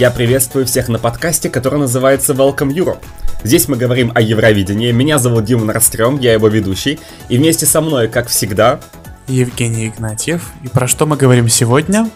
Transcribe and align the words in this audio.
Я 0.00 0.10
приветствую 0.10 0.64
всех 0.64 0.88
на 0.88 0.98
подкасте, 0.98 1.50
который 1.50 1.78
называется 1.78 2.32
Welcome 2.32 2.72
Europe. 2.72 3.04
Здесь 3.44 3.68
мы 3.68 3.76
говорим 3.76 4.12
о 4.14 4.22
Евровидении. 4.22 4.92
Меня 4.92 5.18
зовут 5.18 5.44
Дима 5.44 5.66
Нарстрём, 5.66 6.18
я 6.18 6.32
его 6.32 6.48
ведущий. 6.48 6.98
И 7.28 7.36
вместе 7.36 7.66
со 7.66 7.82
мной, 7.82 8.08
как 8.08 8.28
всегда, 8.28 8.80
Евгений 9.26 9.88
Игнатьев. 9.88 10.52
И 10.64 10.68
про 10.68 10.88
что 10.88 11.04
мы 11.04 11.18
говорим 11.18 11.50
сегодня? 11.50 12.08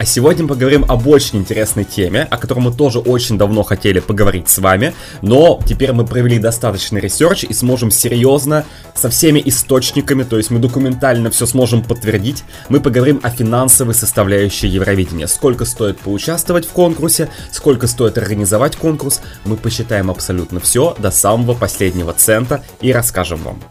А 0.00 0.06
сегодня 0.06 0.48
поговорим 0.48 0.86
об 0.88 1.06
очень 1.08 1.40
интересной 1.40 1.84
теме, 1.84 2.22
о 2.30 2.38
которой 2.38 2.60
мы 2.60 2.72
тоже 2.72 3.00
очень 3.00 3.36
давно 3.36 3.62
хотели 3.62 4.00
поговорить 4.00 4.48
с 4.48 4.56
вами, 4.56 4.94
но 5.20 5.60
теперь 5.66 5.92
мы 5.92 6.06
провели 6.06 6.38
достаточный 6.38 7.02
research 7.02 7.44
и 7.44 7.52
сможем 7.52 7.90
серьезно, 7.90 8.64
со 8.94 9.10
всеми 9.10 9.42
источниками, 9.44 10.22
то 10.22 10.38
есть 10.38 10.50
мы 10.50 10.58
документально 10.58 11.30
все 11.30 11.44
сможем 11.44 11.84
подтвердить, 11.84 12.44
мы 12.70 12.80
поговорим 12.80 13.20
о 13.22 13.28
финансовой 13.28 13.92
составляющей 13.92 14.68
Евровидения. 14.68 15.26
Сколько 15.26 15.66
стоит 15.66 15.98
поучаствовать 15.98 16.66
в 16.66 16.70
конкурсе, 16.70 17.28
сколько 17.52 17.86
стоит 17.86 18.16
организовать 18.16 18.76
конкурс, 18.76 19.20
мы 19.44 19.58
посчитаем 19.58 20.10
абсолютно 20.10 20.60
все 20.60 20.96
до 20.98 21.10
самого 21.10 21.52
последнего 21.52 22.14
цента 22.14 22.64
и 22.80 22.90
расскажем 22.90 23.42
вам. 23.42 23.62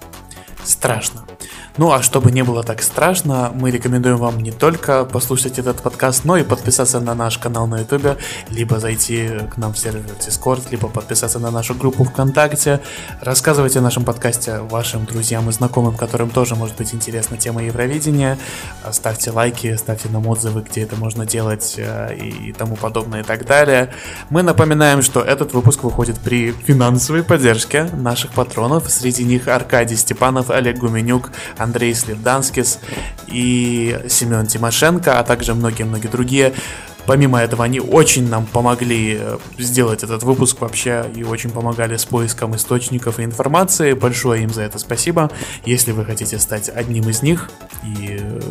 Страшно. 0.64 1.26
Ну 1.78 1.92
а 1.92 2.02
чтобы 2.02 2.32
не 2.32 2.44
было 2.44 2.64
так 2.64 2.82
страшно, 2.82 3.52
мы 3.54 3.72
рекомендуем 3.72 4.18
вам 4.18 4.40
не 4.40 4.52
только 4.52 5.06
послушать 5.06 5.60
этот 5.60 5.82
подкаст, 5.82 6.26
но 6.26 6.36
и 6.38 6.44
подписаться 6.44 7.00
на 7.00 7.14
наш 7.14 7.38
канал 7.38 7.68
на 7.68 7.80
YouTube, 7.80 8.18
либо 8.50 8.80
зайти 8.80 9.30
к 9.54 9.58
нам 9.58 9.74
в 9.74 9.80
сервер 9.80 10.04
Discord, 10.20 10.64
либо 10.72 10.88
подписаться 10.88 11.40
на 11.40 11.52
нашу 11.52 11.76
группу 11.76 12.04
ВКонтакте. 12.04 12.82
Рассказывайте 13.22 13.80
о 13.80 13.82
нашем 13.82 14.04
подкасте 14.04 14.60
вашим 14.60 15.06
друзьям 15.06 15.48
и 15.50 15.54
знакомым, 15.54 15.96
которым 15.96 16.32
тоже 16.32 16.56
может 16.56 16.76
быть 16.76 16.94
интересна 16.94 17.38
тема 17.38 17.64
Евровидения. 17.64 18.38
Ставьте 18.92 19.32
лайки, 19.32 19.76
ставьте 19.76 20.10
нам 20.10 20.28
отзывы, 20.28 20.62
где 20.62 20.82
это 20.82 20.96
можно 20.96 21.26
делать 21.26 21.76
э, 21.78 22.16
и 22.16 22.52
тому 22.52 22.76
подобное 22.76 23.22
и 23.22 23.24
так 23.24 23.46
далее. 23.46 23.94
Мы 24.30 24.42
напоминаем, 24.42 25.02
что 25.02 25.22
этот 25.22 25.54
выпуск 25.54 25.84
выходит 25.84 26.20
при 26.20 26.52
финансовой 26.52 27.24
поддержке 27.24 27.84
наших 27.94 28.32
патронов. 28.32 28.90
Среди 28.90 29.24
них 29.24 29.48
Аркадий 29.48 29.96
Степанов, 29.96 30.50
Олег 30.50 30.78
Гуменюк, 30.78 31.32
Андрей 31.60 31.94
Сливданскис 31.94 32.80
и 33.28 34.00
Семен 34.10 34.48
Тимошенко, 34.48 35.20
а 35.20 35.24
также 35.24 35.54
многие-многие 35.54 36.08
другие. 36.08 36.54
Помимо 37.10 37.40
этого, 37.40 37.64
они 37.64 37.80
очень 37.80 38.30
нам 38.30 38.46
помогли 38.46 39.18
э, 39.20 39.40
сделать 39.58 40.04
этот 40.04 40.22
выпуск 40.22 40.62
вообще 40.62 41.10
и 41.16 41.24
очень 41.24 41.50
помогали 41.50 41.98
с 41.98 42.06
поиском 42.06 42.56
источников 42.56 43.20
и 43.20 43.24
информации. 43.24 43.94
Большое 43.94 44.44
им 44.44 44.52
за 44.52 44.62
это 44.62 44.78
спасибо. 44.78 45.32
Если 45.66 45.92
вы 45.92 46.06
хотите 46.06 46.38
стать 46.38 46.70
одним 46.70 47.10
из 47.10 47.24
них 47.24 47.50
и 47.84 48.20
э, 48.22 48.42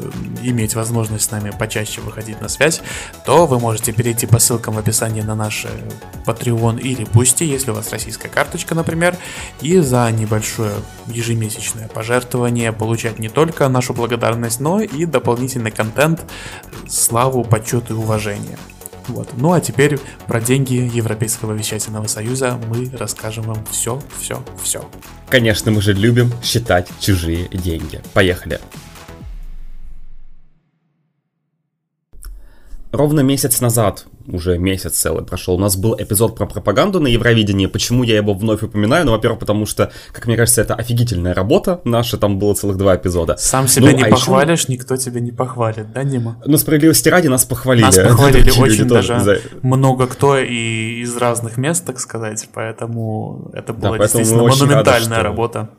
иметь 0.43 0.75
возможность 0.75 1.27
с 1.27 1.31
нами 1.31 1.53
почаще 1.57 2.01
выходить 2.01 2.41
на 2.41 2.49
связь, 2.49 2.81
то 3.25 3.47
вы 3.47 3.61
можете 3.61 3.93
перейти 3.93 4.27
по 4.27 4.41
ссылкам 4.41 4.75
в 4.75 4.79
описании 4.81 5.23
на 5.23 5.37
наш 5.37 5.65
Patreon 6.27 6.81
или 6.81 7.05
Boosty, 7.05 7.45
если 7.45 7.71
у 7.71 7.75
вас 7.75 7.93
российская 7.93 8.29
карточка, 8.29 8.75
например, 8.75 9.17
и 9.61 9.79
за 9.79 10.11
небольшое 10.11 10.73
ежемесячное 11.07 11.87
пожертвование 11.87 12.73
получать 12.73 13.21
не 13.21 13.29
только 13.29 13.69
нашу 13.69 13.95
благодарность, 13.95 14.59
но 14.59 14.81
и 14.81 15.05
дополнительный 15.05 15.71
контент, 15.71 16.25
славу, 16.89 17.45
почет 17.45 17.91
и 17.91 17.93
уважение. 17.93 18.48
Вот. 19.09 19.31
Ну 19.37 19.53
а 19.53 19.61
теперь 19.61 19.99
про 20.27 20.41
деньги 20.41 20.75
Европейского 20.75 21.53
вещательного 21.53 22.07
союза 22.07 22.61
мы 22.69 22.91
расскажем 22.97 23.45
вам 23.45 23.65
все, 23.71 24.01
все, 24.21 24.45
все. 24.63 24.89
Конечно, 25.29 25.71
мы 25.71 25.81
же 25.81 25.95
любим 25.95 26.33
считать 26.43 26.89
чужие 27.01 27.49
деньги. 27.49 28.03
Поехали. 28.13 28.61
Ровно 32.93 33.21
месяц 33.21 33.61
назад 33.61 34.07
уже 34.33 34.59
месяц 34.59 34.99
целый 34.99 35.25
прошел. 35.25 35.55
У 35.55 35.59
нас 35.59 35.77
был 35.77 35.95
эпизод 35.99 36.37
про 36.37 36.47
пропаганду 36.47 37.01
на 37.01 37.09
Евровидении. 37.09 37.67
Почему 37.67 38.03
я 38.03 38.17
его 38.17 38.35
вновь 38.35 38.63
упоминаю? 38.63 39.07
Ну, 39.07 39.13
во-первых, 39.13 39.41
потому 39.41 39.67
что, 39.67 39.91
как 40.13 40.27
мне 40.27 40.37
кажется, 40.37 40.61
это 40.61 40.75
офигительная 40.75 41.35
работа 41.35 41.81
наша. 41.85 42.17
Там 42.19 42.39
было 42.39 42.55
целых 42.55 42.77
два 42.77 42.97
эпизода. 42.97 43.37
Сам 43.39 43.69
себя 43.69 43.91
ну, 43.91 43.97
не 43.97 44.03
а 44.05 44.11
похвалишь, 44.11 44.63
еще... 44.63 44.73
никто 44.73 44.97
тебя 44.97 45.21
не 45.21 45.33
похвалит, 45.33 45.93
да, 45.93 46.05
Дима? 46.05 46.41
Ну, 46.45 46.57
справедливости 46.59 47.09
ради 47.09 47.29
нас 47.29 47.45
похвалили. 47.45 47.85
Нас 47.85 47.97
похвалили 47.97 48.51
очень 48.51 48.87
даже 48.87 49.21
за... 49.21 49.39
много 49.63 50.07
кто 50.07 50.39
и 50.39 51.03
из 51.03 51.17
разных 51.17 51.57
мест, 51.57 51.85
так 51.85 52.01
сказать. 52.01 52.49
Поэтому 52.53 53.51
это 53.55 53.73
была 53.73 53.97
да, 53.97 54.05
действительно 54.05 54.43
монументальная 54.43 54.85
рады, 54.85 55.05
что... 55.05 55.23
работа. 55.23 55.71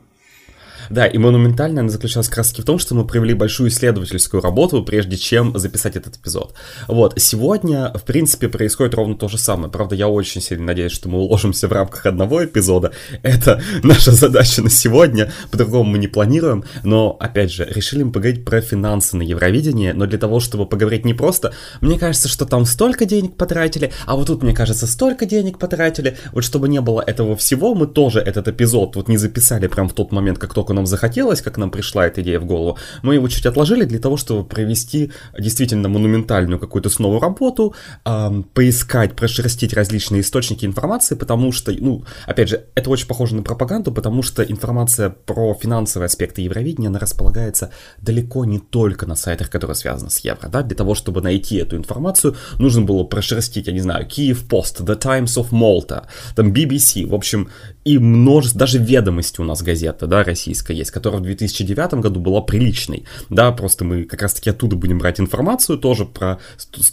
Да, 0.90 1.06
и 1.06 1.18
монументальная 1.18 1.82
она 1.82 1.90
заключалась 1.90 2.28
как 2.28 2.38
раз 2.38 2.52
в 2.52 2.64
том, 2.64 2.80
что 2.80 2.96
мы 2.96 3.06
провели 3.06 3.32
большую 3.32 3.70
исследовательскую 3.70 4.42
работу, 4.42 4.82
прежде 4.82 5.16
чем 5.16 5.56
записать 5.56 5.94
этот 5.94 6.16
эпизод. 6.16 6.54
Вот, 6.88 7.14
сегодня, 7.16 7.92
в 7.94 8.02
принципе, 8.02 8.48
происходит 8.48 8.94
ровно 8.94 9.14
то 9.14 9.28
же 9.28 9.38
самое. 9.38 9.70
Правда, 9.70 9.94
я 9.94 10.08
очень 10.08 10.40
сильно 10.40 10.66
надеюсь, 10.66 10.90
что 10.90 11.08
мы 11.08 11.18
уложимся 11.18 11.68
в 11.68 11.72
рамках 11.72 12.06
одного 12.06 12.44
эпизода. 12.44 12.92
Это 13.22 13.62
наша 13.84 14.10
задача 14.10 14.62
на 14.62 14.70
сегодня, 14.70 15.32
по-другому 15.52 15.92
мы 15.92 15.98
не 15.98 16.08
планируем. 16.08 16.64
Но, 16.82 17.16
опять 17.20 17.52
же, 17.52 17.64
решили 17.64 18.02
мы 18.02 18.10
поговорить 18.10 18.44
про 18.44 18.60
финансы 18.60 19.16
на 19.16 19.22
Евровидении, 19.22 19.92
но 19.92 20.06
для 20.06 20.18
того, 20.18 20.40
чтобы 20.40 20.66
поговорить 20.66 21.04
не 21.04 21.14
просто, 21.14 21.52
мне 21.80 22.00
кажется, 22.00 22.28
что 22.28 22.46
там 22.46 22.64
столько 22.64 23.04
денег 23.04 23.36
потратили, 23.36 23.92
а 24.06 24.16
вот 24.16 24.26
тут, 24.26 24.42
мне 24.42 24.54
кажется, 24.54 24.88
столько 24.88 25.24
денег 25.24 25.58
потратили. 25.58 26.16
Вот 26.32 26.42
чтобы 26.42 26.68
не 26.68 26.80
было 26.80 27.00
этого 27.06 27.36
всего, 27.36 27.76
мы 27.76 27.86
тоже 27.86 28.18
этот 28.18 28.48
эпизод 28.48 28.96
вот 28.96 29.06
не 29.06 29.16
записали 29.16 29.68
прям 29.68 29.88
в 29.88 29.92
тот 29.92 30.10
момент, 30.10 30.38
как 30.38 30.52
только 30.52 30.74
нам 30.80 30.86
захотелось, 30.86 31.42
как 31.42 31.58
нам 31.58 31.70
пришла 31.70 32.06
эта 32.06 32.22
идея 32.22 32.40
в 32.40 32.46
голову, 32.46 32.78
мы 33.02 33.14
его 33.14 33.28
чуть 33.28 33.46
отложили 33.46 33.84
для 33.84 33.98
того, 33.98 34.16
чтобы 34.16 34.44
провести 34.44 35.12
действительно 35.38 35.88
монументальную 35.88 36.58
какую-то 36.58 36.88
снова 36.88 37.20
работу, 37.20 37.74
эм, 38.04 38.42
поискать, 38.42 39.14
прошерстить 39.14 39.74
различные 39.74 40.22
источники 40.22 40.66
информации, 40.66 41.16
потому 41.16 41.52
что, 41.52 41.72
ну, 41.72 42.04
опять 42.26 42.48
же, 42.48 42.64
это 42.74 42.90
очень 42.90 43.06
похоже 43.06 43.34
на 43.36 43.42
пропаганду, 43.42 43.92
потому 43.92 44.22
что 44.22 44.42
информация 44.42 45.10
про 45.10 45.54
финансовые 45.54 46.06
аспекты 46.06 46.42
Евровидения, 46.42 46.88
она 46.88 46.98
располагается 46.98 47.70
далеко 47.98 48.44
не 48.44 48.58
только 48.58 49.06
на 49.06 49.16
сайтах, 49.16 49.50
которые 49.50 49.74
связаны 49.74 50.10
с 50.10 50.18
Евро, 50.20 50.48
да, 50.48 50.62
для 50.62 50.76
того, 50.76 50.94
чтобы 50.94 51.20
найти 51.20 51.56
эту 51.56 51.76
информацию, 51.76 52.36
нужно 52.58 52.82
было 52.82 53.04
прошерстить, 53.04 53.66
я 53.66 53.72
не 53.72 53.80
знаю, 53.80 54.06
Киев 54.06 54.48
Пост, 54.48 54.80
The 54.80 54.98
Times 54.98 55.36
of 55.36 55.50
Malta, 55.50 56.04
там 56.34 56.52
BBC, 56.52 57.06
в 57.06 57.14
общем, 57.14 57.48
и 57.84 57.98
множество, 57.98 58.60
даже 58.60 58.78
ведомости 58.78 59.40
у 59.40 59.44
нас 59.44 59.62
газета, 59.62 60.06
да, 60.06 60.22
российская 60.22 60.76
есть, 60.76 60.90
которая 60.90 61.20
в 61.20 61.24
2009 61.24 61.94
году 61.94 62.20
была 62.20 62.40
приличной, 62.40 63.04
да, 63.30 63.52
просто 63.52 63.84
мы 63.84 64.04
как 64.04 64.22
раз-таки 64.22 64.50
оттуда 64.50 64.76
будем 64.76 64.98
брать 64.98 65.20
информацию 65.20 65.78
тоже 65.78 66.04
про 66.04 66.38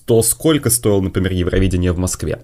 то, 0.05 0.21
сколько 0.21 0.69
стоило, 0.69 1.01
например, 1.01 1.33
Евровидение 1.33 1.91
в 1.91 1.97
Москве. 1.97 2.39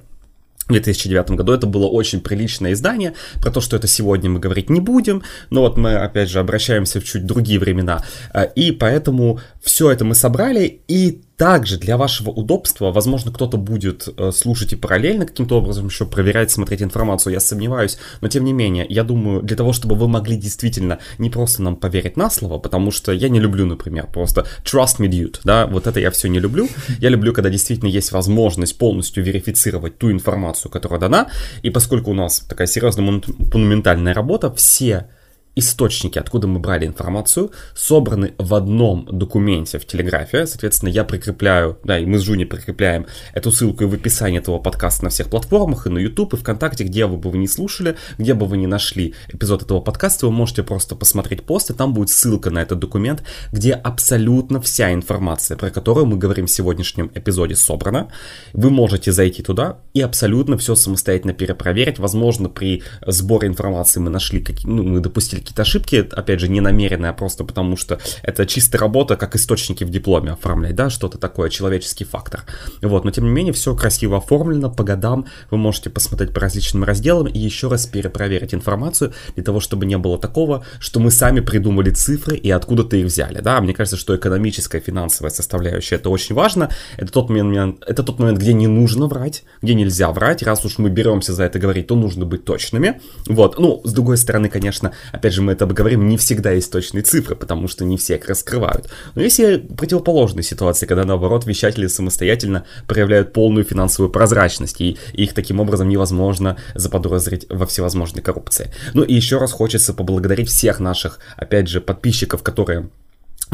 В 0.67 0.71
2009 0.71 1.31
году 1.31 1.51
это 1.51 1.67
было 1.67 1.87
очень 1.87 2.21
приличное 2.21 2.71
издание, 2.71 3.13
про 3.41 3.51
то, 3.51 3.59
что 3.59 3.75
это 3.75 3.87
сегодня 3.87 4.29
мы 4.29 4.39
говорить 4.39 4.69
не 4.69 4.79
будем, 4.79 5.21
но 5.49 5.61
вот 5.61 5.77
мы, 5.77 5.95
опять 5.95 6.29
же, 6.29 6.39
обращаемся 6.39 7.01
в 7.01 7.03
чуть 7.03 7.25
другие 7.25 7.59
времена, 7.59 8.03
э, 8.33 8.47
и 8.55 8.71
поэтому 8.71 9.41
все 9.61 9.91
это 9.91 10.05
мы 10.05 10.15
собрали, 10.15 10.81
и 10.87 11.21
также 11.37 11.77
для 11.77 11.97
вашего 11.97 12.29
удобства, 12.29 12.91
возможно, 12.91 13.31
кто-то 13.31 13.57
будет 13.57 14.07
э, 14.17 14.31
слушать 14.31 14.73
и 14.73 14.75
параллельно 14.75 15.25
каким-то 15.25 15.57
образом 15.57 15.87
еще 15.87 16.05
проверять, 16.05 16.51
смотреть 16.51 16.81
информацию, 16.81 17.33
я 17.33 17.39
сомневаюсь, 17.39 17.97
но 18.21 18.27
тем 18.27 18.43
не 18.43 18.53
менее, 18.53 18.85
я 18.87 19.03
думаю, 19.03 19.41
для 19.41 19.57
того, 19.57 19.73
чтобы 19.73 19.95
вы 19.95 20.07
могли 20.07 20.37
действительно 20.37 20.99
не 21.17 21.29
просто 21.29 21.63
нам 21.63 21.75
поверить 21.75 22.17
на 22.17 22.29
слово, 22.29 22.59
потому 22.59 22.91
что 22.91 23.11
я 23.11 23.29
не 23.29 23.39
люблю, 23.39 23.65
например, 23.65 24.07
просто 24.07 24.45
trust 24.63 24.99
me, 24.99 25.09
dude, 25.09 25.39
да, 25.43 25.65
вот 25.65 25.87
это 25.87 25.99
я 25.99 26.11
все 26.11 26.27
не 26.29 26.39
люблю, 26.39 26.67
я 26.99 27.09
люблю, 27.09 27.33
когда 27.33 27.49
действительно 27.49 27.89
есть 27.89 28.11
возможность 28.11 28.77
полностью 28.77 29.23
верифицировать 29.23 29.97
ту 29.97 30.11
информацию, 30.11 30.71
которая 30.71 30.99
дана, 30.99 31.29
и 31.63 31.69
поскольку 31.69 32.11
у 32.11 32.15
нас 32.15 32.39
такая 32.39 32.67
серьезная 32.67 33.21
монументальная 33.53 34.13
работа, 34.13 34.53
все 34.53 35.07
источники, 35.55 36.17
откуда 36.17 36.47
мы 36.47 36.59
брали 36.59 36.85
информацию, 36.85 37.51
собраны 37.75 38.33
в 38.37 38.53
одном 38.53 39.07
документе 39.11 39.79
в 39.79 39.85
Телеграфе. 39.85 40.47
Соответственно, 40.47 40.89
я 40.89 41.03
прикрепляю, 41.03 41.77
да, 41.83 41.99
и 41.99 42.05
мы 42.05 42.17
с 42.17 42.21
Жуни 42.23 42.45
прикрепляем 42.45 43.05
эту 43.33 43.51
ссылку 43.51 43.83
и 43.83 43.87
в 43.87 43.93
описании 43.93 44.39
этого 44.39 44.59
подкаста 44.59 45.05
на 45.05 45.09
всех 45.09 45.29
платформах, 45.29 45.85
и 45.87 45.89
на 45.89 45.99
YouTube, 45.99 46.33
и 46.33 46.37
ВКонтакте, 46.37 46.83
где 46.83 47.05
бы 47.05 47.17
вы 47.17 47.37
ни 47.37 47.45
слушали, 47.45 47.95
где 48.17 48.33
бы 48.33 48.45
вы 48.45 48.57
ни 48.57 48.65
нашли 48.65 49.13
эпизод 49.27 49.63
этого 49.63 49.79
подкаста, 49.79 50.25
вы 50.25 50.31
можете 50.31 50.63
просто 50.63 50.95
посмотреть 50.95 51.43
пост, 51.43 51.69
и 51.69 51.73
там 51.73 51.93
будет 51.93 52.09
ссылка 52.09 52.49
на 52.49 52.61
этот 52.61 52.79
документ, 52.79 53.23
где 53.51 53.73
абсолютно 53.73 54.59
вся 54.59 54.93
информация, 54.93 55.57
про 55.57 55.69
которую 55.69 56.07
мы 56.07 56.17
говорим 56.17 56.47
в 56.47 56.51
сегодняшнем 56.51 57.11
эпизоде, 57.13 57.55
собрана. 57.55 58.07
Вы 58.53 58.69
можете 58.69 59.11
зайти 59.11 59.43
туда 59.43 59.79
и 59.93 60.01
абсолютно 60.01 60.57
все 60.57 60.75
самостоятельно 60.75 61.33
перепроверить. 61.33 61.99
Возможно, 61.99 62.49
при 62.49 62.83
сборе 63.05 63.47
информации 63.47 63.99
мы 63.99 64.09
нашли, 64.09 64.41
какие, 64.41 64.67
ну, 64.67 64.83
мы 64.83 64.99
допустили 64.99 65.42
какие-то 65.43 65.61
ошибки, 65.61 66.07
опять 66.11 66.39
же, 66.39 66.47
не 66.47 66.61
намеренные, 66.61 67.11
а 67.11 67.13
просто 67.13 67.43
потому 67.43 67.75
что 67.75 67.99
это 68.23 68.45
чистая 68.45 68.79
работа, 68.79 69.17
как 69.17 69.35
источники 69.35 69.83
в 69.83 69.89
дипломе 69.89 70.31
оформлять, 70.31 70.75
да, 70.75 70.89
что-то 70.89 71.17
такое, 71.17 71.49
человеческий 71.49 72.05
фактор. 72.05 72.43
Вот, 72.81 73.03
но 73.03 73.11
тем 73.11 73.25
не 73.25 73.29
менее, 73.29 73.53
все 73.53 73.75
красиво 73.75 74.17
оформлено 74.17 74.71
по 74.71 74.83
годам, 74.83 75.25
вы 75.51 75.57
можете 75.57 75.89
посмотреть 75.89 76.33
по 76.33 76.39
различным 76.39 76.83
разделам 76.83 77.27
и 77.27 77.37
еще 77.37 77.67
раз 77.67 77.85
перепроверить 77.85 78.53
информацию 78.53 79.13
для 79.35 79.43
того, 79.43 79.59
чтобы 79.59 79.85
не 79.85 79.97
было 79.97 80.17
такого, 80.17 80.65
что 80.79 80.99
мы 80.99 81.11
сами 81.11 81.41
придумали 81.41 81.91
цифры 81.91 82.37
и 82.37 82.49
откуда-то 82.49 82.95
их 82.95 83.05
взяли, 83.05 83.41
да, 83.41 83.59
мне 83.59 83.73
кажется, 83.73 83.97
что 83.97 84.15
экономическая, 84.15 84.79
финансовая 84.79 85.31
составляющая 85.31 85.95
это 85.95 86.09
очень 86.09 86.35
важно, 86.35 86.69
это 86.97 87.11
тот 87.11 87.29
момент, 87.29 87.83
это 87.85 88.03
тот 88.03 88.19
момент, 88.19 88.39
где 88.39 88.53
не 88.53 88.67
нужно 88.67 89.07
врать, 89.07 89.43
где 89.61 89.73
нельзя 89.73 90.11
врать, 90.11 90.41
раз 90.43 90.63
уж 90.65 90.77
мы 90.77 90.89
беремся 90.89 91.33
за 91.33 91.43
это 91.43 91.59
говорить, 91.59 91.87
то 91.87 91.95
нужно 91.95 92.25
быть 92.25 92.45
точными, 92.45 93.01
вот, 93.27 93.59
ну, 93.59 93.81
с 93.83 93.91
другой 93.91 94.17
стороны, 94.17 94.47
конечно, 94.49 94.93
опять 95.11 95.32
мы 95.41 95.53
это 95.53 95.65
обговорим, 95.65 96.07
не 96.07 96.17
всегда 96.17 96.51
есть 96.51 96.71
точные 96.71 97.03
цифры, 97.03 97.35
потому 97.35 97.67
что 97.67 97.85
не 97.85 97.97
все 97.97 98.15
их 98.15 98.27
раскрывают, 98.27 98.89
но 99.15 99.21
есть 99.21 99.39
и 99.39 99.57
противоположные 99.57 100.43
ситуации, 100.43 100.85
когда, 100.85 101.03
наоборот, 101.03 101.45
вещатели 101.45 101.87
самостоятельно 101.87 102.65
проявляют 102.87 103.33
полную 103.33 103.63
финансовую 103.65 104.11
прозрачность, 104.11 104.81
и 104.81 104.97
их 105.13 105.33
таким 105.33 105.59
образом 105.59 105.89
невозможно 105.89 106.57
заподозрить 106.75 107.45
во 107.49 107.65
всевозможной 107.65 108.21
коррупции. 108.21 108.71
Ну 108.93 109.03
и 109.03 109.13
еще 109.13 109.37
раз 109.37 109.51
хочется 109.51 109.93
поблагодарить 109.93 110.49
всех 110.49 110.79
наших, 110.79 111.19
опять 111.37 111.67
же, 111.67 111.81
подписчиков, 111.81 112.43
которые 112.43 112.89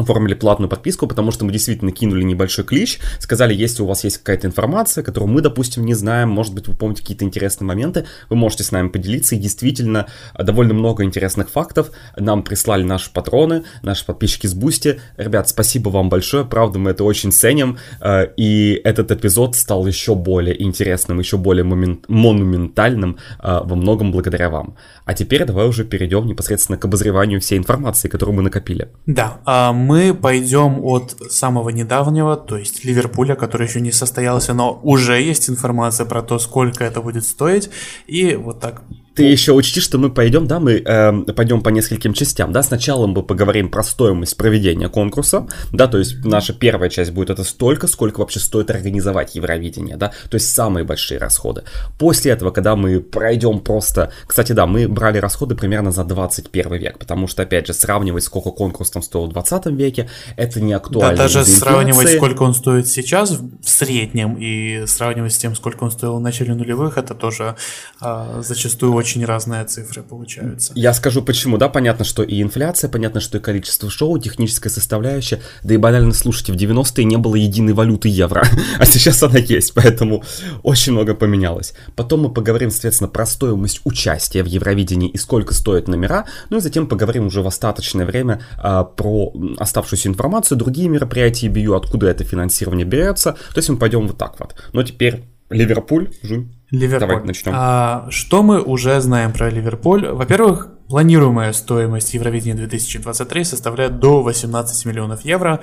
оформили 0.00 0.34
платную 0.34 0.68
подписку, 0.68 1.06
потому 1.06 1.30
что 1.30 1.44
мы 1.44 1.52
действительно 1.52 1.92
кинули 1.92 2.22
небольшой 2.22 2.64
клич, 2.64 2.98
сказали, 3.18 3.54
если 3.54 3.82
у 3.82 3.86
вас 3.86 4.04
есть 4.04 4.18
какая-то 4.18 4.46
информация, 4.46 5.04
которую 5.04 5.30
мы, 5.30 5.40
допустим, 5.40 5.84
не 5.84 5.94
знаем, 5.94 6.30
может 6.30 6.54
быть, 6.54 6.68
вы 6.68 6.74
помните 6.74 7.02
какие-то 7.02 7.24
интересные 7.24 7.66
моменты, 7.66 8.06
вы 8.28 8.36
можете 8.36 8.64
с 8.64 8.72
нами 8.72 8.88
поделиться, 8.88 9.34
и 9.34 9.38
действительно 9.38 10.06
довольно 10.38 10.74
много 10.74 11.04
интересных 11.04 11.50
фактов 11.50 11.90
нам 12.16 12.42
прислали 12.42 12.82
наши 12.82 13.12
патроны, 13.12 13.64
наши 13.82 14.04
подписчики 14.04 14.46
с 14.46 14.54
Boosty. 14.54 15.00
Ребят, 15.16 15.48
спасибо 15.48 15.90
вам 15.90 16.08
большое, 16.08 16.44
правда, 16.44 16.78
мы 16.78 16.90
это 16.90 17.04
очень 17.04 17.32
ценим, 17.32 17.78
э, 18.00 18.28
и 18.36 18.80
этот 18.84 19.10
эпизод 19.12 19.56
стал 19.56 19.86
еще 19.86 20.14
более 20.14 20.60
интересным, 20.62 21.18
еще 21.18 21.36
более 21.36 21.64
момент, 21.64 22.08
монументальным 22.08 23.18
э, 23.42 23.60
во 23.64 23.76
многом 23.76 24.12
благодаря 24.12 24.50
вам. 24.50 24.76
А 25.04 25.14
теперь 25.14 25.44
давай 25.44 25.66
уже 25.66 25.84
перейдем 25.84 26.26
непосредственно 26.26 26.78
к 26.78 26.84
обозреванию 26.84 27.40
всей 27.40 27.58
информации, 27.58 28.08
которую 28.08 28.36
мы 28.36 28.42
накопили. 28.42 28.88
Да, 29.06 29.40
а 29.44 29.72
мы 29.90 30.14
пойдем 30.14 30.84
от 30.84 31.16
самого 31.30 31.70
недавнего, 31.70 32.36
то 32.36 32.56
есть 32.56 32.84
Ливерпуля, 32.84 33.34
который 33.34 33.66
еще 33.66 33.80
не 33.80 33.90
состоялся, 33.90 34.54
но 34.54 34.78
уже 34.84 35.20
есть 35.20 35.50
информация 35.50 36.06
про 36.06 36.22
то, 36.22 36.38
сколько 36.38 36.84
это 36.84 37.02
будет 37.02 37.24
стоить. 37.24 37.70
И 38.06 38.36
вот 38.36 38.60
так 38.60 38.84
ты 39.20 39.26
еще 39.26 39.52
учти, 39.52 39.80
что 39.80 39.98
мы 39.98 40.10
пойдем, 40.10 40.46
да, 40.46 40.60
мы 40.60 40.82
э, 40.82 41.32
пойдем 41.34 41.60
по 41.60 41.68
нескольким 41.68 42.14
частям, 42.14 42.52
да, 42.52 42.62
сначала 42.62 43.06
мы 43.06 43.22
поговорим 43.22 43.68
про 43.68 43.82
стоимость 43.82 44.34
проведения 44.38 44.88
конкурса, 44.88 45.46
да, 45.72 45.88
то 45.88 45.98
есть 45.98 46.24
наша 46.24 46.54
первая 46.54 46.88
часть 46.88 47.10
будет 47.10 47.28
это 47.28 47.44
столько, 47.44 47.86
сколько 47.86 48.20
вообще 48.20 48.40
стоит 48.40 48.70
организовать 48.70 49.34
Евровидение, 49.34 49.98
да, 49.98 50.12
то 50.30 50.36
есть 50.36 50.50
самые 50.54 50.84
большие 50.84 51.18
расходы. 51.18 51.64
После 51.98 52.32
этого, 52.32 52.50
когда 52.50 52.76
мы 52.76 53.00
пройдем 53.00 53.60
просто, 53.60 54.10
кстати, 54.26 54.52
да, 54.52 54.66
мы 54.66 54.88
брали 54.88 55.18
расходы 55.18 55.54
примерно 55.54 55.92
за 55.92 56.04
21 56.04 56.74
век, 56.76 56.98
потому 56.98 57.26
что, 57.26 57.42
опять 57.42 57.66
же, 57.66 57.74
сравнивать, 57.74 58.24
сколько 58.24 58.50
конкурс 58.50 58.90
там 58.90 59.02
стоил 59.02 59.26
в 59.26 59.32
20 59.32 59.66
веке, 59.66 60.08
это 60.36 60.62
не 60.62 60.72
актуально. 60.72 61.16
Да, 61.16 61.24
даже 61.24 61.44
сравнивать, 61.44 62.08
сколько 62.16 62.42
он 62.42 62.54
стоит 62.54 62.88
сейчас 62.88 63.32
в 63.32 63.68
среднем 63.68 64.38
и 64.40 64.86
сравнивать 64.86 65.34
с 65.34 65.36
тем, 65.36 65.54
сколько 65.54 65.84
он 65.84 65.90
стоил 65.90 66.16
в 66.16 66.20
начале 66.20 66.54
нулевых, 66.54 66.96
это 66.96 67.14
тоже 67.14 67.56
э, 68.00 68.40
зачастую 68.42 68.94
очень 68.94 69.09
очень 69.10 69.24
разные 69.24 69.64
цифры 69.64 70.02
получаются. 70.02 70.72
Я 70.76 70.94
скажу 70.94 71.22
почему, 71.22 71.58
да, 71.58 71.68
понятно, 71.68 72.04
что 72.04 72.22
и 72.22 72.40
инфляция, 72.40 72.88
понятно, 72.88 73.20
что 73.20 73.38
и 73.38 73.40
количество 73.40 73.90
шоу, 73.90 74.18
техническая 74.18 74.72
составляющая, 74.72 75.40
да 75.64 75.74
и 75.74 75.78
банально, 75.78 76.12
слушайте, 76.12 76.52
в 76.52 76.56
90-е 76.56 77.04
не 77.04 77.16
было 77.16 77.34
единой 77.34 77.72
валюты 77.72 78.08
евро, 78.08 78.44
а 78.78 78.84
сейчас 78.84 79.22
она 79.24 79.38
есть, 79.38 79.74
поэтому 79.74 80.22
очень 80.62 80.92
много 80.92 81.14
поменялось. 81.14 81.74
Потом 81.96 82.20
мы 82.22 82.32
поговорим, 82.32 82.70
соответственно, 82.70 83.08
про 83.08 83.26
стоимость 83.26 83.80
участия 83.84 84.44
в 84.44 84.46
Евровидении 84.46 85.10
и 85.10 85.18
сколько 85.18 85.54
стоят 85.54 85.88
номера, 85.88 86.26
ну 86.48 86.58
и 86.58 86.60
затем 86.60 86.86
поговорим 86.86 87.26
уже 87.26 87.42
в 87.42 87.48
остаточное 87.48 88.06
время 88.06 88.42
а, 88.58 88.84
про 88.84 89.32
оставшуюся 89.58 90.08
информацию, 90.08 90.56
другие 90.56 90.88
мероприятия 90.88 91.48
бью, 91.48 91.74
откуда 91.74 92.06
это 92.06 92.22
финансирование 92.22 92.86
берется, 92.86 93.32
то 93.32 93.58
есть 93.58 93.68
мы 93.68 93.76
пойдем 93.76 94.06
вот 94.06 94.18
так 94.18 94.38
вот. 94.38 94.54
Но 94.72 94.84
теперь 94.84 95.24
Ливерпуль, 95.50 96.10
Жунь. 96.22 96.59
Ливерпуль. 96.70 97.08
Давай 97.08 97.24
начнем. 97.24 97.52
А, 97.54 98.06
что 98.10 98.42
мы 98.42 98.62
уже 98.62 99.00
знаем 99.00 99.32
про 99.32 99.50
Ливерпуль? 99.50 100.08
Во-первых, 100.08 100.68
планируемая 100.88 101.52
стоимость 101.52 102.14
Евровидения 102.14 102.56
2023 102.56 103.44
составляет 103.44 103.98
до 103.98 104.22
18 104.22 104.86
миллионов 104.86 105.24
евро. 105.24 105.60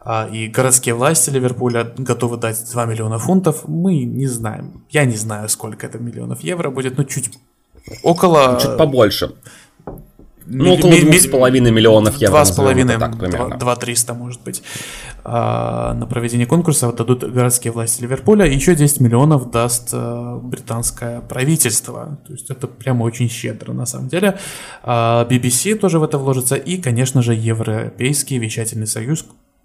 А, 0.00 0.28
и 0.30 0.46
городские 0.46 0.94
власти 0.94 1.30
Ливерпуля 1.30 1.92
готовы 1.98 2.36
дать 2.36 2.64
2 2.70 2.86
миллиона 2.86 3.18
фунтов. 3.18 3.66
Мы 3.66 4.04
не 4.04 4.28
знаем. 4.28 4.84
Я 4.90 5.04
не 5.04 5.16
знаю, 5.16 5.48
сколько 5.48 5.84
это 5.84 5.98
миллионов 5.98 6.44
евро 6.44 6.70
будет, 6.70 6.96
но 6.96 7.02
чуть 7.02 7.30
около... 8.04 8.58
Чуть 8.60 8.76
побольше. 8.76 9.32
Ну, 10.48 10.74
около 10.74 10.96
двух 10.96 11.14
с 11.16 11.26
половиной 11.26 11.72
миллионов 11.72 12.16
евро. 12.18 12.30
Два 12.30 12.44
с 12.44 12.52
половиной, 12.52 12.98
два 13.58 13.74
триста, 13.74 14.14
может 14.14 14.40
быть, 14.42 14.62
на 15.26 16.06
проведение 16.06 16.46
конкурса 16.46 16.92
дадут 16.92 17.24
городские 17.24 17.72
власти 17.72 18.02
Ливерпуля. 18.02 18.46
Еще 18.46 18.74
10 18.74 19.00
миллионов 19.00 19.50
даст 19.50 19.90
а, 19.92 20.38
британское 20.38 21.20
правительство. 21.20 22.18
То 22.26 22.32
есть 22.32 22.50
это 22.50 22.66
прямо 22.68 23.02
очень 23.04 23.28
щедро, 23.28 23.72
на 23.72 23.86
самом 23.86 24.08
деле. 24.08 24.38
А, 24.82 25.26
BBC 25.28 25.74
тоже 25.76 25.98
в 25.98 26.04
это 26.04 26.18
вложится. 26.18 26.54
И, 26.54 26.76
конечно 26.76 27.22
же, 27.22 27.34
Европейский 27.34 28.38
вещательный 28.38 28.86
союз, 28.86 29.24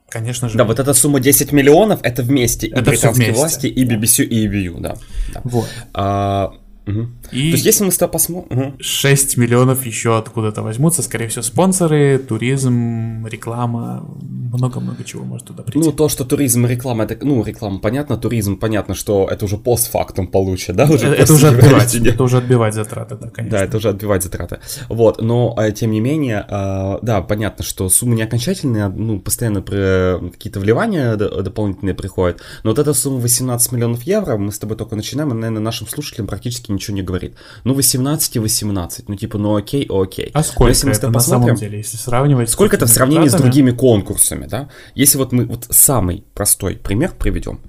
Конечно 0.10 0.50
же. 0.50 0.58
Да, 0.58 0.66
вот 0.66 0.78
эта 0.78 0.94
сумма 0.94 1.22
10 1.22 1.54
миллионов, 1.54 2.02
это 2.04 2.22
вместе 2.22 2.68
это 2.68 2.82
и 2.82 2.84
британские 2.84 3.28
вместе. 3.28 3.40
власти, 3.40 3.68
и 3.68 3.86
BBC, 3.86 4.26
и 4.26 4.46
EBU, 4.46 4.82
да. 4.82 4.98
да. 5.34 5.42
Вот. 5.46 5.70
А, 5.94 6.54
Угу. 6.88 7.08
И 7.32 7.52
То 7.52 7.56
есть, 7.56 7.66
если 7.66 7.84
мы 7.86 7.92
с 7.92 7.98
тобой 7.98 8.14
посмотрим... 8.14 8.60
Угу. 8.60 8.74
6 8.80 9.38
миллионов 9.38 9.86
еще 9.86 10.18
откуда-то 10.18 10.62
возьмутся, 10.62 11.02
скорее 11.02 11.28
всего, 11.28 11.44
спонсоры, 11.44 12.18
туризм, 12.20 13.26
реклама, 13.26 14.06
много-много 14.54 15.04
чего 15.04 15.24
может 15.24 15.48
туда 15.48 15.64
прийти. 15.64 15.80
Ну, 15.80 15.92
то, 15.92 16.10
что 16.10 16.26
туризм 16.26 16.66
и 16.66 16.70
реклама, 16.70 17.06
это, 17.06 17.26
ну, 17.26 17.44
реклама 17.44 17.80
понятно, 17.80 18.18
туризм 18.18 18.58
понятно, 18.58 18.96
что 18.96 19.28
это 19.32 19.46
уже 19.46 19.58
постфактум 19.58 20.28
получит, 20.28 20.76
да? 20.76 20.86
Уже 20.86 21.08
это, 21.08 21.34
уже 21.34 21.48
отбивать, 21.48 21.96
это 21.96 22.24
уже 22.24 22.38
отбивать 22.38 22.74
затраты, 22.74 23.16
да, 23.16 23.30
конечно. 23.30 23.58
Да, 23.58 23.64
это 23.64 23.78
уже 23.78 23.90
отбивать 23.90 24.24
затраты. 24.24 24.60
Вот, 24.90 25.22
но, 25.22 25.54
а, 25.58 25.72
тем 25.72 25.92
не 25.92 26.02
менее, 26.02 26.46
а, 26.50 27.00
да, 27.02 27.22
понятно, 27.22 27.64
что 27.64 27.90
суммы 27.90 28.16
не 28.16 28.24
окончательные, 28.24 28.90
ну, 28.90 29.20
постоянно 29.20 29.62
какие-то 29.62 30.60
вливания 30.60 31.16
дополнительные 31.16 31.96
приходят, 31.96 32.42
но 32.64 32.72
вот 32.72 32.80
эта 32.80 32.94
сумма 32.94 33.20
18 33.20 33.72
миллионов 33.72 34.04
евро, 34.04 34.38
мы 34.38 34.52
с 34.52 34.60
тобой 34.60 34.76
только 34.76 34.96
начинаем, 34.96 35.32
и, 35.32 35.34
наверное, 35.34 35.62
нашим 35.62 35.88
слушателям 35.88 36.28
практически 36.28 36.72
ничего 36.72 36.96
не 36.96 37.04
говорит. 37.28 37.38
Ну, 37.64 37.74
18 37.74 38.36
и 38.36 38.40
18, 38.40 39.10
ну, 39.10 39.16
типа, 39.16 39.38
ну, 39.38 39.56
окей, 39.56 39.88
окей. 39.90 40.32
А 40.34 40.44
сколько 40.44 40.70
если 40.70 40.88
мы 40.88 40.94
это 40.94 41.10
на 41.10 41.20
самом 41.20 41.56
деле, 41.56 41.78
если 41.78 41.98
сравнивать 41.98 42.50
Сколько 42.50 42.76
это 42.76 42.86
в 42.86 42.90
сравнении 42.90 43.28
с 43.28 43.34
другими 43.34 43.72
конкурсами, 43.72 44.46
да? 44.46 44.70
Если 44.96 45.18
вот 45.18 45.32
мы 45.32 45.46
вот 45.46 45.68
самый 45.70 46.24
простой 46.34 46.76
пример 46.76 47.14
приведем. 47.18 47.60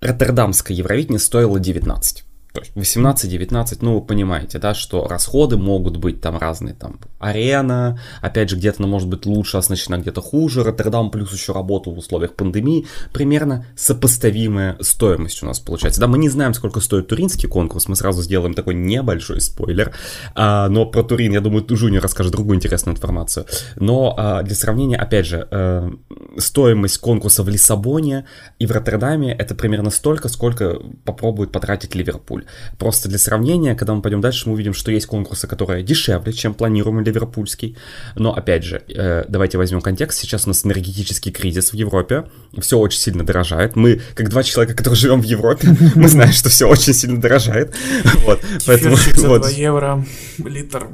Роттердамское 0.00 0.76
Евровидение 0.76 1.18
стоило 1.18 1.58
19. 1.58 2.24
То 2.54 2.60
есть 2.60 2.96
18-19, 2.96 3.78
ну, 3.80 3.94
вы 3.98 4.00
понимаете, 4.00 4.60
да, 4.60 4.74
что 4.74 5.08
расходы 5.08 5.56
могут 5.56 5.96
быть 5.96 6.20
там 6.20 6.38
разные, 6.38 6.72
там, 6.72 7.00
арена, 7.18 8.00
опять 8.22 8.48
же, 8.48 8.54
где-то 8.54 8.76
она 8.78 8.86
может 8.86 9.08
быть 9.08 9.26
лучше 9.26 9.56
оснащена, 9.56 9.98
где-то 9.98 10.20
хуже, 10.20 10.62
Роттердам 10.62 11.10
плюс 11.10 11.32
еще 11.32 11.52
работал 11.52 11.92
в 11.92 11.98
условиях 11.98 12.34
пандемии, 12.34 12.86
примерно 13.12 13.66
сопоставимая 13.74 14.76
стоимость 14.80 15.42
у 15.42 15.46
нас 15.46 15.58
получается. 15.58 16.00
Да, 16.00 16.06
мы 16.06 16.16
не 16.16 16.28
знаем, 16.28 16.54
сколько 16.54 16.78
стоит 16.78 17.08
туринский 17.08 17.48
конкурс, 17.48 17.88
мы 17.88 17.96
сразу 17.96 18.22
сделаем 18.22 18.54
такой 18.54 18.74
небольшой 18.74 19.40
спойлер, 19.40 19.92
а, 20.36 20.68
но 20.68 20.86
про 20.86 21.02
Турин, 21.02 21.32
я 21.32 21.40
думаю, 21.40 21.66
Жуни 21.68 21.98
расскажет 21.98 22.30
другую 22.30 22.58
интересную 22.58 22.94
информацию. 22.94 23.46
Но 23.74 24.14
а, 24.16 24.44
для 24.44 24.54
сравнения, 24.54 24.96
опять 24.96 25.26
же, 25.26 25.48
а, 25.50 25.90
стоимость 26.38 26.98
конкурса 26.98 27.42
в 27.42 27.48
Лиссабоне 27.48 28.26
и 28.60 28.66
в 28.66 28.70
Роттердаме 28.70 29.32
это 29.32 29.56
примерно 29.56 29.90
столько, 29.90 30.28
сколько 30.28 30.78
попробует 31.04 31.50
потратить 31.50 31.96
Ливерпуль. 31.96 32.43
Просто 32.78 33.08
для 33.08 33.18
сравнения, 33.18 33.74
когда 33.74 33.94
мы 33.94 34.02
пойдем 34.02 34.20
дальше, 34.20 34.48
мы 34.48 34.54
увидим, 34.54 34.74
что 34.74 34.90
есть 34.90 35.06
конкурсы, 35.06 35.46
которые 35.46 35.82
дешевле, 35.82 36.32
чем 36.32 36.54
планируемый 36.54 37.04
ливерпульский. 37.04 37.76
Но 38.16 38.34
опять 38.34 38.64
же, 38.64 38.82
э, 38.88 39.24
давайте 39.28 39.58
возьмем 39.58 39.80
контекст. 39.80 40.18
Сейчас 40.18 40.46
у 40.46 40.48
нас 40.48 40.64
энергетический 40.64 41.32
кризис 41.32 41.70
в 41.70 41.74
Европе. 41.74 42.26
Все 42.58 42.78
очень 42.78 43.00
сильно 43.00 43.24
дорожает. 43.24 43.76
Мы, 43.76 44.00
как 44.14 44.28
два 44.30 44.42
человека, 44.42 44.76
которые 44.76 44.96
живем 44.96 45.20
в 45.20 45.24
Европе, 45.24 45.76
мы 45.94 46.08
знаем, 46.08 46.32
что 46.32 46.48
все 46.48 46.68
очень 46.68 46.94
сильно 46.94 47.20
дорожает. 47.20 47.74
Вот, 48.24 48.40
поэтому... 48.66 48.96
Вот. 49.18 49.42
2 49.42 49.50
евро 49.50 50.04
литр. 50.38 50.88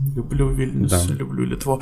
Люблю 0.00 0.48
Вильнюс, 0.48 0.90
да. 0.90 1.14
люблю 1.14 1.44
Литву. 1.44 1.80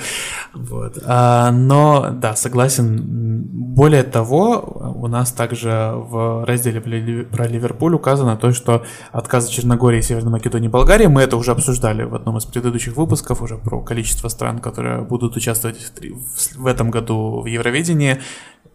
Вот. 0.55 0.99
А, 1.05 1.51
но, 1.51 2.11
да, 2.13 2.35
согласен. 2.35 3.45
Более 3.75 4.05
того, 4.05 4.95
у 4.97 5.07
нас 5.07 5.33
также 5.33 5.93
в 5.95 6.47
разделе 6.47 6.81
про 7.25 7.47
Ливерпуль 7.47 7.95
указано 7.95 8.39
то, 8.39 8.53
что 8.53 8.85
отказы 9.13 9.51
Черногории, 9.51 10.01
Северной 10.01 10.33
Македонии 10.33 10.69
и 10.69 10.71
Болгарии, 10.71 11.07
мы 11.07 11.21
это 11.21 11.37
уже 11.37 11.51
обсуждали 11.51 12.05
в 12.05 12.15
одном 12.15 12.39
из 12.39 12.47
предыдущих 12.47 12.97
выпусков, 12.97 13.43
уже 13.43 13.59
про 13.59 13.83
количество 13.83 14.29
стран, 14.29 14.61
которые 14.61 15.03
будут 15.03 15.37
участвовать 15.37 15.77
в, 15.77 16.57
в 16.57 16.67
этом 16.67 16.91
году 16.91 17.43
в 17.43 17.47
Евровидении. 17.47 18.19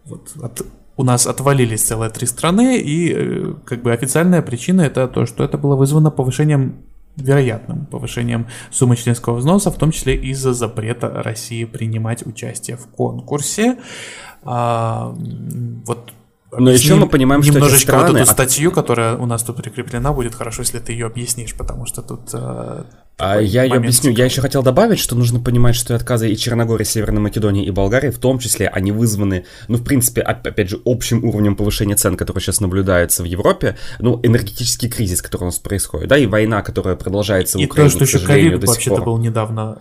Вот, 0.04 0.30
от, 0.40 0.62
у 0.96 1.02
нас 1.02 1.26
отвалились 1.26 1.82
целые 1.82 2.10
три 2.10 2.28
страны, 2.28 2.78
и 2.78 3.12
э, 3.12 3.54
как 3.64 3.82
бы 3.82 3.92
официальная 3.92 4.42
причина 4.42 4.82
это 4.82 5.08
то, 5.08 5.26
что 5.26 5.42
это 5.42 5.58
было 5.58 5.74
вызвано 5.74 6.12
повышением 6.12 6.84
вероятным 7.16 7.86
повышением 7.86 8.46
суммы 8.70 8.96
членского 8.96 9.36
взноса, 9.36 9.70
в 9.70 9.76
том 9.76 9.90
числе 9.90 10.16
из-за 10.16 10.52
запрета 10.52 11.22
России 11.22 11.64
принимать 11.64 12.26
участие 12.26 12.76
в 12.76 12.86
конкурсе. 12.86 13.78
А, 14.44 15.14
вот 15.86 16.12
но 16.58 16.70
еще 16.70 16.96
мы 16.96 17.08
понимаем, 17.08 17.42
что 17.42 17.54
немножечко 17.54 17.92
эти 17.92 17.98
страны... 17.98 18.12
вот 18.12 18.20
эту 18.20 18.30
статью, 18.30 18.72
которая 18.72 19.16
у 19.16 19.26
нас 19.26 19.42
тут 19.42 19.56
прикреплена, 19.56 20.12
будет 20.12 20.34
хорошо, 20.34 20.62
если 20.62 20.78
ты 20.78 20.92
ее 20.92 21.06
объяснишь, 21.06 21.54
потому 21.54 21.86
что 21.86 22.02
тут 22.02 22.30
э, 22.34 22.84
а 23.18 23.38
я 23.40 23.62
ее 23.62 23.74
объясню. 23.74 24.10
Я 24.10 24.24
еще 24.24 24.40
хотел 24.40 24.62
добавить, 24.62 24.98
что 24.98 25.14
нужно 25.14 25.38
понимать, 25.38 25.76
что 25.76 25.94
отказы 25.94 26.30
и 26.30 26.36
Черногории, 26.36 26.84
Северной 26.84 27.20
Македонии 27.20 27.64
и 27.64 27.70
Болгарии, 27.70 28.10
в 28.10 28.18
том 28.18 28.38
числе, 28.38 28.68
они 28.68 28.90
вызваны, 28.90 29.44
ну, 29.68 29.78
в 29.78 29.84
принципе, 29.84 30.22
опять 30.22 30.68
же, 30.68 30.80
общим 30.84 31.24
уровнем 31.24 31.54
повышения 31.54 31.94
цен, 31.94 32.16
который 32.16 32.40
сейчас 32.40 32.60
наблюдается 32.60 33.22
в 33.22 33.26
Европе, 33.26 33.76
ну, 34.00 34.18
энергетический 34.22 34.88
кризис, 34.88 35.22
который 35.22 35.42
у 35.42 35.46
нас 35.46 35.58
происходит, 35.58 36.08
да, 36.08 36.18
и 36.18 36.26
война, 36.26 36.62
которая 36.62 36.96
продолжается 36.96 37.58
в 37.58 37.62
Украине, 37.62 37.88
И 37.88 37.98
то, 37.98 38.06
что 38.06 38.18
еще 38.18 38.26
ковид 38.26 38.64
вообще-то 38.64 39.02
был 39.02 39.18
недавно 39.18 39.78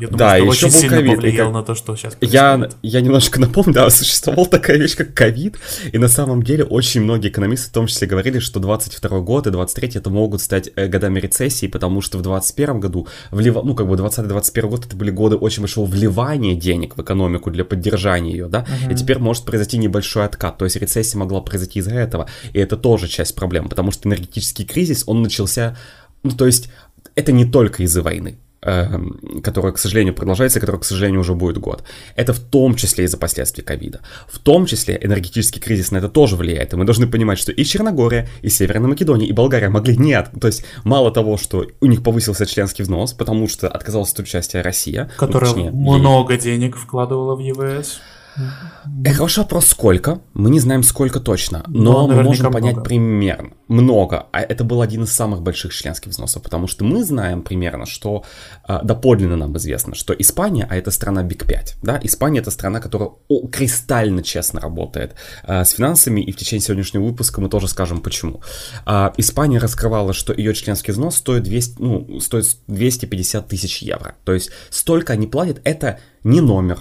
я 0.00 0.08
думаю, 0.08 0.18
да, 0.18 0.36
что 0.36 0.46
еще 0.46 0.66
очень 0.66 0.88
был 0.88 0.96
ковид. 0.96 1.16
повлиял 1.16 1.52
на 1.52 1.62
то, 1.62 1.74
что 1.74 1.96
сейчас 1.96 2.16
Я, 2.20 2.68
я 2.82 3.00
немножко 3.00 3.40
напомню, 3.46 3.72
да, 3.72 3.90
существовала 3.90 4.48
такая 4.48 4.78
вещь, 4.78 4.96
как 4.96 5.14
ковид, 5.14 5.56
и 5.92 5.98
на 5.98 6.08
самом 6.08 6.42
деле 6.42 6.64
очень 6.64 7.00
многие 7.02 7.28
экономисты 7.28 7.70
в 7.70 7.72
том 7.72 7.86
числе 7.86 8.06
говорили, 8.06 8.38
что 8.38 8.60
22 8.60 9.20
год 9.20 9.46
и 9.46 9.50
23 9.50 9.92
это 9.94 10.10
могут 10.10 10.42
стать 10.42 10.70
э, 10.76 10.86
годами 10.86 11.20
рецессии, 11.20 11.66
потому 11.66 12.00
что 12.00 12.18
в 12.18 12.22
21 12.22 12.80
году, 12.80 13.08
влив... 13.30 13.56
ну, 13.62 13.74
как 13.74 13.88
бы 13.88 13.96
20-21 13.96 14.68
год 14.68 14.86
это 14.86 14.96
были 14.96 15.10
годы 15.10 15.36
очень 15.36 15.62
большого 15.62 15.86
вливания 15.86 16.54
денег 16.54 16.96
в 16.96 17.02
экономику 17.02 17.50
для 17.50 17.64
поддержания 17.64 18.32
ее, 18.32 18.48
да, 18.48 18.66
uh-huh. 18.66 18.92
и 18.92 18.96
теперь 18.96 19.18
может 19.18 19.44
произойти 19.44 19.78
небольшой 19.78 20.24
откат, 20.24 20.58
то 20.58 20.64
есть 20.64 20.76
рецессия 20.76 21.18
могла 21.18 21.40
произойти 21.40 21.78
из-за 21.78 21.94
этого, 21.94 22.28
и 22.52 22.58
это 22.58 22.76
тоже 22.76 23.08
часть 23.08 23.34
проблем, 23.34 23.68
потому 23.68 23.90
что 23.92 24.08
энергетический 24.08 24.64
кризис, 24.64 25.04
он 25.06 25.22
начался, 25.22 25.76
ну, 26.22 26.30
то 26.30 26.46
есть 26.46 26.70
это 27.14 27.32
не 27.32 27.44
только 27.44 27.82
из-за 27.82 28.02
войны, 28.02 28.38
которая, 28.60 29.72
к 29.72 29.78
сожалению, 29.78 30.14
продолжается, 30.14 30.58
и 30.58 30.60
которая, 30.60 30.80
к 30.80 30.84
сожалению, 30.84 31.20
уже 31.20 31.34
будет 31.34 31.58
год. 31.58 31.84
Это 32.16 32.32
в 32.32 32.40
том 32.40 32.74
числе 32.74 33.04
из-за 33.04 33.16
последствий 33.16 33.62
ковида. 33.62 34.00
В 34.28 34.38
том 34.38 34.66
числе 34.66 34.98
энергетический 35.00 35.60
кризис 35.60 35.90
на 35.90 35.98
это 35.98 36.08
тоже 36.08 36.36
влияет. 36.36 36.72
И 36.72 36.76
мы 36.76 36.84
должны 36.84 37.06
понимать, 37.06 37.38
что 37.38 37.52
и 37.52 37.64
Черногория, 37.64 38.28
и 38.42 38.48
Северная 38.48 38.88
Македония, 38.88 39.26
и 39.26 39.32
Болгария 39.32 39.68
могли 39.68 39.96
нет. 39.96 40.30
То 40.40 40.46
есть 40.48 40.64
мало 40.84 41.10
того, 41.12 41.36
что 41.36 41.66
у 41.80 41.86
них 41.86 42.02
повысился 42.02 42.46
членский 42.46 42.82
взнос, 42.82 43.12
потому 43.12 43.48
что 43.48 43.68
отказалась 43.68 44.12
от 44.12 44.20
участия 44.20 44.62
Россия. 44.62 45.10
Которая 45.16 45.50
ну, 45.50 45.54
точнее, 45.54 45.70
много 45.70 46.34
ей... 46.34 46.40
денег 46.40 46.76
вкладывала 46.76 47.36
в 47.36 47.40
ЕВС. 47.40 48.00
Э, 48.36 49.12
хороший 49.12 49.40
вопрос, 49.40 49.66
сколько? 49.66 50.20
Мы 50.34 50.50
не 50.50 50.60
знаем, 50.60 50.82
сколько 50.82 51.20
точно, 51.20 51.64
но, 51.66 52.06
но 52.06 52.14
мы 52.14 52.22
можем 52.22 52.52
понять 52.52 52.74
много. 52.74 52.88
примерно. 52.88 53.50
Много. 53.68 54.26
А 54.32 54.40
это 54.40 54.64
был 54.64 54.82
один 54.82 55.04
из 55.04 55.12
самых 55.12 55.42
больших 55.42 55.72
членских 55.74 56.10
взносов, 56.12 56.42
потому 56.42 56.66
что 56.66 56.84
мы 56.84 57.04
знаем 57.04 57.42
примерно, 57.42 57.86
что 57.86 58.24
э, 58.68 58.80
доподлинно 58.82 59.36
нам 59.36 59.56
известно, 59.56 59.94
что 59.94 60.14
Испания, 60.14 60.66
а 60.68 60.76
это 60.76 60.90
страна 60.90 61.22
Биг 61.22 61.46
5, 61.46 61.76
да, 61.82 61.98
Испания 62.02 62.40
это 62.40 62.50
страна, 62.50 62.80
которая 62.80 63.10
кристально 63.50 64.22
честно 64.22 64.60
работает 64.60 65.14
э, 65.44 65.64
с 65.64 65.70
финансами, 65.70 66.20
и 66.20 66.32
в 66.32 66.36
течение 66.36 66.62
сегодняшнего 66.62 67.04
выпуска 67.04 67.40
мы 67.40 67.48
тоже 67.48 67.68
скажем 67.68 68.00
почему. 68.00 68.40
Э, 68.86 69.10
Испания 69.16 69.58
раскрывала, 69.58 70.12
что 70.12 70.32
ее 70.32 70.54
членский 70.54 70.92
взнос 70.92 71.16
стоит, 71.16 71.42
200, 71.42 71.82
ну, 71.82 72.20
стоит 72.20 72.46
250 72.68 73.48
тысяч 73.48 73.82
евро. 73.82 74.14
То 74.24 74.32
есть 74.32 74.50
столько 74.70 75.14
они 75.14 75.26
платят, 75.26 75.60
это 75.64 75.98
не 76.22 76.40
номер, 76.40 76.80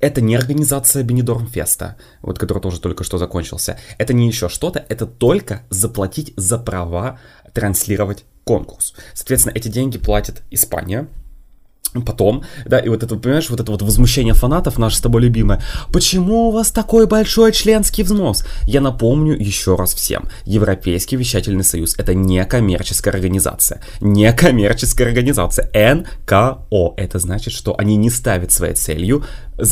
это 0.00 0.20
не 0.20 0.36
организация 0.36 1.02
Бенедорм 1.02 1.46
Феста, 1.46 1.96
вот 2.22 2.38
который 2.38 2.60
тоже 2.60 2.80
только 2.80 3.04
что 3.04 3.18
закончился. 3.18 3.78
Это 3.98 4.12
не 4.12 4.26
еще 4.26 4.48
что-то, 4.48 4.84
это 4.88 5.06
только 5.06 5.62
заплатить 5.70 6.32
за 6.36 6.58
права 6.58 7.18
транслировать 7.52 8.24
конкурс. 8.44 8.94
Соответственно, 9.14 9.54
эти 9.54 9.68
деньги 9.68 9.98
платит 9.98 10.42
Испания, 10.50 11.08
Потом, 12.04 12.42
да, 12.66 12.78
и 12.78 12.88
вот 12.88 13.02
это, 13.02 13.16
понимаешь, 13.16 13.48
вот 13.48 13.60
это 13.60 13.70
вот 13.70 13.82
возмущение 13.82 14.34
фанатов, 14.34 14.78
наше 14.78 14.96
с 14.96 15.00
тобой 15.00 15.22
любимое. 15.22 15.62
Почему 15.92 16.48
у 16.48 16.50
вас 16.50 16.70
такой 16.70 17.06
большой 17.06 17.52
членский 17.52 18.02
взнос? 18.02 18.44
Я 18.64 18.80
напомню 18.80 19.34
еще 19.34 19.76
раз 19.76 19.94
всем. 19.94 20.28
Европейский 20.44 21.16
вещательный 21.16 21.64
союз 21.64 21.94
это 21.98 22.14
не 22.14 22.44
коммерческая 22.44 23.14
организация. 23.14 23.80
Не 24.00 24.32
коммерческая 24.32 25.08
организация. 25.08 25.70
НКО. 25.72 26.94
Это 26.96 27.18
значит, 27.18 27.52
что 27.52 27.74
они 27.78 27.96
не 27.96 28.10
ставят 28.10 28.52
своей 28.52 28.74
целью 28.74 29.24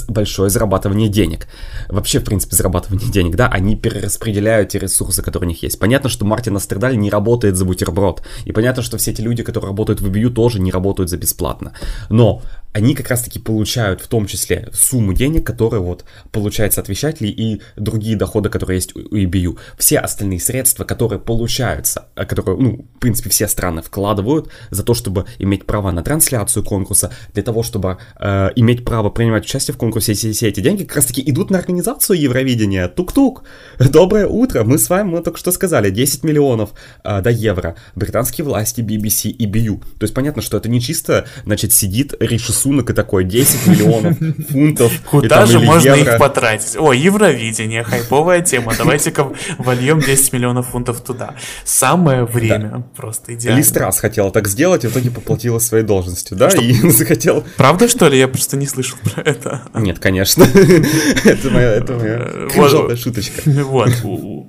большое 0.08 0.50
зарабатывание 0.50 1.08
денег. 1.08 1.46
Вообще, 1.88 2.20
в 2.20 2.24
принципе, 2.24 2.56
зарабатывание 2.56 3.10
денег, 3.10 3.36
да, 3.36 3.48
они 3.48 3.76
перераспределяют 3.76 4.70
те 4.70 4.78
ресурсы, 4.78 5.22
которые 5.22 5.48
у 5.48 5.50
них 5.50 5.62
есть. 5.62 5.78
Понятно, 5.78 6.08
что 6.08 6.24
Мартин 6.24 6.56
Астердаль 6.56 6.96
не 6.96 7.10
работает 7.10 7.56
за 7.56 7.64
бутерброд. 7.64 8.22
И 8.44 8.52
понятно, 8.52 8.82
что 8.82 8.96
все 8.96 9.10
эти 9.10 9.20
люди, 9.20 9.42
которые 9.42 9.68
работают 9.68 10.00
в 10.00 10.06
EBU, 10.06 10.30
тоже 10.30 10.60
не 10.60 10.70
работают 10.70 11.10
за 11.10 11.16
бесплатно. 11.16 11.72
Но 12.08 12.42
они 12.74 12.96
как 12.96 13.08
раз-таки 13.08 13.38
получают 13.38 14.00
в 14.00 14.08
том 14.08 14.26
числе 14.26 14.68
сумму 14.72 15.14
денег, 15.14 15.46
которые 15.46 15.80
вот 15.80 16.04
получается 16.32 16.80
от 16.80 16.88
вещателей 16.88 17.30
и 17.30 17.62
другие 17.76 18.16
доходы, 18.16 18.50
которые 18.50 18.78
есть 18.78 18.96
у 18.96 19.16
EBU. 19.16 19.58
Все 19.78 19.98
остальные 19.98 20.40
средства, 20.40 20.82
которые 20.82 21.20
получаются, 21.20 22.08
э, 22.16 22.24
которые, 22.24 22.58
ну, 22.58 22.86
в 22.96 22.98
принципе, 22.98 23.30
все 23.30 23.46
страны 23.46 23.80
вкладывают 23.80 24.50
за 24.70 24.82
то, 24.82 24.94
чтобы 24.94 25.24
иметь 25.38 25.66
право 25.66 25.92
на 25.92 26.02
трансляцию 26.02 26.64
конкурса, 26.64 27.12
для 27.32 27.44
того, 27.44 27.62
чтобы 27.62 27.98
э, 28.18 28.48
иметь 28.56 28.84
право 28.84 29.08
принимать 29.08 29.44
участие 29.44 29.74
в 29.74 29.78
конкурсе, 29.78 30.14
все, 30.14 30.32
все 30.32 30.48
эти 30.48 30.58
деньги 30.58 30.82
как 30.82 30.96
раз-таки 30.96 31.22
идут 31.24 31.50
на 31.50 31.58
организацию 31.58 32.20
Евровидения. 32.20 32.88
Тук-тук! 32.88 33.44
Доброе 33.78 34.26
утро! 34.26 34.64
Мы 34.64 34.78
с 34.78 34.90
вами, 34.90 35.10
мы 35.10 35.22
только 35.22 35.38
что 35.38 35.52
сказали, 35.52 35.90
10 35.90 36.24
миллионов 36.24 36.70
э, 37.04 37.20
до 37.20 37.30
евро. 37.30 37.76
Британские 37.94 38.44
власти, 38.44 38.80
BBC 38.80 39.30
и 39.30 39.46
BU. 39.46 39.80
То 40.00 40.04
есть 40.04 40.14
понятно, 40.14 40.42
что 40.42 40.56
это 40.56 40.68
не 40.68 40.80
чисто, 40.80 41.28
значит, 41.44 41.72
сидит 41.72 42.14
Риши 42.18 42.52
рисунок 42.64 42.90
и 42.90 42.92
такой 42.92 43.24
10 43.24 43.66
миллионов 43.66 44.16
фунтов. 44.50 44.92
Куда 45.10 45.46
же 45.46 45.60
можно 45.60 45.94
их 45.94 46.18
потратить? 46.18 46.76
О, 46.76 46.92
Евровидение, 46.92 47.82
хайповая 47.84 48.40
тема. 48.40 48.72
Давайте-ка 48.78 49.32
вольем 49.58 50.00
10 50.00 50.32
миллионов 50.32 50.68
фунтов 50.68 51.00
туда. 51.00 51.34
Самое 51.64 52.24
время, 52.24 52.84
просто 52.96 53.34
идеально. 53.34 53.58
Листрас 53.58 53.98
хотела 53.98 54.30
так 54.30 54.48
сделать, 54.48 54.84
и 54.84 54.88
в 54.88 54.92
итоге 54.92 55.10
поплатила 55.10 55.58
своей 55.58 55.84
должностью, 55.84 56.36
да? 56.36 56.48
И 56.48 56.72
захотел... 56.90 57.44
Правда, 57.56 57.88
что 57.88 58.08
ли? 58.08 58.18
Я 58.18 58.28
просто 58.28 58.56
не 58.56 58.66
слышал 58.66 58.98
про 59.02 59.22
это. 59.22 59.62
Нет, 59.74 59.98
конечно. 59.98 60.44
Это 60.44 61.50
моя, 61.50 62.96
шуточка. 62.96 63.42
Вот, 63.44 63.90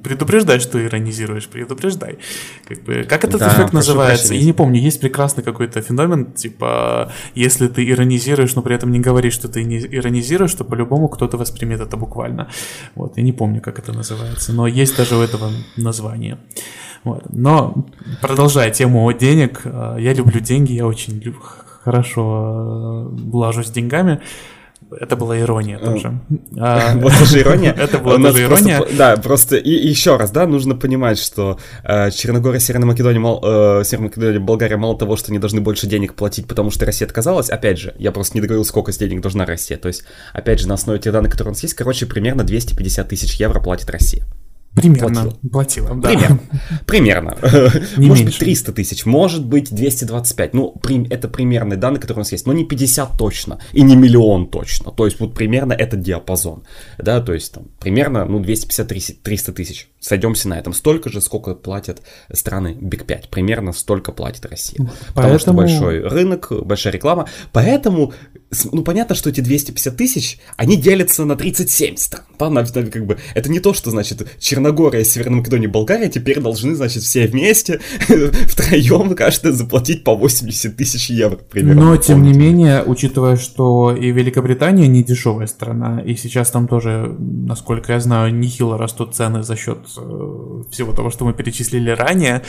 предупреждай, 0.04 0.60
что 0.60 0.84
иронизируешь, 0.84 1.48
предупреждай. 1.48 2.18
Как 3.10 3.26
этот 3.26 3.42
эффект 3.42 3.74
называется? 3.74 4.34
Я 4.34 4.46
не 4.46 4.54
помню, 4.54 4.80
есть 4.80 5.02
прекрасный 5.02 5.44
какой-то 5.44 5.82
феномен, 5.82 6.26
типа, 6.26 7.12
если 7.34 7.68
ты 7.68 7.84
иронизируешь 7.84 8.05
иронизируешь, 8.06 8.56
но 8.56 8.62
при 8.62 8.76
этом 8.76 8.92
не 8.92 9.00
говоришь, 9.00 9.34
что 9.34 9.48
ты 9.48 9.64
не 9.64 9.78
иронизируешь, 9.80 10.54
то 10.54 10.64
по-любому 10.64 11.08
кто-то 11.10 11.38
воспримет 11.38 11.82
это 11.82 11.98
буквально. 11.98 12.48
Вот, 12.96 13.18
я 13.18 13.24
не 13.24 13.34
помню, 13.34 13.62
как 13.62 13.80
это 13.80 13.94
называется, 13.94 14.54
но 14.54 14.68
есть 14.68 14.98
даже 14.98 15.16
у 15.16 15.22
этого 15.22 15.52
название. 15.78 16.38
Вот. 17.04 17.24
Но 17.30 17.86
продолжая 18.22 18.72
тему 18.72 19.12
денег, 19.14 19.62
э, 19.66 19.98
я 20.00 20.14
люблю 20.14 20.40
деньги, 20.40 20.74
я 20.74 20.88
очень 20.88 21.22
хорошо 21.84 23.12
э, 23.34 23.64
с 23.64 23.72
деньгами. 23.72 24.22
Это 25.00 25.16
была 25.16 25.40
ирония 25.40 25.80
тоже. 25.80 26.20
А, 26.58 26.94
вот 26.96 27.14
тоже 27.18 27.42
ирония. 27.42 27.74
Это 27.78 28.00
была 28.00 28.18
тоже 28.18 28.44
ирония. 28.44 28.82
Да, 28.98 29.18
просто 29.18 29.58
и 29.58 29.70
еще 29.70 30.16
раз, 30.16 30.32
да, 30.32 30.48
нужно 30.48 30.76
понимать, 30.76 31.20
что 31.20 31.60
э, 31.84 32.12
Черногория, 32.12 32.60
Северная 32.60 32.88
Македония, 32.88 33.20
э, 33.20 33.84
Северная 33.84 34.10
Македония, 34.10 34.40
Болгария 34.40 34.78
мало 34.78 34.98
того, 34.98 35.16
что 35.18 35.32
не 35.32 35.40
должны 35.40 35.62
больше 35.62 35.88
денег 35.88 36.14
платить, 36.14 36.48
потому 36.48 36.72
что 36.72 36.86
Россия 36.86 37.08
отказалась, 37.08 37.50
опять 37.50 37.80
же, 37.80 37.94
я 38.00 38.12
просто 38.12 38.38
не 38.38 38.42
договорил, 38.42 38.66
сколько 38.66 38.92
с 38.92 38.98
денег 38.98 39.22
должна 39.22 39.46
Россия. 39.46 39.78
То 39.78 39.88
есть, 39.88 40.04
опять 40.34 40.60
же, 40.60 40.68
на 40.68 40.76
основе 40.76 41.00
тех 41.00 41.12
данных, 41.12 41.32
которые 41.32 41.52
у 41.52 41.56
нас 41.56 41.64
есть, 41.64 41.74
короче, 41.74 42.06
примерно 42.06 42.44
250 42.44 43.08
тысяч 43.08 43.36
евро 43.36 43.60
платит 43.60 43.90
Россия. 43.90 44.26
Примерно. 44.76 45.32
Платила, 45.50 45.50
платила 45.52 45.96
да. 45.96 46.10
Примерно. 46.10 46.40
Примерно. 46.86 47.38
Не 47.98 48.08
может 48.08 48.26
меньше. 48.26 48.40
быть 48.40 48.46
300 48.46 48.74
тысяч, 48.74 49.06
может 49.06 49.46
быть 49.46 49.74
225. 49.74 50.54
Ну, 50.54 50.76
это 51.10 51.30
примерные 51.30 51.78
данные, 51.78 52.02
которые 52.02 52.20
у 52.20 52.24
нас 52.24 52.32
есть. 52.34 52.46
Но 52.46 52.54
не 52.54 52.66
50 52.66 53.18
точно 53.18 53.60
и 53.72 53.82
не 53.82 53.96
миллион 53.96 54.50
точно. 54.50 54.92
То 54.92 55.06
есть 55.06 55.20
вот 55.20 55.34
примерно 55.34 55.72
этот 55.74 56.02
диапазон. 56.02 56.64
Да, 56.98 57.22
то 57.22 57.34
есть 57.34 57.54
там 57.54 57.68
примерно 57.80 58.26
ну 58.26 58.42
250-300 58.42 59.54
тысяч. 59.54 59.88
Сойдемся 60.00 60.50
на 60.50 60.60
этом. 60.60 60.74
Столько 60.74 61.10
же, 61.10 61.22
сколько 61.22 61.56
платят 61.56 62.02
страны 62.32 62.78
Big 62.80 63.06
5. 63.06 63.30
Примерно 63.30 63.72
столько 63.72 64.12
платит 64.12 64.46
Россия. 64.46 64.78
Поэтому... 64.78 65.14
Потому 65.16 65.40
что 65.40 65.54
большой 65.54 66.02
рынок, 66.02 66.52
большая 66.64 66.94
реклама. 66.94 67.28
Поэтому, 67.54 68.14
ну 68.72 68.84
понятно, 68.84 69.16
что 69.16 69.30
эти 69.30 69.42
250 69.42 69.96
тысяч, 69.96 70.40
они 70.58 70.76
делятся 70.76 71.26
на 71.26 71.36
37 71.36 71.96
стран. 71.96 72.26
Да, 72.38 72.50
на, 72.50 72.66
как 72.66 73.06
бы, 73.06 73.18
это 73.34 73.50
не 73.50 73.60
то, 73.60 73.74
что 73.74 73.90
значит 73.90 74.28
Черногория 74.40 74.65
Черногория, 74.66 75.04
Северная 75.04 75.38
Македония, 75.38 75.68
Болгария 75.68 76.10
теперь 76.10 76.40
должны, 76.40 76.74
значит, 76.74 77.04
все 77.04 77.28
вместе, 77.28 77.80
втроем, 78.48 79.16
каждый 79.16 79.52
заплатить 79.52 80.04
по 80.04 80.16
80 80.16 80.76
тысяч 80.76 81.12
евро 81.12 81.38
примерно. 81.38 81.82
Но, 81.82 81.98
тем 81.98 82.24
не 82.24 82.34
менее, 82.34 82.84
учитывая, 82.84 83.38
что 83.38 83.96
и 83.96 84.12
Великобритания 84.12 84.88
не 84.88 85.04
дешевая 85.04 85.46
страна, 85.46 86.02
и 86.02 86.16
сейчас 86.16 86.50
там 86.50 86.68
тоже, 86.68 87.16
насколько 87.20 87.94
я 87.94 88.00
знаю, 88.00 88.34
нехило 88.34 88.78
растут 88.78 89.14
цены 89.14 89.44
за 89.44 89.56
счет 89.56 89.78
э, 89.98 90.64
всего 90.72 90.94
того, 90.94 91.12
что 91.12 91.26
мы 91.26 91.34
перечислили 91.34 91.92
ранее, 91.92 92.42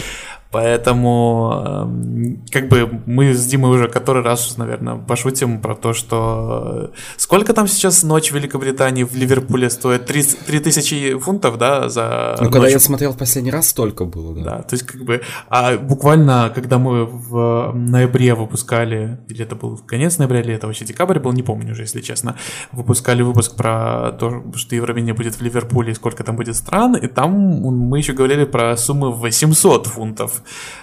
Поэтому, 0.52 1.64
эм, 1.66 2.46
как 2.52 2.68
бы, 2.68 3.02
мы 3.04 3.34
с 3.34 3.44
Димой 3.46 3.76
уже 3.76 3.88
который 3.88 4.22
раз, 4.22 4.56
наверное, 4.56 4.96
пошутим 4.96 5.60
про 5.60 5.74
то, 5.74 5.92
что... 5.92 6.90
Э, 6.94 6.96
сколько 7.16 7.52
там 7.52 7.66
сейчас 7.66 8.02
ночь 8.04 8.30
в 8.30 8.34
Великобритании 8.34 9.02
в 9.02 9.14
Ливерпуле 9.14 9.68
стоит? 9.70 10.06
3000 10.06 11.18
фунтов, 11.18 11.58
да, 11.58 11.88
за 11.88 12.05
Ну, 12.38 12.44
ночь? 12.44 12.52
когда 12.52 12.68
я 12.68 12.78
смотрел 12.78 13.12
в 13.12 13.16
последний 13.16 13.50
раз, 13.50 13.68
столько 13.68 14.04
было, 14.04 14.34
да. 14.34 14.42
Да, 14.42 14.62
то 14.62 14.74
есть, 14.74 14.86
как 14.86 15.02
бы... 15.04 15.20
А 15.48 15.76
буквально, 15.76 16.50
когда 16.54 16.78
мы 16.78 17.04
в 17.04 17.72
ноябре 17.74 18.34
выпускали, 18.34 19.18
или 19.28 19.42
это 19.42 19.56
был 19.56 19.78
конец 19.78 20.18
ноября, 20.18 20.40
или 20.40 20.54
это 20.54 20.66
вообще 20.66 20.84
декабрь 20.84 21.18
был, 21.18 21.32
не 21.32 21.42
помню 21.42 21.72
уже, 21.72 21.82
если 21.82 22.00
честно, 22.00 22.36
выпускали 22.72 23.22
выпуск 23.22 23.56
про 23.56 24.12
то, 24.12 24.44
что 24.54 24.74
Евровидение 24.74 25.14
будет 25.14 25.34
в 25.34 25.42
Ливерпуле 25.42 25.92
и 25.92 25.94
сколько 25.94 26.24
там 26.24 26.36
будет 26.36 26.56
стран, 26.56 26.96
и 26.96 27.06
там 27.06 27.32
мы 27.32 27.98
еще 27.98 28.12
говорили 28.12 28.44
про 28.44 28.76
суммы 28.76 29.12
800 29.12 29.86
фунтов 29.86 30.42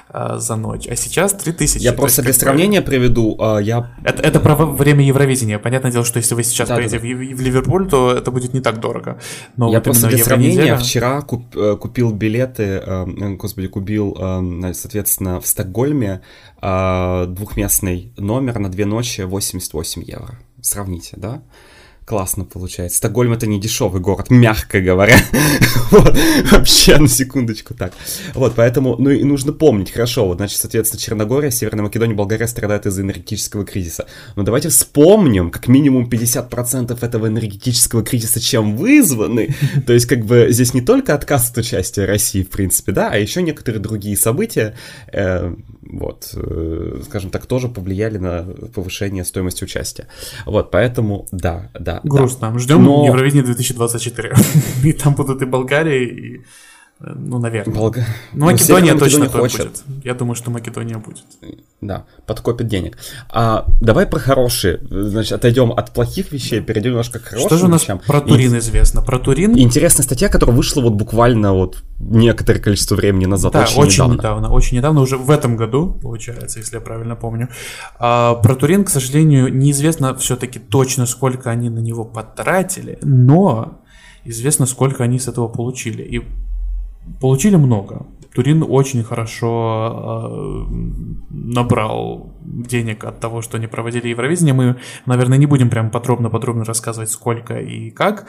э, 0.10 0.36
за 0.38 0.56
ночь, 0.56 0.88
а 0.88 0.96
сейчас 0.96 1.34
3000. 1.34 1.82
Я 1.82 1.94
просто 1.94 2.22
есть, 2.22 2.40
для 2.40 2.48
сравнения 2.48 2.82
бы... 2.82 2.88
приведу, 2.88 3.38
э, 3.40 3.64
я... 3.64 3.92
Это, 4.04 4.22
это 4.24 4.40
про 4.40 4.56
время 4.56 5.06
Евровидения. 5.06 5.60
Понятное 5.60 5.92
дело, 5.92 6.06
что 6.06 6.18
если 6.18 6.36
вы 6.36 6.44
сейчас 6.44 6.70
да, 6.70 6.76
поедете 6.76 7.00
да, 7.00 7.08
да. 7.08 7.14
В, 7.14 7.38
в 7.38 7.42
Ливерпуль, 7.42 7.90
то 7.90 8.12
это 8.12 8.32
будет 8.32 8.54
не 8.54 8.62
так 8.62 8.80
дорого. 8.80 9.20
Но 9.58 9.70
я 9.70 9.78
вот 9.78 9.84
просто 9.84 10.08
для 10.08 10.24
сравнения 10.24 10.78
вчера 10.78 11.13
куп, 11.22 11.56
э, 11.56 11.78
купил 11.78 12.12
билеты, 12.12 12.64
э, 12.64 13.36
господи, 13.36 13.68
купил, 13.68 14.16
э, 14.20 14.74
соответственно, 14.74 15.40
в 15.40 15.48
Стокгольме 15.48 16.22
э, 16.62 17.26
двухместный 17.28 18.14
номер 18.18 18.60
на 18.60 18.70
две 18.70 18.86
ночи 18.86 19.22
88 19.22 20.04
евро. 20.04 20.40
Сравните, 20.62 21.16
да? 21.18 21.44
Классно 22.06 22.44
получается. 22.44 22.98
Стокгольм 22.98 23.34
это 23.34 23.48
не 23.48 23.60
дешевый 23.60 24.02
город, 24.02 24.30
мягко 24.30 24.82
говоря. 24.82 25.18
вот, 25.92 26.18
вообще, 26.52 26.98
на 26.98 27.08
секундочку 27.08 27.74
так. 27.74 27.94
Вот, 28.34 28.54
поэтому, 28.56 28.96
ну 28.98 29.10
и 29.10 29.24
нужно 29.24 29.54
помнить, 29.54 29.92
хорошо, 29.92 30.28
вот, 30.28 30.38
значит, 30.38 30.60
соответственно, 30.60 31.02
Черногория, 31.02 31.52
Северная 31.52 31.84
Македония, 31.84 32.14
Болгария 32.14 32.48
страдают 32.48 32.86
из-за 32.86 33.02
энергетического 33.02 33.66
кризиса. 33.66 34.08
Но 34.36 34.44
давайте 34.44 34.70
вспомним, 34.70 35.50
как 35.50 35.68
минимум 35.68 36.10
50% 36.10 36.98
этого 37.04 37.28
энергетического 37.28 38.04
кризиса 38.04 38.40
чем 38.40 38.76
вызваны. 38.76 39.56
То 39.86 39.94
есть, 39.94 40.06
как 40.06 40.26
бы, 40.26 40.48
здесь 40.50 40.74
не 40.74 40.82
только 40.82 41.14
отказ 41.14 41.52
от 41.52 41.58
участия 41.58 42.06
России, 42.06 42.44
в 42.44 42.50
принципе, 42.50 42.92
да, 42.92 43.10
а 43.10 43.18
еще 43.18 43.42
некоторые 43.42 43.82
другие 43.82 44.18
события, 44.18 44.76
э, 45.12 45.54
вот, 45.90 46.32
э, 46.36 47.02
скажем 47.06 47.30
так, 47.30 47.46
тоже 47.46 47.68
повлияли 47.68 48.18
на 48.18 48.44
повышение 48.74 49.24
стоимости 49.24 49.64
участия. 49.64 50.08
Вот, 50.46 50.72
поэтому, 50.72 51.28
да, 51.32 51.70
да, 51.74 51.80
да. 51.80 52.02
Грустно. 52.04 52.52
Да. 52.52 52.60
Ждем 52.60 52.84
Но... 52.84 53.06
Евровидение 53.06 53.46
2024. 53.46 54.34
и 54.84 54.94
там 54.94 55.16
будут 55.16 55.42
и 55.42 55.46
Болгария, 55.46 56.04
и 56.04 56.42
ну, 57.00 57.38
наверное. 57.38 57.76
Болга... 57.76 58.06
Ну, 58.32 58.46
Македония 58.46 58.94
ну, 58.94 59.00
точно 59.00 59.28
хочет. 59.28 59.84
будет. 59.86 60.06
Я 60.06 60.14
думаю, 60.14 60.36
что 60.36 60.52
Македония 60.52 60.98
будет. 60.98 61.24
Да, 61.82 62.06
подкопит 62.26 62.68
денег. 62.68 62.98
А, 63.30 63.66
давай 63.82 64.06
про 64.06 64.20
хорошие. 64.20 64.80
Значит, 64.90 65.34
отойдем 65.34 65.72
от 65.72 65.92
плохих 65.92 66.32
вещей, 66.32 66.62
перейдем 66.62 66.92
немножко 66.92 67.20
к 67.20 67.24
хорошим 67.24 67.48
Что 67.50 67.58
же 67.58 67.66
у 67.66 67.68
нас 67.68 67.82
вещам. 67.82 68.00
про 68.00 68.22
Турин 68.22 68.56
И... 68.56 68.60
известно? 68.60 69.02
Про 69.02 69.20
Турин? 69.20 69.58
Интересная 69.58 70.04
статья, 70.04 70.30
которая 70.30 70.56
вышла 70.56 70.82
вот 70.82 70.94
буквально 70.94 71.54
вот 71.54 71.84
некоторое 72.00 72.60
количество 72.60 72.96
времени 72.96 73.26
назад. 73.26 73.52
Да, 73.52 73.64
очень, 73.64 73.82
очень 73.82 73.94
недавно. 73.96 74.14
недавно. 74.14 74.52
Очень 74.52 74.78
недавно, 74.78 75.02
уже 75.02 75.18
в 75.18 75.30
этом 75.30 75.58
году, 75.58 76.00
получается, 76.02 76.60
если 76.60 76.76
я 76.76 76.82
правильно 76.82 77.18
помню. 77.18 77.50
А, 78.00 78.36
про 78.36 78.56
Турин, 78.56 78.86
к 78.86 78.90
сожалению, 78.90 79.54
неизвестно 79.54 80.16
все-таки 80.16 80.60
точно, 80.60 81.06
сколько 81.06 81.50
они 81.50 81.70
на 81.70 81.80
него 81.80 82.06
потратили, 82.06 82.98
но 83.02 83.82
известно, 84.24 84.66
сколько 84.66 85.04
они 85.04 85.20
с 85.20 85.28
этого 85.28 85.50
получили. 85.50 86.02
И 86.04 86.22
Получили 87.20 87.56
много. 87.56 88.06
Турин 88.34 88.66
очень 88.68 89.04
хорошо 89.04 90.66
э, 90.70 90.74
набрал 91.30 92.34
денег 92.42 93.04
от 93.04 93.20
того, 93.20 93.42
что 93.42 93.58
они 93.58 93.68
проводили 93.68 94.08
Евровидение. 94.08 94.54
Мы, 94.54 94.76
наверное, 95.06 95.38
не 95.38 95.46
будем 95.46 95.70
прям 95.70 95.92
подробно-подробно 95.92 96.66
рассказывать, 96.66 97.12
сколько 97.12 97.60
и 97.60 97.92
как. 97.92 98.28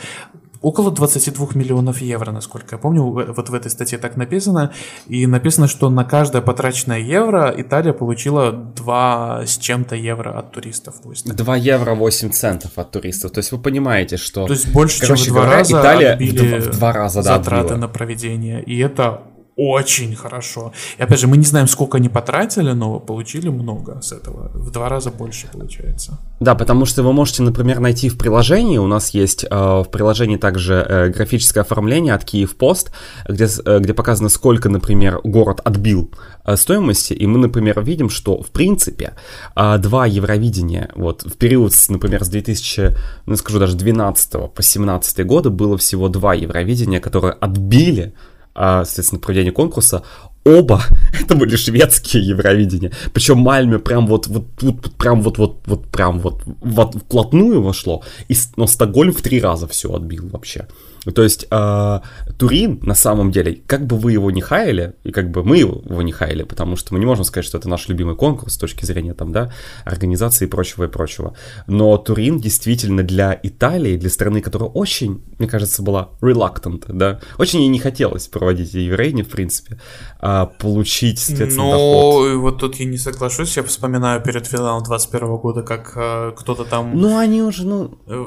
Около 0.64 0.90
22 0.90 1.48
миллионов 1.52 2.00
евро, 2.00 2.32
насколько 2.32 2.76
я 2.76 2.78
помню, 2.78 3.02
вот 3.02 3.48
в 3.50 3.54
этой 3.54 3.70
статье 3.70 3.98
так 3.98 4.16
написано. 4.16 4.72
И 5.06 5.26
написано, 5.26 5.68
что 5.68 5.90
на 5.90 6.04
каждое 6.04 6.40
потраченное 6.40 7.00
евро 7.00 7.52
Италия 7.54 7.92
получила 7.92 8.50
2 8.50 9.42
с 9.46 9.58
чем-то 9.58 9.94
евро 9.94 10.38
от 10.38 10.52
туристов. 10.52 10.94
То 11.02 11.10
есть... 11.10 11.30
2 11.30 11.56
евро 11.56 11.94
8 11.94 12.30
центов 12.30 12.70
от 12.76 12.90
туристов. 12.90 13.32
То 13.32 13.40
есть 13.40 13.52
вы 13.52 13.58
понимаете, 13.58 14.16
что... 14.16 14.46
То 14.46 14.54
есть 14.54 14.72
больше, 14.72 15.02
Короче 15.02 15.24
чем 15.24 15.34
в 15.34 15.36
два 15.36 15.42
говоря, 15.42 15.58
раза 15.58 15.80
Италия 15.80 16.16
в, 16.16 16.66
в 16.68 16.78
два 16.78 16.92
раза 16.92 17.22
да, 17.22 17.36
затраты 17.36 17.64
отбила. 17.64 17.78
на 17.80 17.88
проведение. 17.88 18.62
И 18.62 18.78
это 18.78 19.20
очень 19.56 20.16
хорошо. 20.16 20.72
И 20.98 21.02
опять 21.02 21.20
же, 21.20 21.26
мы 21.26 21.36
не 21.36 21.44
знаем, 21.44 21.68
сколько 21.68 21.98
они 21.98 22.08
потратили, 22.08 22.72
но 22.72 22.98
получили 22.98 23.48
много 23.48 24.00
с 24.02 24.12
этого. 24.12 24.50
В 24.54 24.70
два 24.70 24.88
раза 24.88 25.10
больше 25.10 25.46
получается. 25.52 26.18
Да, 26.40 26.54
потому 26.54 26.86
что 26.86 27.02
вы 27.02 27.12
можете, 27.12 27.42
например, 27.42 27.80
найти 27.80 28.08
в 28.08 28.18
приложении, 28.18 28.78
у 28.78 28.86
нас 28.86 29.10
есть 29.10 29.44
э, 29.44 29.48
в 29.48 29.86
приложении 29.90 30.36
также 30.36 30.74
э, 30.74 31.08
графическое 31.08 31.62
оформление 31.62 32.14
от 32.14 32.24
Киев 32.24 32.56
Пост, 32.56 32.90
где, 33.28 33.46
э, 33.64 33.78
где 33.78 33.94
показано, 33.94 34.28
сколько, 34.28 34.68
например, 34.68 35.20
город 35.22 35.60
отбил 35.64 36.10
э, 36.44 36.56
стоимости, 36.56 37.12
и 37.12 37.26
мы, 37.26 37.38
например, 37.38 37.80
видим, 37.80 38.10
что, 38.10 38.42
в 38.42 38.50
принципе, 38.50 39.14
э, 39.54 39.78
два 39.78 40.06
Евровидения, 40.06 40.90
вот, 40.96 41.22
в 41.22 41.36
период, 41.36 41.72
например, 41.88 42.24
с 42.24 42.28
2000, 42.28 42.96
ну, 43.26 43.36
скажу 43.36 43.60
даже 43.60 43.76
12 43.76 44.52
по 44.52 44.62
17 44.62 45.26
годы 45.26 45.50
было 45.50 45.78
всего 45.78 46.08
два 46.08 46.34
Евровидения, 46.34 47.00
которые 47.00 47.34
отбили 47.34 48.14
соответственно, 48.54 49.20
проведение 49.20 49.52
конкурса, 49.52 50.02
оба 50.44 50.82
это 51.20 51.34
были 51.34 51.56
шведские 51.56 52.26
Евровидения. 52.26 52.92
Причем 53.12 53.38
Мальме 53.38 53.78
прям 53.78 54.06
вот, 54.06 54.26
вот, 54.26 54.46
вот 54.60 54.92
прям 54.96 55.22
вот, 55.22 55.38
вот, 55.38 55.56
вот, 55.66 55.86
прям 55.88 56.20
вот, 56.20 56.42
вот 56.60 56.94
вплотную 56.94 57.62
вошло. 57.62 58.02
И, 58.28 58.36
но 58.56 58.66
Стокгольм 58.66 59.12
в 59.12 59.22
три 59.22 59.40
раза 59.40 59.66
все 59.66 59.92
отбил 59.92 60.28
вообще. 60.28 60.66
То 61.12 61.22
есть 61.22 61.46
э, 61.50 62.00
Турин, 62.38 62.80
на 62.82 62.94
самом 62.94 63.30
деле, 63.30 63.60
как 63.66 63.86
бы 63.86 63.96
вы 63.96 64.12
его 64.12 64.30
не 64.30 64.40
хаяли, 64.40 64.94
и 65.04 65.12
как 65.12 65.30
бы 65.30 65.44
мы 65.44 65.58
его 65.58 66.02
не 66.02 66.12
хаяли, 66.12 66.44
потому 66.44 66.76
что 66.76 66.94
мы 66.94 67.00
не 67.00 67.06
можем 67.06 67.24
сказать, 67.24 67.44
что 67.46 67.58
это 67.58 67.68
наш 67.68 67.88
любимый 67.88 68.16
конкурс 68.16 68.54
с 68.54 68.58
точки 68.58 68.84
зрения 68.84 69.14
там, 69.14 69.32
да, 69.32 69.52
организации 69.84 70.46
и 70.46 70.48
прочего 70.48 70.84
и 70.84 70.88
прочего. 70.88 71.34
Но 71.66 71.96
Турин 71.98 72.40
действительно 72.40 73.02
для 73.02 73.38
Италии, 73.42 73.96
для 73.96 74.10
страны, 74.10 74.40
которая 74.40 74.70
очень, 74.70 75.22
мне 75.38 75.48
кажется, 75.48 75.82
была 75.82 76.10
reluctant, 76.20 76.84
да, 76.88 77.20
очень 77.38 77.60
ей 77.60 77.68
не 77.68 77.78
хотелось 77.78 78.28
проводить 78.28 78.74
Еврейни, 78.74 79.22
в 79.22 79.28
принципе, 79.28 79.78
а 80.20 80.46
получить, 80.46 81.18
соответственно, 81.18 81.70
Но 81.70 81.72
доход. 81.72 82.36
вот 82.36 82.58
тут 82.58 82.76
я 82.76 82.86
не 82.86 82.98
соглашусь, 82.98 83.56
я 83.56 83.62
вспоминаю 83.62 84.22
перед 84.22 84.46
финалом 84.46 84.82
21 84.82 85.36
года, 85.36 85.62
как 85.62 85.92
э, 85.96 86.32
кто-то 86.36 86.64
там... 86.64 86.98
Ну, 86.98 87.18
они 87.18 87.42
уже, 87.42 87.66
ну 87.66 87.98
э, 88.06 88.24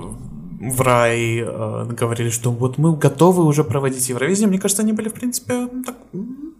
в 0.59 0.81
рай 0.81 1.39
э, 1.39 1.85
говорили, 1.99 2.29
что 2.29 2.51
вот 2.51 2.77
мы 2.77 2.95
готовы 2.95 3.43
уже 3.43 3.63
проводить 3.63 4.09
Евровидение. 4.09 4.47
Мне 4.47 4.59
кажется, 4.59 4.83
они 4.83 4.93
были, 4.93 5.09
в 5.09 5.13
принципе, 5.13 5.67
так 5.85 5.95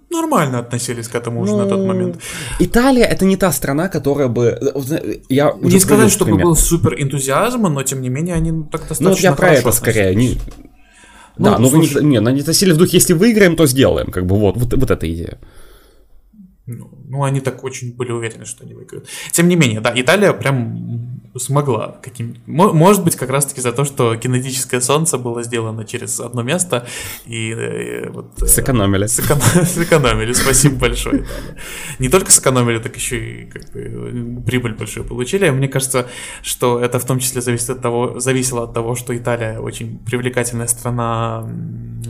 нормально 0.10 0.60
относились 0.60 1.08
к 1.08 1.16
этому 1.16 1.42
уже 1.42 1.54
ну, 1.54 1.58
на 1.60 1.66
тот 1.66 1.80
ну, 1.80 1.88
момент. 1.88 2.20
Италия 2.60 3.06
это 3.06 3.26
не 3.26 3.38
та 3.38 3.52
страна, 3.52 3.90
которая 3.90 4.28
бы... 4.28 4.46
Э, 4.46 5.18
я 5.30 5.54
не 5.62 5.80
сказать, 5.80 6.12
чтобы 6.12 6.38
был 6.38 6.56
супер 6.56 7.02
энтузиазм, 7.02 7.64
но 7.64 7.84
тем 7.84 8.02
не 8.02 8.10
менее 8.10 8.36
они 8.36 8.52
так 8.72 8.82
достаточно 8.82 9.10
Ну, 9.10 9.18
я 9.18 9.34
про 9.34 9.54
это 9.54 9.72
скорее. 9.72 10.16
Не... 10.16 10.38
Ну, 11.38 11.46
да, 11.46 11.60
ну 11.60 11.70
слушай... 11.70 12.04
не, 12.04 12.10
не, 12.10 12.18
они 12.18 12.44
носили 12.44 12.74
в 12.74 12.78
духе, 12.78 12.98
если 12.98 13.14
выиграем, 13.14 13.56
то 13.56 13.68
сделаем, 13.68 14.12
как 14.12 14.26
бы 14.26 14.36
вот, 14.36 14.58
вот, 14.58 14.74
вот 14.74 14.92
эта 14.92 15.12
идея. 15.12 15.38
Ну, 16.66 16.90
ну, 17.08 17.24
они 17.24 17.40
так 17.40 17.64
очень 17.64 17.96
были 17.96 18.12
уверены, 18.12 18.46
что 18.46 18.64
они 18.64 18.74
выиграют. 18.74 19.08
Тем 19.32 19.48
не 19.48 19.56
менее, 19.56 19.80
да, 19.80 19.94
Италия 19.96 20.34
прям 20.34 21.18
смогла. 21.40 21.98
Каким... 22.02 22.36
Может 22.46 23.04
быть, 23.04 23.16
как 23.16 23.30
раз-таки 23.30 23.62
за 23.62 23.72
то, 23.72 23.86
что 23.86 24.16
кинетическое 24.16 24.82
солнце 24.82 25.18
было 25.18 25.44
сделано 25.44 25.86
через 25.86 26.20
одно 26.20 26.42
место. 26.42 26.88
И, 27.26 27.50
и 27.50 27.54
э, 27.54 28.10
вот, 28.10 28.42
э, 28.42 28.46
сэкономили. 28.46 29.08
Сэконом... 29.08 29.42
сэкономили, 29.66 30.34
спасибо 30.34 30.76
большое. 30.76 31.26
Не 32.00 32.10
только 32.10 32.32
сэкономили, 32.32 32.80
так 32.80 32.96
еще 32.96 33.18
и 33.18 33.46
как 33.46 33.72
бы, 33.72 34.42
прибыль 34.46 34.74
большую 34.74 35.06
получили. 35.06 35.50
Мне 35.50 35.68
кажется, 35.68 36.08
что 36.42 36.80
это 36.80 37.00
в 37.00 37.06
том 37.06 37.20
числе 37.20 37.42
зависит 37.42 37.70
от 37.70 37.82
того, 37.82 38.20
зависело 38.20 38.64
от 38.64 38.74
того, 38.74 38.96
что 38.96 39.16
Италия 39.16 39.60
очень 39.60 40.00
привлекательная 40.00 40.68
страна 40.68 41.48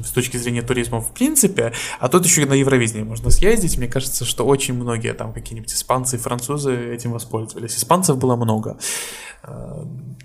с 0.04 0.12
точки 0.12 0.38
зрения 0.38 0.62
туризма 0.62 1.02
в 1.02 1.14
принципе, 1.14 1.74
а 2.00 2.08
тут 2.08 2.26
еще 2.26 2.44
и 2.44 2.46
на 2.46 2.54
Евровидение 2.54 3.04
можно 3.04 3.30
съездить. 3.30 3.78
Мне 3.78 3.88
кажется, 3.88 4.26
что 4.26 4.46
очень 4.46 4.74
многие 4.88 5.14
там 5.14 5.34
какие-нибудь 5.34 5.74
испанцы 5.74 6.16
и 6.16 6.20
французы 6.20 6.94
этим 6.96 7.12
воспользовались. 7.12 7.78
Испанцев 7.78 8.18
было 8.18 8.36
много. 8.36 8.78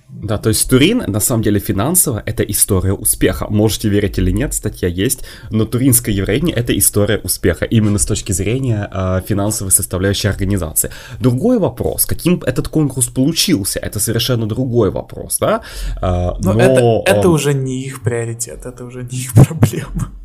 Да, 0.08 0.38
то 0.38 0.50
есть 0.50 0.70
Турин, 0.70 1.02
на 1.06 1.20
самом 1.20 1.42
деле, 1.42 1.58
финансово 1.58 2.22
это 2.26 2.42
история 2.44 2.92
успеха. 2.92 3.46
Можете 3.50 3.88
верить 3.88 4.18
или 4.18 4.30
нет, 4.30 4.54
статья 4.54 4.88
есть, 4.88 5.24
но 5.50 5.64
туринское 5.64 6.14
евровидение 6.14 6.54
это 6.54 6.72
история 6.78 7.18
успеха, 7.24 7.64
именно 7.64 7.98
с 7.98 8.06
точки 8.06 8.32
зрения 8.32 8.88
э, 8.92 9.20
финансовой 9.28 9.72
составляющей 9.72 10.28
организации. 10.28 10.90
Другой 11.20 11.58
вопрос, 11.58 12.06
каким 12.06 12.40
этот 12.46 12.68
конкурс 12.68 13.08
получился, 13.08 13.80
это 13.80 14.00
совершенно 14.00 14.46
другой 14.46 14.90
вопрос, 14.90 15.38
да? 15.38 15.62
Э, 15.96 16.38
но, 16.40 16.52
но 16.52 16.60
это, 16.60 17.18
это 17.18 17.28
уже 17.28 17.54
не 17.54 17.82
их 17.82 18.02
приоритет, 18.02 18.66
это 18.66 18.84
уже 18.84 19.02
не 19.02 19.18
их 19.18 19.32
проблема. 19.48 20.21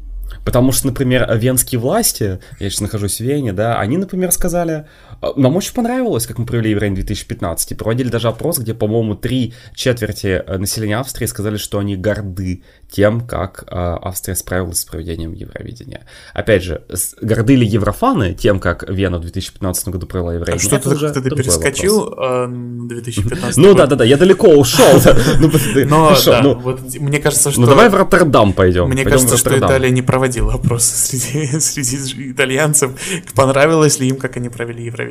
Потому 0.48 0.72
что, 0.72 0.88
например, 0.88 1.30
венские 1.36 1.78
власти, 1.78 2.40
я 2.58 2.70
сейчас 2.70 2.80
нахожусь 2.80 3.18
в 3.18 3.20
Вене, 3.20 3.52
да, 3.52 3.82
они, 3.82 3.98
например, 3.98 4.32
сказали, 4.32 4.86
«А, 5.07 5.07
нам 5.36 5.56
очень 5.56 5.74
понравилось, 5.74 6.28
как 6.28 6.38
мы 6.38 6.46
провели 6.46 6.72
Еврейн 6.72 6.96
2015, 6.96 7.72
и 7.72 7.76
проводили 7.76 8.10
даже 8.10 8.28
опрос, 8.28 8.60
где, 8.60 8.74
по-моему, 8.74 9.16
три 9.16 9.54
четверти 9.74 10.44
э, 10.46 10.58
населения 10.58 10.98
Австрии 10.98 11.26
сказали, 11.26 11.58
что 11.58 11.80
они 11.80 11.96
горды 11.96 12.64
тем, 12.90 13.22
как 13.22 13.64
э, 13.64 13.66
Австрия 13.72 14.36
справилась 14.36 14.80
с 14.80 14.86
проведением 14.86 15.34
Евровидения. 15.34 16.06
Опять 16.34 16.64
же, 16.64 16.84
горды 17.22 17.56
ли 17.56 17.66
еврофаны 17.66 18.34
тем, 18.34 18.60
как 18.60 18.90
Вена 18.90 19.18
в 19.18 19.22
2015 19.22 19.90
году 19.90 20.08
провела 20.08 20.34
Евровидение? 20.36 20.78
А 20.78 20.82
что 20.82 21.12
ты, 21.12 21.22
ты, 21.22 21.30
ты 21.30 21.36
перескочил 21.36 22.14
э, 22.18 22.48
2015 22.50 23.58
Ну 23.58 23.74
да-да-да, 23.74 24.04
я 24.04 24.18
далеко 24.18 24.48
ушел. 24.48 24.86
Ну, 25.40 25.50
Но, 25.86 26.16
да, 26.26 26.42
ну, 26.42 26.56
вот, 26.56 26.82
мне 27.00 27.20
кажется, 27.20 27.52
что... 27.52 27.62
Ну 27.62 27.68
давай 27.68 27.90
в 27.90 27.96
Роттердам 27.96 28.54
пойдем. 28.54 28.90
Мне 28.90 29.04
кажется, 29.04 29.38
что 29.38 29.58
Италия 29.58 29.90
не 29.90 30.02
проводила 30.02 30.54
опросы 30.54 30.96
среди, 31.18 31.60
среди 31.60 32.32
итальянцев, 32.32 32.92
понравилось 33.36 34.00
ли 34.00 34.10
им, 34.10 34.18
как 34.18 34.38
они 34.38 34.50
провели 34.50 34.86
Евровидение. 34.86 35.07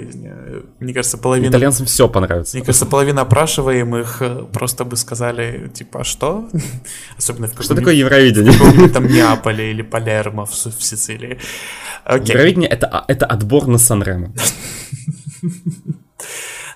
Мне 0.81 0.95
кажется, 0.95 1.19
половина... 1.19 1.51
Итальянцам 1.51 1.87
все 1.87 2.09
понравится. 2.09 2.57
Мне 2.57 2.65
кажется, 2.65 2.87
половина 2.87 3.23
опрашиваемых 3.23 4.23
э, 4.23 4.45
просто 4.53 4.85
бы 4.85 4.97
сказали, 4.97 5.71
типа, 5.75 6.01
а 6.01 6.05
что? 6.05 6.49
Особенно 7.19 7.49
в 7.49 7.63
что 7.63 7.75
такое 7.75 7.95
Евровидение? 7.95 8.53
В 8.53 8.93
там 8.93 9.07
Неаполе 9.07 9.71
или 9.71 9.83
Палермо 9.83 10.47
в, 10.47 10.51
в 10.51 10.83
Сицилии. 10.83 11.39
Okay. 12.05 12.33
Евровидение 12.33 12.69
это, 12.69 12.87
а, 12.87 13.05
это 13.09 13.27
отбор 13.27 13.67
на 13.67 13.79
Сан-Ремо. 13.79 14.33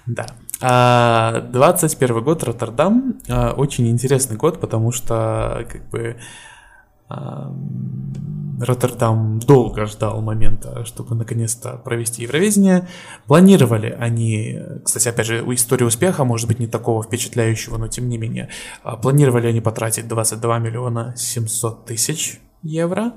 Да. 0.06 0.26
21 0.60 2.16
а, 2.16 2.20
год 2.20 2.42
Роттердам. 2.42 3.20
Очень 3.56 3.88
интересный 3.88 4.36
год, 4.36 4.60
потому 4.60 4.92
что 4.92 5.66
как 5.70 5.88
бы 5.90 6.16
Роттердам 8.60 9.38
долго 9.40 9.86
ждал 9.86 10.20
момента, 10.20 10.84
чтобы 10.84 11.14
наконец-то 11.14 11.80
провести 11.82 12.22
Евровидение. 12.22 12.88
Планировали 13.26 13.96
они, 13.98 14.58
кстати, 14.84 15.08
опять 15.08 15.26
же, 15.26 15.44
история 15.54 15.86
успеха, 15.86 16.24
может 16.24 16.46
быть, 16.46 16.58
не 16.58 16.66
такого 16.66 17.02
впечатляющего, 17.02 17.78
но 17.78 17.88
тем 17.88 18.08
не 18.08 18.18
менее, 18.18 18.50
а, 18.82 18.96
планировали 18.96 19.46
они 19.46 19.60
потратить 19.60 20.08
22 20.08 20.58
миллиона 20.58 21.14
700 21.16 21.86
тысяч 21.86 22.38
евро, 22.62 23.14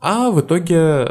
а 0.00 0.30
в 0.30 0.40
итоге 0.40 1.06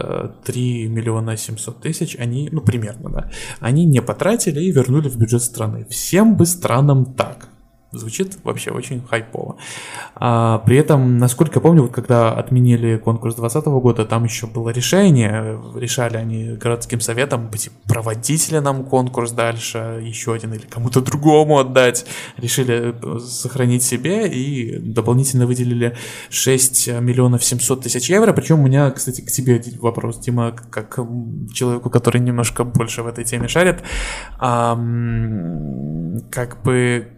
3 0.46 0.86
э, 0.86 0.88
миллиона 0.88 1.38
700 1.38 1.82
тысяч 1.82 2.16
они, 2.18 2.50
ну 2.52 2.62
примерно, 2.62 3.10
да, 3.10 3.32
они 3.60 3.86
не 3.86 4.02
потратили 4.02 4.62
и 4.62 4.72
вернули 4.72 5.10
в 5.10 5.18
бюджет 5.18 5.44
страны. 5.44 5.86
Всем 5.90 6.36
бы 6.36 6.46
странам 6.46 7.14
так. 7.14 7.50
Звучит 7.98 8.38
вообще 8.44 8.72
очень 8.72 9.02
хайпово. 9.06 9.58
А, 10.16 10.60
при 10.60 10.78
этом, 10.78 11.18
насколько 11.18 11.56
я 11.56 11.62
помню, 11.62 11.84
вот 11.84 11.92
когда 11.92 12.32
отменили 12.34 12.98
конкурс 12.98 13.36
2020 13.36 13.68
года, 13.82 14.06
там 14.06 14.24
еще 14.24 14.48
было 14.48 14.70
решение, 14.70 15.60
решали 15.76 16.18
они 16.18 16.54
городским 16.54 17.00
советом, 17.00 17.50
типа, 17.50 17.76
проводить 17.88 18.52
ли 18.52 18.60
нам 18.60 18.84
конкурс 18.84 19.32
дальше, 19.32 20.00
еще 20.02 20.34
один 20.34 20.54
или 20.54 20.66
кому-то 20.66 21.02
другому 21.02 21.60
отдать. 21.60 22.06
Решили 22.38 22.94
э, 22.94 23.20
сохранить 23.20 23.84
себе 23.84 24.28
и 24.28 24.78
дополнительно 24.80 25.46
выделили 25.48 25.96
6 26.30 26.88
миллионов 27.02 27.44
700 27.44 27.84
тысяч 27.84 28.10
евро. 28.10 28.34
Причем 28.34 28.60
у 28.60 28.64
меня, 28.64 28.92
кстати, 28.92 29.22
к 29.22 29.32
тебе 29.32 29.62
вопрос, 29.80 30.20
Дима, 30.20 30.56
как 30.70 31.00
человеку, 31.54 31.90
который 31.90 32.22
немножко 32.22 32.64
больше 32.64 33.04
в 33.04 33.08
этой 33.08 33.24
теме 33.24 33.48
шарит. 33.48 33.84
А, 34.40 34.76
как 36.32 36.64
бы 36.64 37.17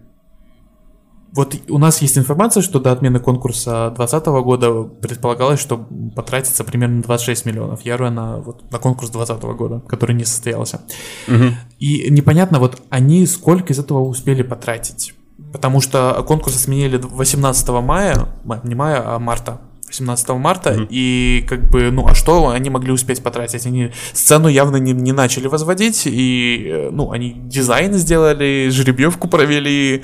вот 1.31 1.55
у 1.69 1.77
нас 1.77 2.01
есть 2.01 2.17
информация, 2.17 2.63
что 2.63 2.79
до 2.79 2.91
отмены 2.91 3.19
конкурса 3.19 3.93
2020 3.95 4.25
года 4.43 4.83
предполагалось, 4.83 5.59
что 5.59 5.87
потратится 6.15 6.63
примерно 6.63 7.01
26 7.01 7.45
миллионов 7.45 7.81
евро 7.85 8.09
на, 8.09 8.37
вот, 8.37 8.71
на 8.71 8.79
конкурс 8.79 9.11
2020 9.11 9.57
года, 9.57 9.79
который 9.87 10.15
не 10.15 10.25
состоялся. 10.25 10.81
Угу. 11.27 11.45
И 11.79 12.09
непонятно, 12.09 12.59
вот 12.59 12.81
они 12.89 13.25
сколько 13.25 13.73
из 13.73 13.79
этого 13.79 13.99
успели 13.99 14.41
потратить. 14.41 15.13
Потому 15.53 15.81
что 15.81 16.23
конкурсы 16.27 16.59
сменили 16.59 16.97
18 16.97 17.69
мая, 17.69 18.29
не 18.63 18.75
мая, 18.75 19.01
а 19.05 19.19
марта. 19.19 19.61
18 19.89 20.29
марта, 20.29 20.71
mm-hmm. 20.71 20.87
и 20.89 21.45
как 21.47 21.69
бы, 21.69 21.91
ну, 21.91 22.07
а 22.07 22.13
что 22.13 22.49
они 22.49 22.69
могли 22.69 22.91
успеть 22.91 23.21
потратить? 23.23 23.65
Они 23.65 23.91
сцену 24.13 24.47
явно 24.47 24.77
не, 24.77 24.93
не 24.93 25.11
начали 25.11 25.47
возводить, 25.47 26.03
и, 26.05 26.67
э, 26.67 26.89
ну, 26.91 27.11
они 27.11 27.33
дизайн 27.33 27.93
сделали, 27.93 28.69
жеребьевку 28.69 29.27
провели, 29.27 30.03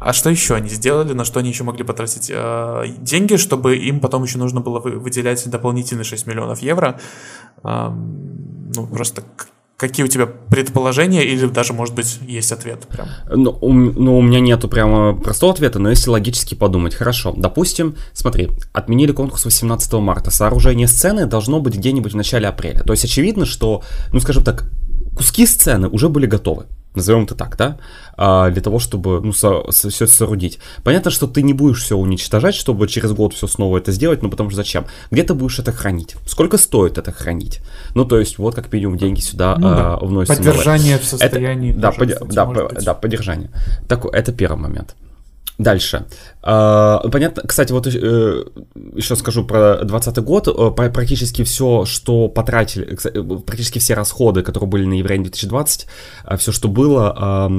а 0.00 0.12
что 0.12 0.30
еще 0.30 0.54
они 0.54 0.68
сделали, 0.68 1.12
на 1.12 1.24
что 1.24 1.40
они 1.40 1.48
еще 1.48 1.64
могли 1.64 1.84
потратить 1.84 2.30
э, 2.32 2.84
деньги, 2.98 3.36
чтобы 3.36 3.76
им 3.76 4.00
потом 4.00 4.24
еще 4.24 4.38
нужно 4.38 4.60
было 4.60 4.80
выделять 4.80 5.48
дополнительные 5.48 6.04
6 6.04 6.26
миллионов 6.26 6.60
евро? 6.60 7.00
Э, 7.64 7.90
ну, 7.90 8.86
просто 8.86 9.22
Какие 9.78 10.04
у 10.04 10.08
тебя 10.08 10.26
предположения 10.26 11.24
или 11.24 11.46
даже, 11.46 11.72
может 11.72 11.94
быть, 11.94 12.18
есть 12.26 12.50
ответ 12.50 12.88
прям? 12.88 13.06
Ну, 13.30 13.56
у, 13.60 13.72
ну, 13.72 14.18
у 14.18 14.22
меня 14.22 14.40
нету 14.40 14.66
прямо 14.66 15.14
простого 15.14 15.52
ответа, 15.52 15.78
но 15.78 15.88
если 15.88 16.10
логически 16.10 16.56
подумать. 16.56 16.96
Хорошо, 16.96 17.32
допустим, 17.36 17.94
смотри, 18.12 18.50
отменили 18.72 19.12
конкурс 19.12 19.44
18 19.44 19.92
марта. 19.94 20.32
Сооружение 20.32 20.88
сцены 20.88 21.26
должно 21.26 21.60
быть 21.60 21.76
где-нибудь 21.76 22.12
в 22.12 22.16
начале 22.16 22.48
апреля. 22.48 22.80
То 22.80 22.92
есть 22.92 23.04
очевидно, 23.04 23.46
что, 23.46 23.84
ну, 24.12 24.18
скажем 24.18 24.42
так, 24.42 24.68
куски 25.16 25.46
сцены 25.46 25.86
уже 25.86 26.08
были 26.08 26.26
готовы 26.26 26.66
назовем 26.94 27.24
это 27.24 27.34
так, 27.34 27.56
да, 27.56 27.78
а, 28.16 28.50
для 28.50 28.62
того, 28.62 28.78
чтобы, 28.78 29.20
ну, 29.20 29.32
со, 29.32 29.70
со, 29.70 29.90
все 29.90 30.06
соорудить. 30.06 30.58
Понятно, 30.82 31.10
что 31.10 31.26
ты 31.26 31.42
не 31.42 31.52
будешь 31.52 31.82
все 31.82 31.96
уничтожать, 31.96 32.54
чтобы 32.54 32.88
через 32.88 33.12
год 33.12 33.34
все 33.34 33.46
снова 33.46 33.78
это 33.78 33.92
сделать, 33.92 34.22
ну, 34.22 34.30
потому 34.30 34.50
что 34.50 34.56
зачем? 34.56 34.86
Где 35.10 35.22
ты 35.22 35.34
будешь 35.34 35.58
это 35.58 35.72
хранить? 35.72 36.16
Сколько 36.26 36.58
стоит 36.58 36.98
это 36.98 37.12
хранить? 37.12 37.60
Ну, 37.94 38.04
то 38.04 38.18
есть, 38.18 38.38
вот 38.38 38.54
как 38.54 38.72
минимум 38.72 38.98
деньги 38.98 39.20
сюда 39.20 39.56
ну, 39.56 39.68
да. 39.68 39.94
а, 39.94 40.04
вносятся. 40.04 40.42
Поддержание 40.42 40.92
новое. 40.94 41.04
в 41.04 41.08
состоянии. 41.08 41.70
Это, 41.70 41.80
да, 41.80 41.92
под, 41.92 42.08
да, 42.28 42.46
по, 42.46 42.80
да, 42.80 42.94
поддержание. 42.94 43.50
Так, 43.88 44.04
это 44.06 44.32
первый 44.32 44.58
момент. 44.58 44.94
Дальше. 45.58 46.06
А, 46.50 47.06
понятно, 47.10 47.42
кстати, 47.46 47.72
вот 47.72 47.86
э, 47.86 48.44
еще 48.94 49.16
скажу 49.16 49.44
про 49.44 49.84
2020 49.84 50.18
год. 50.24 50.48
Э, 50.48 50.70
практически 50.70 51.44
все, 51.44 51.84
что 51.84 52.30
потратили, 52.30 52.96
э, 53.04 53.38
практически 53.44 53.78
все 53.78 53.92
расходы, 53.92 54.42
которые 54.42 54.70
были 54.70 54.86
на 54.86 54.94
Еврейн 54.94 55.24
2020, 55.24 55.86
все, 56.38 56.52
что 56.52 56.68
было, 56.68 57.50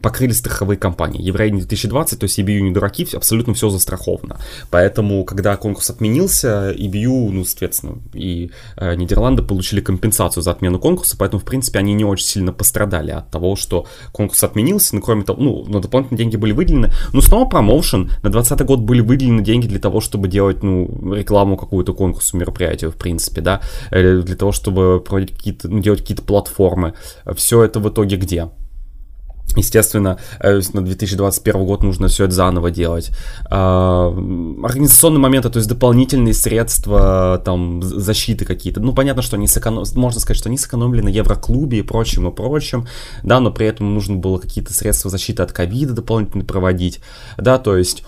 покрыли 0.00 0.32
страховые 0.32 0.78
компании. 0.78 1.20
Еврейн 1.20 1.58
2020, 1.58 2.18
то 2.18 2.24
есть 2.24 2.38
EBU 2.38 2.60
не 2.60 2.70
дураки, 2.70 3.06
абсолютно 3.12 3.52
все 3.52 3.68
застраховано. 3.68 4.38
Поэтому, 4.70 5.24
когда 5.24 5.54
конкурс 5.56 5.90
отменился, 5.90 6.72
EBU, 6.72 7.30
ну, 7.30 7.44
соответственно, 7.44 7.98
и 8.14 8.50
Нидерланды 8.80 9.42
получили 9.42 9.82
компенсацию 9.82 10.42
за 10.42 10.52
отмену 10.52 10.78
конкурса, 10.78 11.16
поэтому, 11.18 11.40
в 11.40 11.44
принципе, 11.44 11.80
они 11.80 11.92
не 11.92 12.04
очень 12.06 12.26
сильно 12.26 12.54
пострадали 12.54 13.10
от 13.10 13.30
того, 13.30 13.56
что 13.56 13.86
конкурс 14.12 14.42
отменился, 14.42 14.94
но 14.94 15.02
кроме 15.02 15.24
того, 15.24 15.42
ну, 15.42 15.64
на 15.66 15.80
дополнительные 15.80 16.18
деньги 16.18 16.36
были 16.36 16.52
выделены. 16.52 16.90
Но 17.12 17.20
снова 17.20 17.46
промоушен. 17.46 18.10
На 18.22 18.30
20 18.38 18.66
год 18.66 18.80
были 18.80 19.00
выделены 19.00 19.42
деньги 19.42 19.66
для 19.66 19.80
того, 19.80 20.00
чтобы 20.00 20.28
делать, 20.28 20.62
ну, 20.62 21.12
рекламу 21.12 21.56
какую-то 21.56 21.92
конкурсу, 21.92 22.36
мероприятию, 22.36 22.92
в 22.92 22.96
принципе, 22.96 23.40
да, 23.40 23.60
или 23.90 24.22
для 24.22 24.36
того, 24.36 24.52
чтобы 24.52 25.00
проводить 25.00 25.36
какие-то, 25.36 25.68
ну, 25.68 25.80
делать 25.80 26.00
какие-то 26.00 26.22
платформы. 26.22 26.94
Все 27.34 27.64
это 27.64 27.80
в 27.80 27.88
итоге 27.88 28.16
где? 28.16 28.48
Естественно, 29.56 30.18
э, 30.40 30.60
на 30.72 30.84
2021 30.84 31.64
год 31.64 31.82
нужно 31.82 32.08
все 32.08 32.24
это 32.24 32.34
заново 32.34 32.70
делать. 32.70 33.10
А, 33.50 34.08
организационные 34.62 35.20
моменты, 35.20 35.48
то 35.48 35.58
есть 35.58 35.68
дополнительные 35.68 36.34
средства, 36.34 37.40
там, 37.44 37.82
защиты 37.82 38.44
какие-то. 38.44 38.80
Ну, 38.80 38.92
понятно, 38.92 39.22
что 39.22 39.36
они 39.36 39.48
сэконом... 39.48 39.84
можно 39.94 40.20
сказать, 40.20 40.38
что 40.38 40.48
они 40.48 40.58
сэкономили 40.58 41.00
на 41.00 41.08
Евроклубе 41.08 41.78
и 41.78 41.82
прочим, 41.82 42.28
и 42.28 42.34
прочим, 42.34 42.86
да, 43.22 43.40
но 43.40 43.50
при 43.50 43.66
этом 43.66 43.94
нужно 43.94 44.16
было 44.16 44.38
какие-то 44.38 44.72
средства 44.72 45.10
защиты 45.10 45.42
от 45.42 45.52
ковида 45.52 45.94
дополнительно 45.94 46.44
проводить, 46.44 47.00
да, 47.36 47.58
то 47.58 47.76
есть 47.76 48.04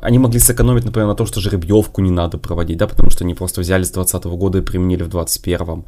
они 0.00 0.18
могли 0.18 0.40
сэкономить, 0.40 0.84
например, 0.84 1.08
на 1.08 1.14
том, 1.14 1.26
что 1.26 1.40
жеребьевку 1.40 2.00
не 2.00 2.10
надо 2.10 2.38
проводить, 2.38 2.76
да, 2.78 2.86
потому 2.86 3.10
что 3.10 3.24
они 3.24 3.34
просто 3.34 3.60
взяли 3.60 3.84
с 3.84 3.90
2020 3.90 4.24
года 4.38 4.58
и 4.58 4.62
применили 4.62 5.04
в 5.04 5.08
2021 5.08 5.84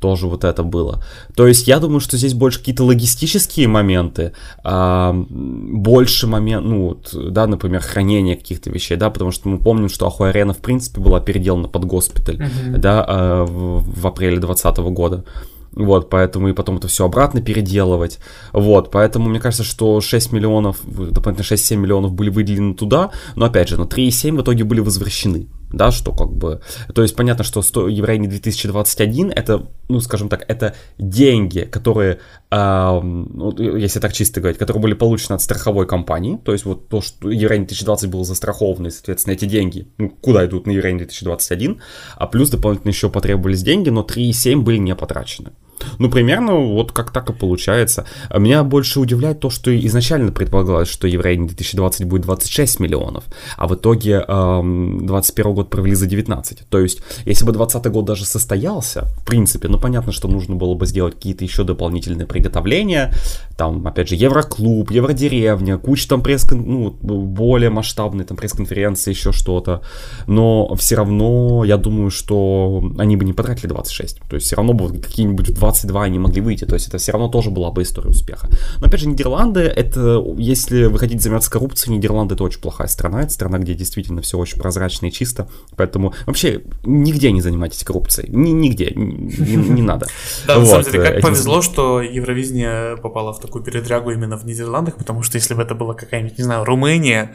тоже 0.00 0.26
вот 0.26 0.44
это 0.44 0.62
было. 0.62 1.02
То 1.34 1.46
есть 1.46 1.66
я 1.68 1.78
думаю, 1.78 2.00
что 2.00 2.16
здесь 2.16 2.34
больше 2.34 2.60
какие-то 2.60 2.84
логистические 2.84 3.68
моменты, 3.68 4.32
а, 4.64 5.12
больше 5.12 6.26
момент, 6.26 6.66
ну, 6.66 6.88
вот, 6.88 7.14
да, 7.32 7.46
например, 7.46 7.80
хранение 7.80 8.36
каких-то 8.36 8.70
вещей, 8.70 8.96
да, 8.96 9.10
потому 9.10 9.30
что 9.30 9.48
мы 9.48 9.58
помним, 9.58 9.88
что 9.88 10.06
Ахуй 10.06 10.30
Арена, 10.30 10.54
в 10.54 10.58
принципе, 10.58 11.00
была 11.00 11.20
переделана 11.20 11.68
под 11.68 11.84
госпиталь, 11.84 12.36
uh-huh. 12.36 12.78
да, 12.78 13.04
а, 13.06 13.44
в, 13.44 14.00
в 14.00 14.06
апреле 14.06 14.38
2020 14.38 14.78
года. 14.92 15.24
Вот, 15.72 16.10
поэтому 16.10 16.48
и 16.48 16.52
потом 16.54 16.78
это 16.78 16.88
все 16.88 17.04
обратно 17.04 17.40
переделывать. 17.40 18.18
Вот, 18.52 18.90
поэтому 18.90 19.28
мне 19.28 19.38
кажется, 19.38 19.64
что 19.64 20.00
6 20.00 20.32
миллионов, 20.32 20.78
дополнительно 20.84 21.56
6-7 21.56 21.76
миллионов 21.76 22.12
были 22.12 22.30
выделены 22.30 22.74
туда, 22.74 23.10
но 23.36 23.46
опять 23.46 23.68
же, 23.68 23.76
на 23.76 23.84
3,7 23.84 24.38
в 24.38 24.42
итоге 24.42 24.64
были 24.64 24.80
возвращены 24.80 25.46
да, 25.72 25.90
что 25.90 26.12
как 26.12 26.30
бы, 26.30 26.60
то 26.94 27.02
есть 27.02 27.14
понятно, 27.14 27.44
что 27.44 27.62
100 27.62 27.88
Евровидение 27.88 28.30
2021 28.30 29.30
это, 29.30 29.66
ну, 29.88 30.00
скажем 30.00 30.28
так, 30.28 30.44
это 30.48 30.74
деньги, 30.98 31.60
которые, 31.60 32.20
э, 32.50 33.00
ну, 33.02 33.54
если 33.76 34.00
так 34.00 34.12
чисто 34.12 34.40
говорить, 34.40 34.58
которые 34.58 34.82
были 34.82 34.94
получены 34.94 35.36
от 35.36 35.42
страховой 35.42 35.86
компании, 35.86 36.38
то 36.42 36.52
есть 36.52 36.64
вот 36.64 36.88
то, 36.88 37.00
что 37.00 37.30
Евровидение 37.30 37.68
2020 37.68 38.10
было 38.10 38.24
застраховано, 38.24 38.88
и, 38.88 38.90
соответственно, 38.90 39.34
эти 39.34 39.44
деньги, 39.44 39.88
ну, 39.98 40.10
куда 40.10 40.46
идут 40.46 40.66
на 40.66 40.70
Евровидение 40.70 41.06
2021, 41.06 41.80
а 42.16 42.26
плюс 42.26 42.50
дополнительно 42.50 42.90
еще 42.90 43.10
потребовались 43.10 43.62
деньги, 43.62 43.90
но 43.90 44.02
3,7 44.02 44.60
были 44.60 44.78
не 44.78 44.94
потрачены. 44.94 45.50
Ну, 45.98 46.10
примерно 46.10 46.54
вот 46.54 46.92
как 46.92 47.10
так 47.10 47.30
и 47.30 47.32
получается. 47.32 48.04
Меня 48.36 48.64
больше 48.64 49.00
удивляет 49.00 49.40
то, 49.40 49.50
что 49.50 49.76
изначально 49.86 50.32
предполагалось, 50.32 50.88
что 50.88 51.06
Евровидение 51.06 51.48
2020 51.48 52.04
будет 52.04 52.22
26 52.22 52.80
миллионов, 52.80 53.24
а 53.56 53.66
в 53.66 53.74
итоге 53.74 54.24
эм, 54.26 55.06
21 55.06 55.54
год 55.54 55.70
провели 55.70 55.94
за 55.94 56.06
19. 56.06 56.68
То 56.68 56.78
есть, 56.80 57.00
если 57.24 57.44
бы 57.44 57.52
20 57.52 57.84
год 57.86 58.04
даже 58.04 58.24
состоялся, 58.24 59.08
в 59.18 59.24
принципе, 59.24 59.68
ну, 59.68 59.78
понятно, 59.78 60.12
что 60.12 60.28
нужно 60.28 60.56
было 60.56 60.74
бы 60.74 60.86
сделать 60.86 61.14
какие-то 61.14 61.44
еще 61.44 61.64
дополнительные 61.64 62.26
приготовления, 62.26 63.12
там, 63.56 63.86
опять 63.86 64.08
же, 64.08 64.14
Евроклуб, 64.14 64.90
Евродеревня, 64.90 65.78
куча 65.78 66.08
там 66.08 66.22
пресс 66.22 66.48
ну, 66.50 66.90
более 66.90 67.70
масштабные 67.70 68.24
там 68.24 68.36
пресс-конференции, 68.36 69.10
еще 69.10 69.32
что-то, 69.32 69.82
но 70.26 70.74
все 70.76 70.96
равно, 70.96 71.64
я 71.64 71.76
думаю, 71.76 72.10
что 72.10 72.82
они 72.98 73.16
бы 73.16 73.24
не 73.24 73.32
потратили 73.32 73.66
26, 73.66 74.20
то 74.28 74.36
есть 74.36 74.46
все 74.46 74.56
равно 74.56 74.74
бы 74.74 74.98
какие-нибудь 74.98 75.58
22 75.68 76.02
они 76.04 76.18
могли 76.18 76.40
выйти, 76.40 76.64
то 76.64 76.74
есть 76.74 76.88
это 76.88 76.98
все 76.98 77.12
равно 77.12 77.28
тоже 77.28 77.50
была 77.50 77.70
бы 77.70 77.82
история 77.82 78.08
успеха. 78.08 78.48
Но 78.80 78.86
опять 78.86 79.00
же, 79.00 79.08
Нидерланды, 79.08 79.60
это, 79.60 80.24
если 80.36 80.84
вы 80.84 80.98
хотите 80.98 81.20
заниматься 81.20 81.50
коррупцией, 81.50 81.96
Нидерланды 81.96 82.34
это 82.34 82.44
очень 82.44 82.60
плохая 82.60 82.88
страна, 82.88 83.22
это 83.22 83.32
страна, 83.32 83.58
где 83.58 83.74
действительно 83.74 84.22
все 84.22 84.38
очень 84.38 84.58
прозрачно 84.58 85.06
и 85.06 85.12
чисто, 85.12 85.48
поэтому 85.76 86.14
вообще 86.26 86.62
нигде 86.84 87.32
не 87.32 87.40
занимайтесь 87.40 87.84
коррупцией, 87.84 88.30
ни, 88.30 88.50
нигде, 88.50 88.92
не, 88.94 89.56
не 89.56 89.82
надо. 89.82 90.06
Да, 90.46 90.58
на 90.58 90.66
самом 90.66 90.84
деле, 90.84 91.02
как 91.02 91.20
повезло, 91.20 91.62
что 91.62 92.00
Евровидение 92.00 92.96
попало 92.96 93.32
в 93.32 93.40
такую 93.40 93.62
передрягу 93.62 94.10
именно 94.10 94.36
в 94.36 94.44
Нидерландах, 94.44 94.96
потому 94.96 95.22
что 95.22 95.36
если 95.36 95.54
бы 95.54 95.62
это 95.62 95.74
была 95.74 95.94
какая-нибудь, 95.94 96.38
не 96.38 96.44
знаю, 96.44 96.64
Румыния, 96.64 97.34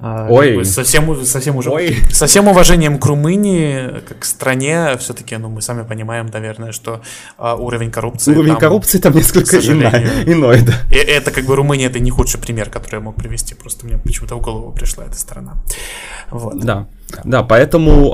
а, 0.00 0.28
Ой. 0.30 0.64
Совсем, 0.64 1.24
совсем 1.24 1.56
уже. 1.56 1.70
Ой. 1.70 1.96
Со 2.12 2.26
всем 2.26 2.46
уважением 2.48 2.98
к 2.98 3.06
Румынии, 3.06 4.00
как 4.06 4.20
к 4.20 4.24
стране, 4.24 4.96
все-таки, 4.98 5.36
ну, 5.36 5.48
мы 5.48 5.60
сами 5.60 5.82
понимаем, 5.82 6.26
наверное, 6.32 6.72
что 6.72 7.02
а, 7.36 7.56
уровень 7.56 7.90
коррупции. 7.90 8.32
Уровень 8.32 8.52
там, 8.52 8.60
коррупции 8.60 8.98
там 8.98 9.14
несколько 9.14 9.58
иной, 9.58 10.04
иной, 10.26 10.62
да. 10.62 10.74
И 10.90 10.96
это 10.96 11.30
как 11.30 11.44
бы 11.44 11.56
Румыния 11.56 11.86
это 11.86 11.98
не 11.98 12.10
худший 12.10 12.40
пример, 12.40 12.70
который 12.70 12.96
я 12.96 13.00
мог 13.00 13.16
привести. 13.16 13.54
Просто 13.54 13.86
мне 13.86 13.98
почему-то 13.98 14.36
в 14.36 14.40
голову 14.40 14.72
пришла 14.72 15.04
эта 15.04 15.18
страна. 15.18 15.54
Вот. 16.30 16.60
Да. 16.60 16.86
Да, 17.24 17.42
поэтому, 17.42 18.12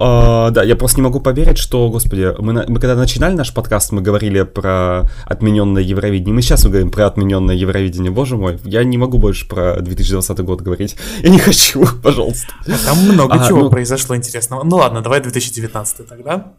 э, 0.48 0.50
да, 0.52 0.62
я 0.62 0.76
просто 0.76 0.98
не 0.98 1.02
могу 1.02 1.20
поверить, 1.20 1.59
что, 1.59 1.90
господи, 1.90 2.33
мы, 2.38 2.64
мы 2.68 2.80
когда 2.80 2.94
начинали 2.94 3.35
наш 3.35 3.52
подкаст, 3.52 3.92
мы 3.92 4.02
говорили 4.02 4.42
про 4.42 5.09
отмененное 5.26 5.83
Евровидение, 5.83 6.35
мы 6.35 6.42
сейчас 6.42 6.64
мы 6.64 6.70
говорим 6.70 6.90
про 6.90 7.07
отмененное 7.07 7.54
Евровидение, 7.54 8.12
боже 8.12 8.37
мой, 8.37 8.59
я 8.64 8.85
не 8.85 8.96
могу 8.96 9.18
больше 9.18 9.48
про 9.48 9.80
2020 9.80 10.38
год 10.40 10.61
говорить, 10.61 10.96
я 11.22 11.28
не 11.28 11.38
хочу, 11.38 11.85
пожалуйста. 12.02 12.52
Там 12.87 12.98
много 12.98 13.35
а, 13.35 13.48
чего 13.48 13.64
ну, 13.64 13.70
произошло 13.70 14.16
интересного. 14.16 14.62
Ну 14.64 14.76
ладно, 14.76 15.00
давай 15.00 15.20
2019 15.20 16.09
тогда. 16.09 16.52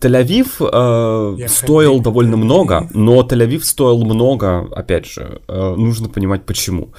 Тель-Авив 0.00 0.60
э, 0.60 1.48
стоил 1.48 2.00
довольно 2.00 2.36
много, 2.36 2.88
но 2.92 3.22
Тель-Авив 3.22 3.62
стоил 3.62 4.04
много, 4.04 4.66
опять 4.72 5.06
же, 5.06 5.40
э, 5.46 5.74
нужно 5.76 6.08
понимать 6.08 6.44
почему. 6.44 6.92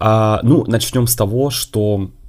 А, 0.00 0.40
ну, 0.42 0.64
начнем 0.66 1.06
с 1.06 1.14
того, 1.14 1.50
что 1.50 2.08
а, 2.08 2.21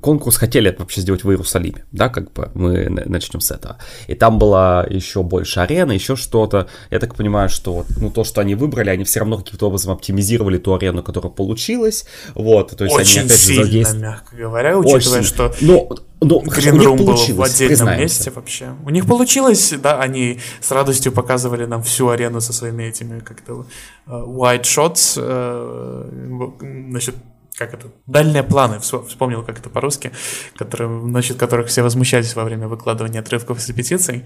конкурс 0.00 0.36
хотели 0.36 0.74
вообще 0.78 1.00
сделать 1.00 1.24
в 1.24 1.30
Иерусалиме, 1.30 1.84
да, 1.92 2.08
как 2.08 2.32
бы 2.32 2.50
мы 2.54 2.88
начнем 2.88 3.40
с 3.40 3.50
этого. 3.50 3.78
И 4.06 4.14
там 4.14 4.38
была 4.38 4.86
еще 4.88 5.22
больше 5.22 5.60
арена, 5.60 5.92
еще 5.92 6.16
что-то. 6.16 6.68
Я 6.90 6.98
так 6.98 7.14
понимаю, 7.14 7.48
что 7.48 7.84
ну, 8.00 8.10
то, 8.10 8.24
что 8.24 8.40
они 8.40 8.54
выбрали, 8.54 8.90
они 8.90 9.04
все 9.04 9.20
равно 9.20 9.38
каким-то 9.38 9.68
образом 9.68 9.92
оптимизировали 9.92 10.58
ту 10.58 10.74
арену, 10.74 11.02
которая 11.02 11.30
получилась. 11.30 12.06
Вот, 12.34 12.76
то 12.76 12.84
есть 12.84 12.96
Очень 12.96 13.20
они 13.20 13.28
опять 13.28 13.38
сильно, 13.38 13.62
же 13.62 13.66
задейств... 13.66 13.96
мягко 13.96 14.36
говоря, 14.36 14.78
учитывая, 14.78 15.20
Очень... 15.20 15.28
что 15.28 15.54
но, 15.60 15.88
но, 16.20 16.40
Green 16.40 16.78
Room 16.78 16.96
был 16.96 17.14
в 17.14 17.42
отдельном 17.42 17.68
признаемся. 17.68 18.02
месте 18.02 18.30
вообще. 18.30 18.74
У 18.84 18.90
них 18.90 19.06
получилось, 19.06 19.74
да, 19.82 20.00
они 20.00 20.40
с 20.60 20.70
радостью 20.70 21.12
показывали 21.12 21.66
нам 21.66 21.82
всю 21.82 22.08
арену 22.08 22.40
со 22.40 22.52
своими 22.52 22.84
этими 22.84 23.20
как-то 23.20 23.66
uh, 24.06 24.26
wide 24.26 24.62
shots, 24.62 25.20
значит, 26.88 27.14
как 27.56 27.72
это, 27.72 27.88
дальние 28.06 28.42
планы, 28.42 28.80
вспомнил, 28.80 29.44
как 29.44 29.60
это 29.60 29.70
по-русски, 29.70 30.10
которые, 30.56 30.90
насчет 30.90 31.36
которых 31.36 31.68
все 31.68 31.82
возмущались 31.82 32.34
во 32.34 32.44
время 32.44 32.66
выкладывания 32.66 33.20
отрывков 33.20 33.60
с 33.60 33.68
репетиций. 33.68 34.24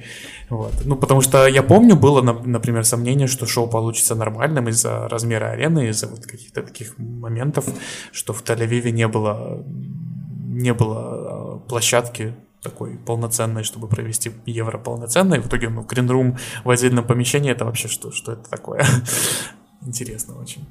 Вот. 0.49 0.73
Ну, 0.85 0.97
потому 0.97 1.21
что 1.21 1.47
я 1.47 1.63
помню, 1.63 1.95
было, 1.95 2.23
например, 2.23 2.85
сомнение, 2.85 3.27
что 3.27 3.47
шоу 3.47 3.69
получится 3.69 4.15
нормальным 4.15 4.69
из-за 4.69 5.09
размера 5.09 5.51
арены, 5.51 5.89
из-за 5.89 6.07
вот 6.07 6.25
каких-то 6.25 6.63
таких 6.63 6.97
моментов, 6.97 7.67
что 8.13 8.33
в 8.33 8.43
Тель-Авиве 8.43 8.93
не 8.93 9.09
было, 9.09 9.63
не 10.47 10.73
было 10.73 11.01
а, 11.01 11.59
площадки 11.69 12.35
такой 12.63 12.97
полноценной, 12.97 13.63
чтобы 13.63 13.89
провести 13.89 14.33
евро 14.47 14.79
полноценной. 14.79 15.41
В 15.41 15.49
итоге, 15.49 15.69
ну, 15.69 15.83
Green 15.83 16.39
в 16.65 16.71
отдельном 16.71 17.07
помещении, 17.07 17.53
это 17.53 17.67
вообще 17.67 17.89
что, 17.89 18.11
что 18.11 18.33
это 18.33 18.49
такое? 18.49 18.85
Интересно 19.87 20.41
очень. 20.41 20.67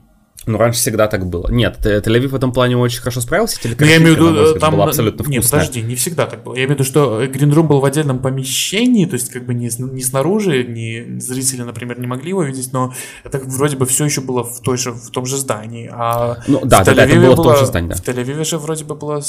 Ну, 0.47 0.57
раньше 0.57 0.79
всегда 0.79 1.07
так 1.07 1.27
было. 1.27 1.49
Нет, 1.51 1.79
Тель-Авив 1.83 2.29
в 2.29 2.35
этом 2.35 2.53
плане 2.53 2.77
очень 2.77 2.99
хорошо 2.99 3.21
справился. 3.21 3.59
Ну, 3.63 3.85
я 3.85 3.97
имею 3.97 4.15
в 4.15 4.17
виду, 4.17 4.59
там... 4.59 4.73
Была 4.73 4.85
абсолютно 4.85 5.23
вкусная. 5.23 5.41
Нет, 5.41 5.51
подожди, 5.51 5.81
не 5.81 5.95
всегда 5.95 6.25
так 6.25 6.43
было. 6.43 6.55
Я 6.55 6.61
имею 6.61 6.77
в 6.77 6.79
виду, 6.79 6.83
что 6.83 7.23
Green 7.23 7.53
Room 7.53 7.67
был 7.67 7.79
в 7.79 7.85
отдельном 7.85 8.19
помещении, 8.19 9.05
то 9.05 9.15
есть 9.15 9.29
как 9.29 9.45
бы 9.45 9.53
не, 9.53 9.69
не 9.77 10.01
снаружи, 10.01 10.63
не 10.63 11.19
зрители, 11.19 11.63
например, 11.63 11.99
не 11.99 12.07
могли 12.07 12.29
его 12.29 12.43
видеть, 12.43 12.71
но 12.71 12.93
это 13.23 13.39
вроде 13.39 13.75
бы 13.75 13.85
все 13.85 14.05
еще 14.05 14.21
было 14.21 14.43
в, 14.43 14.61
той 14.61 14.77
же, 14.77 14.91
в 14.91 15.09
том 15.11 15.25
же 15.25 15.37
здании. 15.37 15.89
А 15.91 16.37
ну, 16.47 16.61
да, 16.63 16.83
да, 16.83 16.93
это 16.93 17.15
было, 17.15 17.35
было 17.35 17.41
в 17.41 17.43
том 17.43 17.57
же 17.57 17.65
здании, 17.65 17.89
да. 17.89 17.95
В 17.95 18.01
Тель-Авиве 18.01 18.43
же 18.45 18.57
вроде 18.57 18.85
бы 18.85 18.95
было 18.95 19.21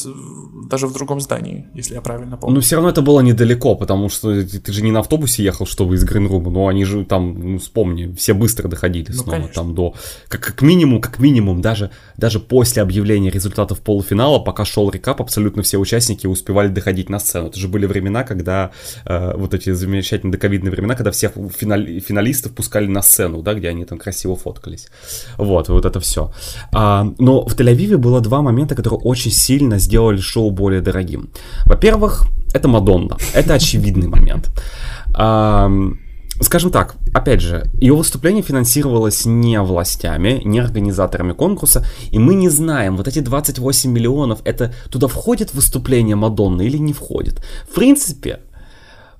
даже 0.70 0.86
в 0.86 0.92
другом 0.92 1.20
здании, 1.20 1.66
если 1.74 1.94
я 1.94 2.00
правильно 2.00 2.36
помню. 2.36 2.54
Ну, 2.54 2.60
все 2.60 2.76
равно 2.76 2.90
это 2.90 3.02
было 3.02 3.20
недалеко, 3.20 3.74
потому 3.74 4.08
что 4.08 4.42
ты 4.44 4.72
же 4.72 4.82
не 4.82 4.92
на 4.92 5.00
автобусе 5.00 5.42
ехал, 5.42 5.66
чтобы 5.66 5.96
из 5.96 6.04
Green 6.04 6.28
Room, 6.28 6.50
но 6.50 6.68
они 6.68 6.84
же 6.84 7.04
там, 7.04 7.52
ну, 7.52 7.58
вспомни, 7.58 8.14
все 8.14 8.34
быстро 8.34 8.68
доходили 8.68 9.06
ну, 9.08 9.14
снова 9.14 9.30
конечно. 9.30 9.54
там 9.54 9.74
до... 9.74 9.94
Как, 10.28 10.40
как 10.40 10.62
минимум, 10.62 11.00
как 11.08 11.18
минимум, 11.20 11.60
даже 11.60 11.90
даже, 12.18 12.40
после 12.40 12.82
объявления 12.82 13.30
результатов 13.30 13.80
полуфинала, 13.80 14.40
пока 14.40 14.64
шел 14.64 14.90
рекап, 14.90 15.20
абсолютно 15.20 15.62
все 15.62 15.78
участники 15.78 16.26
успевали 16.26 16.68
доходить 16.68 17.08
на 17.10 17.20
сцену. 17.20 17.46
Это 17.46 17.58
же 17.58 17.68
были 17.68 17.86
времена, 17.86 18.24
когда 18.24 18.70
э, 19.04 19.34
вот 19.36 19.54
эти 19.54 19.72
замечательные 19.72 20.32
доковидные 20.32 20.72
времена, 20.72 20.94
когда 20.94 21.10
всех 21.10 21.32
финали, 21.56 22.00
финалистов 22.00 22.52
пускали 22.52 22.86
на 22.86 23.02
сцену, 23.02 23.42
да, 23.42 23.54
где 23.54 23.68
они 23.68 23.84
там 23.84 23.98
красиво 23.98 24.36
фоткались. 24.36 24.88
Вот, 25.36 25.68
вот 25.68 25.84
это 25.84 26.00
все. 26.00 26.32
А, 26.72 27.06
но 27.18 27.46
в 27.46 27.54
Тель-Авиве 27.54 27.96
было 27.96 28.20
два 28.20 28.42
момента, 28.42 28.74
которые 28.74 28.98
очень 29.00 29.30
сильно 29.30 29.78
сделали 29.78 30.18
шоу 30.18 30.50
более 30.50 30.80
дорогим. 30.80 31.30
Во-первых, 31.66 32.26
это 32.52 32.66
Мадонна. 32.68 33.16
Это 33.32 33.54
очевидный 33.54 34.08
момент. 34.08 34.50
Скажем 36.40 36.70
так, 36.70 36.96
опять 37.12 37.40
же, 37.40 37.68
ее 37.80 37.94
выступление 37.94 38.42
финансировалось 38.42 39.26
не 39.26 39.60
властями, 39.60 40.40
не 40.44 40.60
организаторами 40.60 41.32
конкурса, 41.32 41.84
и 42.10 42.18
мы 42.18 42.34
не 42.34 42.48
знаем, 42.48 42.96
вот 42.96 43.08
эти 43.08 43.18
28 43.18 43.90
миллионов, 43.90 44.40
это 44.44 44.72
туда 44.90 45.08
входит 45.08 45.52
выступление 45.52 46.14
Мадонны 46.14 46.62
или 46.62 46.76
не 46.78 46.92
входит. 46.92 47.42
В 47.68 47.74
принципе, 47.74 48.40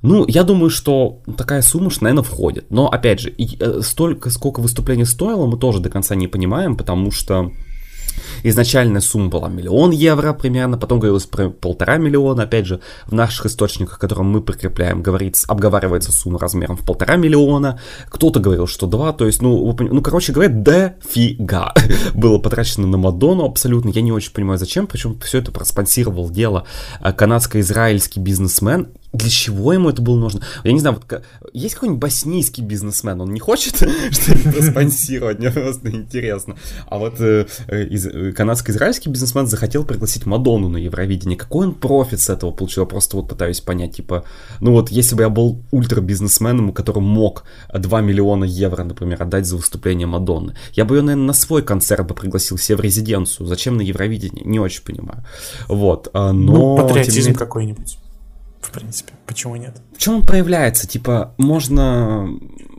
Ну, 0.00 0.24
я 0.28 0.44
думаю, 0.44 0.70
что 0.70 1.22
такая 1.37 1.61
сумма, 1.61 1.90
что, 1.90 2.04
наверное, 2.04 2.22
входит. 2.22 2.70
Но, 2.70 2.88
опять 2.88 3.18
же, 3.18 3.35
э, 3.37 3.81
столько, 3.83 4.31
сколько 4.31 4.61
выступление 4.61 5.07
стоило, 5.07 5.46
мы 5.46 5.59
тоже 5.59 5.81
до 5.81 5.90
конца 5.90 6.14
не 6.14 6.28
понимаем, 6.28 6.76
потому 6.76 7.11
что 7.11 7.50
Изначальная 8.42 9.00
сумма 9.00 9.28
была 9.28 9.48
миллион 9.48 9.90
евро 9.90 10.33
примерно, 10.33 10.78
потом 10.78 10.98
говорилось 10.98 11.26
про 11.26 11.50
полтора 11.50 11.96
миллиона. 11.96 12.44
Опять 12.44 12.66
же, 12.66 12.81
в 13.07 13.12
наших 13.12 13.46
источниках, 13.46 13.98
которые 13.98 14.24
мы 14.24 14.40
прикрепляем, 14.40 15.02
говорится, 15.02 15.46
обговаривается 15.48 16.12
сумма 16.12 16.38
размером 16.38 16.76
в 16.76 16.85
полтора 16.85 17.16
миллиона. 17.16 17.81
Кто-то 18.09 18.40
говорил, 18.40 18.66
что 18.66 18.87
два. 18.87 19.12
То 19.12 19.26
есть, 19.26 19.42
ну, 19.42 19.76
ну 19.78 20.02
короче 20.02 20.33
говоря, 20.33 20.50
дофига 20.50 21.74
было 22.14 22.38
потрачено 22.38 22.87
на 22.87 22.98
Мадонну 22.98 23.44
абсолютно. 23.44 23.90
Я 23.90 24.02
не 24.02 24.12
очень 24.12 24.33
понимаю, 24.33 24.59
зачем. 24.59 24.87
Причем 24.87 25.18
все 25.20 25.38
это 25.38 25.52
проспонсировал 25.52 26.31
дело 26.31 26.64
э, 27.00 27.12
канадско-израильский 27.12 28.20
бизнесмен 28.20 28.88
для 29.12 29.31
чего 29.31 29.73
ему 29.73 29.88
это 29.88 30.03
было 30.03 30.18
нужно? 30.18 30.42
Я 30.64 30.73
не 30.73 30.81
знаю, 30.81 30.97
вот, 30.97 31.23
есть 31.53 31.75
какой-нибудь 31.75 32.01
боснийский 32.01 32.62
бизнесмен, 32.62 33.21
он 33.21 33.33
не 33.33 33.40
хочет 33.40 33.77
что-нибудь 34.11 34.64
спонсировать, 34.64 35.38
мне 35.38 35.51
просто 35.51 35.90
интересно. 35.90 36.57
А 36.87 36.99
вот 36.99 37.21
э, 37.21 37.47
э 37.68 37.85
из, 37.85 38.07
э, 38.07 38.33
канадско-израильский 38.33 39.09
бизнесмен 39.09 39.47
захотел 39.47 39.85
пригласить 39.85 40.27
Мадонну 40.27 40.68
на 40.68 40.77
Евровидение. 40.77 41.38
Какой 41.38 41.68
он 41.68 41.75
профит 41.75 42.21
с 42.21 42.29
этого 42.29 42.51
получил? 42.51 42.85
Я 42.85 42.88
просто 42.88 43.16
вот 43.16 43.29
пытаюсь 43.29 43.61
понять, 43.61 43.97
типа, 43.97 44.25
ну 44.61 44.73
вот 44.73 44.90
если 44.90 45.14
бы 45.14 45.23
я 45.23 45.31
был 45.31 45.62
ультра-бизнесменом, 45.71 46.73
который 46.73 47.03
мог 47.03 47.44
2 47.73 48.01
миллиона 48.03 48.44
евро, 48.44 48.85
например, 48.85 49.23
отдать 49.23 49.47
за 49.47 49.57
выступление 49.57 50.07
Мадонны, 50.07 50.55
я 50.75 50.85
бы 50.85 50.97
ее, 50.97 51.03
наверное, 51.03 51.29
на 51.29 51.33
свой 51.33 51.62
концерт 51.62 52.07
бы 52.07 52.14
пригласил 52.14 52.59
себе 52.59 52.77
в 52.77 52.81
резиденцию. 52.81 53.47
Зачем 53.47 53.77
на 53.77 53.83
Евровидение? 53.83 54.44
Не 54.44 54.61
очень 54.61 54.83
понимаю. 54.83 55.25
Вот, 55.68 56.09
а, 56.12 56.33
но... 56.33 56.53
Ну, 56.53 56.77
патриотизм 56.77 57.35
какой-нибудь 57.35 57.99
в 58.61 58.71
принципе. 58.71 59.12
Почему 59.27 59.57
нет? 59.57 59.77
В 59.97 59.99
чем 59.99 60.16
он 60.16 60.23
проявляется? 60.23 60.87
Типа, 60.87 61.35
можно... 61.38 62.29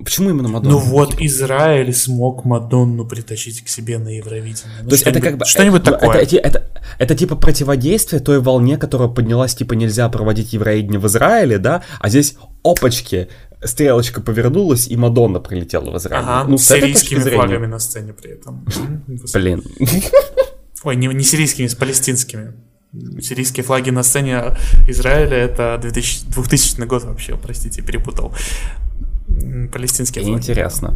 Почему 0.04 0.30
именно 0.30 0.48
Мадонна? 0.48 0.76
Ну 0.76 0.80
вот, 0.80 1.12
типа... 1.12 1.26
Израиль 1.26 1.94
смог 1.94 2.46
Мадонну 2.46 3.06
притащить 3.06 3.64
к 3.64 3.68
себе 3.68 3.98
на 3.98 4.10
Евровидение. 4.10 4.82
Ну, 4.84 4.90
То 4.90 4.96
есть 4.96 5.08
это 5.08 5.22
как 5.22 5.38
бы... 5.38 5.46
Что-нибудь 5.46 5.82
это, 5.82 5.92
такое. 5.92 6.18
Это, 6.18 6.38
это, 6.38 6.48
это, 6.48 6.84
это 6.98 7.16
типа 7.16 7.36
противодействие 7.36 8.20
той 8.22 8.40
волне, 8.40 8.78
которая 8.78 9.08
поднялась, 9.10 9.56
типа, 9.56 9.74
нельзя 9.74 10.08
проводить 10.10 10.54
Евровидение 10.54 11.00
в 11.00 11.08
Израиле, 11.08 11.58
да? 11.58 11.84
А 12.00 12.10
здесь, 12.10 12.36
опачки, 12.64 13.30
стрелочка 13.64 14.22
повернулась, 14.22 14.88
и 14.88 14.96
Мадонна 14.96 15.40
прилетела 15.40 15.92
в 15.92 15.98
Израиль. 15.98 16.24
Ага, 16.24 16.50
ну, 16.50 16.58
с 16.58 16.66
сирийскими 16.66 17.20
флагами 17.20 17.68
на 17.68 17.80
сцене 17.80 18.14
при 18.14 18.32
этом. 18.32 18.66
Блин. 19.34 19.64
Ой, 20.84 20.96
не, 20.96 21.08
не 21.08 21.24
сирийскими, 21.24 21.68
с 21.68 21.76
палестинскими 21.76 22.54
сирийские 23.22 23.64
флаги 23.64 23.92
на 23.92 24.04
сцене 24.04 24.56
Израиля 24.88 25.38
это 25.38 25.78
2000, 25.82 26.26
2000 26.34 26.82
год 26.86 27.04
вообще, 27.04 27.38
простите, 27.38 27.82
перепутал. 27.82 28.34
Палестинские 29.72 30.24
флаги. 30.24 30.38
Интересно. 30.38 30.96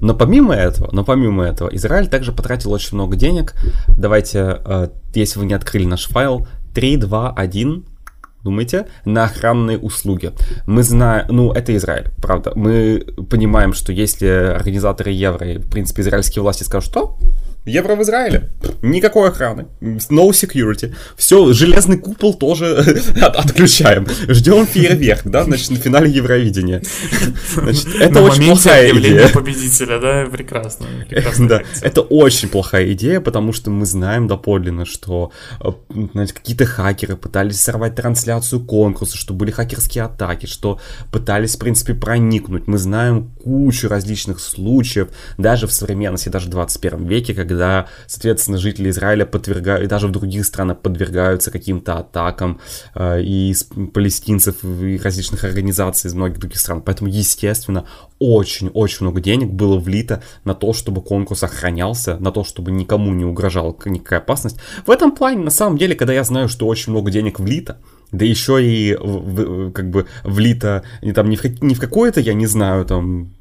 Но 0.00 0.14
помимо 0.14 0.54
этого, 0.54 0.88
но 0.92 1.04
помимо 1.04 1.44
этого, 1.44 1.68
Израиль 1.76 2.08
также 2.08 2.32
потратил 2.32 2.72
очень 2.72 2.94
много 2.94 3.16
денег. 3.16 3.54
Давайте, 3.88 4.60
э, 4.64 4.88
если 5.14 5.38
вы 5.38 5.44
не 5.44 5.52
открыли 5.52 5.84
наш 5.84 6.08
файл, 6.08 6.48
3, 6.74 6.96
2, 6.96 7.32
1, 7.32 7.84
думаете, 8.42 8.86
на 9.04 9.24
охранные 9.24 9.78
услуги. 9.78 10.32
Мы 10.66 10.82
знаем, 10.82 11.26
ну, 11.28 11.52
это 11.52 11.76
Израиль, 11.76 12.10
правда. 12.16 12.52
Мы 12.54 13.04
понимаем, 13.28 13.74
что 13.74 13.92
если 13.92 14.26
организаторы 14.26 15.10
Евро, 15.10 15.44
в 15.58 15.68
принципе, 15.68 16.00
израильские 16.00 16.42
власти 16.42 16.62
скажут, 16.62 16.90
что 16.90 17.18
Евро 17.64 17.94
в 17.94 18.02
Израиле. 18.02 18.50
Никакой 18.82 19.28
охраны. 19.28 19.66
No 19.80 20.30
security. 20.30 20.94
Все, 21.16 21.52
железный 21.52 21.98
купол 21.98 22.34
тоже 22.34 22.76
от, 23.20 23.36
отключаем. 23.36 24.06
Ждем 24.28 24.66
фейерверк, 24.66 25.22
да, 25.24 25.44
значит, 25.44 25.70
на 25.70 25.76
финале 25.76 26.10
Евровидения. 26.10 26.82
Значит, 27.54 27.88
это 28.00 28.14
на 28.14 28.22
очень 28.22 28.46
плохая 28.46 28.90
идея. 28.90 29.28
победителя, 29.28 29.98
да, 29.98 30.26
прекрасно. 30.30 30.86
Да, 31.38 31.62
это 31.82 32.00
очень 32.00 32.48
плохая 32.48 32.92
идея, 32.92 33.20
потому 33.20 33.52
что 33.52 33.70
мы 33.70 33.84
знаем 33.84 34.26
доподлинно, 34.26 34.86
что 34.86 35.30
э, 35.60 35.68
знаете, 36.12 36.34
какие-то 36.34 36.64
хакеры 36.64 37.16
пытались 37.16 37.60
сорвать 37.60 37.94
трансляцию 37.94 38.64
конкурса, 38.64 39.16
что 39.16 39.34
были 39.34 39.50
хакерские 39.50 40.04
атаки, 40.04 40.46
что 40.46 40.80
пытались, 41.12 41.56
в 41.56 41.58
принципе, 41.58 41.94
проникнуть. 41.94 42.66
Мы 42.66 42.78
знаем 42.78 43.30
кучу 43.42 43.88
различных 43.88 44.40
случаев, 44.40 45.08
даже 45.36 45.66
в 45.66 45.72
современности, 45.72 46.28
даже 46.28 46.46
в 46.46 46.50
21 46.50 47.06
веке, 47.06 47.34
когда 47.34 47.49
когда, 47.50 47.88
соответственно, 48.06 48.58
жители 48.58 48.90
Израиля 48.90 49.26
подвергают, 49.26 49.84
и 49.84 49.88
даже 49.88 50.06
в 50.06 50.12
других 50.12 50.46
странах 50.46 50.78
подвергаются 50.80 51.50
каким-то 51.50 51.98
атакам 51.98 52.60
э, 52.94 53.22
и 53.22 53.50
из 53.50 53.64
палестинцев, 53.64 54.64
и 54.64 55.00
различных 55.02 55.42
организаций 55.42 56.08
из 56.08 56.14
многих 56.14 56.38
других 56.38 56.60
стран. 56.60 56.80
Поэтому, 56.80 57.10
естественно, 57.10 57.86
очень-очень 58.20 58.98
много 59.06 59.20
денег 59.20 59.50
было 59.50 59.80
влито 59.80 60.22
на 60.44 60.54
то, 60.54 60.72
чтобы 60.72 61.02
конкурс 61.02 61.42
охранялся, 61.42 62.18
на 62.20 62.30
то, 62.30 62.44
чтобы 62.44 62.70
никому 62.70 63.12
не 63.12 63.24
угрожала 63.24 63.76
никакая 63.84 64.20
опасность. 64.20 64.58
В 64.86 64.90
этом 64.90 65.10
плане, 65.10 65.42
на 65.42 65.50
самом 65.50 65.76
деле, 65.76 65.96
когда 65.96 66.12
я 66.12 66.22
знаю, 66.22 66.48
что 66.48 66.68
очень 66.68 66.92
много 66.92 67.10
денег 67.10 67.40
влито, 67.40 67.78
да 68.12 68.24
еще 68.24 68.64
и 68.64 68.94
как 69.72 69.90
бы 69.90 70.06
влито 70.22 70.84
не, 71.02 71.12
там, 71.12 71.28
не 71.28 71.36
в, 71.36 71.62
не 71.62 71.74
в 71.74 71.80
какое-то, 71.80 72.20
я 72.20 72.34
не 72.34 72.46
знаю, 72.46 72.84
там, 72.84 73.32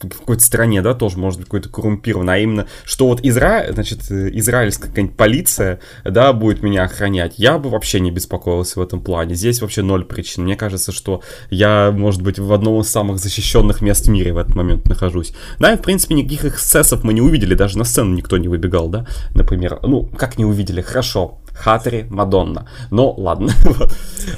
в 0.00 0.18
какой-то 0.18 0.42
стране, 0.42 0.82
да, 0.82 0.94
тоже 0.94 1.18
может 1.18 1.38
быть 1.38 1.46
какой-то 1.46 1.68
коррумпирован, 1.68 2.28
а 2.28 2.38
именно, 2.38 2.66
что 2.84 3.06
вот 3.06 3.20
Изра... 3.22 3.66
значит, 3.70 4.10
израильская 4.10 4.88
какая-нибудь 4.88 5.16
полиция, 5.16 5.80
да, 6.04 6.32
будет 6.32 6.62
меня 6.62 6.84
охранять, 6.84 7.34
я 7.38 7.58
бы 7.58 7.70
вообще 7.70 8.00
не 8.00 8.10
беспокоился 8.10 8.80
в 8.80 8.82
этом 8.82 9.00
плане. 9.00 9.34
Здесь 9.34 9.60
вообще 9.62 9.82
ноль 9.82 10.04
причин. 10.04 10.44
Мне 10.44 10.56
кажется, 10.56 10.92
что 10.92 11.22
я, 11.50 11.92
может 11.92 12.22
быть, 12.22 12.38
в 12.38 12.52
одном 12.52 12.80
из 12.80 12.90
самых 12.90 13.18
защищенных 13.18 13.80
мест 13.80 14.06
в 14.06 14.10
мире 14.10 14.32
в 14.32 14.38
этот 14.38 14.54
момент 14.54 14.88
нахожусь. 14.88 15.32
Да, 15.58 15.72
и, 15.72 15.76
в 15.76 15.82
принципе, 15.82 16.14
никаких 16.14 16.44
эксцессов 16.44 17.04
мы 17.04 17.12
не 17.12 17.20
увидели, 17.20 17.54
даже 17.54 17.78
на 17.78 17.84
сцену 17.84 18.14
никто 18.14 18.36
не 18.36 18.48
выбегал, 18.48 18.88
да, 18.88 19.06
например. 19.34 19.78
Ну, 19.82 20.04
как 20.04 20.38
не 20.38 20.44
увидели? 20.44 20.80
Хорошо, 20.80 21.38
Хатери, 21.54 22.06
Мадонна. 22.10 22.68
Но 22.90 23.12
ладно. 23.12 23.52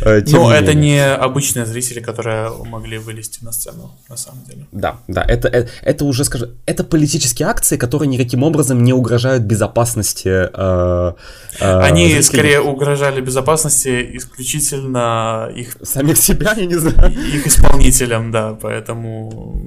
Э, 0.00 0.22
Но 0.26 0.52
это 0.52 0.74
не 0.74 1.02
обычные 1.05 1.64
зрители, 1.66 2.00
которые 2.00 2.50
могли 2.64 2.98
вылезти 2.98 3.44
на 3.44 3.52
сцену, 3.52 3.90
на 4.09 4.16
самом 4.16 4.44
деле. 4.44 4.66
Да, 4.72 4.96
да, 5.09 5.22
это, 5.22 5.48
это, 5.48 5.70
это 5.83 6.05
уже, 6.05 6.24
скажем, 6.24 6.50
это 6.66 6.85
политические 6.85 7.48
акции, 7.48 7.76
которые 7.76 8.09
никаким 8.09 8.42
образом 8.42 8.85
не 8.85 8.92
угрожают 8.92 9.44
безопасности. 9.44 10.29
Э, 10.29 11.12
э, 11.61 11.81
Они 11.81 12.05
зрителей. 12.05 12.22
скорее 12.22 12.61
угрожали 12.61 13.20
безопасности 13.20 14.11
исключительно 14.16 15.50
их... 15.57 15.76
Самих 15.83 16.16
себя, 16.18 16.55
я 16.57 16.66
не 16.66 16.76
знаю. 16.76 17.12
Их 17.12 17.46
исполнителям, 17.46 18.31
да, 18.31 18.55
поэтому 18.61 19.62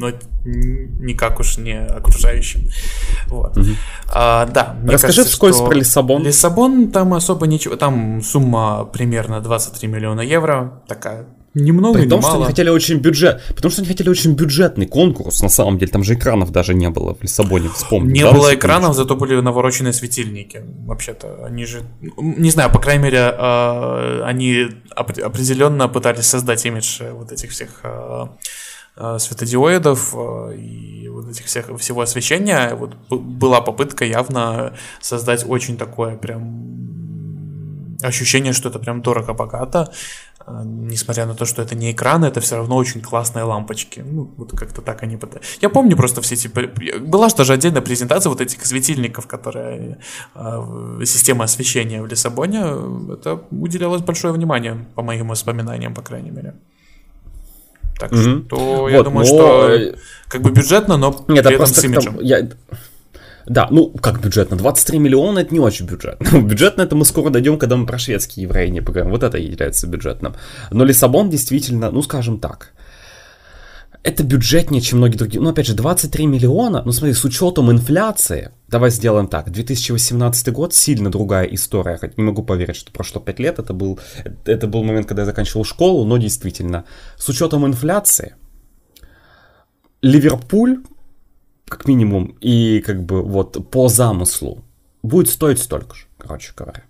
но 0.00 0.10
никак 0.44 1.38
уж 1.40 1.58
не 1.58 1.78
окружающим. 1.78 2.70
Вот. 3.28 3.56
Угу. 3.56 3.68
А, 4.12 4.46
да. 4.46 4.76
Расскажи 4.84 5.18
кажется, 5.18 5.32
вскользь 5.32 5.58
про 5.58 5.74
Лиссабон. 5.74 6.24
Лиссабон 6.24 6.90
там 6.90 7.14
особо 7.14 7.46
ничего, 7.46 7.76
там 7.76 8.22
сумма 8.22 8.86
примерно 8.86 9.40
23 9.40 9.88
миллиона 9.88 10.22
евро, 10.22 10.82
такая 10.88 11.26
Немного, 11.52 11.98
При 11.98 12.08
том, 12.08 12.22
что 12.22 12.34
они 12.34 12.44
хотели 12.44 12.68
очень 12.68 12.98
бюджет, 12.98 13.42
потому 13.48 13.72
что 13.72 13.80
они 13.80 13.88
хотели 13.88 14.08
очень 14.08 14.34
бюджетный 14.34 14.86
конкурс, 14.86 15.42
на 15.42 15.48
самом 15.48 15.78
деле, 15.78 15.90
там 15.90 16.04
же 16.04 16.14
экранов 16.14 16.52
даже 16.52 16.74
не 16.74 16.88
было 16.90 17.16
в 17.16 17.22
Лиссабоне, 17.22 17.68
вспомни. 17.70 18.12
Не 18.12 18.22
да, 18.22 18.30
было 18.30 18.54
экранов, 18.54 18.94
зато 18.94 19.16
были 19.16 19.40
навороченные 19.40 19.92
светильники, 19.92 20.62
вообще-то, 20.86 21.44
они 21.44 21.66
же, 21.66 21.82
не 22.00 22.52
знаю, 22.52 22.70
по 22.70 22.78
крайней 22.78 23.02
мере, 23.02 23.18
а, 23.36 24.22
они 24.26 24.68
определенно 24.94 25.88
пытались 25.88 26.26
создать 26.26 26.64
имидж 26.64 27.02
вот 27.14 27.32
этих 27.32 27.50
всех 27.50 27.80
а, 27.82 27.90
Э, 27.90 28.26
светодиодов 29.18 30.14
э, 30.14 30.56
и 30.56 31.08
вот 31.08 31.28
этих 31.28 31.46
всех 31.46 31.70
всего 31.78 32.00
освещения 32.00 32.74
вот 32.74 32.96
была 33.08 33.60
попытка 33.60 34.04
явно 34.04 34.74
создать 35.00 35.44
очень 35.48 35.76
такое 35.76 36.16
прям 36.16 37.96
ощущение, 38.02 38.52
что 38.52 38.68
это 38.68 38.78
прям 38.78 39.02
дорого-богато, 39.02 39.92
э, 40.46 40.62
несмотря 40.64 41.26
на 41.26 41.34
то, 41.34 41.44
что 41.44 41.62
это 41.62 41.74
не 41.74 41.92
экран, 41.92 42.24
это 42.24 42.40
все 42.40 42.56
равно 42.56 42.76
очень 42.76 43.00
классные 43.00 43.44
лампочки. 43.44 44.00
Ну, 44.00 44.30
вот 44.36 44.52
как-то 44.56 44.82
так 44.82 45.02
они... 45.02 45.18
Я 45.60 45.68
помню 45.68 45.96
просто 45.96 46.20
все 46.20 46.34
эти... 46.34 46.48
Была 46.98 47.28
же 47.28 47.36
даже 47.36 47.52
отдельная 47.52 47.82
презентация 47.82 48.30
вот 48.30 48.40
этих 48.40 48.64
светильников, 48.66 49.26
которые... 49.26 49.98
Система 51.04 51.44
освещения 51.44 52.02
в 52.02 52.06
Лиссабоне. 52.06 52.60
Это 53.14 53.42
уделялось 53.50 54.02
большое 54.02 54.32
внимание, 54.32 54.86
по 54.94 55.02
моим 55.02 55.28
воспоминаниям, 55.28 55.94
по 55.94 56.02
крайней 56.02 56.30
мере. 56.30 56.54
Так 58.00 58.12
mm-hmm. 58.12 58.46
что 58.46 58.88
я 58.88 59.02
думаю, 59.02 59.20
но... 59.20 59.24
что 59.26 59.94
как 60.28 60.40
бы 60.42 60.50
бюджетно, 60.50 60.96
но 60.96 61.24
Нет, 61.28 61.44
при 61.44 61.54
этом 61.54 61.66
с 61.66 61.84
имиджем. 61.84 62.14
Там, 62.14 62.24
я... 62.24 62.48
Да, 63.46 63.68
ну, 63.70 63.90
как 63.90 64.20
бюджетно? 64.20 64.56
23 64.56 64.98
миллиона 64.98 65.40
это 65.40 65.52
не 65.52 65.60
очень 65.60 65.86
бюджетно. 65.86 66.40
бюджетно 66.40 66.82
это 66.82 66.96
мы 66.96 67.04
скоро 67.04 67.30
дойдем, 67.30 67.58
когда 67.58 67.76
мы 67.76 67.84
про 67.84 67.98
шведские 67.98 68.44
евреи 68.44 68.68
не 68.68 68.80
поговорим. 68.80 69.12
Вот 69.12 69.22
это 69.22 69.38
является 69.38 69.86
бюджетным. 69.86 70.34
Но 70.70 70.84
Лиссабон 70.84 71.30
действительно, 71.30 71.90
ну, 71.90 72.02
скажем 72.02 72.38
так, 72.38 72.72
это 74.02 74.24
бюджетнее, 74.24 74.80
чем 74.80 74.98
многие 74.98 75.16
другие. 75.16 75.42
Ну, 75.42 75.50
опять 75.50 75.66
же, 75.66 75.74
23 75.74 76.26
миллиона, 76.26 76.82
ну, 76.84 76.92
смотри, 76.92 77.12
с 77.12 77.24
учетом 77.24 77.70
инфляции, 77.70 78.50
давай 78.68 78.90
сделаем 78.90 79.28
так, 79.28 79.50
2018 79.50 80.52
год, 80.52 80.74
сильно 80.74 81.10
другая 81.10 81.44
история, 81.46 81.98
хоть 81.98 82.16
не 82.16 82.24
могу 82.24 82.42
поверить, 82.42 82.76
что 82.76 82.92
прошло 82.92 83.20
5 83.20 83.38
лет, 83.38 83.58
это 83.58 83.74
был, 83.74 84.00
это 84.46 84.66
был 84.66 84.82
момент, 84.84 85.06
когда 85.06 85.22
я 85.22 85.26
заканчивал 85.26 85.64
школу, 85.64 86.04
но 86.04 86.16
действительно, 86.16 86.84
с 87.18 87.28
учетом 87.28 87.66
инфляции, 87.66 88.36
Ливерпуль, 90.00 90.82
как 91.68 91.86
минимум, 91.86 92.36
и 92.40 92.80
как 92.80 93.04
бы 93.04 93.22
вот 93.22 93.70
по 93.70 93.88
замыслу, 93.88 94.64
будет 95.02 95.28
стоить 95.28 95.58
столько 95.58 95.94
же, 95.94 96.06
короче 96.16 96.52
говоря. 96.56 96.84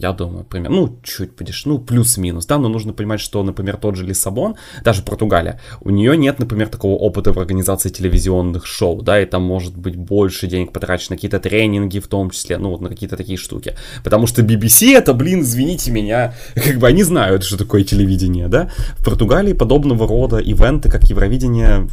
Я 0.00 0.12
думаю, 0.12 0.44
примерно, 0.44 0.76
ну, 0.76 0.98
чуть 1.02 1.36
подеш, 1.36 1.66
ну, 1.66 1.78
плюс-минус, 1.78 2.46
да, 2.46 2.56
но 2.56 2.68
нужно 2.68 2.94
понимать, 2.94 3.20
что, 3.20 3.42
например, 3.42 3.76
тот 3.76 3.96
же 3.96 4.06
Лиссабон, 4.06 4.54
даже 4.82 5.02
Португалия, 5.02 5.60
у 5.82 5.90
нее 5.90 6.16
нет, 6.16 6.38
например, 6.38 6.68
такого 6.68 6.96
опыта 6.96 7.34
в 7.34 7.38
организации 7.38 7.90
телевизионных 7.90 8.64
шоу, 8.64 9.02
да, 9.02 9.20
и 9.20 9.26
там 9.26 9.42
может 9.42 9.76
быть 9.76 9.96
больше 9.96 10.46
денег 10.46 10.72
потрачено 10.72 11.10
на 11.10 11.16
какие-то 11.16 11.38
тренинги 11.38 11.98
в 11.98 12.06
том 12.06 12.30
числе, 12.30 12.56
ну, 12.56 12.70
вот 12.70 12.80
на 12.80 12.88
какие-то 12.88 13.18
такие 13.18 13.36
штуки, 13.36 13.74
потому 14.02 14.26
что 14.26 14.40
BBC 14.40 14.96
это, 14.96 15.12
блин, 15.12 15.42
извините 15.42 15.90
меня, 15.90 16.34
как 16.54 16.78
бы 16.78 16.86
они 16.86 17.02
знают, 17.02 17.44
что 17.44 17.58
такое 17.58 17.84
телевидение, 17.84 18.48
да, 18.48 18.70
в 18.96 19.04
Португалии 19.04 19.52
подобного 19.52 20.08
рода 20.08 20.38
ивенты, 20.38 20.88
как 20.88 21.10
Евровидение, 21.10 21.88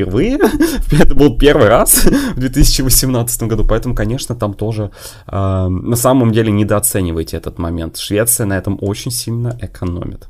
впервые. 0.00 0.38
Это 0.92 1.14
был 1.14 1.36
первый 1.36 1.68
раз 1.68 2.04
в 2.04 2.40
2018 2.40 3.42
году, 3.42 3.64
поэтому, 3.64 3.94
конечно, 3.94 4.34
там 4.34 4.54
тоже 4.54 4.90
э, 5.26 5.68
на 5.68 5.96
самом 5.96 6.32
деле 6.32 6.50
недооценивайте 6.52 7.36
этот 7.36 7.58
момент. 7.58 7.96
Швеция 7.96 8.46
на 8.46 8.56
этом 8.58 8.78
очень 8.80 9.10
сильно 9.10 9.58
экономит. 9.60 10.28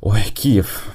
Ой, 0.00 0.22
Киев, 0.34 0.86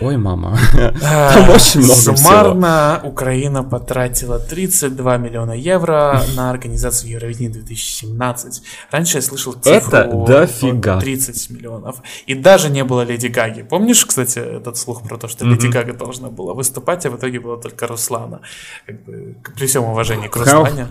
Ой, 0.00 0.16
мама. 0.16 0.56
Там 0.72 1.50
очень 1.50 1.80
много 1.80 1.94
Суммарно 1.94 2.96
всего. 2.98 3.10
Украина 3.10 3.62
потратила 3.62 4.38
32 4.38 5.16
миллиона 5.18 5.52
евро 5.52 6.22
на 6.36 6.50
организацию 6.50 7.10
Евровидения 7.10 7.52
2017. 7.52 8.62
Раньше 8.90 9.18
я 9.18 9.22
слышал 9.22 9.52
цифру 9.52 9.98
Это 9.98 10.24
дофига. 10.26 11.00
30 11.00 11.50
миллионов. 11.50 12.02
И 12.26 12.34
даже 12.34 12.70
не 12.70 12.84
было 12.84 13.02
Леди 13.02 13.26
Гаги. 13.26 13.62
Помнишь, 13.62 14.04
кстати, 14.06 14.38
этот 14.38 14.78
слух 14.78 15.02
про 15.02 15.18
то, 15.18 15.28
что 15.28 15.44
mm-hmm. 15.44 15.50
Леди 15.50 15.66
Гага 15.66 15.92
должна 15.92 16.30
была 16.30 16.54
выступать, 16.54 17.04
а 17.06 17.10
в 17.10 17.16
итоге 17.16 17.40
была 17.40 17.56
только 17.58 17.86
Руслана. 17.86 18.40
Как 18.86 19.04
бы, 19.04 19.36
при 19.54 19.66
всем 19.66 19.84
уважении 19.84 20.28
к 20.28 20.36
Руслане. 20.36 20.88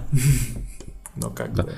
Но 1.16 1.30
как 1.32 1.52
бы... 1.54 1.74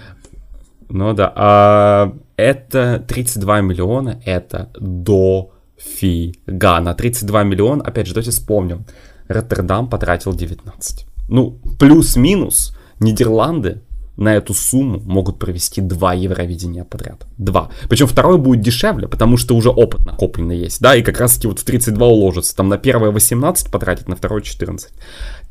Ну 0.89 1.13
да. 1.13 1.31
А, 1.35 2.13
это 2.35 3.03
32 3.07 3.61
миллиона, 3.61 4.21
это 4.25 4.69
до 4.77 5.51
Фига, 5.83 6.79
на 6.79 6.93
32 6.93 7.43
миллиона, 7.43 7.83
опять 7.83 8.07
же, 8.07 8.13
давайте 8.13 8.31
вспомним, 8.31 8.85
Роттердам 9.27 9.89
потратил 9.89 10.33
19. 10.33 11.05
Ну, 11.29 11.59
плюс-минус, 11.79 12.75
Нидерланды 12.99 13.81
на 14.17 14.35
эту 14.35 14.53
сумму 14.53 14.99
могут 14.99 15.39
провести 15.39 15.81
два 15.81 16.13
Евровидения 16.13 16.83
подряд. 16.83 17.25
Два. 17.37 17.71
Причем 17.89 18.07
второй 18.07 18.37
будет 18.37 18.61
дешевле, 18.61 19.07
потому 19.07 19.37
что 19.37 19.55
уже 19.55 19.69
опыт 19.69 20.05
накопленный 20.05 20.57
есть, 20.57 20.81
да, 20.81 20.95
и 20.95 21.01
как 21.01 21.19
раз 21.19 21.35
таки 21.35 21.47
вот 21.47 21.59
в 21.59 21.63
32 21.63 22.07
уложится. 22.07 22.55
Там 22.55 22.69
на 22.69 22.77
первое 22.77 23.11
18 23.11 23.71
потратить, 23.71 24.07
на 24.07 24.15
второе 24.15 24.41
14. 24.41 24.91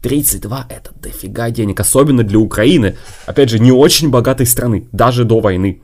32 0.03 0.67
это 0.69 0.91
дофига 1.01 1.51
денег, 1.51 1.81
особенно 1.81 2.23
для 2.23 2.39
Украины. 2.39 2.97
Опять 3.27 3.51
же, 3.51 3.59
не 3.59 3.73
очень 3.73 4.11
богатой 4.11 4.47
страны, 4.47 4.89
даже 4.93 5.25
до 5.25 5.41
войны 5.41 5.83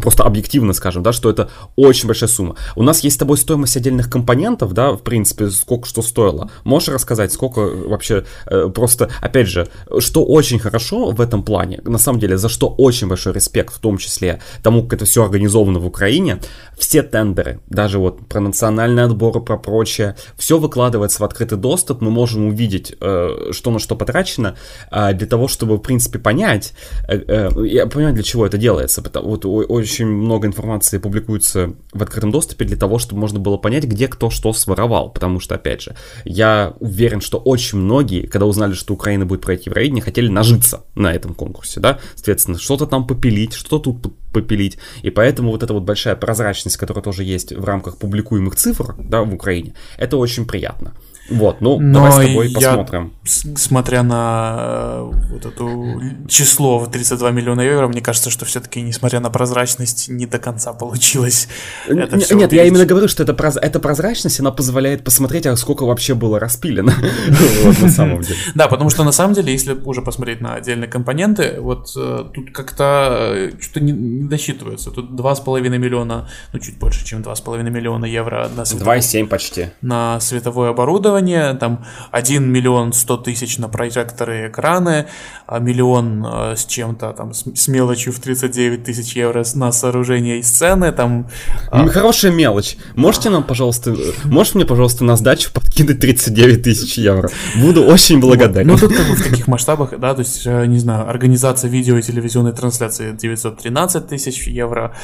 просто 0.00 0.24
объективно 0.24 0.72
скажем, 0.72 1.02
да, 1.02 1.12
что 1.12 1.30
это 1.30 1.50
очень 1.76 2.06
большая 2.06 2.28
сумма. 2.28 2.56
У 2.76 2.82
нас 2.82 3.00
есть 3.00 3.16
с 3.16 3.18
тобой 3.18 3.38
стоимость 3.38 3.76
отдельных 3.76 4.10
компонентов, 4.10 4.72
да, 4.72 4.92
в 4.92 5.02
принципе, 5.02 5.50
сколько 5.50 5.86
что 5.86 6.02
стоило. 6.02 6.50
Можешь 6.64 6.88
рассказать, 6.88 7.32
сколько 7.32 7.60
вообще, 7.60 8.24
э, 8.46 8.68
просто, 8.74 9.10
опять 9.20 9.48
же, 9.48 9.68
что 9.98 10.24
очень 10.24 10.58
хорошо 10.58 11.10
в 11.10 11.20
этом 11.20 11.42
плане, 11.42 11.80
на 11.84 11.98
самом 11.98 12.20
деле, 12.20 12.38
за 12.38 12.48
что 12.48 12.68
очень 12.68 13.08
большой 13.08 13.32
респект, 13.32 13.74
в 13.74 13.78
том 13.78 13.98
числе 13.98 14.40
тому, 14.62 14.82
как 14.82 14.94
это 14.94 15.04
все 15.04 15.24
организовано 15.24 15.78
в 15.78 15.86
Украине, 15.86 16.38
все 16.76 17.02
тендеры, 17.02 17.60
даже 17.68 17.98
вот 17.98 18.26
про 18.26 18.40
национальные 18.40 19.04
отборы, 19.04 19.40
про 19.40 19.58
прочее, 19.58 20.16
все 20.36 20.58
выкладывается 20.58 21.20
в 21.20 21.24
открытый 21.24 21.58
доступ, 21.58 22.00
мы 22.00 22.10
можем 22.10 22.48
увидеть, 22.48 22.94
э, 23.00 23.50
что 23.52 23.70
на 23.70 23.78
что 23.78 23.96
потрачено, 23.96 24.56
э, 24.90 25.12
для 25.14 25.26
того, 25.26 25.48
чтобы, 25.48 25.76
в 25.76 25.80
принципе, 25.80 26.18
понять, 26.18 26.72
я 27.08 27.86
понимаю, 27.86 28.14
для 28.14 28.22
чего 28.22 28.46
это 28.46 28.58
делается, 28.58 29.02
потому 29.02 29.28
вот 29.28 29.44
очень 29.44 29.87
много 29.96 30.46
информации 30.46 30.98
публикуется 30.98 31.74
в 31.92 32.02
открытом 32.02 32.30
доступе 32.30 32.64
для 32.64 32.76
того, 32.76 32.98
чтобы 32.98 33.20
можно 33.20 33.38
было 33.38 33.56
понять, 33.56 33.84
где 33.84 34.08
кто 34.08 34.30
что 34.30 34.52
своровал. 34.52 35.10
Потому 35.10 35.40
что, 35.40 35.54
опять 35.54 35.82
же, 35.82 35.96
я 36.24 36.74
уверен, 36.80 37.20
что 37.20 37.38
очень 37.38 37.78
многие, 37.78 38.26
когда 38.26 38.46
узнали, 38.46 38.74
что 38.74 38.94
Украина 38.94 39.26
будет 39.26 39.44
в 39.44 39.50
Евровидение, 39.50 40.02
хотели 40.02 40.28
нажиться 40.28 40.84
на 40.94 41.12
этом 41.12 41.34
конкурсе, 41.34 41.80
да, 41.80 41.98
соответственно, 42.14 42.58
что-то 42.58 42.86
там 42.86 43.06
попилить, 43.06 43.54
что-то 43.54 43.92
тут 43.92 44.14
попилить. 44.32 44.78
И 45.02 45.10
поэтому 45.10 45.50
вот 45.50 45.62
эта 45.62 45.72
вот 45.72 45.82
большая 45.82 46.16
прозрачность, 46.16 46.76
которая 46.76 47.02
тоже 47.02 47.24
есть 47.24 47.52
в 47.52 47.64
рамках 47.64 47.98
публикуемых 47.98 48.56
цифр, 48.56 48.94
да, 48.98 49.22
в 49.22 49.34
Украине, 49.34 49.74
это 49.96 50.16
очень 50.16 50.46
приятно. 50.46 50.94
Вот, 51.28 51.60
ну, 51.60 51.78
Но 51.78 52.00
давай 52.00 52.26
с 52.26 52.28
тобой 52.28 52.50
посмотрим. 52.50 53.12
Смотря 53.24 54.02
на 54.02 54.56
э, 54.58 55.12
вот 55.30 55.44
это 55.44 56.26
число 56.26 56.78
в 56.78 56.90
32 56.90 57.30
миллиона 57.32 57.60
евро, 57.60 57.86
мне 57.86 58.00
кажется, 58.00 58.30
что 58.30 58.46
все-таки, 58.46 58.80
несмотря 58.80 59.20
на 59.20 59.28
прозрачность, 59.28 60.08
не 60.08 60.24
до 60.26 60.38
конца 60.38 60.72
получилось. 60.72 61.48
Это 61.86 62.16
Нет, 62.16 62.32
увидеть. 62.32 62.52
я 62.52 62.64
именно 62.64 62.86
говорю, 62.86 63.08
что 63.08 63.22
это, 63.22 63.34
проз... 63.34 63.56
эта 63.56 63.78
прозрачность, 63.78 64.40
она 64.40 64.50
позволяет 64.50 65.04
посмотреть, 65.04 65.46
а 65.46 65.56
сколько 65.56 65.84
вообще 65.84 66.14
было 66.14 66.40
распилено. 66.40 66.94
на 67.82 67.88
самом 67.90 68.22
деле. 68.22 68.38
Да, 68.54 68.68
потому 68.68 68.88
что 68.88 69.04
на 69.04 69.12
самом 69.12 69.34
деле, 69.34 69.52
если 69.52 69.74
уже 69.74 70.00
посмотреть 70.00 70.40
на 70.40 70.54
отдельные 70.54 70.88
компоненты, 70.88 71.56
вот 71.60 71.92
э, 71.94 72.24
тут 72.32 72.52
как-то 72.52 73.32
э, 73.34 73.50
что-то 73.60 73.80
не 73.80 74.28
досчитывается. 74.28 74.90
Тут 74.90 75.10
2,5 75.10 75.60
миллиона, 75.68 76.28
ну 76.54 76.58
чуть 76.58 76.78
больше, 76.78 77.04
чем 77.04 77.20
2,5 77.20 77.62
миллиона 77.68 78.06
евро 78.06 78.48
на 78.56 78.62
2,7 78.62 79.26
почти. 79.26 79.66
На 79.82 80.20
световое 80.20 80.70
оборудование 80.70 81.17
оборудование, 81.18 81.54
там 81.54 81.84
1 82.12 82.44
миллион 82.44 82.92
100 82.92 83.16
тысяч 83.18 83.58
на 83.58 83.68
прожекторы 83.68 84.44
и 84.44 84.48
экраны, 84.48 85.06
а 85.46 85.58
миллион 85.58 86.24
э, 86.26 86.56
с 86.56 86.64
чем-то, 86.66 87.12
там, 87.12 87.32
с, 87.32 87.44
с 87.54 87.68
мелочью 87.68 88.12
в 88.12 88.20
39 88.20 88.84
тысяч 88.84 89.16
евро 89.16 89.44
на 89.54 89.72
сооружение 89.72 90.38
и 90.38 90.42
сцены, 90.42 90.92
там... 90.92 91.28
А... 91.70 91.86
Хорошая 91.88 92.32
мелочь. 92.32 92.76
Можете 92.96 93.30
нам, 93.30 93.44
пожалуйста, 93.44 93.94
можешь 94.24 94.54
мне, 94.54 94.64
пожалуйста, 94.64 95.04
на 95.04 95.16
сдачу 95.16 95.50
подкинуть 95.52 96.00
39 96.00 96.62
тысяч 96.62 96.98
евро? 96.98 97.30
Буду 97.56 97.84
очень 97.84 98.20
благодарен. 98.20 98.68
Ну, 98.68 98.78
тут 98.78 98.94
как 98.94 99.06
бы 99.08 99.14
в 99.14 99.22
таких 99.22 99.48
масштабах, 99.48 99.98
да, 99.98 100.14
то 100.14 100.20
есть, 100.20 100.46
э, 100.46 100.66
не 100.66 100.78
знаю, 100.78 101.08
организация 101.08 101.70
видео 101.70 101.98
и 101.98 102.02
телевизионной 102.02 102.52
трансляции 102.52 103.12
913 103.12 104.06
тысяч 104.06 104.46
евро, 104.46 104.94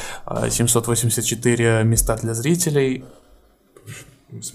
784 0.49 1.65
а 1.65 1.83
места 1.83 2.15
для 2.15 2.33
зрителей, 2.33 3.03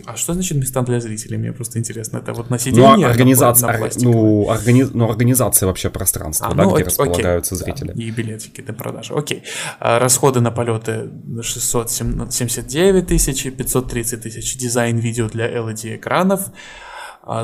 а 0.06 0.16
что 0.16 0.34
значит 0.34 0.58
места 0.58 0.82
для 0.82 1.00
зрителей? 1.00 1.38
Мне 1.38 1.52
просто 1.52 1.78
интересно. 1.78 2.18
Это 2.18 2.32
вот 2.32 2.50
на 2.50 2.58
сиденье? 2.58 2.96
Ну, 2.96 3.04
организация, 3.06 3.72
на, 3.72 3.78
на 3.78 3.88
ну, 4.00 4.42
органи... 4.44 4.86
ну, 4.92 5.08
организация 5.08 5.66
вообще 5.66 5.90
пространства, 5.90 6.48
а, 6.48 6.54
да, 6.54 6.64
ну, 6.64 6.70
где 6.70 6.82
окей, 6.82 6.86
располагаются 6.86 7.54
окей, 7.54 7.64
зрители. 7.64 7.92
Да, 7.92 8.02
и 8.02 8.10
билетики 8.10 8.60
для 8.60 8.74
продажи. 8.74 9.14
Окей. 9.14 9.42
А, 9.78 9.98
расходы 9.98 10.40
на 10.40 10.50
полеты 10.50 11.10
679 11.42 13.06
тысяч, 13.06 13.44
530 13.44 14.22
тысяч. 14.22 14.56
Дизайн 14.56 14.98
видео 14.98 15.28
для 15.28 15.50
LED 15.50 15.96
экранов. 15.96 16.40
А 16.42 16.50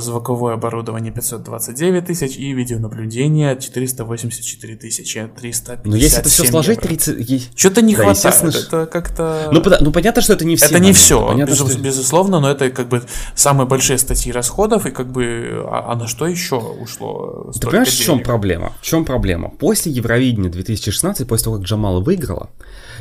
звуковое 0.01 0.55
оборудование 0.55 1.13
529 1.13 2.07
тысяч 2.07 2.37
и 2.37 2.53
видеонаблюдение 2.53 3.57
484 3.57 4.77
тысячи 4.77 5.31
350 5.37 5.87
Ну 5.87 5.95
если 5.95 6.19
это 6.19 6.29
все 6.29 6.45
сложить, 6.45 6.81
30... 6.81 7.57
Что-то 7.57 7.83
не 7.83 7.95
да, 7.95 8.03
хватает, 8.03 8.55
это 8.57 8.87
как-то... 8.87 9.49
Ну, 9.53 9.63
ну 9.81 9.93
понятно, 9.93 10.23
что 10.23 10.33
это 10.33 10.45
не 10.45 10.57
все. 10.57 10.67
Это 10.67 10.81
не 10.81 10.93
все, 10.93 11.25
понятно, 11.25 11.53
без, 11.53 11.59
что... 11.59 11.79
безусловно, 11.79 12.41
но 12.41 12.51
это 12.51 12.71
как 12.71 12.89
бы 12.89 13.03
самые 13.37 13.69
большие 13.69 13.99
статьи 13.99 14.33
расходов, 14.33 14.87
и 14.87 14.91
как 14.91 15.13
бы, 15.13 15.65
а, 15.71 15.93
а 15.93 15.95
на 15.95 16.09
что 16.09 16.27
еще 16.27 16.57
ушло 16.57 17.53
Ты 17.55 17.69
понимаешь, 17.69 17.89
денег? 17.91 18.03
в 18.03 18.05
чем 18.05 18.21
проблема? 18.25 18.73
В 18.81 18.85
чем 18.85 19.05
проблема? 19.05 19.51
После 19.51 19.93
Евровидения 19.93 20.51
2016, 20.51 21.29
после 21.29 21.45
того, 21.45 21.59
как 21.59 21.65
Джамала 21.65 22.01
выиграла, 22.01 22.51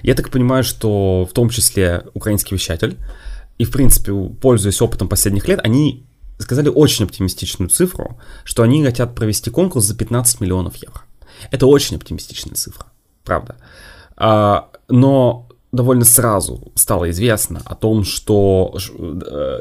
я 0.04 0.14
так 0.14 0.30
понимаю, 0.30 0.64
что 0.64 1.28
в 1.28 1.34
том 1.34 1.50
числе 1.50 2.06
украинский 2.14 2.56
вещатель, 2.56 2.98
и, 3.58 3.66
в 3.66 3.72
принципе, 3.72 4.12
пользуясь 4.40 4.82
опытом 4.82 5.08
последних 5.08 5.48
лет, 5.48 5.62
они 5.64 6.06
сказали 6.38 6.70
очень 6.70 7.06
оптимистичную 7.06 7.70
цифру, 7.70 8.20
что 8.44 8.64
они 8.64 8.84
хотят 8.84 9.16
провести 9.16 9.50
конкурс 9.50 9.86
за 9.86 9.96
15 9.96 10.42
миллионов 10.42 10.76
евро. 10.76 11.02
Это 11.52 11.68
очень 11.68 11.98
оптимистичная 11.98 12.56
цифра, 12.56 12.86
правда. 13.24 13.56
А, 14.18 14.70
но 14.88 15.48
довольно 15.72 16.06
сразу 16.06 16.72
стало 16.76 17.10
известно 17.12 17.62
о 17.66 17.76
том, 17.76 18.04
что 18.04 18.76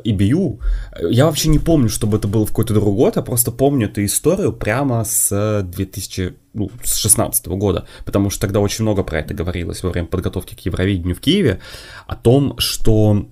EBU, 0.05 0.61
э, 0.93 1.11
я 1.11 1.27
вообще 1.27 1.49
не 1.49 1.59
помню, 1.59 1.89
чтобы 1.89 2.19
это 2.19 2.29
было 2.29 2.47
в 2.47 2.51
какой-то 2.51 2.75
другой 2.75 2.95
год, 2.95 3.17
я 3.17 3.23
просто 3.23 3.51
помню 3.51 3.89
эту 3.89 4.05
историю 4.05 4.53
прямо 4.53 5.05
с 5.05 5.63
2000 5.65 6.37
ну, 6.55 6.71
с 6.83 6.97
16 6.97 7.47
года, 7.49 7.87
потому 8.05 8.31
что 8.31 8.41
тогда 8.41 8.61
очень 8.61 8.85
много 8.85 9.03
про 9.03 9.19
это 9.19 9.35
говорилось 9.35 9.83
во 9.83 9.91
время 9.91 10.07
подготовки 10.07 10.55
к 10.55 10.61
Евровидению 10.61 11.17
в 11.17 11.21
Киеве, 11.21 11.61
о 12.07 12.15
том, 12.15 12.55
что 12.59 13.29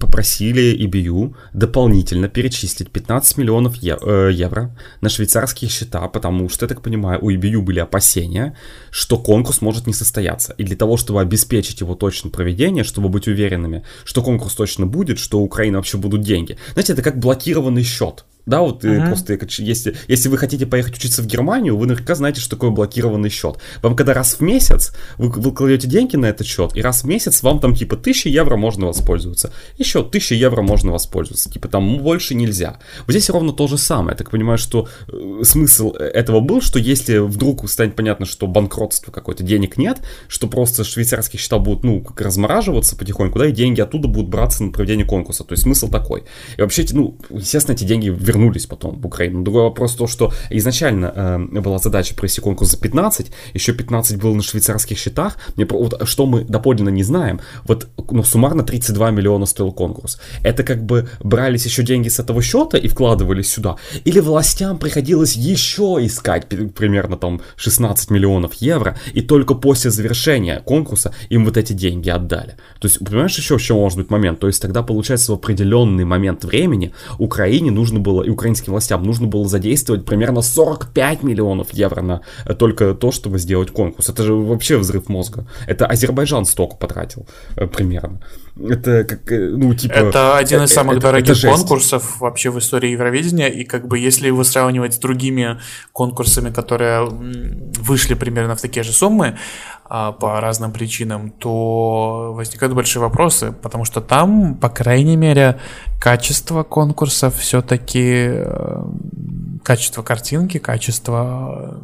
попросили 0.00 0.76
EBU 0.86 1.34
дополнительно 1.52 2.28
перечислить 2.28 2.90
15 2.90 3.38
миллионов 3.38 3.76
э, 3.82 4.30
евро 4.32 4.74
на 5.00 5.08
швейцарские 5.08 5.70
счета, 5.70 6.08
потому 6.08 6.48
что, 6.48 6.64
я 6.64 6.68
так 6.68 6.82
понимаю, 6.82 7.18
у 7.22 7.30
EBU 7.30 7.60
были 7.60 7.78
опасения, 7.78 8.56
что 8.90 9.18
конкурс 9.18 9.60
может 9.60 9.86
не 9.86 9.92
состояться. 9.92 10.54
И 10.56 10.64
для 10.64 10.76
того, 10.76 10.96
чтобы 10.96 11.20
обеспечить 11.20 11.80
его 11.80 11.94
точное 11.94 12.30
проведение, 12.30 12.84
чтобы 12.84 13.08
быть 13.08 13.28
уверенными, 13.28 13.84
что 14.04 14.22
конкурс 14.22 14.54
точно 14.54 14.86
будет, 14.86 15.18
что 15.18 15.40
у 15.40 15.44
Украины 15.44 15.76
вообще 15.76 15.98
будут 15.98 16.22
деньги. 16.22 16.56
Знаете, 16.72 16.94
это 16.94 17.02
как 17.02 17.18
блокированный 17.18 17.82
счет. 17.82 18.24
Да, 18.46 18.60
вот 18.60 18.84
uh-huh. 18.84 19.06
просто 19.06 19.38
если, 19.62 19.96
если 20.06 20.28
вы 20.28 20.36
хотите 20.36 20.66
поехать 20.66 20.96
учиться 20.96 21.22
в 21.22 21.26
Германию, 21.26 21.76
вы 21.76 21.86
наверняка 21.86 22.14
знаете, 22.14 22.40
что 22.40 22.50
такое 22.50 22.70
блокированный 22.70 23.30
счет. 23.30 23.58
Вам 23.82 23.96
когда 23.96 24.12
раз 24.12 24.34
в 24.34 24.40
месяц 24.40 24.92
вы, 25.16 25.30
вы 25.30 25.52
кладете 25.52 25.88
деньги 25.88 26.16
на 26.16 26.26
этот 26.26 26.46
счет, 26.46 26.76
и 26.76 26.82
раз 26.82 27.04
в 27.04 27.06
месяц 27.06 27.42
вам 27.42 27.60
там 27.60 27.74
типа 27.74 27.96
1000 27.96 28.28
евро 28.28 28.56
можно 28.56 28.86
воспользоваться. 28.86 29.52
Еще 29.78 30.00
1000 30.00 30.34
евро 30.34 30.62
можно 30.62 30.92
воспользоваться. 30.92 31.50
Типа 31.50 31.68
там 31.68 31.98
больше 31.98 32.34
нельзя. 32.34 32.78
Вот 33.06 33.12
здесь 33.12 33.30
ровно 33.30 33.52
то 33.52 33.66
же 33.66 33.78
самое. 33.78 34.12
Я 34.12 34.16
так 34.16 34.30
понимаю, 34.30 34.58
что 34.58 34.88
э, 35.08 35.42
смысл 35.42 35.92
этого 35.92 36.40
был, 36.40 36.60
что 36.60 36.78
если 36.78 37.18
вдруг 37.18 37.68
станет 37.70 37.96
понятно, 37.96 38.26
что 38.26 38.46
банкротство 38.46 39.10
какое-то, 39.10 39.42
денег 39.42 39.78
нет, 39.78 40.02
что 40.28 40.48
просто 40.48 40.84
швейцарские 40.84 41.40
счета 41.40 41.58
будут, 41.58 41.84
ну, 41.84 42.02
как 42.02 42.20
размораживаться 42.20 42.96
потихоньку, 42.96 43.38
да, 43.38 43.46
и 43.46 43.52
деньги 43.52 43.80
оттуда 43.80 44.08
будут 44.08 44.28
браться 44.28 44.64
на 44.64 44.72
проведение 44.72 45.06
конкурса. 45.06 45.44
То 45.44 45.52
есть 45.52 45.62
смысл 45.62 45.88
такой. 45.88 46.24
И 46.56 46.60
вообще, 46.60 46.84
ну, 46.92 47.18
естественно, 47.30 47.74
эти 47.74 47.84
деньги 47.84 48.10
вернулись 48.34 48.66
потом 48.66 49.00
в 49.00 49.06
Украину. 49.06 49.42
Другой 49.42 49.62
вопрос 49.62 49.94
то, 49.94 50.06
что 50.06 50.32
изначально 50.50 51.12
э, 51.52 51.60
была 51.60 51.78
задача 51.78 52.14
провести 52.14 52.40
конкурс 52.40 52.70
за 52.70 52.78
15, 52.78 53.30
еще 53.54 53.72
15 53.72 54.18
было 54.18 54.34
на 54.34 54.42
швейцарских 54.42 54.98
счетах. 54.98 55.38
Мне, 55.56 55.66
вот, 55.70 56.08
что 56.08 56.26
мы 56.26 56.44
доподлинно 56.44 56.90
не 56.90 57.04
знаем, 57.04 57.40
вот 57.64 57.88
ну, 58.10 58.22
суммарно 58.22 58.62
32 58.62 59.10
миллиона 59.10 59.46
стоил 59.46 59.72
конкурс. 59.72 60.18
Это 60.42 60.62
как 60.62 60.84
бы 60.84 61.08
брались 61.20 61.66
еще 61.66 61.82
деньги 61.82 62.08
с 62.08 62.18
этого 62.18 62.42
счета 62.42 62.78
и 62.78 62.88
вкладывались 62.88 63.52
сюда. 63.52 63.76
Или 64.04 64.20
властям 64.20 64.78
приходилось 64.78 65.36
еще 65.36 65.98
искать 66.00 66.48
примерно 66.48 67.16
там 67.16 67.40
16 67.56 68.10
миллионов 68.10 68.54
евро, 68.54 68.96
и 69.14 69.22
только 69.22 69.54
после 69.54 69.90
завершения 69.90 70.60
конкурса 70.60 71.12
им 71.30 71.44
вот 71.44 71.56
эти 71.56 71.72
деньги 71.72 72.10
отдали. 72.10 72.56
То 72.80 72.88
есть, 72.88 72.98
понимаешь, 72.98 73.36
еще 73.38 73.58
в 73.58 73.74
может 73.74 73.98
быть 73.98 74.10
момент? 74.10 74.40
То 74.40 74.46
есть 74.46 74.60
тогда, 74.62 74.82
получается, 74.82 75.32
в 75.32 75.34
определенный 75.34 76.04
момент 76.04 76.44
времени 76.44 76.92
Украине 77.18 77.70
нужно 77.70 78.00
было, 78.00 78.23
и 78.24 78.30
украинским 78.30 78.72
властям 78.72 79.02
нужно 79.02 79.26
было 79.26 79.48
задействовать 79.48 80.04
примерно 80.04 80.42
45 80.42 81.22
миллионов 81.22 81.72
евро 81.72 82.02
на 82.02 82.20
э, 82.44 82.54
только 82.54 82.94
то, 82.94 83.10
чтобы 83.12 83.38
сделать 83.38 83.70
конкурс. 83.70 84.08
Это 84.08 84.22
же 84.22 84.34
вообще 84.34 84.76
взрыв 84.76 85.08
мозга. 85.08 85.46
Это 85.66 85.86
Азербайджан 85.86 86.44
столько 86.44 86.76
потратил 86.76 87.26
э, 87.56 87.66
примерно. 87.66 88.20
Это 88.56 89.02
как, 89.02 89.32
э, 89.32 89.48
ну, 89.48 89.74
типа... 89.74 89.92
Это 89.92 90.36
один 90.36 90.62
из 90.62 90.72
самых 90.72 90.98
это, 90.98 91.06
дорогих 91.08 91.36
это 91.36 91.48
конкурсов 91.48 92.20
вообще 92.20 92.50
в 92.50 92.58
истории 92.58 92.90
Евровидения, 92.90 93.48
и 93.48 93.64
как 93.64 93.88
бы 93.88 93.98
если 93.98 94.28
его 94.28 94.44
сравнивать 94.44 94.94
с 94.94 94.98
другими 94.98 95.58
конкурсами, 95.92 96.50
которые 96.50 97.08
вышли 97.08 98.14
примерно 98.14 98.54
в 98.54 98.60
такие 98.60 98.84
же 98.84 98.92
суммы, 98.92 99.36
а, 99.86 100.12
по 100.12 100.40
разным 100.40 100.72
причинам, 100.72 101.30
то 101.30 102.32
возникают 102.34 102.74
большие 102.74 103.02
вопросы, 103.02 103.52
потому 103.60 103.84
что 103.84 104.00
там, 104.00 104.54
по 104.54 104.68
крайней 104.68 105.16
мере, 105.16 105.58
качество 106.00 106.62
конкурсов 106.62 107.36
все-таки, 107.36 108.28
э, 108.28 108.84
качество 109.64 110.02
картинки, 110.02 110.58
качество 110.58 111.80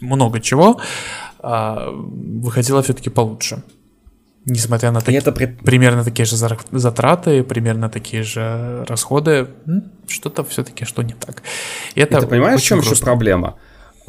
много 0.00 0.40
чего 0.40 0.80
а, 1.38 1.90
выходило 1.90 2.82
все-таки 2.82 3.08
получше. 3.08 3.62
Несмотря 4.46 4.90
на 4.90 5.00
таки, 5.00 5.18
это 5.18 5.32
при... 5.32 5.46
примерно 5.46 6.02
такие 6.02 6.24
же 6.24 6.36
затраты, 6.36 7.42
примерно 7.42 7.90
такие 7.90 8.22
же 8.22 8.84
расходы, 8.88 9.48
что-то 10.08 10.44
все-таки 10.44 10.84
что 10.84 11.02
не 11.02 11.12
так. 11.12 11.42
И 11.94 12.00
это 12.00 12.18
и 12.18 12.20
ты 12.20 12.26
понимаешь, 12.26 12.60
в 12.60 12.64
чем 12.64 12.78
грустно. 12.78 12.94
еще 12.94 13.04
проблема? 13.04 13.56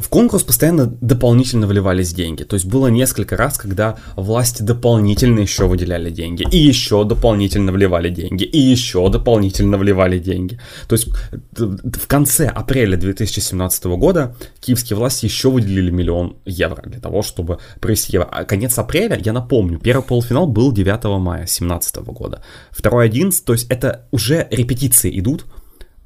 В 0.01 0.09
конкурс 0.09 0.41
постоянно 0.43 0.87
дополнительно 0.87 1.67
вливались 1.67 2.11
деньги. 2.11 2.43
То 2.43 2.55
есть 2.55 2.65
было 2.65 2.87
несколько 2.87 3.37
раз, 3.37 3.59
когда 3.59 3.97
власти 4.15 4.63
дополнительно 4.63 5.39
еще 5.41 5.67
выделяли 5.67 6.09
деньги, 6.09 6.43
и 6.51 6.57
еще 6.57 7.03
дополнительно 7.03 7.71
вливали 7.71 8.09
деньги, 8.09 8.43
и 8.43 8.57
еще 8.57 9.07
дополнительно 9.09 9.77
вливали 9.77 10.17
деньги. 10.17 10.59
То 10.87 10.95
есть 10.95 11.09
в 11.51 12.07
конце 12.07 12.47
апреля 12.47 12.97
2017 12.97 13.83
года 13.85 14.35
киевские 14.59 14.97
власти 14.97 15.25
еще 15.25 15.51
выделили 15.51 15.91
миллион 15.91 16.37
евро 16.45 16.81
для 16.83 16.99
того, 16.99 17.21
чтобы 17.21 17.59
провести 17.79 18.13
евро. 18.13 18.27
А 18.31 18.43
конец 18.43 18.79
апреля, 18.79 19.19
я 19.23 19.33
напомню, 19.33 19.77
первый 19.77 20.03
полуфинал 20.03 20.47
был 20.47 20.71
9 20.71 21.03
мая 21.19 21.41
2017 21.41 21.97
года. 21.97 22.41
Второй 22.71 23.05
11, 23.05 23.45
то 23.45 23.53
есть 23.53 23.67
это 23.69 24.07
уже 24.11 24.47
репетиции 24.49 25.19
идут, 25.19 25.45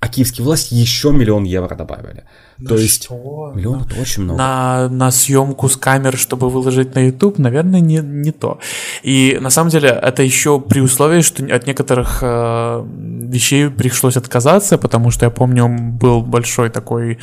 а 0.05 0.07
киевские 0.07 0.45
власти 0.45 0.75
еще 0.75 1.11
миллион 1.11 1.45
евро 1.45 1.75
добавили. 1.75 2.25
Да 2.57 2.75
То 2.75 2.81
есть 2.81 3.03
что? 3.03 3.51
миллион 3.53 3.81
это 3.81 3.99
очень 3.99 4.23
много. 4.23 4.37
На, 4.37 4.89
на 4.89 5.11
съемку 5.11 5.67
с 5.67 5.75
камер, 5.75 6.17
чтобы 6.17 6.49
выложить 6.49 6.95
на 6.95 6.99
YouTube, 6.99 7.37
наверное, 7.37 7.81
не, 7.81 7.97
не 7.97 8.31
то. 8.31 8.59
И 9.03 9.37
на 9.41 9.49
самом 9.49 9.69
деле 9.69 9.89
это 9.89 10.23
еще 10.23 10.59
при 10.59 10.79
условии, 10.79 11.21
что 11.21 11.43
от 11.43 11.67
некоторых 11.67 12.19
э, 12.21 12.85
вещей 12.87 13.69
пришлось 13.69 14.15
отказаться, 14.15 14.77
потому 14.77 15.11
что 15.11 15.25
я 15.25 15.31
помню, 15.31 15.67
был 15.67 16.21
большой 16.21 16.69
такой 16.69 17.19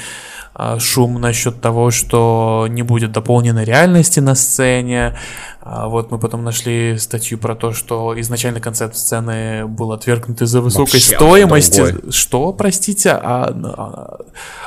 а, 0.55 0.79
шум 0.79 1.19
насчет 1.19 1.63
того, 1.63 1.91
что 1.91 2.67
не 2.69 2.83
будет 2.83 3.13
дополненной 3.13 3.65
реальности 3.65 4.21
на 4.21 4.35
сцене. 4.35 5.17
А, 5.63 5.89
вот 5.89 6.11
мы 6.11 6.19
потом 6.19 6.45
нашли 6.45 6.99
статью 6.99 7.39
про 7.39 7.55
то, 7.55 7.73
что 7.73 8.21
изначальный 8.21 8.61
концепт 8.61 8.95
сцены 8.95 9.67
был 9.67 9.93
отвергнут 9.93 10.43
из-за 10.43 10.61
высокой 10.61 10.93
Вообще 10.93 11.17
стоимости. 11.17 11.81
Другой. 11.81 12.13
Что, 12.13 12.53
простите? 12.53 13.11
А, 13.13 13.55
а, 13.65 14.19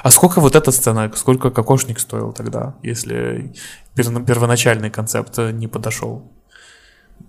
а 0.02 0.12
сколько 0.12 0.42
вот 0.42 0.55
эта 0.56 0.72
сцена, 0.72 1.12
сколько 1.16 1.52
кокошник 1.52 2.00
стоил 2.00 2.32
тогда, 2.32 2.76
если 2.84 3.54
первоначальный 3.96 4.90
концепт 4.90 5.38
не 5.38 5.68
подошел? 5.68 6.32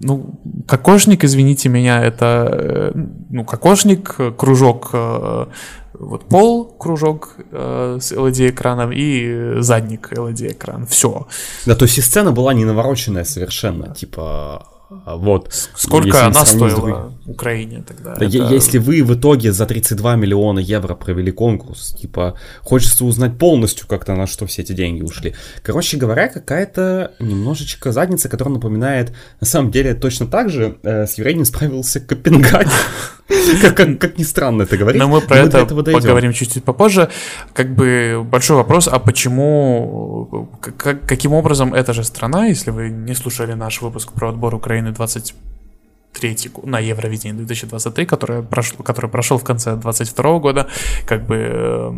Ну, 0.01 0.41
кокошник, 0.67 1.25
извините 1.25 1.69
меня, 1.69 2.03
это, 2.03 2.49
э, 2.53 2.93
ну, 3.31 3.45
кокошник, 3.45 4.17
кружок 4.37 4.91
э, 4.93 5.47
вот 5.95 6.29
пол, 6.29 6.67
кружок 6.67 7.37
э, 7.51 7.99
с 8.01 8.13
LED-экраном 8.13 8.93
и 8.93 9.61
задник 9.61 10.13
LED-экран. 10.13 10.87
Все. 10.87 11.27
Да, 11.65 11.75
то 11.75 11.85
есть 11.85 11.99
и 11.99 12.03
сцена 12.03 12.33
была 12.33 12.53
не 12.53 12.65
навороченная 12.65 13.25
совершенно, 13.25 13.95
типа 13.95 14.67
вот. 14.89 15.53
Сколько 15.75 16.27
она 16.27 16.45
стоила 16.45 17.13
Украине 17.27 17.83
тогда? 17.87 18.15
Да, 18.15 18.25
это... 18.25 18.55
Если 18.55 18.79
вы 18.79 19.03
в 19.03 19.15
итоге 19.15 19.53
за 19.53 19.67
32 19.67 20.17
миллиона 20.17 20.61
евро 20.61 20.95
провели 20.95 21.33
конкурс, 21.33 21.95
типа, 21.95 22.39
хочется 22.61 23.05
узнать 23.05 23.37
полностью 23.37 23.89
как-то 23.89 24.15
на 24.15 24.27
что 24.27 24.47
все 24.47 24.63
эти 24.63 24.73
деньги 24.73 25.03
ушли. 25.03 25.35
Короче 25.63 25.97
говоря, 25.97 26.29
какая-то 26.29 27.13
немножечко 27.19 27.91
задница, 27.91 28.29
которая 28.29 28.55
напоминает, 28.55 29.13
на 29.41 29.47
самом 29.47 29.71
деле, 29.73 29.95
точно 29.95 30.27
так 30.27 30.51
же 30.51 30.79
э, 30.83 31.07
с 31.07 31.19
Еврейнин 31.19 31.45
справился 31.45 32.01
Копенгаген. 32.01 32.71
Как, 33.63 33.77
как, 33.77 33.99
как 33.99 34.19
ни 34.19 34.23
странно 34.23 34.63
это 34.63 34.77
говорить. 34.77 35.01
Но 35.01 35.09
мы 35.09 35.21
про 35.21 35.39
это 35.39 35.67
поговорим 35.67 36.33
чуть-чуть 36.33 36.65
попозже. 36.65 37.09
Как 37.53 37.75
бы 37.75 38.25
большой 38.25 38.57
вопрос, 38.57 38.89
а 38.89 38.99
почему, 38.99 40.49
как, 40.61 41.07
каким 41.07 41.33
образом 41.33 41.75
эта 41.75 41.93
же 41.93 42.05
страна, 42.05 42.47
если 42.47 42.71
вы 42.71 42.91
не 42.91 43.15
слушали 43.15 43.55
наш 43.55 43.83
выпуск 43.83 44.13
про 44.13 44.29
отбор 44.31 44.55
Украины 44.55 44.93
20 44.93 45.35
третий 46.21 46.51
на 46.63 46.79
Евровидении 46.79 47.37
2023, 47.37 48.07
который 48.07 48.43
прошел, 48.43 48.79
который 48.79 49.11
прошел 49.11 49.39
в 49.39 49.45
конце 49.45 49.73
2022 49.73 50.39
года, 50.39 50.67
как 51.07 51.27
бы 51.27 51.37
э, 51.37 51.93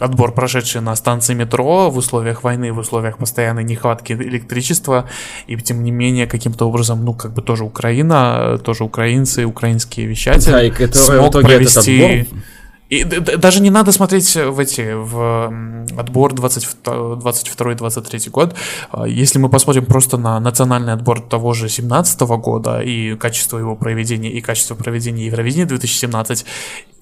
отбор, 0.00 0.32
прошедший 0.32 0.80
на 0.80 0.96
станции 0.96 1.34
метро 1.34 1.90
в 1.90 1.96
условиях 1.96 2.42
войны, 2.42 2.72
в 2.72 2.78
условиях 2.78 3.18
постоянной 3.18 3.64
нехватки 3.64 4.12
электричества, 4.12 5.08
и 5.46 5.56
тем 5.56 5.82
не 5.82 5.90
менее 5.90 6.26
каким-то 6.26 6.68
образом, 6.68 7.04
ну, 7.04 7.14
как 7.14 7.32
бы 7.32 7.42
тоже 7.42 7.64
Украина, 7.64 8.58
тоже 8.64 8.84
украинцы, 8.84 9.44
украинские 9.44 10.06
вещатели 10.06 10.50
да, 10.50 10.62
и 10.64 10.92
смог 10.92 11.32
провести... 11.32 11.98
Этот 11.98 12.28
отбор 12.28 12.40
и 12.90 13.04
даже 13.04 13.62
не 13.62 13.70
надо 13.70 13.92
смотреть 13.92 14.34
в 14.34 14.58
эти, 14.58 14.94
в 14.94 15.52
отбор 15.96 16.34
22-23 16.34 18.30
год. 18.30 18.56
А, 18.90 19.06
если 19.06 19.38
мы 19.38 19.48
посмотрим 19.48 19.84
просто 19.84 20.16
на 20.16 20.40
национальный 20.40 20.92
отбор 20.92 21.20
того 21.20 21.52
же 21.52 21.68
17 21.68 22.20
года 22.22 22.80
и 22.80 23.14
качество 23.14 23.58
его 23.58 23.76
проведения, 23.76 24.32
и 24.32 24.40
качество 24.40 24.74
проведения 24.74 25.26
Евровидения 25.26 25.66
2017, 25.66 26.44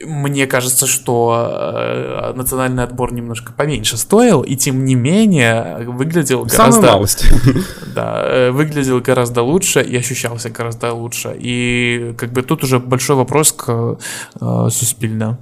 мне 0.04 0.46
кажется, 0.46 0.86
что 0.86 1.48
э, 1.50 2.32
национальный 2.36 2.84
отбор 2.84 3.14
немножко 3.14 3.54
поменьше 3.54 3.96
стоил, 3.96 4.42
и 4.42 4.56
тем 4.56 4.84
не 4.84 4.94
менее 4.94 5.86
выглядел 5.86 6.44
гораздо... 6.44 6.98
Да, 7.94 8.22
э, 8.24 8.50
выглядел 8.50 9.00
гораздо 9.00 9.42
лучше 9.42 9.80
и 9.80 9.96
ощущался 9.96 10.50
гораздо 10.50 10.92
лучше. 10.92 11.34
И 11.38 12.14
как 12.18 12.32
бы 12.32 12.42
тут 12.42 12.62
уже 12.62 12.78
большой 12.78 13.16
вопрос 13.16 13.52
к 13.52 13.98
э, 14.40 14.68
Суспильно 14.70 15.38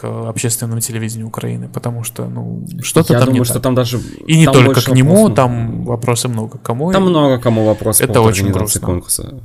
к 0.00 0.28
общественному 0.28 0.80
телевидению 0.80 1.26
Украины, 1.28 1.68
потому 1.68 2.04
что, 2.04 2.24
ну, 2.26 2.64
что-то 2.82 3.12
Я 3.12 3.18
там 3.18 3.26
думаю, 3.28 3.40
не 3.40 3.44
что 3.44 3.54
так. 3.54 3.62
там 3.62 3.74
даже... 3.74 3.98
И 4.26 4.36
не 4.38 4.44
там 4.44 4.54
только 4.54 4.80
к 4.80 4.88
нему, 4.88 5.10
вопросов. 5.28 5.34
там 5.36 5.84
вопросы 5.84 6.28
много 6.28 6.58
кому. 6.58 6.92
Там 6.92 7.04
и- 7.06 7.08
много 7.10 7.38
кому 7.38 7.64
вопросов 7.66 8.04
Это 8.08 8.14
по 8.20 8.24
очень 8.26 8.50
грустно. 8.50 8.80
конкурса. 8.80 9.40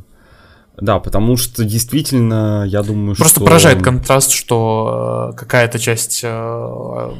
Да, 0.82 1.00
потому 1.00 1.38
что 1.38 1.64
действительно, 1.64 2.66
я 2.68 2.84
думаю, 2.84 3.16
Просто 3.16 3.40
что... 3.40 3.46
поражает 3.46 3.82
контраст, 3.82 4.32
что 4.32 5.30
э, 5.34 5.38
какая-то 5.38 5.80
часть 5.80 6.22
э, 6.24 7.12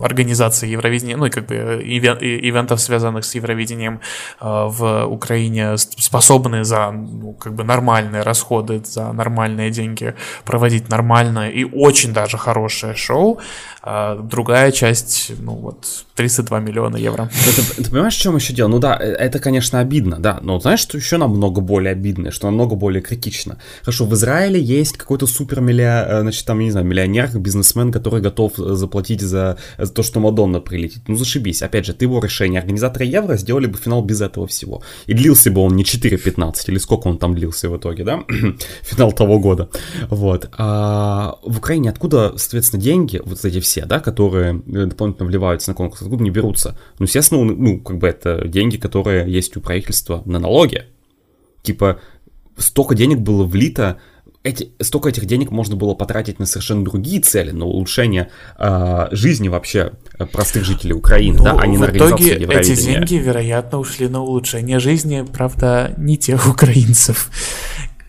организации 0.00 0.68
Евровидения, 0.68 1.16
ну 1.16 1.26
и 1.26 1.30
как 1.30 1.46
бы 1.46 1.82
и- 1.82 1.98
ивентов, 2.48 2.80
связанных 2.80 3.24
с 3.24 3.34
Евровидением 3.34 4.00
э, 4.40 4.66
в 4.68 5.06
Украине, 5.06 5.76
способны 5.76 6.64
за 6.64 6.90
ну, 6.90 7.32
как 7.32 7.54
бы 7.54 7.64
нормальные 7.64 8.22
расходы, 8.22 8.82
за 8.84 9.12
нормальные 9.12 9.70
деньги 9.70 10.14
проводить 10.44 10.88
нормальное 10.88 11.50
и 11.50 11.64
очень 11.64 12.12
даже 12.12 12.38
хорошее 12.38 12.94
шоу. 12.94 13.38
А 13.88 14.16
другая 14.16 14.72
часть, 14.72 15.30
ну 15.38 15.52
вот, 15.52 16.06
32 16.16 16.58
миллиона 16.58 16.96
евро. 16.96 17.30
Ты, 17.76 17.84
ты 17.84 17.88
понимаешь, 17.88 18.16
в 18.16 18.20
чем 18.20 18.34
еще 18.34 18.52
дело? 18.52 18.66
Ну 18.66 18.80
да, 18.80 18.98
э, 19.00 19.12
это, 19.12 19.38
конечно, 19.38 19.78
обидно, 19.78 20.18
да. 20.18 20.40
Но 20.42 20.58
знаешь, 20.58 20.80
что 20.80 20.98
еще 20.98 21.18
намного 21.18 21.60
более 21.60 21.92
обидно, 21.92 22.32
что 22.32 22.46
намного 22.46 22.74
более 22.74 23.00
критично? 23.00 23.58
Хорошо, 23.82 24.06
в 24.06 24.14
Израиле 24.14 24.60
есть 24.60 24.96
какой-то 24.96 25.28
супер 25.28 25.60
значит, 25.60 26.44
там, 26.44 26.58
не 26.58 26.72
знаю, 26.72 26.84
миллионер, 26.84 27.30
бизнесмен, 27.38 27.92
который 27.92 28.20
готов 28.20 28.58
э, 28.58 28.74
заплатить 28.74 29.20
за, 29.20 29.56
за 29.78 29.92
то, 29.92 30.02
что 30.02 30.18
Мадонна 30.18 30.60
прилетит. 30.60 31.02
Ну 31.06 31.14
зашибись. 31.14 31.62
Опять 31.62 31.86
же, 31.86 31.92
ты 31.92 32.06
его 32.06 32.18
решение. 32.18 32.58
Организаторы 32.58 33.04
Евро 33.04 33.36
сделали 33.36 33.66
бы 33.66 33.78
финал 33.78 34.02
без 34.02 34.20
этого 34.20 34.48
всего. 34.48 34.82
И 35.06 35.14
длился 35.14 35.52
бы 35.52 35.60
он 35.60 35.76
не 35.76 35.84
4.15, 35.84 36.54
или 36.66 36.78
сколько 36.78 37.06
он 37.06 37.18
там 37.18 37.36
длился 37.36 37.68
в 37.68 37.76
итоге, 37.76 38.02
да? 38.02 38.24
финал 38.82 39.12
того 39.12 39.38
года. 39.38 39.68
Вот. 40.10 40.48
А 40.58 41.38
в 41.44 41.58
Украине 41.58 41.90
откуда, 41.90 42.32
соответственно, 42.36 42.82
деньги, 42.82 43.22
вот 43.24 43.44
эти 43.44 43.60
все, 43.60 43.75
да, 43.84 44.00
которые 44.00 44.54
дополнительно 44.66 45.28
вливаются 45.28 45.70
на 45.70 45.74
конкурс, 45.74 46.02
откуда 46.02 46.22
они 46.22 46.30
берутся? 46.30 46.78
Ну, 46.98 47.04
естественно, 47.04 47.44
ну, 47.44 47.54
ну, 47.56 47.80
как 47.80 47.98
бы 47.98 48.08
это 48.08 48.48
деньги, 48.48 48.76
которые 48.76 49.30
есть 49.30 49.56
у 49.56 49.60
правительства 49.60 50.22
на 50.24 50.38
налоги. 50.38 50.84
Типа, 51.62 52.00
столько 52.56 52.94
денег 52.94 53.18
было 53.18 53.44
влито, 53.44 53.98
эти, 54.46 54.70
столько 54.80 55.08
этих 55.08 55.26
денег 55.26 55.50
можно 55.50 55.74
было 55.74 55.94
потратить 55.94 56.38
на 56.38 56.46
совершенно 56.46 56.84
другие 56.84 57.20
цели, 57.20 57.50
на 57.50 57.64
улучшение 57.64 58.30
э, 58.58 59.08
жизни 59.10 59.48
вообще 59.48 59.92
э, 60.18 60.26
простых 60.26 60.64
жителей 60.64 60.92
Украины, 60.92 61.42
да, 61.42 61.58
а 61.58 61.66
не 61.66 61.76
Ну, 61.76 61.82
на 61.82 61.86
организацию 61.86 62.44
итоге 62.44 62.58
эти 62.60 62.76
деньги, 62.76 63.16
вероятно, 63.16 63.78
ушли 63.78 64.08
на 64.08 64.22
улучшение 64.22 64.78
жизни, 64.78 65.24
правда, 65.32 65.92
не 65.96 66.16
тех 66.16 66.48
украинцев, 66.48 67.30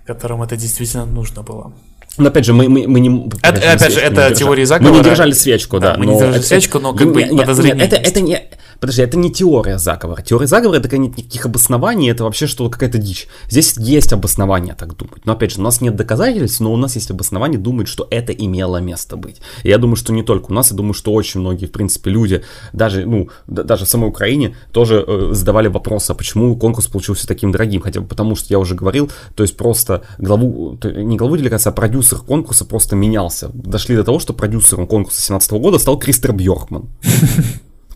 которым 0.05 0.43
это 0.43 0.55
действительно 0.55 1.05
нужно 1.05 1.41
было. 1.41 1.73
Но 2.17 2.27
опять 2.29 2.45
же, 2.45 2.53
мы, 2.53 2.67
мы, 2.67 2.87
мы 2.87 2.99
не... 2.99 3.29
Это- 3.43 3.73
опять 3.73 3.93
же, 3.93 3.99
это 3.99 4.09
не 4.09 4.15
держали. 4.15 4.33
теория 4.35 4.61
Мы 4.63 4.67
заговора. 4.67 4.97
не 4.97 5.03
держали 5.03 5.31
свечку, 5.33 5.79
Да, 5.79 5.91
да. 5.93 5.97
мы 5.99 6.05
не 6.05 6.13
но 6.13 6.17
держали 6.19 6.39
это- 6.39 6.47
свечку, 6.47 6.79
но 6.79 6.93
как 6.93 7.11
бы 7.11 7.23
Нет, 7.23 7.37
подозрение 7.37 7.75
нет, 7.85 7.93
это, 7.93 7.95
это 8.09 8.21
не... 8.21 8.41
Подожди, 8.79 9.01
это 9.01 9.17
не 9.17 9.31
теория 9.31 9.77
заговора. 9.77 10.21
Теория 10.21 10.47
заговора 10.47 10.79
это 10.79 10.97
нет 10.97 11.17
никаких 11.17 11.45
обоснований, 11.45 12.11
это 12.11 12.23
вообще 12.23 12.47
что-то 12.47 12.69
какая-то 12.69 12.97
дичь. 12.97 13.27
Здесь 13.49 13.75
есть 13.77 14.13
обоснования 14.13 14.75
так 14.75 14.95
думать. 14.95 15.25
Но 15.25 15.33
опять 15.33 15.51
же, 15.51 15.59
у 15.59 15.63
нас 15.63 15.81
нет 15.81 15.95
доказательств, 15.95 16.59
но 16.59 16.73
у 16.73 16.77
нас 16.77 16.95
есть 16.95 17.11
обоснования 17.11 17.57
думать, 17.57 17.87
что 17.87 18.07
это 18.11 18.31
имело 18.31 18.77
место 18.77 19.17
быть. 19.17 19.41
И 19.63 19.69
я 19.69 19.77
думаю, 19.77 19.95
что 19.95 20.13
не 20.13 20.23
только 20.23 20.51
у 20.51 20.53
нас, 20.53 20.71
я 20.71 20.77
думаю, 20.77 20.93
что 20.93 21.13
очень 21.13 21.39
многие, 21.39 21.65
в 21.65 21.71
принципе, 21.71 22.11
люди, 22.11 22.43
даже, 22.73 23.05
ну, 23.05 23.29
даже 23.47 23.85
в 23.85 23.89
самой 23.89 24.09
Украине, 24.09 24.55
тоже 24.71 25.03
э, 25.07 25.29
задавали 25.31 25.67
вопрос, 25.67 26.09
а 26.09 26.13
почему 26.13 26.55
конкурс 26.55 26.87
получился 26.87 27.27
таким 27.27 27.51
дорогим? 27.51 27.81
Хотя 27.81 28.01
бы 28.01 28.07
потому, 28.07 28.35
что 28.35 28.47
я 28.49 28.59
уже 28.59 28.75
говорил, 28.75 29.11
то 29.35 29.43
есть 29.43 29.57
просто 29.57 30.03
главу, 30.17 30.77
не 30.83 31.17
главу 31.17 31.37
делегации, 31.37 31.69
а 31.69 31.73
продюсер 31.73 32.19
конкурса 32.19 32.65
просто 32.65 32.95
менялся. 32.95 33.49
Дошли 33.53 33.95
до 33.95 34.03
того, 34.03 34.19
что 34.19 34.33
продюсером 34.33 34.87
конкурса 34.87 35.17
2017 35.17 35.51
года 35.53 35.79
стал 35.79 35.97
Кристер 35.97 36.33
Бьоркман. 36.33 36.89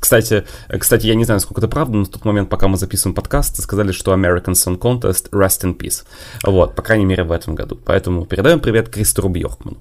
Кстати, 0.01 0.43
э, 0.67 0.77
кстати, 0.79 1.05
я 1.05 1.13
не 1.13 1.25
знаю, 1.25 1.39
сколько 1.39 1.61
это 1.61 1.67
правда, 1.67 1.95
но 1.95 2.05
в 2.05 2.09
тот 2.09 2.25
момент, 2.25 2.49
пока 2.49 2.67
мы 2.67 2.77
записываем 2.77 3.13
подкаст, 3.13 3.61
сказали, 3.61 3.91
что 3.91 4.11
American 4.13 4.53
Song 4.53 4.79
Contest 4.79 5.29
rest 5.29 5.61
in 5.63 5.77
peace. 5.77 6.03
Вот, 6.43 6.75
по 6.75 6.81
крайней 6.81 7.05
мере, 7.05 7.23
в 7.23 7.31
этом 7.31 7.53
году. 7.53 7.79
Поэтому 7.85 8.25
передаем 8.25 8.59
привет 8.59 8.89
Кристеру 8.89 9.29
Бьоркману. 9.29 9.77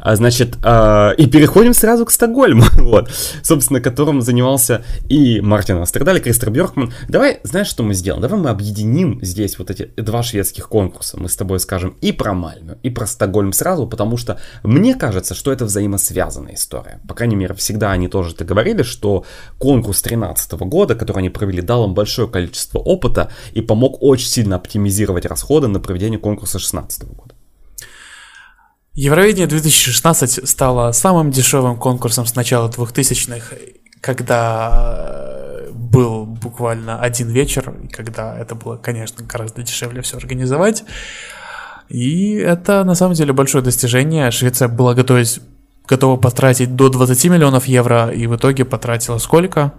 А, 0.00 0.16
значит, 0.16 0.56
а, 0.64 1.12
и 1.12 1.26
переходим 1.26 1.72
сразу 1.72 2.04
к 2.04 2.10
Стокгольму, 2.10 2.64
вот, 2.78 3.10
собственно, 3.42 3.80
которым 3.80 4.22
занимался 4.22 4.82
и 5.08 5.40
Мартин 5.40 5.80
Астердаль, 5.80 6.16
и 6.16 6.20
Кристер 6.20 6.50
Бьоркман. 6.50 6.92
Давай, 7.08 7.38
знаешь, 7.44 7.68
что 7.68 7.84
мы 7.84 7.94
сделаем? 7.94 8.22
Давай 8.22 8.40
мы 8.40 8.50
объединим 8.50 9.20
здесь 9.22 9.56
вот 9.56 9.70
эти 9.70 9.92
два 9.96 10.24
шведских 10.24 10.68
конкурса. 10.68 11.16
Мы 11.16 11.28
с 11.28 11.36
тобой 11.36 11.60
скажем 11.60 11.94
и 12.00 12.10
про 12.10 12.34
Мальмю, 12.34 12.78
и 12.82 12.90
про 12.90 13.06
Стокгольм 13.06 13.52
сразу, 13.52 13.86
потому 13.86 14.16
что 14.16 14.40
мне 14.64 14.96
кажется, 14.96 15.36
что 15.36 15.52
это 15.52 15.64
взаимосвязанная 15.64 16.54
история. 16.54 16.98
По 17.06 17.14
крайней 17.14 17.36
мере, 17.36 17.54
всегда 17.54 17.92
они 17.92 18.08
тоже 18.08 18.34
это 18.34 18.44
говорили, 18.44 18.82
что 18.82 19.24
конкурс 19.60 20.02
2013 20.02 20.52
года, 20.52 20.94
который 20.94 21.18
они 21.18 21.30
провели, 21.30 21.62
дал 21.62 21.84
им 21.84 21.94
большое 21.94 22.26
количество 22.26 22.78
опыта 22.78 23.30
и 23.52 23.60
помог 23.60 24.02
очень 24.02 24.26
сильно 24.26 24.56
оптимизировать 24.56 25.26
расходы 25.26 25.68
на 25.68 25.80
проведение 25.80 26.18
конкурса 26.18 26.58
2016 26.58 27.04
года. 27.04 27.34
Евровидение 28.94 29.46
2016 29.46 30.48
стало 30.48 30.92
самым 30.92 31.30
дешевым 31.30 31.76
конкурсом 31.78 32.26
с 32.26 32.34
начала 32.34 32.68
2000-х, 32.68 33.56
когда 34.00 34.70
э, 34.72 35.70
был 35.72 36.24
буквально 36.24 37.00
один 37.00 37.28
вечер, 37.28 37.72
и 37.84 37.88
когда 37.88 38.36
это 38.36 38.54
было, 38.54 38.76
конечно, 38.76 39.24
гораздо 39.24 39.62
дешевле 39.62 40.00
все 40.00 40.16
организовать. 40.16 40.84
И 41.90 42.34
это 42.34 42.84
на 42.84 42.94
самом 42.94 43.14
деле 43.14 43.32
большое 43.32 43.62
достижение. 43.62 44.30
Швеция 44.30 44.68
была 44.68 44.94
готовить, 44.94 45.40
готова 45.90 46.16
потратить 46.16 46.76
до 46.76 46.88
20 46.88 47.24
миллионов 47.26 47.66
евро, 47.66 48.10
и 48.10 48.26
в 48.26 48.36
итоге 48.36 48.64
потратила 48.64 49.18
сколько? 49.18 49.72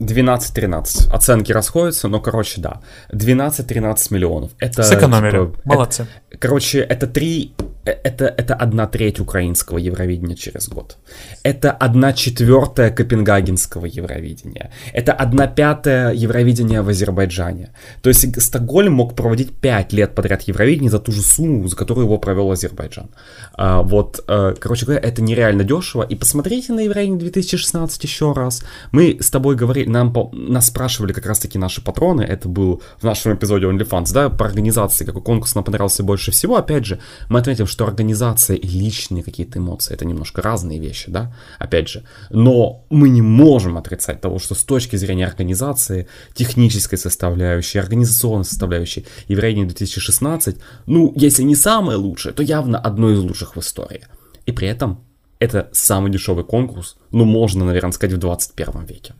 12-13. 0.00 1.10
Оценки 1.12 1.52
расходятся, 1.52 2.08
но, 2.08 2.20
короче, 2.20 2.60
да. 2.60 2.80
12-13 3.12 3.96
миллионов. 4.10 4.50
Это, 4.58 4.82
Сэкономили. 4.82 5.46
Типа, 5.46 5.60
Молодцы. 5.64 6.06
Это, 6.30 6.38
короче, 6.38 6.80
это 6.80 7.06
3 7.06 7.54
это, 7.84 8.26
это 8.26 8.54
одна 8.54 8.86
треть 8.86 9.18
украинского 9.18 9.78
Евровидения 9.78 10.36
через 10.36 10.68
год. 10.68 10.98
Это 11.42 11.72
одна 11.72 12.12
четвертая 12.12 12.90
копенгагенского 12.90 13.86
Евровидения. 13.86 14.70
Это 14.92 15.12
одна 15.12 15.48
пятая 15.48 16.12
Евровидения 16.12 16.82
в 16.82 16.88
Азербайджане. 16.88 17.70
То 18.02 18.08
есть 18.08 18.40
Стокгольм 18.40 18.92
мог 18.92 19.16
проводить 19.16 19.52
5 19.52 19.92
лет 19.92 20.14
подряд 20.14 20.42
Евровидение 20.42 20.90
за 20.90 21.00
ту 21.00 21.10
же 21.10 21.22
сумму, 21.22 21.66
за 21.66 21.76
которую 21.76 22.04
его 22.06 22.18
провел 22.18 22.52
Азербайджан. 22.52 23.10
А, 23.54 23.82
вот, 23.82 24.22
э, 24.28 24.54
короче 24.60 24.86
говоря, 24.86 25.00
это 25.02 25.20
нереально 25.20 25.64
дешево. 25.64 26.04
И 26.04 26.14
посмотрите 26.14 26.72
на 26.72 26.80
Евровидение 26.80 27.18
2016 27.18 28.04
еще 28.04 28.32
раз. 28.32 28.62
Мы 28.92 29.18
с 29.20 29.30
тобой 29.30 29.56
говорили, 29.56 29.88
нам, 29.88 30.14
нас 30.32 30.66
спрашивали 30.68 31.12
как 31.12 31.26
раз-таки 31.26 31.58
наши 31.58 31.82
патроны, 31.82 32.22
это 32.22 32.48
был 32.48 32.80
в 33.00 33.04
нашем 33.04 33.34
эпизоде 33.34 33.66
OnlyFans, 33.66 34.12
да, 34.12 34.28
по 34.28 34.46
организации, 34.46 35.04
какой 35.04 35.22
конкурс 35.22 35.54
нам 35.56 35.64
понравился 35.64 36.04
больше 36.04 36.30
всего. 36.30 36.56
Опять 36.56 36.86
же, 36.86 37.00
мы 37.28 37.40
отметим, 37.40 37.66
что 37.72 37.86
организация 37.86 38.56
и 38.56 38.68
личные 38.68 39.22
какие-то 39.22 39.58
эмоции, 39.58 39.94
это 39.94 40.04
немножко 40.04 40.42
разные 40.42 40.78
вещи, 40.78 41.10
да, 41.10 41.34
опять 41.58 41.88
же. 41.88 42.04
Но 42.30 42.84
мы 42.90 43.08
не 43.08 43.22
можем 43.22 43.78
отрицать 43.78 44.20
того, 44.20 44.38
что 44.38 44.54
с 44.54 44.62
точки 44.62 44.96
зрения 44.96 45.26
организации, 45.26 46.06
технической 46.34 46.98
составляющей, 46.98 47.78
организационной 47.78 48.44
составляющей, 48.44 49.06
Евровидение 49.28 49.66
2016, 49.66 50.56
ну, 50.86 51.12
если 51.16 51.42
не 51.42 51.56
самое 51.56 51.96
лучшее, 51.96 52.34
то 52.34 52.42
явно 52.42 52.78
одно 52.78 53.10
из 53.10 53.18
лучших 53.20 53.56
в 53.56 53.60
истории. 53.60 54.06
И 54.44 54.52
при 54.52 54.68
этом 54.68 55.02
это 55.38 55.70
самый 55.72 56.12
дешевый 56.12 56.44
конкурс, 56.44 56.96
ну, 57.10 57.24
можно, 57.24 57.64
наверное, 57.64 57.92
сказать, 57.92 58.14
в 58.14 58.18
21 58.18 58.84
веке. 58.84 59.14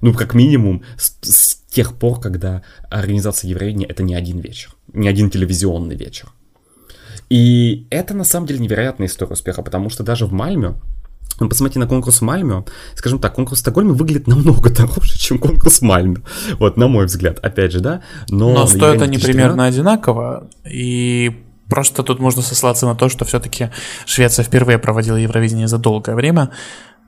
Ну, 0.00 0.14
как 0.14 0.32
минимум, 0.32 0.82
с, 0.96 1.18
с 1.20 1.56
тех 1.68 1.98
пор, 1.98 2.18
когда 2.18 2.62
организация 2.88 3.50
Евровидения 3.50 3.86
это 3.86 4.02
не 4.02 4.14
один 4.14 4.38
вечер, 4.38 4.74
не 4.94 5.06
один 5.06 5.28
телевизионный 5.28 5.96
вечер. 5.96 6.32
И 7.30 7.86
это 7.90 8.12
на 8.12 8.24
самом 8.24 8.46
деле 8.46 8.58
невероятная 8.58 9.06
история 9.06 9.32
успеха, 9.32 9.62
потому 9.62 9.88
что 9.88 10.02
даже 10.02 10.26
в 10.26 10.32
Мальме, 10.32 10.74
ну, 11.38 11.48
посмотрите 11.48 11.78
на 11.78 11.86
конкурс 11.86 12.18
в 12.18 12.22
Мальме, 12.22 12.64
скажем 12.96 13.20
так, 13.20 13.34
конкурс 13.34 13.58
в 13.58 13.62
Стокгольме 13.62 13.92
выглядит 13.92 14.26
намного 14.26 14.68
дороже, 14.74 15.16
чем 15.18 15.38
конкурс 15.38 15.80
Мальме. 15.80 16.18
Вот, 16.58 16.76
на 16.76 16.88
мой 16.88 17.06
взгляд, 17.06 17.38
опять 17.38 17.72
же, 17.72 17.80
да. 17.80 18.02
Но, 18.28 18.52
Но 18.52 18.66
стоят 18.66 19.00
они 19.00 19.16
2013 19.16 19.24
примерно 19.24 19.64
одинаково, 19.66 20.48
и 20.68 21.40
просто 21.68 22.02
тут 22.02 22.18
можно 22.18 22.42
сослаться 22.42 22.84
на 22.84 22.96
то, 22.96 23.08
что 23.08 23.24
все-таки 23.24 23.70
Швеция 24.04 24.44
впервые 24.44 24.78
проводила 24.78 25.16
Евровидение 25.16 25.68
за 25.68 25.78
долгое 25.78 26.16
время, 26.16 26.50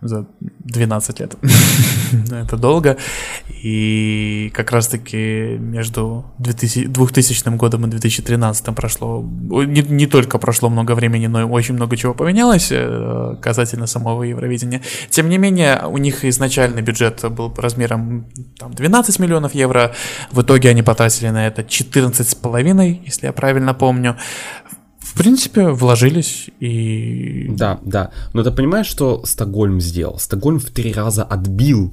за 0.02 0.26
12 0.40 1.20
лет. 1.20 1.36
Это 2.32 2.56
долго. 2.56 2.96
И 3.62 4.50
как 4.54 4.72
раз-таки 4.72 5.56
между 5.58 6.24
2000, 6.38 6.88
2000 6.88 7.56
годом 7.56 7.86
и 7.86 7.88
2013 7.88 8.74
прошло, 8.74 9.22
не, 9.22 9.82
не 9.82 10.06
только 10.06 10.38
прошло 10.38 10.68
много 10.68 10.96
времени, 10.96 11.28
но 11.28 11.40
и 11.40 11.44
очень 11.44 11.74
много 11.74 11.96
чего 11.96 12.14
поменялось 12.14 12.68
э, 12.72 13.36
касательно 13.40 13.86
самого 13.86 14.24
Евровидения. 14.24 14.82
Тем 15.10 15.28
не 15.28 15.38
менее, 15.38 15.82
у 15.86 15.98
них 15.98 16.24
изначальный 16.24 16.82
бюджет 16.82 17.22
был 17.30 17.54
размером 17.56 18.26
там, 18.58 18.74
12 18.74 19.20
миллионов 19.20 19.54
евро. 19.54 19.94
В 20.32 20.42
итоге 20.42 20.70
они 20.70 20.82
потратили 20.82 21.28
на 21.28 21.46
это 21.46 21.62
14,5, 21.62 23.00
если 23.04 23.26
я 23.26 23.32
правильно 23.32 23.74
помню. 23.74 24.16
в 24.68 24.81
принципе, 25.14 25.68
вложились 25.68 26.50
и... 26.60 27.46
Да, 27.50 27.80
да. 27.84 28.10
Но 28.32 28.42
ты 28.42 28.50
понимаешь, 28.50 28.86
что 28.86 29.24
Стокгольм 29.24 29.80
сделал? 29.80 30.18
Стокгольм 30.18 30.58
в 30.58 30.70
три 30.70 30.92
раза 30.92 31.22
отбил 31.24 31.92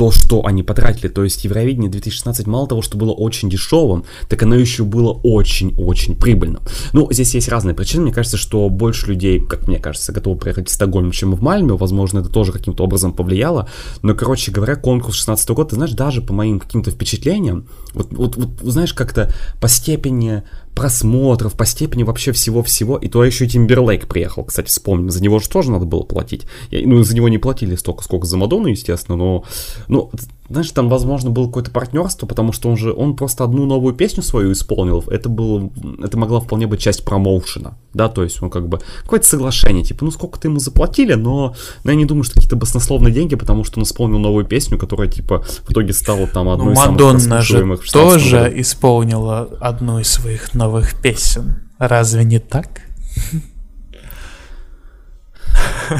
то, 0.00 0.10
что 0.10 0.46
они 0.46 0.62
потратили. 0.62 1.08
То 1.08 1.24
есть 1.24 1.44
Евровидение 1.44 1.90
2016 1.90 2.46
мало 2.46 2.66
того, 2.66 2.80
что 2.80 2.96
было 2.96 3.12
очень 3.12 3.50
дешевым, 3.50 4.04
так 4.30 4.42
оно 4.42 4.54
еще 4.54 4.84
было 4.84 5.12
очень-очень 5.12 6.16
прибыльным. 6.16 6.62
Ну, 6.94 7.06
здесь 7.12 7.34
есть 7.34 7.50
разные 7.50 7.74
причины. 7.74 8.04
Мне 8.04 8.12
кажется, 8.14 8.38
что 8.38 8.70
больше 8.70 9.08
людей, 9.08 9.40
как 9.40 9.68
мне 9.68 9.78
кажется, 9.78 10.12
готовы 10.12 10.38
приехать 10.38 10.70
в 10.70 10.72
Стокгольм, 10.72 11.10
чем 11.10 11.34
в 11.34 11.42
Мальме. 11.42 11.74
Возможно, 11.74 12.20
это 12.20 12.30
тоже 12.30 12.50
каким-то 12.50 12.84
образом 12.84 13.12
повлияло. 13.12 13.68
Но, 14.00 14.14
короче 14.14 14.50
говоря, 14.50 14.76
конкурс 14.76 15.16
16 15.16 15.50
года, 15.50 15.68
ты 15.68 15.76
знаешь, 15.76 15.92
даже 15.92 16.22
по 16.22 16.32
моим 16.32 16.60
каким-то 16.60 16.90
впечатлениям, 16.90 17.68
вот, 17.94 18.12
вот, 18.12 18.36
вот 18.36 18.50
знаешь, 18.62 18.94
как-то 18.94 19.32
по 19.60 19.68
степени 19.68 20.42
просмотров, 20.74 21.54
по 21.54 21.66
степени 21.66 22.04
вообще 22.04 22.32
всего-всего. 22.32 22.96
И 22.96 23.08
то 23.08 23.24
еще 23.24 23.46
Тимберлейк 23.46 24.08
приехал, 24.08 24.44
кстати, 24.44 24.68
вспомним. 24.68 25.10
За 25.10 25.22
него 25.22 25.38
же 25.38 25.48
тоже 25.48 25.70
надо 25.70 25.84
было 25.84 26.02
платить. 26.02 26.46
Я, 26.70 26.86
ну, 26.86 27.02
за 27.02 27.14
него 27.14 27.28
не 27.28 27.38
платили 27.38 27.74
столько, 27.74 28.02
сколько 28.04 28.26
за 28.26 28.36
Мадонну, 28.36 28.68
естественно, 28.68 29.16
но... 29.16 29.44
Ну, 29.88 30.10
знаешь, 30.50 30.70
там, 30.72 30.88
возможно, 30.88 31.30
было 31.30 31.46
какое-то 31.46 31.70
партнерство, 31.70 32.26
потому 32.26 32.50
что 32.52 32.68
он 32.68 32.76
же, 32.76 32.92
он 32.92 33.14
просто 33.14 33.44
одну 33.44 33.66
новую 33.66 33.94
песню 33.94 34.24
свою 34.24 34.50
исполнил. 34.50 35.04
Это 35.06 35.28
было, 35.28 35.70
это 36.02 36.18
могла 36.18 36.40
вполне 36.40 36.66
быть 36.66 36.80
часть 36.80 37.04
промоушена, 37.04 37.78
да, 37.94 38.08
то 38.08 38.24
есть 38.24 38.42
он 38.42 38.50
как 38.50 38.68
бы, 38.68 38.80
какое-то 39.02 39.26
соглашение, 39.26 39.84
типа, 39.84 40.04
ну, 40.04 40.10
сколько-то 40.10 40.48
ему 40.48 40.58
заплатили, 40.58 41.14
но, 41.14 41.54
но 41.84 41.92
я 41.92 41.96
не 41.96 42.04
думаю, 42.04 42.24
что 42.24 42.34
какие-то 42.34 42.56
баснословные 42.56 43.14
деньги, 43.14 43.36
потому 43.36 43.62
что 43.62 43.78
он 43.78 43.84
исполнил 43.84 44.18
новую 44.18 44.44
песню, 44.44 44.76
которая, 44.76 45.08
типа, 45.08 45.44
в 45.66 45.70
итоге 45.70 45.92
стала 45.92 46.26
там 46.26 46.48
одной 46.48 46.66
ну, 46.66 46.72
из 46.72 46.78
Мадонна 46.78 47.42
самых 47.42 47.84
же 47.84 47.92
тоже 47.92 48.40
году. 48.40 48.60
исполнила 48.60 49.48
одну 49.60 50.00
из 50.00 50.08
своих 50.08 50.52
новых 50.54 51.00
песен. 51.00 51.62
Разве 51.78 52.24
не 52.24 52.40
так? 52.40 52.82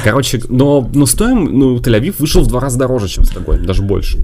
Короче, 0.05 0.41
но, 0.49 0.89
но 0.93 1.07
стоим, 1.07 1.45
ну, 1.45 1.77
Тель-Авив 1.79 2.17
вышел 2.19 2.43
в 2.43 2.49
два 2.49 2.61
раза 2.61 2.79
дороже, 2.79 3.09
чем 3.09 3.25
Стокгольм, 3.25 3.65
даже 3.65 3.83
больше. 3.83 4.19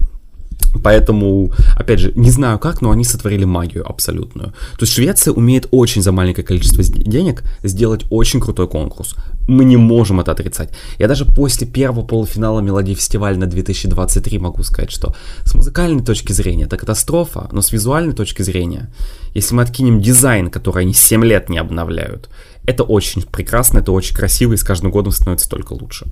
Поэтому, 0.83 1.53
опять 1.77 2.01
же, 2.01 2.13
не 2.17 2.31
знаю 2.31 2.59
как, 2.59 2.83
но 2.83 2.91
они 2.91 3.05
сотворили 3.05 3.45
магию 3.45 3.89
абсолютную. 3.89 4.51
То 4.51 4.83
есть 4.83 4.93
Швеция 4.93 5.33
умеет 5.33 5.69
очень 5.71 6.03
за 6.03 6.13
маленькое 6.13 6.47
количество 6.47 6.83
денег 6.85 7.43
сделать 7.63 8.05
очень 8.11 8.41
крутой 8.41 8.69
конкурс. 8.69 9.15
Мы 9.49 9.65
не 9.65 9.77
можем 9.77 10.21
это 10.21 10.33
отрицать. 10.33 10.71
Я 10.99 11.09
даже 11.09 11.25
после 11.25 11.67
первого 11.67 12.05
полуфинала 12.05 12.61
Мелодии 12.61 12.95
фестиваля 12.95 13.37
на 13.37 13.47
2023 13.47 14.39
могу 14.39 14.63
сказать, 14.63 14.91
что 14.91 15.15
с 15.45 15.55
музыкальной 15.55 16.05
точки 16.05 16.33
зрения 16.33 16.65
это 16.65 16.77
катастрофа, 16.77 17.49
но 17.53 17.63
с 17.63 17.73
визуальной 17.73 18.13
точки 18.13 18.43
зрения, 18.43 18.91
если 19.35 19.55
мы 19.55 19.63
откинем 19.63 20.01
дизайн, 20.01 20.51
который 20.51 20.83
они 20.83 20.95
7 20.95 21.25
лет 21.25 21.49
не 21.49 21.59
обновляют, 21.59 22.29
это 22.67 22.83
очень 22.83 23.23
прекрасно, 23.23 23.79
это 23.79 23.93
очень 23.93 24.15
красиво, 24.15 24.53
и 24.53 24.57
с 24.57 24.65
каждым 24.65 24.91
годом 24.91 25.13
становится 25.13 25.49
только 25.49 25.73
лучше. 25.73 26.07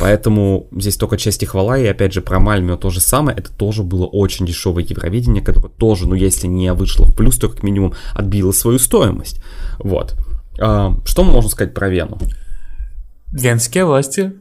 Поэтому 0.00 0.66
здесь 0.72 0.96
только 0.96 1.16
часть 1.16 1.42
и 1.42 1.46
хвала, 1.46 1.78
и 1.78 1.86
опять 1.86 2.12
же 2.12 2.20
про 2.20 2.40
Мальмио 2.40 2.76
то 2.76 2.90
же 2.90 3.00
самое, 3.00 3.36
это 3.36 3.52
тоже 3.52 3.82
было 3.82 4.06
очень 4.06 4.46
дешевое 4.46 4.84
Евровидение, 4.84 5.42
которое 5.42 5.68
тоже, 5.68 6.08
ну 6.08 6.14
если 6.14 6.46
не 6.46 6.72
вышло 6.72 7.06
в 7.06 7.14
плюс, 7.14 7.38
то 7.38 7.48
как 7.48 7.62
минимум 7.62 7.94
отбило 8.14 8.52
свою 8.52 8.78
стоимость. 8.78 9.42
Вот. 9.78 10.14
А, 10.58 10.96
что 11.04 11.24
мы 11.24 11.32
можем 11.32 11.50
сказать 11.50 11.74
про 11.74 11.88
Вену? 11.88 12.18
Венские 13.32 13.84
власти 13.84 14.32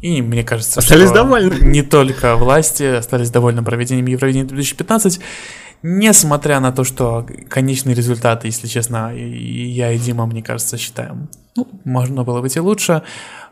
и 0.00 0.22
мне 0.22 0.44
кажется, 0.44 0.78
остались 0.78 1.06
что 1.06 1.14
довольны. 1.14 1.64
не 1.64 1.82
только 1.82 2.36
власти 2.36 2.84
остались 2.84 3.30
довольны 3.30 3.64
проведением 3.64 4.06
Евровидения 4.06 4.46
2015, 4.46 5.20
Несмотря 5.82 6.60
на 6.60 6.72
то, 6.72 6.84
что 6.84 7.26
конечный 7.48 7.94
результат, 7.94 8.44
если 8.44 8.66
честно, 8.66 9.14
я 9.14 9.92
и 9.92 9.98
Дима, 9.98 10.26
мне 10.26 10.42
кажется, 10.42 10.76
считаем, 10.76 11.28
ну, 11.54 11.68
можно 11.84 12.24
было 12.24 12.40
быть 12.40 12.56
и 12.56 12.60
лучше, 12.60 13.02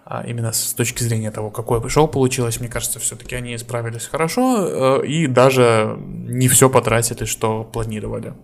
а 0.04 0.24
именно 0.26 0.52
с 0.52 0.72
точки 0.74 1.02
зрения 1.02 1.30
того, 1.30 1.50
какое 1.50 1.78
бы 1.78 1.88
шоу 1.88 2.08
получилось, 2.08 2.60
мне 2.60 2.68
кажется, 2.68 2.98
все-таки 2.98 3.36
они 3.36 3.56
справились 3.58 4.06
хорошо 4.06 5.02
э, 5.02 5.06
и 5.06 5.26
даже 5.28 5.96
не 5.98 6.48
все 6.48 6.68
потратили, 6.68 7.24
что 7.24 7.64
планировали. 7.64 8.34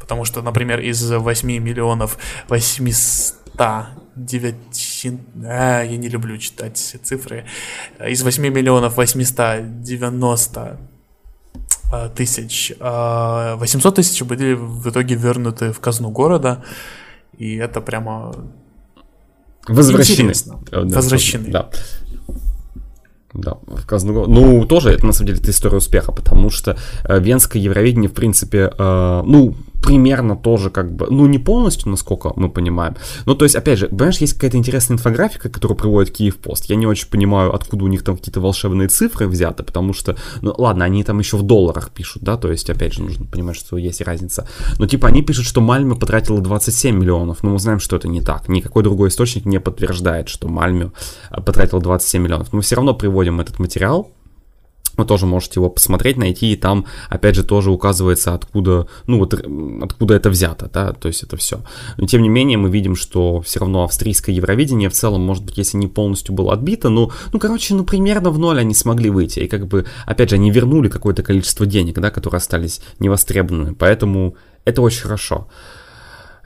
Потому 0.00 0.24
что, 0.24 0.40
например, 0.42 0.80
из 0.80 1.10
8 1.10 1.48
миллионов 1.48 2.18
800 2.48 3.36
9... 4.16 4.54
А, 5.44 5.82
я 5.82 5.96
не 5.96 6.08
люблю 6.08 6.38
читать 6.38 6.76
цифры. 6.76 7.44
Из 8.00 8.22
8 8.22 8.48
миллионов 8.48 8.96
890 8.96 10.60
Э, 10.60 10.95
тысяч. 12.14 12.74
800 12.78 12.80
а 12.80 13.96
тысяч 13.96 14.22
были 14.22 14.54
в 14.54 14.88
итоге 14.88 15.14
вернуты 15.14 15.72
в 15.72 15.80
казну 15.80 16.10
города, 16.10 16.64
и 17.36 17.56
это 17.56 17.80
прямо 17.80 18.34
Возвращены. 19.68 20.32
Да, 20.70 20.80
Возвращены. 20.80 21.50
Да. 21.50 21.70
Да, 23.34 23.58
в 23.66 23.84
казну 23.84 24.26
Ну, 24.26 24.64
тоже 24.64 24.92
это 24.92 25.04
на 25.04 25.12
самом 25.12 25.26
деле 25.26 25.40
это 25.40 25.50
история 25.50 25.76
успеха, 25.76 26.10
потому 26.10 26.48
что 26.48 26.78
э, 27.04 27.20
Венское 27.20 27.60
Евровидение, 27.60 28.08
в 28.08 28.14
принципе, 28.14 28.72
э, 28.78 29.22
ну, 29.26 29.54
примерно 29.86 30.36
тоже 30.36 30.70
как 30.70 30.92
бы, 30.92 31.06
ну 31.08 31.26
не 31.26 31.38
полностью, 31.38 31.90
насколько 31.90 32.32
мы 32.34 32.50
понимаем. 32.50 32.96
Ну 33.24 33.36
то 33.36 33.44
есть, 33.44 33.54
опять 33.54 33.78
же, 33.78 33.88
понимаешь, 33.88 34.18
есть 34.18 34.34
какая-то 34.34 34.56
интересная 34.56 34.96
инфографика, 34.96 35.48
которую 35.48 35.78
приводит 35.78 36.12
Киев 36.12 36.36
Пост. 36.38 36.64
Я 36.66 36.74
не 36.74 36.86
очень 36.86 37.08
понимаю, 37.08 37.54
откуда 37.54 37.84
у 37.84 37.88
них 37.88 38.02
там 38.02 38.16
какие-то 38.16 38.40
волшебные 38.40 38.88
цифры 38.88 39.28
взяты, 39.28 39.62
потому 39.62 39.92
что, 39.92 40.16
ну 40.42 40.52
ладно, 40.58 40.84
они 40.84 41.04
там 41.04 41.20
еще 41.20 41.36
в 41.36 41.42
долларах 41.42 41.90
пишут, 41.90 42.22
да, 42.22 42.36
то 42.36 42.50
есть, 42.50 42.68
опять 42.68 42.94
же, 42.94 43.02
нужно 43.02 43.24
понимать, 43.26 43.56
что 43.56 43.76
есть 43.76 44.00
разница. 44.00 44.48
Но 44.78 44.86
типа 44.88 45.06
они 45.08 45.22
пишут, 45.22 45.46
что 45.46 45.60
Мальме 45.60 45.94
потратила 45.94 46.40
27 46.40 46.98
миллионов, 46.98 47.44
но 47.44 47.50
мы 47.50 47.58
знаем, 47.60 47.78
что 47.78 47.94
это 47.94 48.08
не 48.08 48.20
так. 48.20 48.48
Никакой 48.48 48.82
другой 48.82 49.10
источник 49.10 49.44
не 49.44 49.60
подтверждает, 49.60 50.28
что 50.28 50.48
Мальме 50.48 50.90
э, 51.30 51.40
потратила 51.40 51.80
27 51.80 52.22
миллионов. 52.22 52.52
Но 52.52 52.56
мы 52.56 52.62
все 52.62 52.74
равно 52.74 52.92
приводим 52.92 53.40
этот 53.40 53.60
материал, 53.60 54.10
вы 54.96 55.04
тоже 55.04 55.26
можете 55.26 55.60
его 55.60 55.70
посмотреть, 55.70 56.16
найти, 56.16 56.52
и 56.52 56.56
там, 56.56 56.86
опять 57.08 57.34
же, 57.34 57.44
тоже 57.44 57.70
указывается, 57.70 58.34
откуда, 58.34 58.86
ну, 59.06 59.18
вот, 59.18 59.34
откуда 59.34 60.14
это 60.14 60.30
взято, 60.30 60.70
да, 60.72 60.92
то 60.92 61.08
есть 61.08 61.22
это 61.22 61.36
все. 61.36 61.60
Но, 61.96 62.06
тем 62.06 62.22
не 62.22 62.28
менее, 62.28 62.58
мы 62.58 62.70
видим, 62.70 62.96
что 62.96 63.40
все 63.40 63.60
равно 63.60 63.84
австрийское 63.84 64.34
Евровидение 64.34 64.88
в 64.88 64.92
целом, 64.92 65.22
может 65.22 65.44
быть, 65.44 65.58
если 65.58 65.76
не 65.76 65.86
полностью 65.86 66.34
было 66.34 66.52
отбито, 66.52 66.88
ну, 66.88 67.10
ну, 67.32 67.38
короче, 67.38 67.74
ну, 67.74 67.84
примерно 67.84 68.30
в 68.30 68.38
ноль 68.38 68.60
они 68.60 68.74
смогли 68.74 69.10
выйти, 69.10 69.40
и 69.40 69.48
как 69.48 69.66
бы, 69.66 69.86
опять 70.06 70.30
же, 70.30 70.36
они 70.36 70.50
вернули 70.50 70.88
какое-то 70.88 71.22
количество 71.22 71.66
денег, 71.66 71.98
да, 71.98 72.10
которые 72.10 72.38
остались 72.38 72.80
невостребованными, 72.98 73.74
поэтому 73.74 74.36
это 74.64 74.82
очень 74.82 75.02
хорошо. 75.02 75.48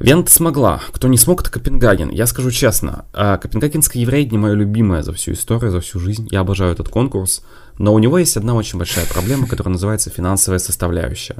Вент 0.00 0.30
смогла. 0.30 0.80
Кто 0.92 1.08
не 1.08 1.18
смог, 1.18 1.42
это 1.42 1.50
Копенгаген. 1.50 2.08
Я 2.08 2.26
скажу 2.26 2.50
честно, 2.50 3.04
а, 3.12 3.36
Копенгагенское 3.36 4.00
еврейдение 4.00 4.40
мое 4.40 4.54
любимое 4.54 5.02
за 5.02 5.12
всю 5.12 5.32
историю, 5.32 5.70
за 5.70 5.82
всю 5.82 6.00
жизнь. 6.00 6.26
Я 6.30 6.40
обожаю 6.40 6.72
этот 6.72 6.88
конкурс. 6.88 7.42
Но 7.76 7.92
у 7.92 7.98
него 7.98 8.16
есть 8.16 8.34
одна 8.38 8.54
очень 8.54 8.78
большая 8.78 9.04
проблема, 9.04 9.46
которая 9.46 9.74
называется 9.74 10.08
финансовая 10.08 10.58
составляющая. 10.58 11.36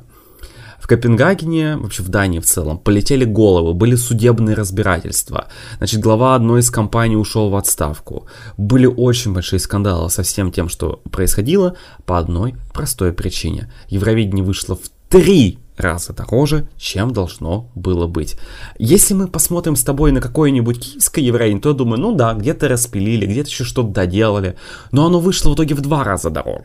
В 0.78 0.86
Копенгагене, 0.86 1.78
вообще 1.78 2.02
в 2.02 2.10
Дании 2.10 2.38
в 2.38 2.44
целом, 2.44 2.78
полетели 2.78 3.24
головы, 3.24 3.72
были 3.72 3.94
судебные 3.94 4.54
разбирательства. 4.54 5.48
Значит, 5.78 6.00
глава 6.00 6.34
одной 6.34 6.60
из 6.60 6.70
компаний 6.70 7.16
ушел 7.16 7.48
в 7.48 7.56
отставку. 7.56 8.26
Были 8.58 8.84
очень 8.84 9.32
большие 9.32 9.60
скандалы 9.60 10.10
со 10.10 10.22
всем 10.22 10.52
тем, 10.52 10.68
что 10.68 11.00
происходило, 11.10 11.76
по 12.04 12.18
одной 12.18 12.56
простой 12.74 13.14
причине. 13.14 13.72
Евровидение 13.88 14.44
вышло 14.44 14.76
в 14.76 14.90
три 15.08 15.59
раза 15.80 16.12
дороже, 16.12 16.68
чем 16.76 17.12
должно 17.12 17.70
было 17.74 18.06
быть. 18.06 18.36
Если 18.78 19.14
мы 19.14 19.28
посмотрим 19.28 19.76
с 19.76 19.84
тобой 19.84 20.12
на 20.12 20.20
какое-нибудь 20.20 20.80
киевское 20.80 21.24
евреин, 21.24 21.60
то 21.60 21.70
я 21.70 21.74
думаю, 21.74 22.00
ну 22.00 22.14
да, 22.14 22.34
где-то 22.34 22.68
распилили, 22.68 23.26
где-то 23.26 23.48
еще 23.50 23.64
что-то 23.64 23.88
доделали, 23.88 24.56
но 24.92 25.06
оно 25.06 25.20
вышло 25.20 25.50
в 25.50 25.54
итоге 25.54 25.74
в 25.74 25.80
два 25.80 26.04
раза 26.04 26.30
дороже. 26.30 26.64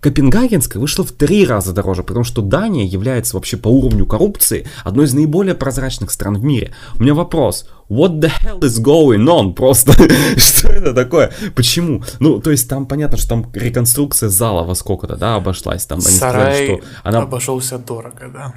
Копенгагенская 0.00 0.80
вышла 0.80 1.04
в 1.04 1.12
три 1.12 1.46
раза 1.46 1.72
дороже, 1.72 2.02
потому 2.02 2.24
что 2.24 2.40
Дания 2.40 2.86
является 2.86 3.36
вообще 3.36 3.56
по 3.56 3.68
уровню 3.68 4.06
коррупции 4.06 4.66
одной 4.82 5.04
из 5.04 5.14
наиболее 5.14 5.54
прозрачных 5.54 6.10
стран 6.10 6.38
в 6.38 6.44
мире. 6.44 6.74
У 6.98 7.02
меня 7.02 7.14
вопрос. 7.14 7.68
What 7.90 8.20
the 8.20 8.30
hell 8.42 8.60
is 8.60 8.82
going 8.82 9.26
on? 9.26 9.52
Просто 9.52 9.92
что 10.36 10.68
это 10.68 10.94
такое? 10.94 11.32
Почему? 11.54 12.02
Ну, 12.18 12.40
то 12.40 12.50
есть 12.50 12.68
там 12.68 12.86
понятно, 12.86 13.18
что 13.18 13.28
там 13.28 13.50
реконструкция 13.52 14.30
зала 14.30 14.64
во 14.64 14.74
сколько-то, 14.74 15.16
да, 15.16 15.34
обошлась. 15.34 15.84
Там, 15.84 15.98
они 15.98 16.16
Сарай 16.16 16.54
сказали, 16.54 16.78
что 16.78 16.86
она... 17.02 17.18
обошелся 17.22 17.78
дорого, 17.78 18.30
да. 18.32 18.54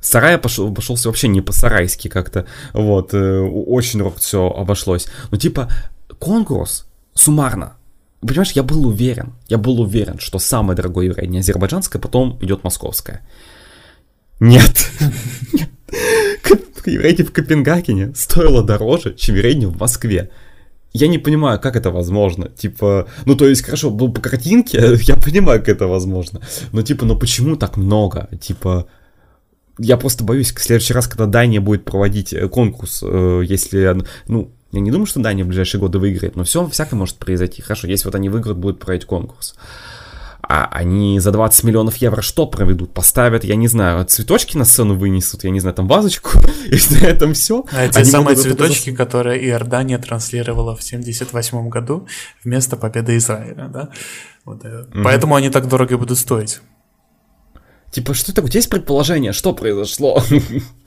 Сарай 0.00 0.38
пошел, 0.38 0.68
обошелся 0.68 1.08
вообще 1.08 1.26
не 1.26 1.40
по-сарайски 1.40 2.06
как-то, 2.06 2.46
вот, 2.74 3.12
э, 3.12 3.40
очень 3.40 4.08
все 4.18 4.48
обошлось. 4.48 5.06
Ну, 5.32 5.38
типа, 5.38 5.68
конкурс 6.20 6.86
суммарно 7.14 7.75
Понимаешь, 8.26 8.52
я 8.52 8.62
был 8.62 8.86
уверен, 8.86 9.34
я 9.48 9.58
был 9.58 9.80
уверен, 9.80 10.18
что 10.18 10.38
самое 10.38 10.76
дорогое 10.76 11.06
еврейное 11.06 11.40
азербайджанское, 11.40 12.00
потом 12.00 12.38
идет 12.40 12.64
московское. 12.64 13.26
Нет. 14.40 14.90
Еврейни 16.86 17.22
в 17.22 17.32
Копенгагене 17.32 18.14
стоило 18.14 18.62
дороже, 18.62 19.14
чем 19.14 19.34
еврейни 19.34 19.66
в 19.66 19.76
Москве. 19.78 20.30
Я 20.92 21.08
не 21.08 21.18
понимаю, 21.18 21.60
как 21.60 21.76
это 21.76 21.90
возможно. 21.90 22.48
Типа, 22.48 23.08
ну 23.24 23.34
то 23.34 23.48
есть, 23.48 23.64
хорошо, 23.64 23.90
ну, 23.90 24.12
по 24.12 24.20
картинке 24.20 24.96
я 25.02 25.16
понимаю, 25.16 25.60
как 25.60 25.68
это 25.70 25.86
возможно. 25.86 26.40
Но 26.72 26.82
типа, 26.82 27.04
ну 27.04 27.18
почему 27.18 27.56
так 27.56 27.76
много? 27.76 28.28
Типа, 28.40 28.86
я 29.78 29.96
просто 29.96 30.24
боюсь, 30.24 30.52
в 30.52 30.62
следующий 30.62 30.94
раз, 30.94 31.06
когда 31.06 31.26
Дания 31.26 31.60
будет 31.60 31.84
проводить 31.84 32.32
э, 32.32 32.48
конкурс, 32.48 33.02
э, 33.06 33.42
если, 33.44 33.96
ну, 34.26 34.50
я 34.76 34.80
не 34.82 34.90
думаю, 34.90 35.06
что 35.06 35.20
Дания 35.20 35.44
в 35.44 35.48
ближайшие 35.48 35.80
годы 35.80 35.98
выиграет, 35.98 36.36
но 36.36 36.44
все 36.44 36.66
всякое 36.68 36.96
может 36.96 37.16
произойти. 37.16 37.62
Хорошо, 37.62 37.88
если 37.88 38.04
вот 38.06 38.14
они 38.14 38.28
выиграют, 38.28 38.58
будут 38.58 38.78
проводить 38.78 39.06
конкурс. 39.06 39.54
А 40.48 40.68
они 40.70 41.18
за 41.18 41.32
20 41.32 41.64
миллионов 41.64 41.96
евро 41.96 42.22
что 42.22 42.46
проведут? 42.46 42.92
Поставят, 42.92 43.42
я 43.42 43.56
не 43.56 43.66
знаю, 43.66 44.04
цветочки 44.04 44.56
на 44.56 44.64
сцену 44.64 44.94
вынесут, 44.94 45.42
я 45.42 45.50
не 45.50 45.58
знаю, 45.58 45.74
там 45.74 45.88
вазочку, 45.88 46.38
и 46.70 46.76
на 46.94 47.06
этом 47.06 47.34
все. 47.34 47.64
А 47.72 47.88
те 47.88 48.04
самые 48.04 48.36
цветочки, 48.36 48.90
это... 48.90 48.96
которые 48.96 49.44
Иордания 49.48 49.98
транслировала 49.98 50.76
в 50.76 50.82
78 50.82 51.68
году 51.68 52.06
вместо 52.44 52.76
победы 52.76 53.16
Израиля, 53.16 53.68
да? 53.72 53.88
Вот, 54.44 54.62
mm-hmm. 54.62 55.02
Поэтому 55.02 55.34
они 55.34 55.50
так 55.50 55.68
дорого 55.68 55.98
будут 55.98 56.18
стоить. 56.18 56.60
Типа, 57.90 58.14
что 58.14 58.32
такое? 58.32 58.46
У 58.46 58.50
тебя 58.50 58.58
есть 58.58 58.70
предположение, 58.70 59.32
что 59.32 59.52
произошло? 59.52 60.22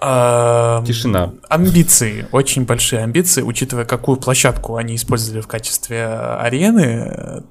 Тишина. 0.00 1.32
Амбиции, 1.48 2.26
очень 2.32 2.64
большие 2.64 3.02
амбиции, 3.02 3.42
учитывая, 3.42 3.84
какую 3.84 4.16
площадку 4.16 4.76
они 4.76 4.96
использовали 4.96 5.40
в 5.40 5.46
качестве 5.46 6.06
арены. 6.06 7.42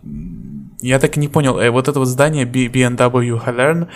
Я 0.82 1.00
так 1.00 1.18
и 1.18 1.20
не 1.20 1.28
понял, 1.28 1.60
э, 1.60 1.70
вот 1.70 1.88
это 1.88 2.00
вот 2.00 2.08
здание 2.08 2.46
BMW 2.46 3.40
Halern, 3.46 3.88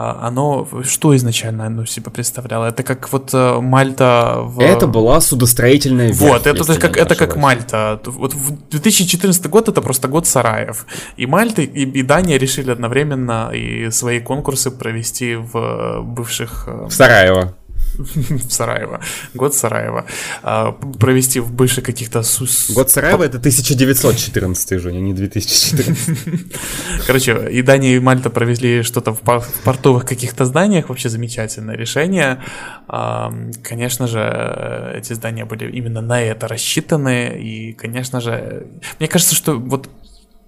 а, 0.00 0.28
оно 0.28 0.68
что 0.84 1.16
изначально 1.16 1.66
оно 1.66 1.84
себе 1.84 2.10
представляло? 2.12 2.66
Это 2.66 2.84
как 2.84 3.10
вот 3.10 3.30
э, 3.32 3.60
Мальта 3.60 4.36
в... 4.42 4.60
Это 4.60 4.86
была 4.86 5.20
судостроительная 5.20 6.08
верфь. 6.08 6.20
Вот, 6.20 6.46
это, 6.46 6.62
это, 6.62 6.78
как, 6.78 6.96
это 6.96 7.16
как 7.16 7.34
Мальта. 7.34 8.00
Вот 8.04 8.32
в 8.32 8.68
2014 8.68 9.48
год 9.48 9.68
это 9.68 9.82
просто 9.82 10.06
год 10.06 10.28
сараев. 10.28 10.86
И 11.16 11.26
Мальта, 11.26 11.62
и, 11.62 11.82
и 11.82 12.02
Дания 12.02 12.38
решили 12.38 12.70
одновременно 12.70 13.50
и 13.52 13.90
свои 13.90 14.20
конкурсы 14.20 14.70
провести 14.70 15.34
в 15.34 16.02
бывших... 16.02 16.68
Э, 16.68 16.86
в 16.86 16.92
Сараево. 16.92 17.56
В 17.98 18.50
Сараево. 18.50 19.00
Год 19.34 19.54
Сараева. 19.54 20.06
Провести 20.98 21.40
в 21.40 21.52
бывших 21.52 21.84
каких-то... 21.84 22.22
Год 22.70 22.90
Сараева 22.90 23.24
это 23.24 23.38
1914 23.38 24.72
уже, 24.72 24.92
не 24.92 25.12
2014. 25.12 26.56
Короче, 27.06 27.50
и 27.50 27.62
Дания, 27.62 27.96
и 27.96 27.98
Мальта 27.98 28.30
провезли 28.30 28.82
что-то 28.82 29.12
в 29.12 29.20
портовых 29.64 30.06
каких-то 30.06 30.44
зданиях. 30.44 30.88
Вообще 30.88 31.08
замечательное 31.08 31.76
решение. 31.76 32.42
А, 32.86 33.32
конечно 33.62 34.06
же, 34.06 34.92
эти 34.96 35.12
здания 35.12 35.44
были 35.44 35.70
именно 35.70 36.00
на 36.00 36.20
это 36.22 36.48
рассчитаны. 36.48 37.38
И, 37.38 37.72
конечно 37.72 38.20
же, 38.20 38.66
мне 38.98 39.08
кажется, 39.08 39.34
что 39.34 39.58
вот 39.58 39.88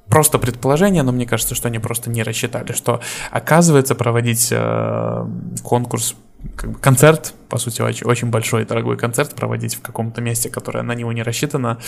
просто 0.09 0.38
предположение, 0.38 1.03
но 1.03 1.12
мне 1.12 1.26
кажется, 1.26 1.55
что 1.55 1.68
они 1.68 1.78
просто 1.78 2.11
не 2.11 2.22
рассчитали, 2.22 2.72
что 2.72 3.01
оказывается 3.30 3.94
проводить 3.94 4.48
э, 4.51 5.26
конкурс 5.62 6.16
как 6.57 6.72
бы 6.72 6.78
концерт, 6.78 7.34
по 7.49 7.59
сути, 7.59 7.82
очень, 7.82 8.07
очень 8.07 8.28
большой 8.28 8.62
и 8.62 8.64
дорогой 8.64 8.97
концерт 8.97 9.34
проводить 9.34 9.74
в 9.74 9.80
каком-то 9.80 10.20
месте, 10.20 10.49
которое 10.49 10.82
на 10.82 10.95
него 10.95 11.12
не 11.12 11.22
рассчитано, 11.22 11.78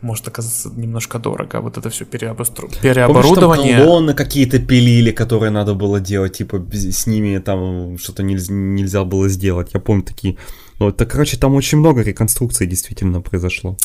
может 0.00 0.28
оказаться 0.28 0.70
немножко 0.70 1.18
дорого. 1.18 1.60
Вот 1.60 1.76
это 1.78 1.90
все 1.90 2.04
переобостру... 2.04 2.68
переоборудование. 2.82 3.76
Помнишь, 3.76 3.84
колонны 3.84 4.14
какие-то 4.14 4.58
пилили, 4.58 5.10
которые 5.10 5.50
надо 5.50 5.74
было 5.74 6.00
делать, 6.00 6.38
типа 6.38 6.64
с 6.72 7.06
ними 7.06 7.38
там 7.38 7.98
что-то 7.98 8.22
нельзя, 8.22 8.52
нельзя 8.52 9.04
было 9.04 9.28
сделать. 9.28 9.70
Я 9.74 9.80
помню 9.80 10.02
такие. 10.02 10.36
Ну, 10.78 10.88
это, 10.88 11.06
короче, 11.06 11.36
там 11.36 11.54
очень 11.54 11.78
много 11.78 12.02
реконструкций 12.02 12.66
действительно 12.66 13.20
произошло. 13.20 13.76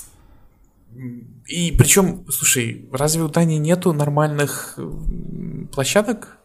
И 1.47 1.73
причем, 1.77 2.25
слушай, 2.29 2.87
разве 2.91 3.23
у 3.23 3.27
Дани 3.27 3.55
нету 3.55 3.93
нормальных 3.93 4.79
площадок 5.73 6.37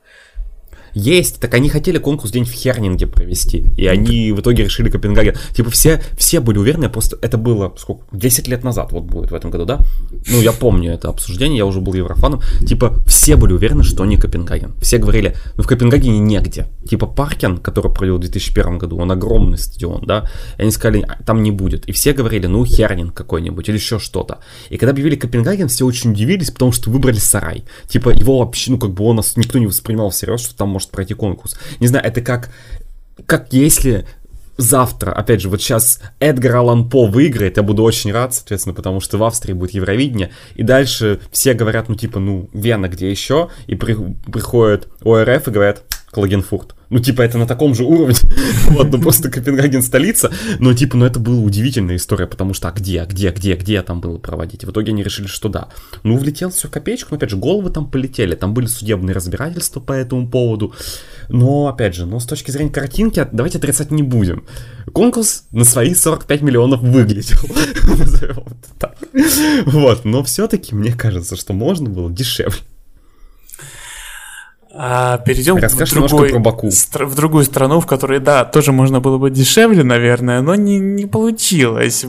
есть, 0.94 1.40
так 1.40 1.54
они 1.54 1.68
хотели 1.68 1.98
конкурс 1.98 2.30
день 2.30 2.44
в 2.44 2.52
Хернинге 2.52 3.06
провести, 3.06 3.66
и 3.76 3.86
они 3.86 4.32
в 4.32 4.40
итоге 4.40 4.64
решили 4.64 4.90
Копенгаген. 4.90 5.36
Типа 5.54 5.70
все, 5.70 6.02
все 6.16 6.40
были 6.40 6.58
уверены, 6.58 6.88
просто 6.88 7.18
это 7.22 7.38
было, 7.38 7.72
сколько, 7.78 8.04
10 8.12 8.48
лет 8.48 8.64
назад 8.64 8.92
вот 8.92 9.04
будет 9.04 9.30
в 9.30 9.34
этом 9.34 9.50
году, 9.50 9.64
да? 9.64 9.80
Ну, 10.26 10.40
я 10.40 10.52
помню 10.52 10.92
это 10.92 11.08
обсуждение, 11.08 11.58
я 11.58 11.66
уже 11.66 11.80
был 11.80 11.94
еврофаном. 11.94 12.40
Типа 12.66 12.96
все 13.06 13.36
были 13.36 13.52
уверены, 13.52 13.84
что 13.84 14.04
не 14.04 14.16
Копенгаген. 14.16 14.74
Все 14.80 14.98
говорили, 14.98 15.36
ну 15.56 15.62
в 15.62 15.66
Копенгагене 15.66 16.18
негде. 16.18 16.66
Типа 16.88 17.06
Паркен, 17.06 17.58
который 17.58 17.92
провел 17.92 18.16
в 18.16 18.20
2001 18.20 18.78
году, 18.78 18.98
он 18.98 19.10
огромный 19.10 19.58
стадион, 19.58 20.04
да? 20.04 20.28
И 20.56 20.62
они 20.62 20.70
сказали, 20.70 21.04
«А, 21.06 21.22
там 21.22 21.42
не 21.42 21.50
будет. 21.50 21.86
И 21.88 21.92
все 21.92 22.12
говорили, 22.12 22.46
ну 22.46 22.64
Хернинг 22.64 23.14
какой-нибудь 23.14 23.68
или 23.68 23.76
еще 23.76 23.98
что-то. 23.98 24.38
И 24.70 24.76
когда 24.76 24.92
объявили 24.92 25.16
Копенгаген, 25.16 25.68
все 25.68 25.84
очень 25.84 26.12
удивились, 26.12 26.50
потому 26.50 26.72
что 26.72 26.90
выбрали 26.90 27.18
сарай. 27.18 27.64
Типа 27.88 28.10
его 28.10 28.38
вообще, 28.38 28.70
ну 28.72 28.78
как 28.78 28.92
бы 28.92 29.04
он 29.04 29.18
нас 29.18 29.36
никто 29.36 29.58
не 29.58 29.66
воспринимал 29.66 30.10
всерьез, 30.10 30.40
что 30.40 30.56
там 30.56 30.68
может 30.78 30.90
пройти 30.90 31.14
конкурс. 31.14 31.56
Не 31.80 31.88
знаю, 31.88 32.04
это 32.04 32.20
как, 32.20 32.50
как 33.26 33.52
если 33.52 34.06
завтра, 34.56 35.12
опять 35.12 35.40
же, 35.40 35.48
вот 35.48 35.60
сейчас 35.60 36.00
Эдгар 36.20 36.56
Аллан 36.56 36.88
По 36.88 37.06
выиграет, 37.06 37.56
я 37.56 37.62
буду 37.62 37.82
очень 37.82 38.12
рад, 38.12 38.34
соответственно, 38.34 38.74
потому 38.74 39.00
что 39.00 39.18
в 39.18 39.24
Австрии 39.24 39.52
будет 39.52 39.72
Евровидение, 39.72 40.30
и 40.54 40.62
дальше 40.62 41.20
все 41.30 41.54
говорят, 41.54 41.88
ну, 41.88 41.94
типа, 41.94 42.18
ну, 42.18 42.48
Вена 42.52 42.88
где 42.88 43.10
еще, 43.10 43.48
и 43.66 43.74
при, 43.74 43.96
приходят 44.30 44.88
ОРФ 45.04 45.48
и 45.48 45.50
говорят, 45.50 45.84
Клагенфурт. 46.10 46.74
Ну, 46.90 47.00
типа, 47.00 47.22
это 47.22 47.36
на 47.38 47.46
таком 47.46 47.74
же 47.74 47.84
уровне. 47.84 48.14
вот, 48.70 48.90
ну 48.90 49.00
просто 49.00 49.30
Копенгаген 49.30 49.82
столица. 49.82 50.30
Но, 50.58 50.72
типа, 50.72 50.96
ну 50.96 51.04
это 51.04 51.20
была 51.20 51.40
удивительная 51.40 51.96
история, 51.96 52.26
потому 52.26 52.54
что, 52.54 52.68
а 52.68 52.72
где, 52.72 53.02
а 53.02 53.06
где, 53.06 53.30
где, 53.30 53.54
где 53.56 53.82
там 53.82 54.00
было 54.00 54.18
проводить? 54.18 54.64
в 54.64 54.70
итоге 54.70 54.92
они 54.92 55.02
решили, 55.02 55.26
что 55.26 55.48
да. 55.48 55.68
Ну, 56.02 56.16
влетел 56.16 56.50
все 56.50 56.68
копеечку, 56.68 57.08
но, 57.10 57.16
опять 57.16 57.30
же, 57.30 57.36
головы 57.36 57.70
там 57.70 57.90
полетели. 57.90 58.34
Там 58.34 58.54
были 58.54 58.66
судебные 58.66 59.14
разбирательства 59.14 59.80
по 59.80 59.92
этому 59.92 60.28
поводу. 60.28 60.74
Но, 61.28 61.68
опять 61.68 61.94
же, 61.94 62.06
ну, 62.06 62.20
с 62.20 62.26
точки 62.26 62.50
зрения 62.50 62.70
картинки, 62.70 63.26
давайте 63.32 63.58
отрицать 63.58 63.90
не 63.90 64.02
будем. 64.02 64.44
Конкурс 64.92 65.44
на 65.52 65.64
свои 65.64 65.94
45 65.94 66.42
миллионов 66.42 66.80
выглядел. 66.80 67.38
Вот, 69.66 70.04
но 70.04 70.22
все-таки 70.22 70.74
мне 70.74 70.92
кажется, 70.92 71.36
что 71.36 71.52
можно 71.52 71.88
было 71.88 72.10
дешевле. 72.10 72.58
А 74.80 75.18
перейдем 75.18 75.56
в, 75.56 75.90
другой, 75.90 76.30
про 76.30 76.38
Баку. 76.38 76.70
в 76.70 77.14
другую 77.16 77.44
страну, 77.44 77.80
в 77.80 77.86
которой, 77.86 78.20
да, 78.20 78.44
тоже 78.44 78.70
можно 78.70 79.00
было 79.00 79.18
бы 79.18 79.28
дешевле, 79.28 79.82
наверное, 79.82 80.40
но 80.40 80.54
не, 80.54 80.78
не 80.78 81.06
получилось. 81.06 82.04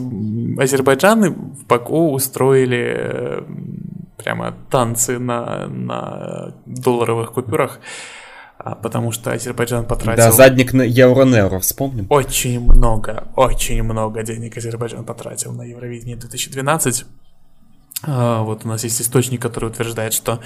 Азербайджаны 0.56 1.30
в 1.30 1.66
Баку 1.66 2.12
устроили 2.12 2.94
э, 2.96 3.42
прямо 4.18 4.54
танцы 4.70 5.18
на, 5.18 5.66
на 5.66 6.54
долларовых 6.64 7.32
купюрах, 7.32 7.80
а, 8.56 8.76
потому 8.76 9.10
что 9.10 9.32
Азербайджан 9.32 9.84
потратил... 9.84 10.22
Да, 10.22 10.30
задник 10.30 10.72
на 10.72 10.82
Евронеро, 10.82 11.58
вспомним. 11.58 12.06
Очень 12.08 12.60
много, 12.60 13.24
очень 13.34 13.82
много 13.82 14.22
денег 14.22 14.56
Азербайджан 14.56 15.04
потратил 15.04 15.52
на 15.52 15.62
Евровидение 15.62 16.16
2012. 16.16 17.04
А, 18.02 18.42
вот 18.42 18.64
у 18.64 18.68
нас 18.68 18.84
есть 18.84 19.00
источник, 19.00 19.42
который 19.42 19.70
утверждает, 19.70 20.12
что 20.12 20.40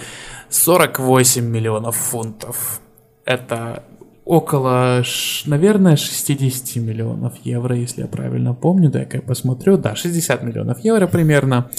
48 0.50 1.44
миллионов 1.44 1.96
фунтов. 1.96 2.80
Это 3.24 3.84
около, 4.24 5.02
наверное, 5.46 5.96
60 5.96 6.76
миллионов 6.76 7.34
евро, 7.44 7.76
если 7.76 8.02
я 8.02 8.06
правильно 8.06 8.54
помню. 8.54 8.90
Дай-ка 8.90 9.18
я 9.18 9.22
посмотрю. 9.22 9.76
Да, 9.76 9.94
60 9.94 10.42
миллионов 10.42 10.80
евро 10.80 11.06
примерно. 11.06 11.70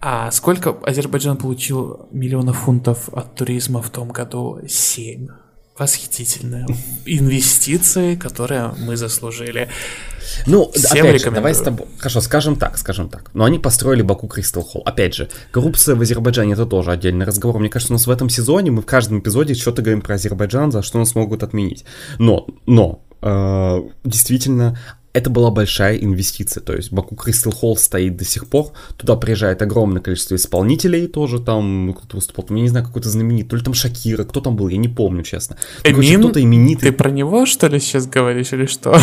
А 0.00 0.30
сколько 0.30 0.70
Азербайджан 0.82 1.36
получил 1.36 2.08
миллионов 2.10 2.58
фунтов 2.58 3.08
от 3.12 3.34
туризма 3.34 3.82
в 3.82 3.90
том 3.90 4.08
году? 4.08 4.60
7 4.66 5.28
восхитительные 5.78 6.66
инвестиции, 7.06 8.14
которые 8.14 8.74
мы 8.78 8.96
заслужили. 8.96 9.68
Ну, 10.46 10.70
Всем 10.72 11.06
опять 11.06 11.22
же, 11.22 11.30
давай 11.30 11.54
с 11.54 11.60
тобой, 11.60 11.86
хорошо, 11.98 12.20
скажем 12.20 12.56
так, 12.56 12.78
скажем 12.78 13.08
так. 13.08 13.30
Но 13.34 13.44
они 13.44 13.58
построили 13.58 14.02
Баку 14.02 14.28
Кристал 14.28 14.62
Холл. 14.62 14.82
Опять 14.84 15.14
же, 15.14 15.28
коррупция 15.50 15.94
в 15.94 16.00
Азербайджане 16.00 16.54
это 16.54 16.66
тоже 16.66 16.90
отдельный 16.92 17.26
разговор. 17.26 17.58
Мне 17.58 17.68
кажется, 17.68 17.92
у 17.92 17.96
нас 17.96 18.06
в 18.06 18.10
этом 18.10 18.28
сезоне 18.28 18.70
мы 18.70 18.82
в 18.82 18.86
каждом 18.86 19.20
эпизоде 19.20 19.54
что-то 19.54 19.82
говорим 19.82 20.02
про 20.02 20.14
Азербайджан, 20.14 20.72
за 20.72 20.82
что 20.82 20.98
нас 20.98 21.14
могут 21.14 21.42
отменить. 21.42 21.84
Но, 22.18 22.46
но, 22.66 23.02
э, 23.20 23.82
действительно, 24.04 24.78
это 25.12 25.28
была 25.28 25.50
большая 25.50 25.96
инвестиция, 25.96 26.62
то 26.62 26.74
есть 26.74 26.90
Баку 26.92 27.16
Кристал 27.16 27.52
Холл 27.52 27.76
стоит 27.76 28.16
до 28.16 28.24
сих 28.24 28.46
пор, 28.46 28.72
туда 28.96 29.16
приезжает 29.16 29.60
огромное 29.60 30.00
количество 30.00 30.36
исполнителей 30.36 31.06
тоже, 31.06 31.38
там 31.38 31.86
ну, 31.86 31.94
кто-то 31.94 32.16
выступал, 32.16 32.46
я 32.56 32.62
не 32.62 32.68
знаю, 32.68 32.86
какой-то 32.86 33.10
знаменитый, 33.10 33.50
то 33.50 33.56
ли 33.56 33.62
там 33.62 33.74
Шакира, 33.74 34.24
кто 34.24 34.40
там 34.40 34.56
был, 34.56 34.68
я 34.68 34.78
не 34.78 34.88
помню, 34.88 35.22
честно. 35.22 35.56
Эмин? 35.84 36.20
Кто-то 36.20 36.42
именитый. 36.42 36.90
Ты 36.90 36.96
про 36.96 37.10
него, 37.10 37.44
что 37.44 37.68
ли, 37.68 37.78
сейчас 37.78 38.06
говоришь, 38.06 38.52
или 38.52 38.66
что? 38.66 38.98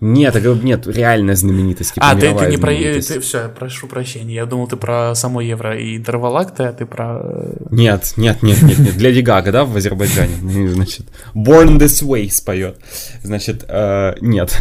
Нет, 0.00 0.36
нет, 0.62 0.86
реальная 0.86 1.34
знаменитость. 1.34 1.94
Типа, 1.94 2.10
а, 2.10 2.14
ты, 2.14 2.32
ты 2.32 2.46
не 2.46 2.56
про... 2.56 2.72
Ты, 2.72 3.20
все, 3.20 3.48
прошу 3.48 3.88
прощения, 3.88 4.34
я 4.34 4.46
думал, 4.46 4.68
ты 4.68 4.76
про 4.76 5.14
само 5.14 5.40
Евро 5.40 5.76
и 5.76 5.96
Интервалакта, 5.96 6.68
а 6.68 6.72
ты 6.72 6.86
про... 6.86 7.20
Э, 7.22 7.52
нет, 7.70 8.12
нет, 8.16 8.42
нет, 8.42 8.62
нет, 8.62 8.78
нет, 8.78 8.96
для 8.96 9.22
Гага, 9.22 9.50
да, 9.50 9.64
в 9.64 9.76
Азербайджане, 9.76 10.34
ну, 10.42 10.68
значит, 10.74 11.06
Born 11.34 11.78
This 11.78 12.04
Way 12.04 12.30
споет, 12.30 12.78
значит, 13.22 13.64
э, 13.68 14.14
нет, 14.20 14.56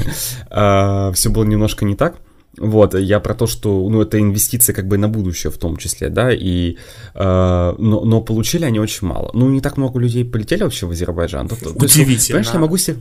э, 0.56 1.12
все 1.14 1.30
было 1.30 1.44
немножко 1.44 1.86
не 1.86 1.96
так. 1.96 2.16
Вот, 2.58 2.96
я 2.96 3.20
про 3.20 3.34
то, 3.34 3.48
что, 3.48 3.90
ну, 3.90 4.02
это 4.02 4.18
инвестиции 4.18 4.74
как 4.74 4.88
бы 4.88 4.98
на 4.98 5.10
будущее 5.10 5.52
в 5.52 5.58
том 5.58 5.76
числе, 5.76 6.10
да, 6.10 6.32
и, 6.32 6.78
э, 7.14 7.76
но, 7.78 8.06
но 8.06 8.22
получили 8.22 8.64
они 8.64 8.80
очень 8.80 9.08
мало. 9.08 9.30
Ну, 9.34 9.50
не 9.50 9.60
так 9.60 9.78
много 9.78 10.00
людей 10.00 10.24
полетели 10.24 10.64
вообще 10.64 10.86
в 10.86 10.92
Азербайджан. 10.92 11.50
То, 11.50 11.56
Удивительно. 11.56 12.06
То 12.06 12.12
есть, 12.12 12.28
понимаешь, 12.30 12.54
я 12.54 12.60
могу 12.60 12.78
себе, 12.78 12.98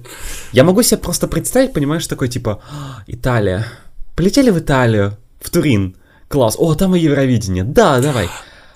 я 0.52 0.64
могу 0.64 0.82
себе 0.82 0.98
просто 0.98 1.28
представить, 1.28 1.72
понимаешь, 1.72 2.06
такой, 2.06 2.28
типа, 2.28 2.62
«А, 2.68 3.04
Италия, 3.06 3.66
полетели 4.16 4.50
в 4.50 4.58
Италию, 4.58 5.16
в 5.40 5.50
Турин, 5.50 5.96
класс, 6.28 6.56
о, 6.58 6.74
там 6.74 6.96
и 6.96 7.00
Евровидение, 7.00 7.62
да, 7.62 8.00
давай. 8.00 8.28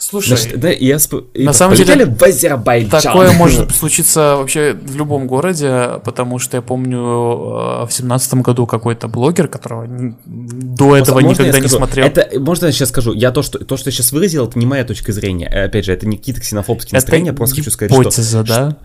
Слушай, 0.08 0.38
Значит, 0.38 0.60
да, 0.60 0.70
я 0.70 0.98
сп... 0.98 1.16
на 1.34 1.52
самом 1.52 1.76
деле 1.76 2.06
в 2.06 2.22
Азербайджан. 2.22 3.02
Такое 3.02 3.30
может 3.36 3.76
случиться 3.76 4.36
вообще 4.36 4.72
в 4.72 4.96
любом 4.96 5.26
городе, 5.26 6.00
потому 6.02 6.38
что 6.38 6.56
я 6.56 6.62
помню 6.62 6.98
э, 6.98 7.86
в 7.86 7.88
семнадцатом 7.90 8.40
году 8.40 8.66
какой-то 8.66 9.06
блогер, 9.08 9.48
которого 9.48 9.86
до 10.24 10.96
этого 10.96 11.20
можно 11.20 11.42
никогда 11.42 11.60
не 11.60 11.68
смотрел. 11.68 12.06
Это 12.06 12.40
можно 12.40 12.66
я 12.66 12.72
сейчас 12.72 12.88
скажу? 12.88 13.12
Я 13.12 13.32
то, 13.32 13.42
что 13.42 13.58
то, 13.58 13.76
что 13.76 13.88
я 13.88 13.92
сейчас 13.92 14.12
выразил, 14.12 14.46
это 14.48 14.58
не 14.58 14.64
моя 14.64 14.84
точка 14.84 15.12
зрения. 15.12 15.46
Опять 15.46 15.84
же, 15.84 15.92
это 15.92 16.06
не 16.06 16.16
какие-то 16.16 16.40
ксенофобские 16.40 16.96
настроения, 16.96 17.34
просто 17.34 17.56
хочу 17.56 17.70
сказать, 17.70 17.92
что. 17.92 18.42
да? 18.44 18.78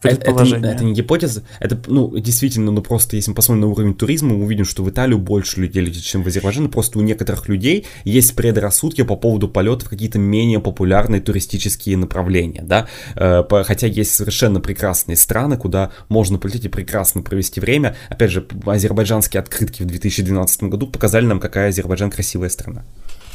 Предположение. 0.00 0.70
Это, 0.70 0.76
это 0.76 0.84
не 0.84 0.94
гипотеза, 0.94 1.42
это, 1.60 1.78
ну, 1.86 2.16
действительно, 2.18 2.70
ну, 2.70 2.82
просто 2.82 3.16
если 3.16 3.30
мы 3.30 3.34
посмотрим 3.34 3.62
на 3.62 3.66
уровень 3.68 3.94
туризма, 3.94 4.34
мы 4.34 4.44
увидим, 4.44 4.64
что 4.64 4.82
в 4.82 4.90
Италию 4.90 5.18
больше 5.18 5.60
людей 5.60 5.82
летит, 5.82 6.02
чем 6.04 6.22
в 6.22 6.26
Азербайджан, 6.26 6.70
просто 6.70 6.98
у 6.98 7.02
некоторых 7.02 7.48
людей 7.48 7.86
есть 8.04 8.34
предрассудки 8.36 9.02
по 9.02 9.16
поводу 9.16 9.48
полетов 9.48 9.88
какие-то 9.88 10.18
менее 10.18 10.60
популярные 10.60 11.20
туристические 11.20 11.96
направления, 11.96 12.62
да, 12.62 12.88
э, 13.16 13.42
хотя 13.64 13.86
есть 13.86 14.14
совершенно 14.14 14.60
прекрасные 14.60 15.16
страны, 15.16 15.56
куда 15.56 15.90
можно 16.08 16.38
полететь 16.38 16.66
и 16.66 16.68
прекрасно 16.68 17.22
провести 17.22 17.60
время, 17.60 17.96
опять 18.08 18.30
же, 18.30 18.46
азербайджанские 18.66 19.40
открытки 19.40 19.82
в 19.82 19.86
2012 19.86 20.64
году 20.64 20.86
показали 20.86 21.26
нам, 21.26 21.40
какая 21.40 21.68
Азербайджан 21.68 22.10
красивая 22.10 22.48
страна. 22.48 22.84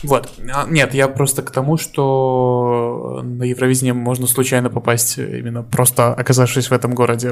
Вот. 0.03 0.29
А, 0.53 0.67
нет, 0.69 0.93
я 0.93 1.07
просто 1.07 1.41
к 1.41 1.51
тому, 1.51 1.77
что 1.77 3.21
на 3.23 3.43
Евровидение 3.43 3.93
можно 3.93 4.27
случайно 4.27 4.69
попасть, 4.69 5.17
именно 5.17 5.63
просто 5.63 6.13
оказавшись 6.13 6.69
в 6.69 6.73
этом 6.73 6.93
городе 6.93 7.31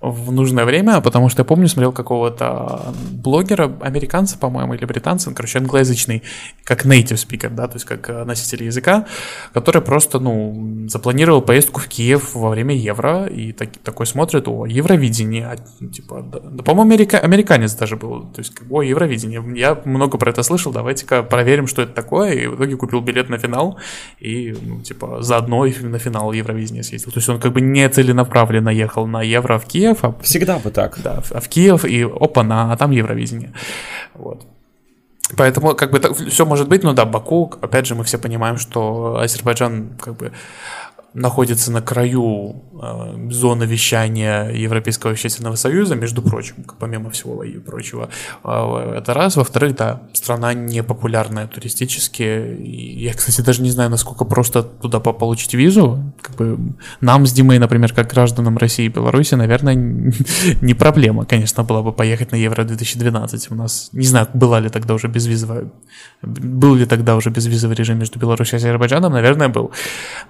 в 0.00 0.32
нужное 0.32 0.66
время, 0.66 1.00
потому 1.00 1.30
что 1.30 1.40
я 1.40 1.44
помню, 1.44 1.66
смотрел 1.66 1.92
какого-то 1.92 2.94
блогера, 3.10 3.72
американца, 3.80 4.38
по-моему, 4.38 4.74
или 4.74 4.84
британца, 4.84 5.32
короче, 5.32 5.58
англоязычный, 5.58 6.22
как 6.64 6.84
native 6.84 7.16
speaker, 7.16 7.48
да, 7.48 7.68
то 7.68 7.76
есть 7.76 7.86
как 7.86 8.10
э, 8.10 8.24
носитель 8.24 8.64
языка, 8.64 9.06
который 9.54 9.80
просто, 9.80 10.18
ну, 10.18 10.86
запланировал 10.88 11.40
поездку 11.40 11.80
в 11.80 11.88
Киев 11.88 12.34
во 12.34 12.50
время 12.50 12.76
Евро, 12.76 13.26
и 13.26 13.52
так, 13.52 13.70
такой 13.82 14.06
смотрит, 14.06 14.46
о, 14.46 14.66
Евровидение, 14.66 15.46
а, 15.46 15.86
типа, 15.86 16.22
да, 16.22 16.40
да 16.40 16.62
по-моему, 16.62 16.92
америка, 16.92 17.18
американец 17.18 17.74
даже 17.74 17.96
был, 17.96 18.24
то 18.24 18.40
есть, 18.40 18.52
о, 18.68 18.82
Евровидение, 18.82 19.42
я 19.56 19.80
много 19.86 20.18
про 20.18 20.30
это 20.30 20.42
слышал, 20.42 20.70
давайте-ка 20.70 21.22
проверим, 21.22 21.66
что 21.66 21.82
это 21.82 21.93
такое, 21.94 22.32
и 22.32 22.46
в 22.46 22.56
итоге 22.56 22.76
купил 22.76 23.00
билет 23.00 23.28
на 23.28 23.38
финал, 23.38 23.78
и, 24.18 24.56
ну, 24.62 24.80
типа, 24.80 25.22
заодно 25.22 25.66
и 25.66 25.72
на 25.82 25.98
финал 25.98 26.32
Евровидения 26.32 26.82
съездил. 26.82 27.12
То 27.12 27.18
есть 27.18 27.28
он 27.28 27.40
как 27.40 27.52
бы 27.52 27.60
не 27.60 27.88
целенаправленно 27.88 28.70
ехал 28.70 29.06
на 29.06 29.22
Евро 29.22 29.58
в 29.58 29.64
Киев. 29.64 29.98
А... 30.04 30.14
Всегда 30.22 30.58
бы 30.58 30.70
так. 30.70 30.98
Да, 31.02 31.22
а 31.30 31.40
в 31.40 31.48
Киев, 31.48 31.84
и 31.84 32.02
опа, 32.02 32.42
на, 32.42 32.72
а 32.72 32.76
там 32.76 32.90
Евровидение. 32.90 33.52
Вот. 34.14 34.46
Поэтому 35.36 35.74
как 35.74 35.90
бы 35.90 36.00
так, 36.00 36.14
все 36.16 36.44
может 36.44 36.68
быть, 36.68 36.82
но 36.82 36.92
да, 36.92 37.04
Баку, 37.04 37.52
опять 37.62 37.86
же, 37.86 37.94
мы 37.94 38.04
все 38.04 38.18
понимаем, 38.18 38.58
что 38.58 39.18
Азербайджан 39.18 39.96
как 39.98 40.16
бы 40.16 40.32
находится 41.14 41.70
на 41.70 41.80
краю 41.80 42.64
э, 42.82 43.30
зоны 43.30 43.64
вещания 43.64 44.48
Европейского 44.50 45.12
общественного 45.12 45.54
союза, 45.54 45.94
между 45.94 46.22
прочим, 46.22 46.56
помимо 46.80 47.10
всего 47.10 47.44
и 47.44 47.58
прочего. 47.58 48.08
Э, 48.42 48.96
это 48.98 49.14
раз. 49.14 49.36
Во-вторых, 49.36 49.76
да, 49.76 50.02
страна 50.12 50.54
не 50.54 50.82
популярная 50.82 51.46
туристически. 51.46 52.56
Я, 52.60 53.14
кстати, 53.14 53.42
даже 53.42 53.62
не 53.62 53.70
знаю, 53.70 53.90
насколько 53.90 54.24
просто 54.24 54.64
туда 54.64 54.98
получить 54.98 55.54
визу. 55.54 56.12
Как 56.20 56.34
бы 56.36 56.58
нам 57.00 57.26
с 57.26 57.32
Димой, 57.32 57.60
например, 57.60 57.92
как 57.92 58.08
гражданам 58.08 58.58
России 58.58 58.86
и 58.86 58.88
Беларуси, 58.88 59.36
наверное, 59.36 59.74
не 60.60 60.74
проблема, 60.74 61.26
конечно, 61.26 61.62
была 61.62 61.82
бы 61.82 61.92
поехать 61.92 62.32
на 62.32 62.36
Евро 62.36 62.64
2012. 62.64 63.52
У 63.52 63.54
нас, 63.54 63.90
не 63.92 64.06
знаю, 64.06 64.26
была 64.34 64.58
ли 64.58 64.68
тогда 64.68 64.94
уже 64.94 65.06
безвизовая, 65.06 65.70
был 66.22 66.74
ли 66.74 66.86
тогда 66.86 67.14
уже 67.14 67.30
безвизовый 67.30 67.76
режим 67.76 67.98
между 67.98 68.18
Беларусью 68.18 68.58
и 68.58 68.62
Азербайджаном, 68.62 69.12
наверное, 69.12 69.48
был. 69.48 69.70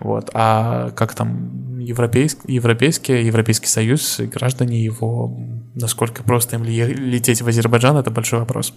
Вот. 0.00 0.28
А 0.34 0.73
как 0.96 1.14
там 1.14 1.78
европейский, 1.78 2.52
европейский, 2.52 3.24
Европейский 3.24 3.66
Союз, 3.66 4.20
граждане 4.20 4.82
его, 4.82 5.36
насколько 5.74 6.22
просто 6.22 6.56
им 6.56 6.64
лететь 6.64 7.42
в 7.42 7.48
Азербайджан, 7.48 7.96
это 7.96 8.10
большой 8.10 8.40
вопрос. 8.40 8.72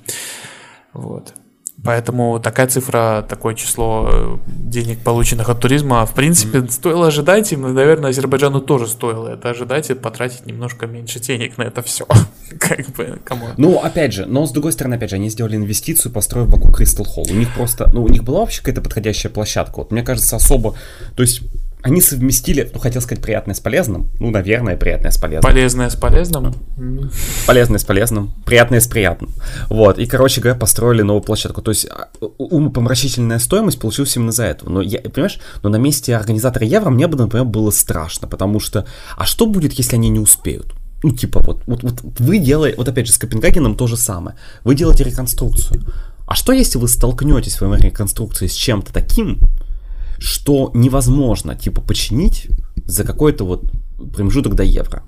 Вот. 0.93 1.33
Поэтому 1.83 2.39
такая 2.39 2.67
цифра, 2.67 3.23
такое 3.29 3.53
число 3.53 4.09
э, 4.11 4.37
денег, 4.47 4.97
полученных 5.03 5.47
от 5.47 5.59
туризма, 5.59 6.07
в 6.07 6.13
принципе, 6.13 6.57
mm-hmm. 6.57 6.71
стоило 6.71 7.07
ожидать, 7.07 7.53
и, 7.53 7.55
наверное, 7.55 8.09
Азербайджану 8.09 8.61
тоже 8.61 8.87
стоило 8.87 9.27
это 9.27 9.51
ожидать 9.51 9.91
и 9.91 9.93
потратить 9.93 10.47
немножко 10.47 10.87
меньше 10.87 11.19
денег 11.19 11.55
на 11.59 11.63
это 11.63 11.83
все. 11.83 12.07
как 12.59 12.89
бы, 12.95 13.19
кому. 13.23 13.45
Ну, 13.57 13.77
опять 13.77 14.11
же, 14.11 14.25
но 14.25 14.47
с 14.47 14.51
другой 14.51 14.71
стороны, 14.71 14.95
опять 14.95 15.11
же, 15.11 15.17
они 15.17 15.29
сделали 15.29 15.55
инвестицию, 15.55 16.11
построив 16.11 16.49
Баку 16.49 16.71
Кристал 16.71 17.05
Холл. 17.05 17.27
У 17.29 17.35
них 17.35 17.53
просто, 17.53 17.87
ну, 17.93 18.03
у 18.03 18.07
них 18.07 18.23
была 18.23 18.39
вообще 18.39 18.61
какая-то 18.61 18.81
подходящая 18.81 19.31
площадка. 19.31 19.77
Вот 19.77 19.91
мне 19.91 20.01
кажется, 20.01 20.35
особо, 20.35 20.75
то 21.15 21.21
есть 21.21 21.43
они 21.83 22.01
совместили, 22.01 22.69
ну, 22.73 22.79
хотел 22.79 23.01
сказать 23.01 23.23
приятное 23.23 23.53
с 23.53 23.59
полезным. 23.59 24.09
Ну, 24.19 24.31
наверное, 24.31 24.75
приятное 24.75 25.11
с 25.11 25.17
полезным. 25.17 25.41
Полезное 25.41 25.89
с 25.89 25.95
полезным? 25.95 26.55
Полезное 27.45 27.79
с 27.79 27.85
полезным. 27.85 28.33
Приятное 28.45 28.79
с 28.79 28.87
приятным. 28.87 29.31
Вот. 29.69 29.99
И, 29.99 30.05
короче 30.07 30.41
говоря, 30.41 30.59
построили 30.59 31.03
новую 31.03 31.23
площадку. 31.23 31.61
То 31.61 31.71
есть, 31.71 31.85
а, 31.85 32.09
умопомрачительная 32.37 33.39
стоимость 33.39 33.79
получилась 33.79 34.15
именно 34.15 34.31
за 34.31 34.45
это. 34.45 34.69
Но, 34.69 34.81
я, 34.81 34.99
понимаешь, 34.99 35.39
но 35.61 35.69
на 35.69 35.77
месте 35.77 36.15
организатора 36.15 36.65
Евро 36.65 36.89
мне 36.89 37.07
бы, 37.07 37.17
например, 37.17 37.45
было 37.45 37.69
страшно, 37.69 38.27
потому 38.27 38.59
что, 38.59 38.85
а 39.15 39.25
что 39.25 39.45
будет, 39.45 39.73
если 39.73 39.95
они 39.95 40.09
не 40.09 40.19
успеют? 40.19 40.73
Ну, 41.03 41.11
типа, 41.11 41.39
вот, 41.41 41.61
вот, 41.67 41.83
вот 41.83 42.01
вы 42.19 42.39
делаете, 42.39 42.77
вот 42.77 42.89
опять 42.89 43.05
же, 43.05 43.13
с 43.13 43.19
Копенгагеном 43.19 43.75
то 43.75 43.85
же 43.85 43.97
самое. 43.97 44.35
Вы 44.63 44.73
делаете 44.73 45.03
реконструкцию. 45.03 45.83
А 46.25 46.35
что, 46.35 46.51
если 46.51 46.79
вы 46.79 46.87
столкнетесь 46.87 47.53
в 47.53 47.57
своей 47.57 47.81
реконструкции 47.81 48.47
с 48.47 48.53
чем-то 48.53 48.91
таким, 48.91 49.39
что 50.17 50.71
невозможно, 50.73 51.55
типа, 51.55 51.81
починить 51.81 52.47
за 52.85 53.03
какой-то 53.03 53.45
вот 53.45 53.71
промежуток 54.15 54.55
до 54.55 54.63
евро. 54.63 55.03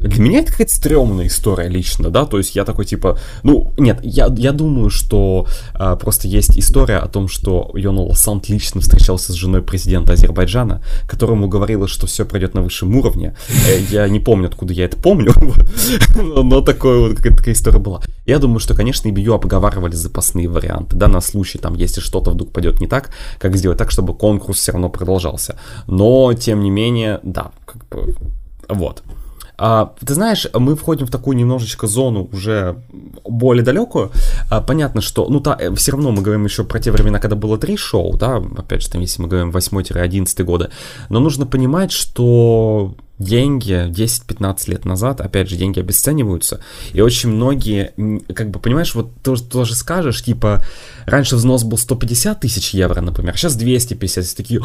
Для 0.00 0.22
меня 0.22 0.40
это 0.40 0.52
какая-то 0.52 0.74
стрёмная 0.74 1.26
история 1.26 1.68
лично, 1.68 2.10
да, 2.10 2.24
то 2.24 2.38
есть 2.38 2.54
я 2.54 2.64
такой 2.64 2.84
типа, 2.84 3.18
ну, 3.42 3.72
нет, 3.78 3.98
я, 4.02 4.32
я 4.36 4.52
думаю, 4.52 4.90
что 4.90 5.46
а, 5.74 5.96
просто 5.96 6.28
есть 6.28 6.58
история 6.58 6.98
о 6.98 7.08
том, 7.08 7.28
что 7.28 7.70
Йонал 7.74 8.14
Сант 8.14 8.48
лично 8.48 8.80
встречался 8.80 9.32
с 9.32 9.34
женой 9.34 9.62
президента 9.62 10.12
Азербайджана, 10.12 10.82
которому 11.06 11.48
говорила, 11.48 11.88
что 11.88 12.06
все 12.06 12.24
пройдет 12.24 12.54
на 12.54 12.62
высшем 12.62 12.94
уровне. 12.96 13.34
Э, 13.68 13.80
я 13.90 14.08
не 14.08 14.20
помню, 14.20 14.48
откуда 14.48 14.72
я 14.72 14.84
это 14.84 14.96
помню, 14.96 15.32
но 16.14 16.60
такое 16.60 17.00
вот 17.00 17.16
какая-то 17.16 17.38
такая 17.38 17.54
история 17.54 17.78
была. 17.78 18.00
Я 18.26 18.38
думаю, 18.38 18.60
что, 18.60 18.74
конечно, 18.74 19.08
и 19.08 19.14
ее 19.14 19.34
обговаривали 19.34 19.94
запасные 19.94 20.48
варианты, 20.48 20.96
да, 20.96 21.08
на 21.08 21.20
случай, 21.20 21.58
там, 21.58 21.74
если 21.74 22.00
что-то 22.00 22.30
вдруг 22.30 22.52
пойдет 22.52 22.80
не 22.80 22.86
так, 22.86 23.10
как 23.38 23.56
сделать 23.56 23.78
так, 23.78 23.90
чтобы 23.90 24.14
конкурс 24.14 24.58
все 24.58 24.72
равно 24.72 24.90
продолжался. 24.90 25.58
Но, 25.86 26.32
тем 26.34 26.62
не 26.62 26.70
менее, 26.70 27.20
да, 27.22 27.50
как 27.64 27.88
бы, 27.88 28.14
вот. 28.68 29.02
А, 29.58 29.92
ты 30.04 30.14
знаешь, 30.14 30.46
мы 30.54 30.76
входим 30.76 31.06
в 31.06 31.10
такую 31.10 31.36
немножечко 31.36 31.88
зону 31.88 32.28
уже 32.32 32.76
более 33.24 33.64
далекую. 33.64 34.12
А, 34.50 34.60
понятно, 34.60 35.00
что, 35.00 35.28
ну, 35.28 35.40
та, 35.40 35.56
э, 35.58 35.74
все 35.74 35.92
равно 35.92 36.12
мы 36.12 36.22
говорим 36.22 36.44
еще 36.44 36.62
про 36.62 36.78
те 36.78 36.92
времена, 36.92 37.18
когда 37.18 37.34
было 37.34 37.58
три 37.58 37.76
шоу, 37.76 38.16
да, 38.16 38.36
опять 38.36 38.82
же, 38.82 38.90
там, 38.90 39.00
если 39.00 39.20
мы 39.20 39.28
говорим 39.28 39.50
8-11 39.50 40.44
годы. 40.44 40.70
Но 41.08 41.18
нужно 41.18 41.44
понимать, 41.44 41.90
что 41.90 42.94
деньги 43.18 43.90
10-15 43.90 44.70
лет 44.70 44.84
назад, 44.84 45.20
опять 45.20 45.48
же, 45.48 45.56
деньги 45.56 45.80
обесцениваются, 45.80 46.60
и 46.92 47.00
очень 47.00 47.30
многие, 47.30 47.92
как 48.32 48.50
бы, 48.50 48.60
понимаешь, 48.60 48.94
вот 48.94 49.10
ты 49.22 49.34
тоже 49.36 49.74
скажешь, 49.74 50.22
типа, 50.22 50.62
раньше 51.04 51.36
взнос 51.36 51.64
был 51.64 51.78
150 51.78 52.40
тысяч 52.40 52.74
евро, 52.74 53.00
например, 53.00 53.36
сейчас 53.36 53.56
250, 53.56 54.24
и 54.24 54.36
такие, 54.36 54.60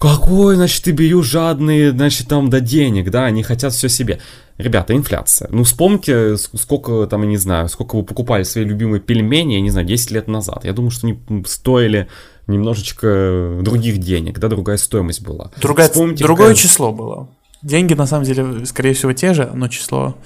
какой, 0.00 0.56
значит, 0.56 0.82
ты 0.84 0.92
бью 0.92 1.22
жадные, 1.22 1.90
значит, 1.90 2.26
там 2.26 2.48
до 2.48 2.60
денег, 2.60 3.10
да, 3.10 3.26
они 3.26 3.42
хотят 3.42 3.74
все 3.74 3.90
себе. 3.90 4.18
Ребята, 4.56 4.96
инфляция. 4.96 5.48
Ну, 5.52 5.62
вспомните, 5.64 6.38
сколько 6.38 7.06
там, 7.06 7.20
я 7.22 7.28
не 7.28 7.36
знаю, 7.36 7.68
сколько 7.68 7.96
вы 7.96 8.02
покупали 8.02 8.44
свои 8.44 8.64
любимые 8.64 9.00
пельмени, 9.00 9.54
я 9.54 9.60
не 9.60 9.68
знаю, 9.68 9.86
10 9.86 10.10
лет 10.12 10.26
назад. 10.26 10.64
Я 10.64 10.72
думаю, 10.72 10.90
что 10.90 11.06
они 11.06 11.18
стоили 11.46 12.08
немножечко 12.46 13.58
других 13.60 13.98
денег, 13.98 14.38
да, 14.38 14.48
другая 14.48 14.78
стоимость 14.78 15.20
была. 15.20 15.50
Другая, 15.60 15.88
Вспомните, 15.88 16.24
другое 16.24 16.48
какая... 16.48 16.62
число 16.62 16.92
было. 16.92 17.28
Деньги, 17.60 17.92
на 17.92 18.06
самом 18.06 18.24
деле, 18.24 18.64
скорее 18.64 18.94
всего, 18.94 19.12
те 19.12 19.34
же, 19.34 19.50
но 19.52 19.68
число... 19.68 20.16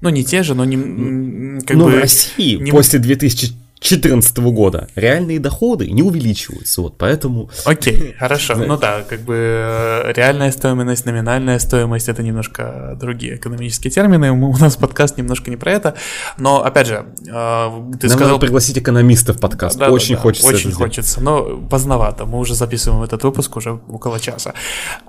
Ну, 0.00 0.10
не 0.10 0.24
те 0.24 0.44
же, 0.44 0.54
но 0.54 0.64
не... 0.64 1.60
Как 1.60 1.76
ну, 1.76 1.86
бы, 1.86 1.90
в 1.90 1.98
России 1.98 2.56
не... 2.56 2.70
после 2.70 3.00
2000 3.00 3.52
2014 3.82 4.36
года. 4.38 4.88
Реальные 4.94 5.40
доходы 5.40 5.90
не 5.90 6.02
увеличиваются, 6.02 6.82
вот 6.82 6.98
поэтому... 6.98 7.50
Окей, 7.64 8.14
хорошо, 8.18 8.54
ну 8.54 8.76
да, 8.76 9.02
как 9.02 9.20
бы 9.20 9.34
э, 9.36 10.12
реальная 10.14 10.52
стоимость, 10.52 11.04
номинальная 11.04 11.58
стоимость, 11.58 12.08
это 12.08 12.22
немножко 12.22 12.96
другие 12.98 13.36
экономические 13.36 13.90
термины, 13.90 14.30
у 14.30 14.56
нас 14.56 14.76
подкаст 14.76 15.18
немножко 15.18 15.50
не 15.50 15.56
про 15.56 15.72
это, 15.72 15.94
но, 16.38 16.64
опять 16.64 16.86
же, 16.86 17.06
э, 17.20 17.24
ты 17.26 17.30
Нам 17.30 17.98
сказал... 17.98 18.28
надо 18.28 18.38
пригласить 18.38 18.78
экономиста 18.78 19.32
в 19.32 19.40
подкаст, 19.40 19.76
да, 19.78 19.90
очень 19.90 20.14
да, 20.14 20.16
да, 20.16 20.22
хочется 20.22 20.48
Очень 20.48 20.72
хочется, 20.72 21.20
но 21.20 21.56
поздновато, 21.68 22.24
мы 22.24 22.38
уже 22.38 22.54
записываем 22.54 23.02
этот 23.02 23.24
выпуск 23.24 23.56
уже 23.56 23.80
около 23.88 24.20
часа. 24.20 24.54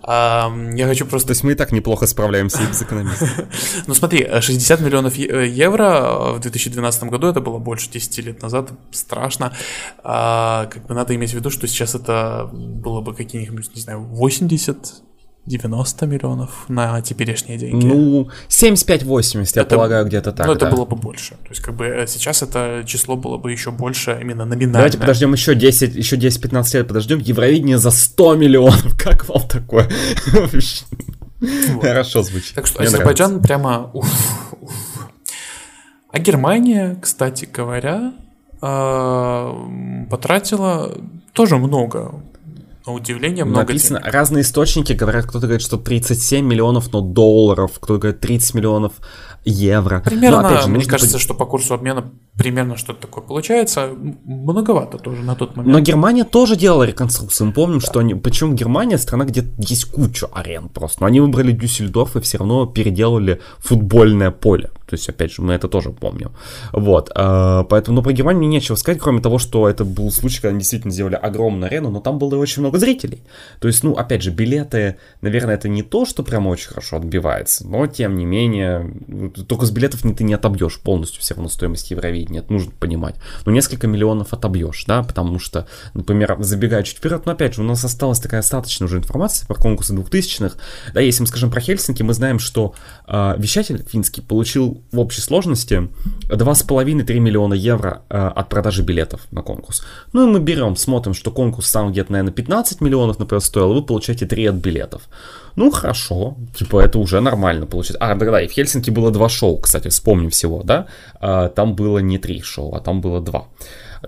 Я 0.06 0.86
хочу 0.88 1.06
просто... 1.06 1.28
То 1.28 1.32
есть 1.32 1.44
мы 1.44 1.54
и 1.54 1.56
так 1.56 1.72
неплохо 1.72 2.08
справляемся 2.08 2.60
с 2.72 2.82
экономистом. 2.82 3.30
Ну 3.88 3.94
смотри, 3.94 4.28
60 4.42 4.82
миллионов 4.82 5.16
евро 5.16 6.34
в 6.36 6.40
2012 6.40 7.04
году, 7.04 7.28
это 7.28 7.42
было 7.42 7.58
больше 7.60 7.90
10 7.90 8.18
лет 8.26 8.42
назад, 8.42 8.63
это 8.64 8.76
страшно. 8.92 9.54
А, 10.04 10.68
как 10.68 10.88
бы 10.88 10.94
надо 10.94 11.16
иметь 11.16 11.32
в 11.32 11.34
виду, 11.34 11.50
что 11.50 11.68
сейчас 11.68 11.96
это 11.96 12.50
было 12.52 13.02
бы 13.02 13.14
какие-нибудь, 13.14 13.76
не 13.76 13.82
знаю, 13.82 14.02
80 14.02 15.04
90 15.46 16.06
миллионов 16.06 16.66
на 16.70 17.02
теперешние 17.02 17.58
деньги. 17.58 17.86
Ну, 17.86 18.30
75-80, 18.48 19.52
я 19.56 19.66
полагаю, 19.66 20.06
где-то 20.06 20.32
так. 20.32 20.48
Ну, 20.48 20.54
это 20.54 20.66
да. 20.66 20.72
было 20.72 20.86
бы 20.86 20.96
больше. 20.96 21.32
То 21.32 21.50
есть, 21.50 21.62
как 21.62 21.76
бы 21.76 21.86
э, 21.86 22.08
сейчас 22.08 22.44
это 22.44 22.84
число 22.86 23.18
было 23.18 23.38
бы 23.38 23.52
еще 23.52 23.72
больше 23.72 24.18
именно 24.22 24.46
номинально. 24.46 24.74
Давайте 24.74 24.98
подождем 24.98 25.34
еще 25.34 25.54
10, 25.54 25.96
еще 25.96 26.16
10-15 26.16 26.78
лет, 26.78 26.88
подождем. 26.88 27.20
Евровидение 27.20 27.78
за 27.78 27.92
100 27.92 28.36
миллионов. 28.36 28.98
Как 29.04 29.28
вам 29.28 29.46
такое? 29.48 29.90
Хорошо 31.82 32.24
звучит. 32.24 32.56
Так 32.56 32.68
что 32.68 32.82
Азербайджан 32.82 33.42
прямо 33.42 33.92
А 36.10 36.20
Германия, 36.20 36.98
кстати 37.02 37.50
говоря, 37.52 38.14
потратила 40.10 40.92
тоже 41.34 41.58
много. 41.58 42.22
На 42.86 42.94
удивление 42.94 43.46
много. 43.46 43.62
Написано, 43.62 44.00
денег. 44.00 44.14
разные 44.14 44.42
источники 44.42 44.92
говорят, 44.94 45.26
кто-то 45.26 45.48
говорит, 45.48 45.62
что 45.62 45.78
37 45.78 46.46
миллионов, 46.46 46.92
но 46.92 47.00
долларов, 47.02 47.72
кто-то 47.80 48.00
говорит 48.00 48.20
30 48.20 48.56
миллионов 48.56 48.94
евро. 49.46 50.02
Примерно, 50.02 50.42
Но, 50.42 50.48
опять 50.48 50.64
же, 50.64 50.70
мне 50.70 50.86
кажется, 50.86 51.18
что 51.18 51.34
по 51.34 51.46
курсу 51.46 51.74
обмена 51.74 52.12
примерно 52.38 52.78
что-то 52.78 53.02
такое 53.02 53.24
получается. 53.24 53.90
Многовато 54.24 54.98
тоже 54.98 55.22
на 55.22 55.36
тот 55.36 55.56
момент. 55.56 55.74
Но 55.74 55.80
Германия 55.80 56.24
тоже 56.24 56.56
делала 56.56 56.84
реконструкцию. 56.84 57.48
Мы 57.48 57.54
помним, 57.54 57.80
да. 57.80 57.86
что 57.86 58.00
они... 58.00 58.16
Причем 58.16 58.56
Германия 58.56 58.98
страна, 58.98 59.26
где 59.26 59.46
есть 59.58 59.86
куча 59.86 60.28
арен 60.34 60.70
просто. 60.70 61.02
Но 61.02 61.08
они 61.08 61.20
выбрали 61.20 61.52
Дюссельдорф 61.52 62.16
и 62.16 62.22
все 62.22 62.38
равно 62.40 62.66
переделали 62.66 63.40
футбольное 63.60 64.32
поле. 64.32 64.70
То 64.94 64.96
есть, 64.96 65.10
опять 65.10 65.32
же, 65.34 65.42
мы 65.42 65.54
это 65.54 65.68
тоже 65.68 65.90
помним. 65.90 66.34
Вот. 66.72 67.12
А, 67.16 67.64
поэтому, 67.64 67.96
ну, 67.96 68.04
про 68.04 68.14
Германию 68.14 68.44
мне 68.44 68.58
нечего 68.58 68.76
сказать, 68.76 69.02
кроме 69.02 69.22
того, 69.22 69.40
что 69.40 69.68
это 69.68 69.86
был 69.86 70.12
случай, 70.12 70.38
когда 70.38 70.50
они 70.50 70.60
действительно 70.60 70.94
сделали 70.94 71.16
огромную 71.16 71.66
арену, 71.68 71.90
но 71.90 72.00
там 72.00 72.20
было 72.20 72.36
очень 72.38 72.62
много 72.62 72.78
зрителей. 72.78 73.24
То 73.60 73.68
есть, 73.68 73.84
ну, 73.84 73.94
опять 73.94 74.22
же, 74.22 74.30
билеты, 74.30 74.98
наверное, 75.22 75.56
это 75.56 75.68
не 75.68 75.82
то, 75.82 76.06
что 76.06 76.22
прям 76.22 76.46
очень 76.46 76.70
хорошо 76.70 76.98
отбивается, 76.98 77.68
но, 77.68 77.88
тем 77.88 78.18
не 78.18 78.26
менее, 78.26 78.94
только 79.48 79.66
с 79.66 79.72
билетов 79.72 80.02
ты 80.02 80.24
не 80.24 80.36
отобьешь 80.36 80.80
полностью 80.80 81.22
все 81.22 81.34
равно 81.34 81.50
стоимость 81.50 81.90
Евровидения, 81.90 82.23
это 82.32 82.52
нужно 82.52 82.72
понимать. 82.72 83.16
Но 83.46 83.52
несколько 83.52 83.88
миллионов 83.88 84.34
отобьешь, 84.34 84.86
да, 84.88 85.04
потому 85.04 85.40
что, 85.40 85.68
например, 85.94 86.38
забегая 86.40 86.84
чуть 86.84 86.98
вперед, 86.98 87.26
но 87.26 87.32
опять 87.32 87.56
же, 87.56 87.62
у 87.62 87.66
нас 87.66 87.84
осталась 87.84 88.20
такая 88.20 88.42
остаточная 88.42 88.88
уже 88.88 88.98
информация 88.98 89.48
про 89.48 89.56
конкурсы 89.56 89.94
2000-х, 89.94 90.56
да, 90.94 91.02
если 91.02 91.22
мы 91.22 91.28
скажем 91.28 91.52
про 91.52 91.62
Хельсинки, 91.62 92.04
мы 92.04 92.14
знаем, 92.14 92.40
что 92.40 92.74
э, 93.08 93.36
вещатель 93.38 93.84
финский 93.88 94.22
получил 94.22 94.84
в 94.92 95.00
общей 95.00 95.22
сложности 95.22 95.90
2,5-3 96.30 97.20
миллиона 97.20 97.54
евро 97.54 98.04
э, 98.10 98.18
от 98.18 98.50
продажи 98.50 98.84
билетов 98.84 99.22
на 99.32 99.42
конкурс. 99.42 99.86
Ну 100.14 100.28
и 100.28 100.32
мы 100.32 100.40
берем, 100.40 100.76
смотрим, 100.76 101.14
что 101.14 101.32
конкурс 101.32 101.68
сам 101.68 101.92
где-то, 101.92 102.12
наверное, 102.12 102.34
15 102.34 102.82
миллионов, 102.82 103.20
например, 103.20 103.42
стоил, 103.42 103.72
а 103.72 103.74
вы 103.74 103.84
получаете 103.84 104.26
3 104.26 104.46
от 104.48 104.56
билетов. 104.56 105.04
Ну, 105.56 105.72
хорошо, 105.72 106.36
типа, 106.56 106.80
это 106.80 107.00
уже 107.00 107.22
нормально 107.22 107.66
получится. 107.66 107.98
А, 108.00 108.16
да, 108.16 108.26
да, 108.32 108.42
и 108.42 108.48
в 108.48 108.52
Хельсинки 108.52 108.90
было 108.90 109.12
два 109.12 109.30
шоу, 109.30 109.58
кстати, 109.58 109.90
вспомним 109.90 110.30
всего, 110.30 110.64
да? 110.64 110.88
А, 111.20 111.50
там 111.50 111.76
было 111.76 112.00
не 112.00 112.18
три 112.18 112.42
шоу, 112.42 112.74
а 112.76 112.80
там 112.80 113.02
было 113.02 113.22
два. 113.22 113.46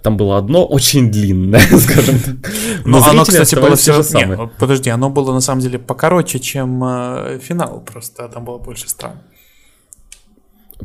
Там 0.02 0.18
было 0.18 0.38
одно 0.38 0.66
очень 0.66 1.12
длинное, 1.12 1.60
скажем 1.80 2.20
так. 2.20 2.52
Но, 2.86 3.00
Но 3.00 3.06
оно, 3.06 3.24
кстати, 3.24 3.56
было 3.56 3.76
все 3.76 3.94
же 3.94 4.04
самое. 4.04 4.40
Нет, 4.40 4.50
подожди, 4.58 4.90
оно 4.90 5.10
было 5.10 5.34
на 5.34 5.42
самом 5.42 5.62
деле 5.62 5.80
покороче, 5.80 6.40
чем 6.40 6.84
э, 6.84 7.40
финал, 7.40 7.82
просто 7.82 8.28
там 8.28 8.44
было 8.44 8.58
больше 8.58 8.90
стран. 8.90 9.14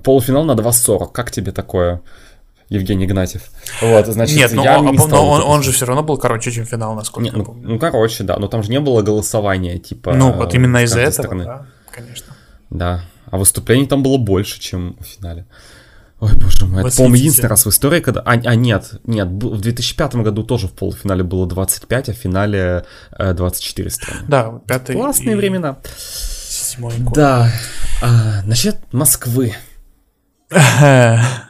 Полуфинал 0.05 0.45
на 0.45 0.53
2.40, 0.53 1.11
как 1.13 1.31
тебе 1.31 1.53
такое? 1.53 2.03
Евгений 2.71 3.05
Игнатьев. 3.05 3.43
Вот, 3.83 4.07
значит, 4.07 4.37
Нет, 4.37 4.53
ну, 4.53 4.63
он, 4.63 4.93
не 4.93 4.97
но 4.97 5.29
он, 5.29 5.43
он 5.43 5.63
же 5.65 5.73
все 5.73 5.87
равно 5.87 6.05
был 6.05 6.17
короче, 6.17 6.53
чем 6.53 6.65
финал, 6.65 6.95
насколько 6.95 7.25
Нет, 7.25 7.33
я 7.33 7.39
ну, 7.39 7.45
помню. 7.45 7.69
Ну, 7.69 7.79
короче, 7.81 8.23
да, 8.23 8.39
но 8.39 8.47
там 8.47 8.63
же 8.63 8.71
не 8.71 8.79
было 8.79 9.03
голосования, 9.03 9.79
типа... 9.79 10.15
Ну, 10.15 10.33
вот 10.33 10.55
именно 10.55 10.85
из-за 10.85 11.01
этого, 11.01 11.13
стороны. 11.25 11.45
да, 11.45 11.67
конечно. 11.91 12.33
Да, 12.71 13.05
а 13.29 13.39
выступлений 13.39 13.87
там 13.87 14.05
было 14.05 14.19
больше, 14.19 14.61
чем 14.61 14.97
в 15.01 15.05
финале. 15.05 15.47
Ой, 16.21 16.33
боже 16.37 16.67
мой, 16.67 16.87
это, 16.87 16.97
по-моему, 16.97 17.17
единственный 17.17 17.49
раз 17.49 17.67
в 17.67 17.71
истории, 17.71 17.99
когда... 17.99 18.21
А, 18.21 18.33
а 18.35 18.55
нет, 18.55 19.01
нет, 19.05 19.27
в 19.27 19.61
2005 19.61 20.17
году 20.17 20.45
тоже 20.45 20.69
в 20.69 20.73
полуфинале 20.73 21.25
было 21.25 21.49
25, 21.49 22.09
а 22.11 22.13
в 22.13 22.17
финале 22.17 22.85
э, 23.19 23.35
24 23.35 23.91
страны. 23.91 24.21
Да, 24.29 24.61
пятый... 24.69 24.95
Классные 24.95 25.33
и... 25.33 25.35
времена. 25.35 25.79
Седьмой 25.97 26.97
год. 26.99 27.15
Да. 27.15 27.51
А, 28.01 28.43
насчет 28.45 28.77
Москвы. 28.93 29.55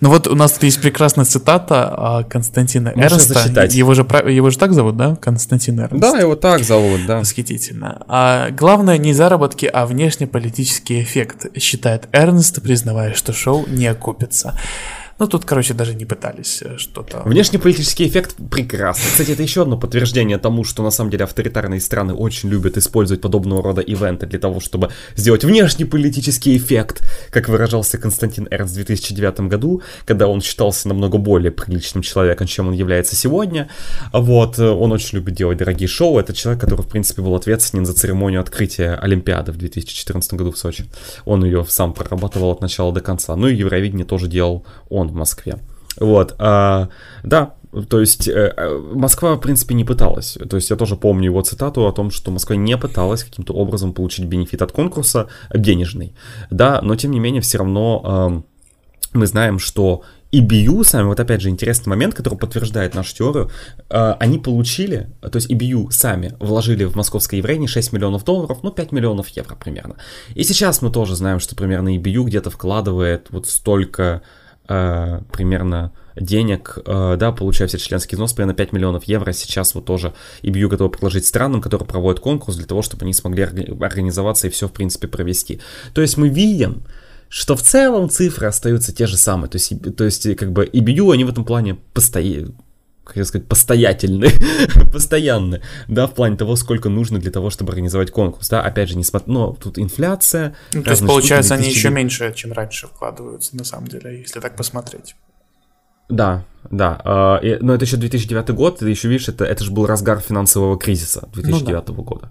Ну 0.00 0.08
вот 0.08 0.26
у 0.26 0.34
нас 0.34 0.52
тут 0.52 0.64
есть 0.64 0.80
прекрасная 0.80 1.24
цитата 1.24 1.94
а, 1.96 2.24
Константина 2.24 2.92
Можешь 2.94 3.12
Эрнста. 3.12 3.34
Зачитать. 3.34 3.74
Его 3.74 3.94
же, 3.94 4.02
его 4.02 4.50
же 4.50 4.58
так 4.58 4.72
зовут, 4.72 4.96
да? 4.96 5.16
Константин 5.16 5.80
Эрнст. 5.80 6.00
Да, 6.00 6.18
его 6.18 6.36
так 6.36 6.62
зовут, 6.64 7.06
да. 7.06 7.18
Восхитительно. 7.18 8.02
А, 8.08 8.50
главное 8.50 8.98
не 8.98 9.12
заработки, 9.12 9.66
а 9.66 9.86
внешнеполитический 9.86 11.02
эффект, 11.02 11.46
считает 11.58 12.08
Эрнст, 12.12 12.62
признавая, 12.62 13.14
что 13.14 13.32
шоу 13.32 13.66
не 13.66 13.86
окупится. 13.86 14.58
Ну, 15.18 15.26
тут, 15.26 15.44
короче, 15.44 15.74
даже 15.74 15.94
не 15.94 16.04
пытались 16.04 16.62
э, 16.62 16.78
что-то... 16.78 17.22
Внешнеполитический 17.24 18.06
эффект 18.06 18.36
прекрасный. 18.50 19.10
Кстати, 19.10 19.32
это 19.32 19.42
еще 19.42 19.62
одно 19.62 19.76
подтверждение 19.76 20.38
тому, 20.38 20.62
что 20.62 20.84
на 20.84 20.90
самом 20.90 21.10
деле 21.10 21.24
авторитарные 21.24 21.80
страны 21.80 22.14
очень 22.14 22.48
любят 22.48 22.76
использовать 22.76 23.20
подобного 23.20 23.60
рода 23.60 23.80
ивенты 23.80 24.26
для 24.26 24.38
того, 24.38 24.60
чтобы 24.60 24.90
сделать 25.16 25.42
внешнеполитический 25.42 26.56
эффект, 26.56 27.02
как 27.30 27.48
выражался 27.48 27.98
Константин 27.98 28.46
Эрнст 28.52 28.74
в 28.74 28.76
2009 28.76 29.40
году, 29.40 29.82
когда 30.04 30.28
он 30.28 30.40
считался 30.40 30.86
намного 30.86 31.18
более 31.18 31.50
приличным 31.50 32.02
человеком, 32.02 32.46
чем 32.46 32.68
он 32.68 32.74
является 32.74 33.16
сегодня. 33.16 33.68
Вот, 34.12 34.60
э, 34.60 34.68
он 34.68 34.92
очень 34.92 35.18
любит 35.18 35.34
делать 35.34 35.58
дорогие 35.58 35.88
шоу. 35.88 36.20
Это 36.20 36.32
человек, 36.32 36.60
который, 36.60 36.82
в 36.82 36.88
принципе, 36.88 37.22
был 37.22 37.34
ответственен 37.34 37.86
за 37.86 37.92
церемонию 37.92 38.40
открытия 38.40 38.94
Олимпиады 38.94 39.50
в 39.50 39.56
2014 39.56 40.34
году 40.34 40.52
в 40.52 40.58
Сочи. 40.58 40.84
Он 41.24 41.44
ее 41.44 41.66
сам 41.68 41.92
прорабатывал 41.92 42.52
от 42.52 42.60
начала 42.60 42.92
до 42.92 43.00
конца. 43.00 43.34
Ну 43.34 43.48
и 43.48 43.56
Евровидение 43.56 44.06
тоже 44.06 44.28
делал 44.28 44.64
он 44.88 45.07
в 45.08 45.14
Москве. 45.14 45.58
Вот, 45.98 46.34
а, 46.38 46.88
да, 47.24 47.54
то 47.88 48.00
есть 48.00 48.28
э, 48.28 48.54
э, 48.56 48.78
Москва, 48.94 49.34
в 49.34 49.40
принципе, 49.40 49.74
не 49.74 49.84
пыталась. 49.84 50.38
То 50.48 50.56
есть 50.56 50.70
я 50.70 50.76
тоже 50.76 50.96
помню 50.96 51.26
его 51.26 51.42
цитату 51.42 51.86
о 51.86 51.92
том, 51.92 52.10
что 52.10 52.30
Москва 52.30 52.56
не 52.56 52.76
пыталась 52.76 53.24
каким-то 53.24 53.52
образом 53.52 53.92
получить 53.92 54.24
бенефит 54.24 54.62
от 54.62 54.72
конкурса 54.72 55.28
денежный. 55.52 56.14
Да, 56.50 56.80
но 56.82 56.96
тем 56.96 57.10
не 57.10 57.20
менее 57.20 57.42
все 57.42 57.58
равно 57.58 58.44
э, 59.14 59.18
мы 59.18 59.26
знаем, 59.26 59.58
что 59.58 60.02
EBU 60.32 60.84
сами, 60.84 61.06
вот 61.06 61.20
опять 61.20 61.40
же 61.40 61.48
интересный 61.48 61.90
момент, 61.90 62.14
который 62.14 62.38
подтверждает 62.38 62.94
нашу 62.94 63.14
теорию, 63.14 63.50
э, 63.88 64.12
они 64.18 64.38
получили, 64.38 65.10
то 65.20 65.36
есть 65.36 65.50
EBU 65.50 65.90
сами 65.90 66.36
вложили 66.40 66.84
в 66.84 66.96
московское 66.96 67.38
еврейни 67.38 67.66
6 67.66 67.92
миллионов 67.92 68.24
долларов, 68.24 68.58
ну 68.62 68.70
5 68.70 68.92
миллионов 68.92 69.28
евро 69.28 69.54
примерно. 69.54 69.96
И 70.34 70.42
сейчас 70.42 70.80
мы 70.80 70.90
тоже 70.90 71.16
знаем, 71.16 71.38
что 71.40 71.54
примерно 71.54 71.96
EBU 71.96 72.24
где-то 72.24 72.50
вкладывает 72.50 73.28
вот 73.30 73.46
столько 73.46 74.22
э, 74.68 75.20
примерно 75.32 75.92
денег, 76.16 76.78
э, 76.84 77.16
да, 77.18 77.32
получая 77.32 77.68
все 77.68 77.78
членский 77.78 78.16
взнос, 78.16 78.32
примерно 78.32 78.54
5 78.54 78.72
миллионов 78.72 79.04
евро. 79.04 79.32
Сейчас 79.32 79.74
вот 79.74 79.84
тоже 79.84 80.14
EBU 80.42 80.68
готовы 80.68 80.90
предложить 80.90 81.26
странам, 81.26 81.60
которые 81.60 81.86
проводят 81.86 82.20
конкурс, 82.20 82.56
для 82.56 82.66
того, 82.66 82.82
чтобы 82.82 83.04
они 83.04 83.14
смогли 83.14 83.42
организоваться 83.42 84.46
и 84.46 84.50
все, 84.50 84.68
в 84.68 84.72
принципе, 84.72 85.08
провести. 85.08 85.60
То 85.94 86.00
есть 86.00 86.16
мы 86.16 86.28
видим, 86.28 86.82
что 87.28 87.56
в 87.56 87.62
целом 87.62 88.08
цифры 88.08 88.46
остаются 88.46 88.94
те 88.94 89.06
же 89.06 89.16
самые. 89.16 89.50
То 89.50 89.56
есть, 89.56 89.96
то 89.96 90.04
есть 90.04 90.36
как 90.36 90.52
бы 90.52 90.64
EBU, 90.64 91.12
они 91.12 91.24
в 91.24 91.30
этом 91.30 91.44
плане 91.44 91.76
постоянно 91.92 92.52
как 93.14 93.26
сказать, 93.26 93.46
постоятельны, 93.46 94.28
постоянны, 94.92 95.62
да, 95.88 96.06
в 96.06 96.14
плане 96.14 96.36
того, 96.36 96.56
сколько 96.56 96.88
нужно 96.88 97.18
для 97.18 97.30
того, 97.30 97.50
чтобы 97.50 97.70
организовать 97.70 98.10
конкурс, 98.10 98.48
да, 98.48 98.62
опять 98.62 98.88
же, 98.88 98.96
не 98.96 99.04
смотря, 99.04 99.32
но 99.32 99.52
тут 99.52 99.78
инфляция. 99.78 100.54
Ну, 100.72 100.82
то 100.82 100.90
есть, 100.90 101.06
получается, 101.06 101.54
штуки, 101.54 101.66
они 101.66 101.74
еще 101.74 101.90
меньше, 101.90 102.32
чем 102.34 102.52
раньше 102.52 102.86
вкладываются, 102.86 103.56
на 103.56 103.64
самом 103.64 103.88
деле, 103.88 104.20
если 104.20 104.40
так 104.40 104.56
посмотреть. 104.56 105.14
Да, 106.08 106.44
да, 106.70 107.40
э, 107.42 107.58
но 107.60 107.74
это 107.74 107.84
еще 107.84 107.96
2009 107.96 108.50
год, 108.50 108.78
ты 108.78 108.88
еще 108.88 109.08
видишь, 109.08 109.28
это, 109.28 109.44
это 109.44 109.62
же 109.62 109.70
был 109.70 109.86
разгар 109.86 110.20
финансового 110.20 110.78
кризиса 110.78 111.28
2009 111.32 111.88
ну, 111.88 111.94
да. 111.94 112.02
года. 112.02 112.28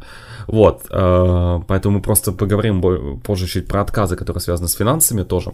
Вот, 0.47 0.85
э, 0.89 1.59
поэтому 1.67 1.97
мы 1.97 2.01
просто 2.01 2.31
поговорим 2.31 3.19
позже 3.21 3.47
чуть 3.47 3.67
про 3.67 3.81
отказы, 3.81 4.15
которые 4.15 4.41
связаны 4.41 4.67
с 4.67 4.73
финансами 4.73 5.23
тоже. 5.23 5.53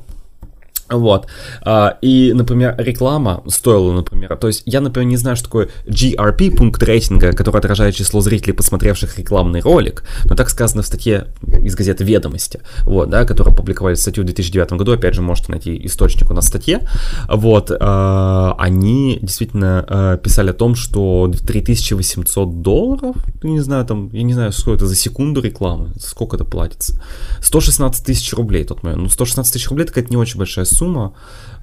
Вот. 0.93 1.27
А, 1.61 1.97
и, 2.01 2.33
например, 2.33 2.75
реклама 2.77 3.43
стоила, 3.47 3.91
например, 3.91 4.37
то 4.37 4.47
есть 4.47 4.63
я, 4.65 4.81
например, 4.81 5.09
не 5.09 5.17
знаю, 5.17 5.35
что 5.35 5.45
такое 5.45 5.69
GRP, 5.85 6.55
пункт 6.55 6.81
рейтинга, 6.83 7.33
который 7.33 7.57
отражает 7.57 7.95
число 7.95 8.21
зрителей, 8.21 8.53
посмотревших 8.53 9.17
рекламный 9.17 9.61
ролик, 9.61 10.03
но 10.25 10.35
так 10.35 10.49
сказано 10.49 10.83
в 10.83 10.85
статье 10.85 11.27
из 11.63 11.75
газеты 11.75 12.03
«Ведомости», 12.03 12.61
вот, 12.83 13.09
да, 13.09 13.25
которую 13.25 13.53
опубликовали 13.53 13.95
статью 13.95 14.23
в 14.23 14.27
2009 14.27 14.73
году, 14.73 14.93
опять 14.93 15.15
же, 15.15 15.21
можете 15.21 15.51
найти 15.51 15.85
источник 15.85 16.29
у 16.29 16.33
нас 16.33 16.45
в 16.45 16.47
статье, 16.49 16.87
вот, 17.27 17.71
а, 17.79 18.55
они 18.57 19.19
действительно 19.21 19.85
а, 19.87 20.17
писали 20.17 20.51
о 20.51 20.53
том, 20.53 20.75
что 20.75 21.31
3800 21.45 22.61
долларов, 22.61 23.15
не 23.41 23.59
знаю, 23.61 23.85
там, 23.85 24.09
я 24.13 24.23
не 24.23 24.33
знаю, 24.33 24.51
сколько 24.51 24.77
это 24.77 24.87
за 24.87 24.95
секунду 24.95 25.41
рекламы, 25.41 25.91
сколько 25.99 26.35
это 26.35 26.45
платится, 26.45 27.01
116 27.41 28.05
тысяч 28.05 28.33
рублей 28.33 28.63
тот 28.63 28.83
момент, 28.83 29.03
ну, 29.03 29.09
116 29.09 29.53
тысяч 29.53 29.69
рублей, 29.69 29.85
это 29.85 30.09
не 30.09 30.17
очень 30.17 30.37
большая 30.37 30.65
сумма. 30.65 30.82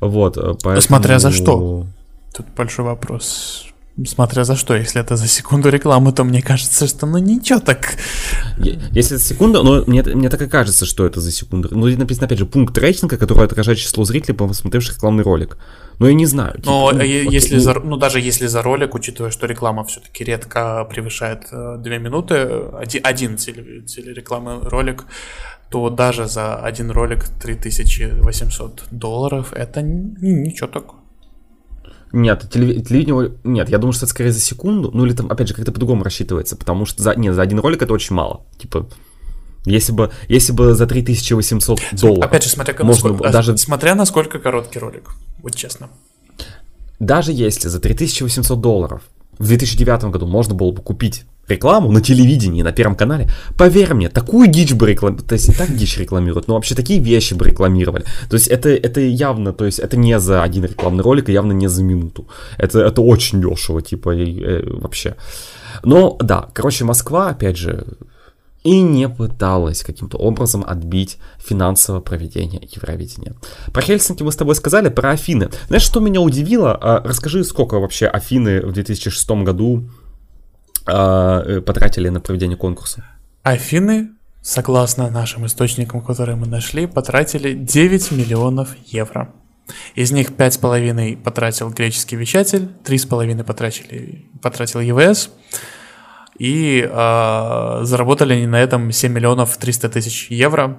Вот, 0.00 0.36
э, 0.36 0.54
поэтому... 0.62 0.80
Смотря 0.80 1.18
за 1.18 1.30
что. 1.30 1.86
Тут 2.34 2.46
большой 2.56 2.84
вопрос. 2.84 3.66
Смотря 4.06 4.44
за 4.44 4.56
что, 4.56 4.74
если 4.74 5.00
это 5.00 5.16
за 5.16 5.26
секунду 5.26 5.68
рекламы, 5.68 6.12
то 6.12 6.24
мне 6.24 6.40
кажется, 6.40 6.86
что 6.86 7.06
ну 7.06 7.18
ничего 7.18 7.60
так. 7.60 7.96
Если 8.58 9.16
это 9.16 9.24
секунда, 9.24 9.62
но 9.62 9.84
мне, 9.86 10.02
мне 10.02 10.28
так 10.28 10.40
и 10.40 10.48
кажется, 10.48 10.86
что 10.86 11.04
это 11.04 11.20
за 11.20 11.32
секунду. 11.32 11.68
Ну, 11.70 11.86
написано, 11.96 12.26
опять 12.26 12.38
же, 12.38 12.46
пункт 12.46 12.78
рейтинга, 12.78 13.18
который 13.18 13.44
отражает 13.44 13.78
число 13.78 14.04
зрителей, 14.04 14.34
посмотревших 14.34 14.96
рекламный 14.96 15.22
ролик. 15.22 15.58
Но 15.98 16.08
я 16.08 16.14
не 16.14 16.26
знаю. 16.26 16.54
Типа, 16.54 16.70
но 16.70 16.92
ну, 16.92 17.00
если 17.02 17.56
вот, 17.56 17.62
за, 17.62 17.74
ну, 17.74 17.96
даже 17.96 18.20
если 18.20 18.46
за 18.46 18.62
ролик, 18.62 18.94
учитывая, 18.94 19.30
что 19.30 19.46
реклама 19.46 19.84
все-таки 19.84 20.24
редко 20.24 20.86
превышает 20.88 21.48
2 21.50 21.76
э, 21.84 21.98
минуты, 21.98 22.34
один, 22.78 23.00
один 23.04 23.36
телерекламный 23.36 24.66
ролик, 24.68 25.04
то 25.70 25.88
даже 25.88 26.26
за 26.26 26.56
один 26.56 26.90
ролик 26.90 27.28
3800 27.40 28.84
долларов 28.90 29.52
это 29.52 29.82
ничего 29.82 30.66
такого. 30.66 31.00
Нет, 32.12 32.50
телевидение... 32.50 33.32
Нет, 33.44 33.68
я 33.68 33.78
думаю, 33.78 33.92
что 33.92 34.04
это 34.04 34.10
скорее 34.10 34.32
за 34.32 34.40
секунду. 34.40 34.90
Ну 34.92 35.06
или 35.06 35.12
там, 35.12 35.30
опять 35.30 35.46
же, 35.46 35.54
как-то 35.54 35.70
по-другому 35.70 36.02
рассчитывается, 36.02 36.56
потому 36.56 36.84
что 36.84 37.02
за... 37.02 37.14
Нет, 37.14 37.34
за 37.34 37.42
один 37.42 37.60
ролик 37.60 37.82
это 37.82 37.92
очень 37.92 38.16
мало. 38.16 38.44
Типа, 38.58 38.88
если 39.64 39.92
бы, 39.92 40.10
если 40.28 40.52
бы 40.52 40.74
за 40.74 40.88
3800 40.88 41.80
долларов... 41.92 42.24
Опять 42.24 42.44
же, 42.44 42.50
смотря, 42.50 42.74
можно 42.82 43.10
насколько, 43.10 43.32
даже... 43.32 43.56
смотря 43.56 43.94
насколько 43.94 44.38
короткий 44.40 44.80
ролик, 44.80 45.10
вот 45.38 45.54
честно. 45.54 45.88
Даже 46.98 47.32
если 47.32 47.68
за 47.68 47.78
3800 47.78 48.60
долларов 48.60 49.02
в 49.38 49.46
2009 49.46 50.04
году 50.04 50.26
можно 50.26 50.54
было 50.54 50.72
бы 50.72 50.82
купить 50.82 51.24
рекламу 51.50 51.90
на 51.92 52.00
телевидении, 52.00 52.62
на 52.62 52.72
Первом 52.72 52.96
канале, 52.96 53.28
поверь 53.56 53.94
мне, 53.94 54.08
такую 54.08 54.48
дичь 54.48 54.72
бы 54.72 54.86
рекламировали, 54.86 55.26
то 55.28 55.34
есть 55.34 55.48
и 55.48 55.52
так 55.52 55.74
дичь 55.76 55.98
рекламируют, 55.98 56.48
но 56.48 56.54
вообще 56.54 56.74
такие 56.74 57.00
вещи 57.00 57.34
бы 57.34 57.44
рекламировали. 57.44 58.04
То 58.28 58.34
есть 58.34 58.48
это, 58.48 58.68
это 58.68 59.00
явно, 59.00 59.52
то 59.52 59.64
есть 59.64 59.78
это 59.78 59.96
не 59.96 60.18
за 60.20 60.42
один 60.42 60.64
рекламный 60.64 61.02
ролик, 61.02 61.28
и 61.28 61.32
явно 61.32 61.52
не 61.52 61.68
за 61.68 61.82
минуту. 61.82 62.28
Это, 62.58 62.80
это 62.80 63.02
очень 63.02 63.40
дешево, 63.40 63.82
типа, 63.82 64.14
и, 64.14 64.42
э, 64.42 64.62
вообще. 64.80 65.16
Но, 65.82 66.16
да, 66.20 66.48
короче, 66.52 66.84
Москва, 66.84 67.30
опять 67.30 67.56
же, 67.56 67.86
и 68.62 68.80
не 68.80 69.08
пыталась 69.08 69.82
каким-то 69.82 70.18
образом 70.18 70.64
отбить 70.66 71.18
финансовое 71.38 72.00
проведение 72.00 72.68
Евровидения. 72.70 73.34
Про 73.72 73.82
Хельсинки 73.82 74.22
мы 74.22 74.32
с 74.32 74.36
тобой 74.36 74.54
сказали, 74.54 74.90
про 74.90 75.12
Афины. 75.12 75.48
Знаешь, 75.68 75.82
что 75.82 76.00
меня 76.00 76.20
удивило? 76.20 76.76
А, 76.80 77.02
расскажи, 77.02 77.42
сколько 77.44 77.78
вообще 77.78 78.06
Афины 78.06 78.60
в 78.60 78.72
2006 78.72 79.30
году 79.44 79.88
э, 80.86 81.60
потратили 81.60 82.08
на 82.08 82.20
проведение 82.20 82.56
конкурса? 82.56 83.04
Афины, 83.42 84.10
согласно 84.42 85.10
нашим 85.10 85.46
источникам, 85.46 86.02
которые 86.02 86.36
мы 86.36 86.46
нашли, 86.46 86.86
потратили 86.86 87.54
9 87.54 88.10
миллионов 88.12 88.76
евро. 88.86 89.32
Из 89.94 90.10
них 90.12 90.30
5,5 90.30 91.22
потратил 91.22 91.70
греческий 91.70 92.16
вещатель, 92.16 92.68
3,5 92.84 93.44
потратили, 93.44 94.26
потратил 94.42 94.80
ЕВС, 94.80 95.30
и 96.38 96.88
э, 96.90 97.80
заработали 97.82 98.32
они 98.32 98.46
на 98.46 98.60
этом 98.60 98.90
7 98.90 99.12
миллионов 99.12 99.56
300 99.56 99.88
тысяч 99.90 100.30
евро. 100.30 100.78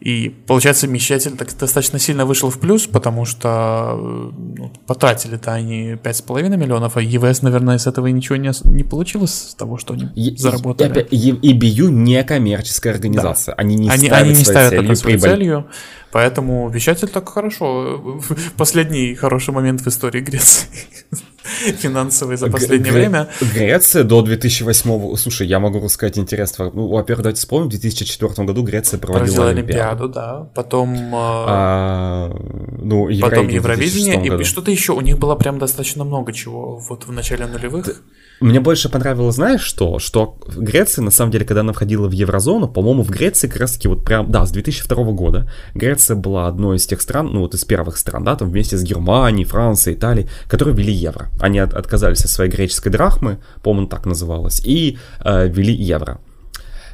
И 0.00 0.30
получается, 0.46 0.86
вмещатель 0.86 1.36
так 1.36 1.54
достаточно 1.58 1.98
сильно 1.98 2.24
вышел 2.24 2.48
в 2.48 2.58
плюс, 2.58 2.86
потому 2.86 3.26
что 3.26 3.96
ну, 3.96 4.72
потратили-то 4.86 5.52
они 5.52 5.92
5,5 5.92 6.56
миллионов, 6.56 6.96
а 6.96 7.02
ЕВС, 7.02 7.42
наверное, 7.42 7.76
с 7.76 7.86
этого 7.86 8.06
и 8.06 8.12
ничего 8.12 8.36
не, 8.36 8.50
не 8.64 8.82
получилось, 8.82 9.50
с 9.50 9.54
того, 9.54 9.76
что 9.76 9.92
они 9.92 10.08
е- 10.14 10.36
заработали. 10.38 11.06
И, 11.10 11.30
и, 11.30 11.50
и 11.50 11.52
не 11.88 12.24
коммерческая 12.24 12.94
организация. 12.94 13.54
Да. 13.54 13.60
Они 13.60 13.74
не 13.74 13.90
они, 13.90 14.06
ставят, 14.06 14.24
они 14.24 14.38
не 14.38 14.44
ставят 14.44 14.70
целью 14.70 14.84
это 14.84 14.94
своей 14.94 15.18
целью, 15.18 15.66
поэтому 16.12 16.70
вещатель 16.70 17.08
так 17.08 17.28
хорошо. 17.28 18.20
Последний 18.56 19.14
хороший 19.14 19.52
момент 19.52 19.82
в 19.82 19.86
истории 19.86 20.20
Греции. 20.22 20.66
финансовый 21.78 22.36
за 22.36 22.50
последнее 22.50 22.92
Гре- 22.92 23.00
время. 23.00 23.28
Греция 23.54 24.04
до 24.04 24.22
2008 24.22 25.16
слушай, 25.16 25.46
я 25.46 25.58
могу 25.58 25.80
рассказать 25.80 26.18
интересно. 26.18 26.70
Ну, 26.72 26.88
во-первых, 26.88 27.24
давайте 27.24 27.38
вспомним, 27.38 27.68
в 27.68 27.70
2004 27.70 28.46
году 28.46 28.62
Греция 28.62 28.98
проводила, 28.98 29.36
проводила 29.36 29.50
Олимпиаду. 29.50 30.08
да. 30.08 30.50
Потом, 30.54 31.12
а, 31.14 32.30
ну, 32.78 33.08
потом 33.20 33.48
Евровидение, 33.48 34.40
и 34.40 34.44
что-то 34.44 34.70
еще. 34.70 34.92
У 34.92 35.00
них 35.00 35.18
было 35.18 35.34
прям 35.34 35.58
достаточно 35.58 36.04
много 36.04 36.32
чего 36.32 36.78
вот 36.78 37.06
в 37.06 37.12
начале 37.12 37.46
нулевых. 37.46 38.02
Мне 38.40 38.58
больше 38.58 38.88
понравилось, 38.88 39.34
знаешь 39.34 39.60
что? 39.60 39.98
Что 39.98 40.38
Греция, 40.56 41.02
на 41.02 41.10
самом 41.10 41.30
деле, 41.30 41.44
когда 41.44 41.60
она 41.60 41.74
входила 41.74 42.08
в 42.08 42.12
еврозону, 42.12 42.68
по-моему, 42.68 43.02
в 43.02 43.10
Греции 43.10 43.48
как 43.48 43.60
раз 43.60 43.74
таки 43.74 43.86
вот 43.86 44.02
прям, 44.02 44.30
да, 44.30 44.46
с 44.46 44.50
2002 44.50 45.04
года 45.12 45.50
Греция 45.74 46.16
была 46.16 46.46
одной 46.46 46.78
из 46.78 46.86
тех 46.86 47.02
стран, 47.02 47.28
ну 47.34 47.40
вот 47.40 47.52
из 47.52 47.66
первых 47.66 47.98
стран, 47.98 48.24
да, 48.24 48.36
там 48.36 48.48
вместе 48.48 48.78
с 48.78 48.82
Германией, 48.82 49.44
Францией, 49.44 49.98
Италией, 49.98 50.30
которые 50.48 50.74
ввели 50.74 50.92
евро. 50.92 51.28
Они 51.38 51.58
от, 51.58 51.74
отказались 51.74 52.24
от 52.24 52.30
своей 52.30 52.50
греческой 52.50 52.90
драхмы, 52.90 53.40
по-моему, 53.62 53.88
так 53.88 54.06
называлось, 54.06 54.62
и 54.64 54.96
э, 55.22 55.46
ввели 55.46 55.74
евро. 55.74 56.18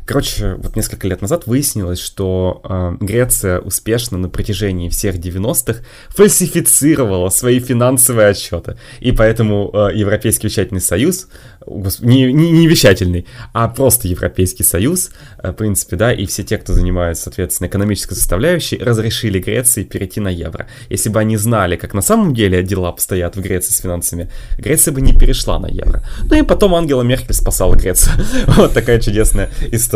Короче, 0.07 0.55
вот 0.55 0.77
несколько 0.77 1.09
лет 1.09 1.21
назад 1.21 1.49
выяснилось, 1.49 1.99
что 1.99 2.61
э, 2.63 2.97
Греция 3.01 3.59
успешно 3.59 4.17
на 4.19 4.29
протяжении 4.29 4.89
всех 4.89 5.17
90-х 5.17 5.81
фальсифицировала 6.11 7.29
свои 7.29 7.59
финансовые 7.59 8.29
отчеты. 8.29 8.79
И 9.01 9.11
поэтому 9.11 9.69
э, 9.75 9.97
Европейский 9.97 10.47
вещательный 10.47 10.81
союз 10.81 11.27
не, 11.67 12.33
не, 12.33 12.51
не 12.53 12.69
вещательный, 12.69 13.27
а 13.53 13.69
просто 13.69 14.07
Европейский 14.09 14.63
Союз, 14.63 15.11
э, 15.39 15.51
в 15.51 15.55
принципе, 15.55 15.97
да, 15.97 16.13
и 16.13 16.27
все 16.27 16.45
те, 16.45 16.59
кто 16.59 16.73
занимается, 16.73 17.25
соответственно, 17.25 17.67
экономической 17.67 18.15
составляющей, 18.15 18.79
разрешили 18.79 19.41
Греции 19.41 19.83
перейти 19.83 20.21
на 20.21 20.29
евро. 20.29 20.69
Если 20.89 21.09
бы 21.09 21.19
они 21.19 21.37
знали, 21.37 21.77
как 21.77 21.95
на 21.95 22.03
самом 22.03 22.35
деле 22.35 22.63
дела 22.63 22.91
обстоят 22.91 23.37
в 23.37 23.41
Греции 23.41 23.73
с 23.73 23.79
финансами, 23.79 24.31
Греция 24.59 24.93
бы 24.93 25.01
не 25.01 25.13
перешла 25.13 25.59
на 25.59 25.67
евро. 25.67 26.05
Ну 26.31 26.37
и 26.37 26.43
потом 26.43 26.75
Ангела 26.75 27.03
Меркель 27.03 27.35
спасала 27.35 27.75
Грецию. 27.75 28.15
вот 28.47 28.73
такая 28.73 29.01
чудесная 29.01 29.51
история. 29.73 29.96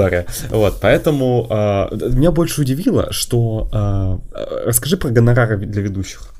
Вот, 0.50 0.80
поэтому 0.80 1.46
э, 1.50 1.96
меня 2.10 2.30
больше 2.30 2.62
удивило, 2.62 3.12
что... 3.12 3.68
Э, 4.32 4.66
расскажи 4.66 4.96
про 4.96 5.10
гонорары 5.10 5.56
для 5.56 5.82
ведущих. 5.82 6.34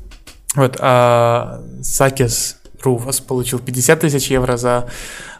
Вот, 0.57 0.77
а, 0.81 1.62
Сакис 1.82 2.57
Руфас 2.82 3.20
получил 3.20 3.59
50 3.59 4.01
тысяч 4.01 4.31
евро 4.31 4.57
за 4.57 4.89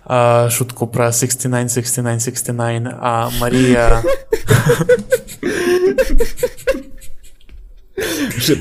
э, 0.07 0.49
шутку 0.51 0.87
про 0.87 1.13
69, 1.13 1.73
69, 1.73 2.23
69, 2.23 2.95
а 3.01 3.31
Мария... 3.41 4.03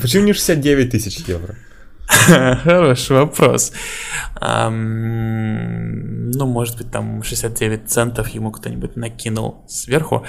Почему 0.02 0.24
не 0.24 0.34
69 0.34 0.92
тысяч 0.92 1.20
евро? 1.28 1.56
Хороший 2.64 3.18
вопрос. 3.18 3.72
Ну, 4.42 6.46
может 6.46 6.78
быть, 6.78 6.92
там 6.92 7.24
69 7.24 7.88
центов 7.88 8.30
ему 8.30 8.52
кто-нибудь 8.52 8.96
накинул 8.96 9.64
сверху 9.68 10.26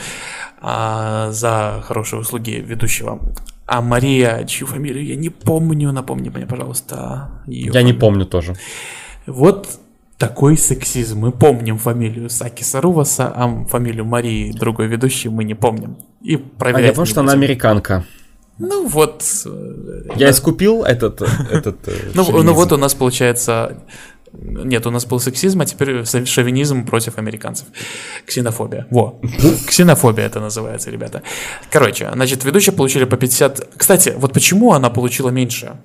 uh, 0.61 1.32
за 1.32 1.82
хорошие 1.85 2.20
услуги 2.20 2.62
ведущего. 2.66 3.20
А 3.66 3.81
Мария, 3.81 4.44
чью 4.44 4.66
фамилию 4.66 5.07
я 5.07 5.16
не 5.16 5.31
помню, 5.31 5.93
напомни 5.93 6.28
мне, 6.28 6.47
пожалуйста. 6.47 7.31
Я 7.47 7.82
не 7.82 7.93
помню 7.93 8.27
тоже. 8.27 8.57
Вот 9.27 9.69
такой 10.19 10.59
сексизм. 10.59 11.20
Мы 11.20 11.32
помним 11.32 11.78
фамилию 11.78 12.28
Саки 12.28 12.62
Саруваса, 12.62 13.32
а 13.35 13.65
фамилию 13.65 14.05
Марии, 14.05 14.52
другой 14.52 14.86
ведущей, 14.86 15.31
мы 15.31 15.44
не 15.44 15.55
помним. 15.55 15.97
И 16.20 16.36
проверять. 16.36 16.85
А 16.85 16.89
я 16.89 16.93
помню, 16.93 17.07
что 17.07 17.20
она 17.20 17.32
американка. 17.32 18.05
Ну 18.61 18.87
вот. 18.87 19.24
Я 20.16 20.27
да. 20.27 20.31
искупил 20.31 20.85
этот, 20.85 21.23
этот. 21.51 21.89
Э, 21.89 22.11
ну, 22.15 22.43
ну 22.43 22.53
вот 22.53 22.73
у 22.73 22.77
нас 22.77 22.95
получается 22.95 23.82
нет, 24.32 24.87
у 24.87 24.91
нас 24.91 25.07
был 25.07 25.19
сексизм, 25.19 25.61
а 25.61 25.66
теперь 25.66 26.05
шовинизм 26.27 26.87
против 26.87 27.19
американцев. 27.19 27.66
Ксенофобия. 28.27 28.87
Во. 28.91 29.20
Ксенофобия 29.66 30.27
это 30.27 30.41
называется, 30.41 30.91
ребята. 30.91 31.23
Короче, 31.70 32.11
значит, 32.15 32.45
ведущие 32.45 32.73
получили 32.73 33.05
по 33.05 33.16
50... 33.16 33.70
Кстати, 33.77 34.15
вот 34.16 34.32
почему 34.32 34.73
она 34.73 34.89
получила 34.89 35.31
меньше? 35.31 35.81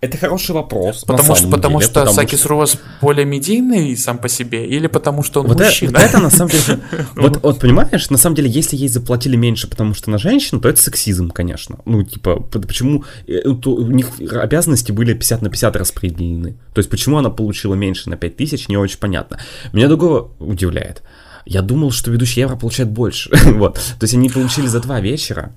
Это 0.00 0.18
хороший 0.18 0.54
вопрос. 0.54 1.04
Потому 1.04 1.34
что, 1.34 1.48
потому 1.48 1.78
деле, 1.78 1.90
что 1.90 2.00
потому 2.00 2.14
Сакис 2.14 2.40
что... 2.40 2.48
Руас 2.48 2.78
более 3.00 3.24
медийный 3.24 3.96
сам 3.96 4.18
по 4.18 4.28
себе, 4.28 4.66
или 4.66 4.88
потому 4.88 5.22
что 5.22 5.40
он 5.40 5.46
вот 5.48 5.58
мужчина? 5.58 5.90
Это, 5.90 5.98
вот 5.98 6.08
это 6.08 6.18
на 6.18 6.30
самом 6.30 6.50
деле. 6.50 6.80
Вот, 7.14 7.42
вот 7.42 7.60
понимаешь, 7.60 8.10
на 8.10 8.18
самом 8.18 8.36
деле, 8.36 8.50
если 8.50 8.76
ей 8.76 8.88
заплатили 8.88 9.36
меньше, 9.36 9.68
потому 9.68 9.94
что 9.94 10.10
на 10.10 10.18
женщину, 10.18 10.60
то 10.60 10.68
это 10.68 10.80
сексизм, 10.80 11.30
конечно. 11.30 11.78
Ну, 11.86 12.02
типа, 12.02 12.40
почему 12.40 13.04
э, 13.26 13.40
у 13.48 13.90
них 13.90 14.08
обязанности 14.20 14.92
были 14.92 15.14
50 15.14 15.42
на 15.42 15.48
50 15.48 15.76
распределены. 15.76 16.56
То 16.74 16.80
есть, 16.80 16.90
почему 16.90 17.16
она 17.16 17.30
получила 17.30 17.74
меньше 17.74 18.10
на 18.10 18.16
5 18.16 18.36
тысяч, 18.36 18.68
не 18.68 18.76
очень 18.76 18.98
понятно. 18.98 19.38
Меня 19.72 19.88
другого 19.88 20.30
удивляет. 20.38 21.02
Я 21.46 21.62
думал, 21.62 21.92
что 21.92 22.10
ведущий 22.10 22.40
Евро 22.40 22.56
получает 22.56 22.90
больше. 22.90 23.30
вот. 23.54 23.74
То 23.74 24.04
есть 24.04 24.14
они 24.14 24.28
получили 24.28 24.66
за 24.66 24.80
два 24.80 25.00
вечера, 25.00 25.52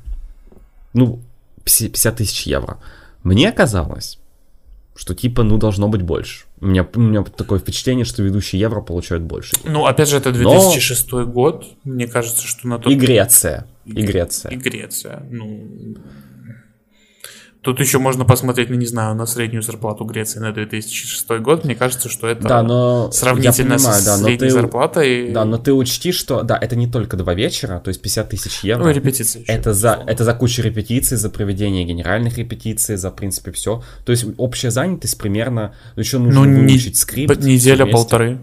ну, 0.94 1.20
50 1.64 2.16
тысяч 2.16 2.44
евро. 2.44 2.78
Мне 3.24 3.52
казалось, 3.52 4.19
что 5.00 5.16
типа, 5.16 5.44
ну, 5.44 5.58
должно 5.58 5.88
быть 5.88 6.02
больше. 6.02 6.44
У 6.60 6.68
меня, 6.68 6.86
у 6.94 7.00
меня 7.00 7.24
такое 7.24 7.58
впечатление, 7.58 8.04
что 8.04 8.22
ведущие 8.22 8.60
Евро 8.60 8.82
получают 8.82 9.24
больше. 9.24 9.56
Ну, 9.64 9.86
опять 9.86 10.10
же, 10.10 10.18
это 10.18 10.34
2006 10.34 11.12
Но... 11.14 11.26
год. 11.26 11.66
Мне 11.86 12.06
кажется, 12.06 12.46
что 12.46 12.68
на 12.68 12.80
тот... 12.80 12.92
И 12.92 12.96
Греция. 12.96 13.66
И 13.86 13.94
Греция. 13.94 14.52
И 14.52 14.58
Греция. 14.58 15.26
Ну, 15.30 15.96
Тут 17.62 17.82
еще 17.82 18.00
можно 18.00 18.24
посмотреть, 18.24 18.70
ну 18.70 18.78
не 18.78 18.86
знаю, 18.86 19.16
на 19.16 19.26
среднюю 19.26 19.62
зарплату 19.62 20.06
Греции 20.06 20.40
на 20.40 20.54
2006 20.54 21.30
год. 21.42 21.66
Мне 21.66 21.76
кажется, 21.76 22.08
что 22.08 22.28
это 22.28 22.48
да, 22.48 22.64
но 22.64 23.12
сравнительно 23.12 23.76
понимаю, 23.76 24.02
с 24.02 24.06
да, 24.06 24.16
средней 24.18 24.48
ты, 24.48 24.50
зарплатой. 24.50 25.32
Да, 25.34 25.44
но 25.44 25.58
ты 25.58 25.74
учти, 25.74 26.14
что 26.14 26.44
да, 26.44 26.58
это 26.58 26.78
не 26.78 26.88
только 26.88 27.18
два 27.18 27.34
вечера, 27.34 27.82
то 27.82 27.90
есть 27.90 28.02
50 28.02 28.30
тысяч 28.30 28.60
евро. 28.64 28.86
Ну, 28.86 28.92
репетиции. 28.92 29.44
Это 29.46 29.74
за, 29.74 30.02
это 30.08 30.24
за 30.24 30.34
кучу 30.34 30.62
репетиций, 30.62 31.18
за 31.18 31.30
проведение 31.30 31.84
генеральных 31.84 32.38
репетиций, 32.38 32.96
за, 32.96 33.12
в 33.12 33.16
принципе, 33.16 33.52
все. 33.52 33.84
То 34.06 34.14
есть 34.14 34.26
общая 34.38 34.72
занятость 34.72 35.18
примерно, 35.18 35.76
ну 35.98 36.02
еще 36.02 36.18
нужно 36.18 36.46
ну, 36.46 36.62
выучить 36.62 36.94
не, 36.94 36.96
скрипт. 36.96 37.44
Неделя-полторы. 37.44 38.40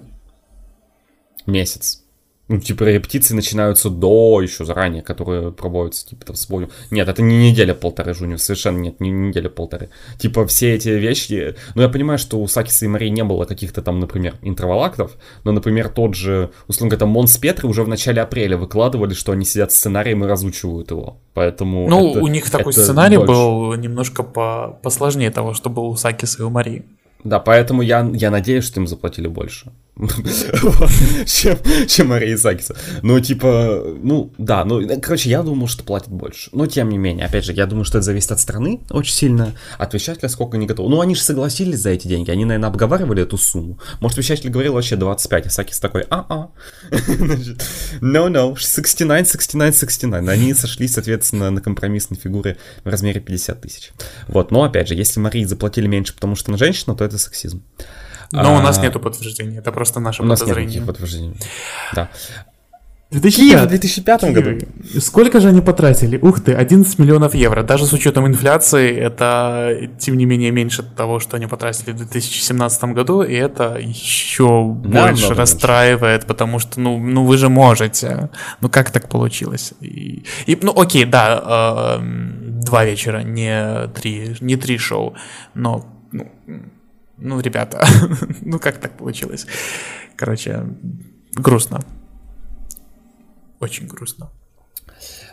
Месяц. 1.46 2.05
Ну, 2.48 2.60
типа, 2.60 2.84
репетиции 2.84 3.34
начинаются 3.34 3.90
до 3.90 4.40
еще 4.40 4.64
заранее, 4.64 5.02
которые 5.02 5.50
проводятся, 5.50 6.06
типа, 6.06 6.26
там, 6.26 6.36
с 6.36 6.46
болью. 6.48 6.70
Нет, 6.92 7.08
это 7.08 7.20
не 7.20 7.50
неделя-полторы, 7.50 8.14
Жуниор, 8.14 8.38
совершенно 8.38 8.78
нет, 8.78 9.00
не 9.00 9.10
неделя-полторы. 9.10 9.90
Типа, 10.18 10.46
все 10.46 10.74
эти 10.74 10.90
вещи... 10.90 11.56
Ну, 11.74 11.82
я 11.82 11.88
понимаю, 11.88 12.18
что 12.18 12.38
у 12.38 12.46
Сакиса 12.46 12.84
и 12.84 12.88
Марии 12.88 13.08
не 13.08 13.24
было 13.24 13.46
каких-то 13.46 13.82
там, 13.82 13.98
например, 13.98 14.36
интервалактов, 14.42 15.16
но, 15.42 15.50
например, 15.50 15.88
тот 15.88 16.14
же, 16.14 16.50
условно 16.68 16.96
говоря, 16.96 17.12
Монс 17.12 17.36
Петры 17.36 17.66
уже 17.66 17.82
в 17.82 17.88
начале 17.88 18.22
апреля 18.22 18.56
выкладывали, 18.56 19.14
что 19.14 19.32
они 19.32 19.44
сидят 19.44 19.72
с 19.72 19.76
сценарием 19.76 20.24
и 20.24 20.28
разучивают 20.28 20.92
его. 20.92 21.18
Поэтому... 21.34 21.88
Ну, 21.88 22.10
это, 22.12 22.20
у 22.20 22.28
них 22.28 22.48
такой 22.48 22.72
сценарий 22.72 23.16
больше. 23.16 23.32
был 23.32 23.74
немножко 23.74 24.22
по 24.22 24.78
посложнее 24.84 25.32
того, 25.32 25.52
что 25.52 25.68
был 25.68 25.86
у 25.86 25.96
Сакиса 25.96 26.42
и 26.42 26.44
у 26.44 26.50
Марии. 26.50 26.84
Да, 27.24 27.40
поэтому 27.40 27.82
я, 27.82 28.08
я 28.14 28.30
надеюсь, 28.30 28.64
что 28.64 28.78
им 28.78 28.86
заплатили 28.86 29.26
больше. 29.26 29.72
чем, 31.26 31.58
чем 31.86 32.08
Мария 32.08 32.36
Сакиса. 32.36 32.76
Ну, 33.00 33.18
типа, 33.18 33.82
ну, 34.02 34.30
да, 34.36 34.62
ну, 34.66 34.82
короче, 35.00 35.30
я 35.30 35.42
думал, 35.42 35.68
что 35.68 35.84
платят 35.84 36.10
больше. 36.10 36.50
Но, 36.52 36.66
тем 36.66 36.90
не 36.90 36.98
менее, 36.98 37.24
опять 37.24 37.46
же, 37.46 37.54
я 37.54 37.64
думаю, 37.64 37.86
что 37.86 37.98
это 37.98 38.04
зависит 38.04 38.30
от 38.32 38.40
страны 38.40 38.80
очень 38.90 39.14
сильно, 39.14 39.54
от 39.78 39.94
вещателя, 39.94 40.28
сколько 40.28 40.58
они 40.58 40.66
готовы. 40.66 40.90
Ну, 40.90 41.00
они 41.00 41.14
же 41.14 41.22
согласились 41.22 41.80
за 41.80 41.90
эти 41.90 42.08
деньги, 42.08 42.30
они, 42.30 42.44
наверное, 42.44 42.68
обговаривали 42.68 43.22
эту 43.22 43.38
сумму. 43.38 43.78
Может, 44.00 44.18
вещатель 44.18 44.50
говорил 44.50 44.74
вообще 44.74 44.96
25, 44.96 45.46
а 45.46 45.50
Сакис 45.50 45.80
такой, 45.80 46.04
а-а. 46.10 46.50
No, 48.02 48.28
no, 48.28 48.54
69, 48.54 49.30
69, 49.30 49.78
69. 49.78 50.28
Они 50.28 50.52
сошлись, 50.52 50.92
соответственно, 50.92 51.50
на 51.50 51.62
компромиссной 51.62 52.18
фигуре 52.18 52.58
в 52.84 52.88
размере 52.88 53.20
50 53.20 53.62
тысяч. 53.62 53.92
Вот, 54.28 54.50
но, 54.50 54.64
опять 54.64 54.88
же, 54.88 54.94
если 54.94 55.20
Марии 55.20 55.44
заплатили 55.44 55.86
меньше, 55.86 56.14
потому 56.14 56.36
что 56.36 56.50
она 56.50 56.58
женщина, 56.58 56.94
то 56.94 57.02
это 57.02 57.16
сексизм. 57.16 57.62
Но 58.32 58.56
а... 58.56 58.58
у 58.58 58.62
нас 58.62 58.78
нету 58.78 59.00
подтверждения, 59.00 59.58
это 59.58 59.72
просто 59.72 60.00
наше 60.00 60.22
у 60.22 60.28
подозрение. 60.28 60.62
У 60.62 60.66
нас 60.66 60.74
нет 60.74 60.86
подтверждений. 60.86 61.36
Да. 61.94 62.08
2005. 63.10 63.36
Киев 63.36 63.60
в 63.62 63.66
2005 63.68 64.32
году. 64.32 64.58
Сколько 65.00 65.40
же 65.40 65.48
они 65.48 65.60
потратили? 65.60 66.18
Ух 66.18 66.40
ты, 66.40 66.54
11 66.54 66.98
миллионов 66.98 67.34
евро. 67.34 67.62
Даже 67.62 67.86
с 67.86 67.92
учетом 67.92 68.26
инфляции, 68.26 68.96
это, 68.96 69.88
тем 69.98 70.16
не 70.16 70.26
менее, 70.26 70.50
меньше 70.50 70.82
того, 70.82 71.20
что 71.20 71.36
они 71.36 71.46
потратили 71.46 71.92
в 71.92 71.96
2017 71.96 72.84
году, 72.84 73.22
и 73.22 73.34
это 73.34 73.76
еще 73.78 74.74
да, 74.84 75.06
больше 75.06 75.34
расстраивает, 75.34 76.22
меньше. 76.22 76.26
потому 76.26 76.58
что, 76.58 76.80
ну, 76.80 76.98
ну, 76.98 77.24
вы 77.24 77.38
же 77.38 77.48
можете. 77.48 78.28
Ну, 78.60 78.68
как 78.68 78.90
так 78.90 79.08
получилось? 79.08 79.72
И, 79.80 80.24
и 80.46 80.58
ну, 80.60 80.72
окей, 80.76 81.04
да, 81.04 81.98
э, 82.00 82.02
два 82.64 82.84
вечера, 82.84 83.22
не 83.22 83.86
три, 83.94 84.36
не 84.40 84.56
три 84.56 84.78
шоу, 84.78 85.14
но, 85.54 85.86
ну, 86.10 86.26
ну, 87.18 87.40
ребята, 87.40 87.86
ну 88.40 88.58
как 88.58 88.78
так 88.78 88.96
получилось? 88.96 89.46
Короче, 90.16 90.66
грустно. 91.34 91.80
Очень 93.60 93.86
грустно. 93.86 94.30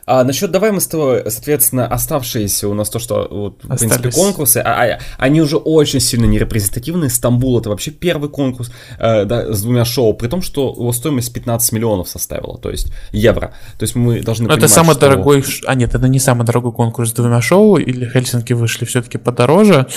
А 0.05 0.23
насчет, 0.25 0.51
давай 0.51 0.71
мы 0.71 0.81
с 0.81 0.87
тобой, 0.87 1.23
соответственно, 1.29 1.87
оставшиеся 1.87 2.67
у 2.67 2.73
нас 2.73 2.89
то, 2.89 2.99
что, 2.99 3.27
вот, 3.29 3.63
в 3.63 3.77
принципе, 3.77 4.11
конкурсы, 4.11 4.57
а, 4.57 4.95
а, 4.95 4.99
они 5.17 5.41
уже 5.41 5.55
очень 5.55 6.01
сильно 6.01 6.25
нерепрезентативны. 6.25 7.09
Стамбул 7.09 7.57
это 7.57 7.69
вообще 7.69 7.91
первый 7.91 8.29
конкурс 8.29 8.69
э, 8.99 9.23
да, 9.23 9.53
с 9.53 9.61
двумя 9.61 9.85
шоу, 9.85 10.13
при 10.13 10.27
том, 10.27 10.41
что 10.41 10.73
его 10.73 10.91
стоимость 10.91 11.33
15 11.33 11.71
миллионов 11.71 12.09
составила, 12.09 12.57
то 12.57 12.69
есть 12.69 12.91
евро. 13.13 13.53
То 13.79 13.83
есть 13.83 13.95
мы 13.95 14.21
должны 14.21 14.43
Но 14.43 14.55
понимать, 14.55 14.65
это 14.65 14.73
самый 14.73 14.91
что... 14.91 15.01
дорогой, 15.01 15.45
а 15.65 15.75
нет, 15.75 15.95
это 15.95 16.07
не 16.09 16.19
самый 16.19 16.45
дорогой 16.45 16.73
конкурс 16.73 17.11
с 17.11 17.13
двумя 17.13 17.39
шоу, 17.41 17.77
или 17.77 18.05
Хельсинки 18.05 18.51
вышли 18.51 18.83
все-таки 18.83 19.17
подороже. 19.17 19.87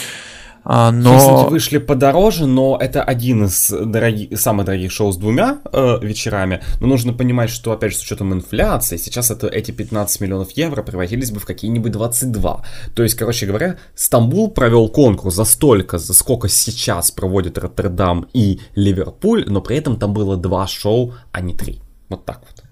А, 0.68 0.90
но... 0.90 1.12
Хельсинки 1.12 1.50
вышли 1.50 1.78
подороже, 1.78 2.46
но 2.46 2.76
это 2.80 3.00
один 3.00 3.44
из 3.44 3.70
дорогих, 3.70 4.36
самых 4.38 4.66
дорогих 4.66 4.90
шоу 4.90 5.12
с 5.12 5.16
двумя 5.16 5.60
э, 5.72 5.98
вечерами. 6.02 6.60
Но 6.80 6.88
нужно 6.88 7.12
понимать, 7.12 7.50
что, 7.50 7.70
опять 7.70 7.92
же, 7.92 7.98
с 7.98 8.02
учетом 8.02 8.32
инфляции, 8.32 8.96
сейчас 8.96 9.30
это, 9.30 9.46
эти 9.46 9.70
15 9.70 10.20
миллионов 10.20 10.50
евро 10.50 10.82
превратились 10.82 11.30
бы 11.30 11.38
в 11.38 11.46
какие-нибудь 11.46 11.92
22. 11.92 12.64
То 12.96 13.02
есть, 13.04 13.14
короче 13.14 13.46
говоря, 13.46 13.76
Стамбул 13.94 14.50
провел 14.50 14.88
конкурс 14.88 15.36
за 15.36 15.44
столько, 15.44 15.98
за 15.98 16.12
сколько 16.14 16.48
сейчас 16.48 17.12
проводят 17.12 17.58
Роттердам 17.58 18.26
и 18.32 18.58
Ливерпуль, 18.74 19.44
но 19.46 19.60
при 19.60 19.76
этом 19.76 20.00
там 20.00 20.12
было 20.12 20.36
два 20.36 20.66
шоу, 20.66 21.14
а 21.30 21.40
не 21.42 21.54
три. 21.54 21.80
Вот 22.08 22.24
так 22.24 22.40
вот. 22.40 22.64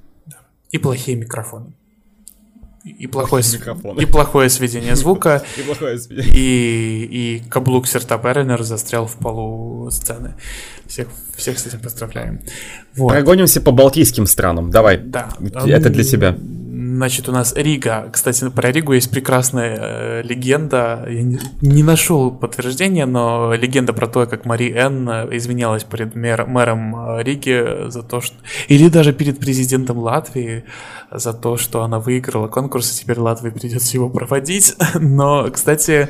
И 0.73 0.79
плохие 0.79 1.17
микрофоны 1.17 1.75
и 2.85 3.07
плохое, 3.07 3.43
и 3.99 4.05
плохое 4.05 4.51
сведение 4.51 4.95
звука, 4.95 5.43
и, 5.57 5.63
плохое 5.63 5.99
сведение. 5.99 6.35
и, 6.35 7.39
и 7.39 7.43
каблук 7.49 7.87
Серта 7.87 8.19
Бернер 8.19 8.63
застрял 8.63 9.07
в 9.07 9.17
полу 9.17 9.91
сцены. 9.91 10.35
Всех, 10.87 11.09
всех 11.35 11.59
с 11.59 11.67
этим 11.67 11.81
поздравляем. 11.81 12.41
Вот. 12.95 13.09
Прогонимся 13.09 13.63
по 13.63 13.73
балтийским 13.73 14.27
странам, 14.27 14.71
давай. 14.71 14.99
Да. 14.99 15.31
Это 15.67 15.89
для 15.89 16.05
тебя. 16.05 16.37
Значит, 16.95 17.29
у 17.29 17.33
нас 17.33 17.55
Рига. 17.57 18.09
Кстати, 18.13 18.49
про 18.51 18.71
Ригу 18.71 18.93
есть 18.93 19.11
прекрасная 19.11 19.79
э, 19.81 20.23
легенда. 20.23 21.05
Я 21.09 21.23
не, 21.23 21.41
не 21.61 21.83
нашел 21.83 22.31
подтверждения, 22.31 23.07
но 23.07 23.55
легенда 23.55 23.93
про 23.93 24.07
то, 24.07 24.27
как 24.27 24.45
Мари 24.45 24.73
Энн 24.73 25.09
извинялась 25.35 25.83
перед 25.83 26.15
мэр, 26.15 26.47
мэром 26.47 26.95
э, 27.19 27.23
Риги 27.23 27.91
за 27.91 28.03
то, 28.03 28.21
что... 28.21 28.37
Или 28.69 28.89
даже 28.89 29.13
перед 29.13 29.41
президентом 29.41 29.99
Латвии 29.99 30.65
за 31.15 31.33
то, 31.33 31.57
что 31.57 31.83
она 31.83 31.99
выиграла 31.99 32.49
конкурс, 32.49 32.93
и 32.93 33.01
теперь 33.01 33.19
Латвии 33.19 33.51
придется 33.51 33.97
его 33.97 34.11
проводить. 34.11 34.75
Но, 34.95 35.51
кстати, 35.51 36.09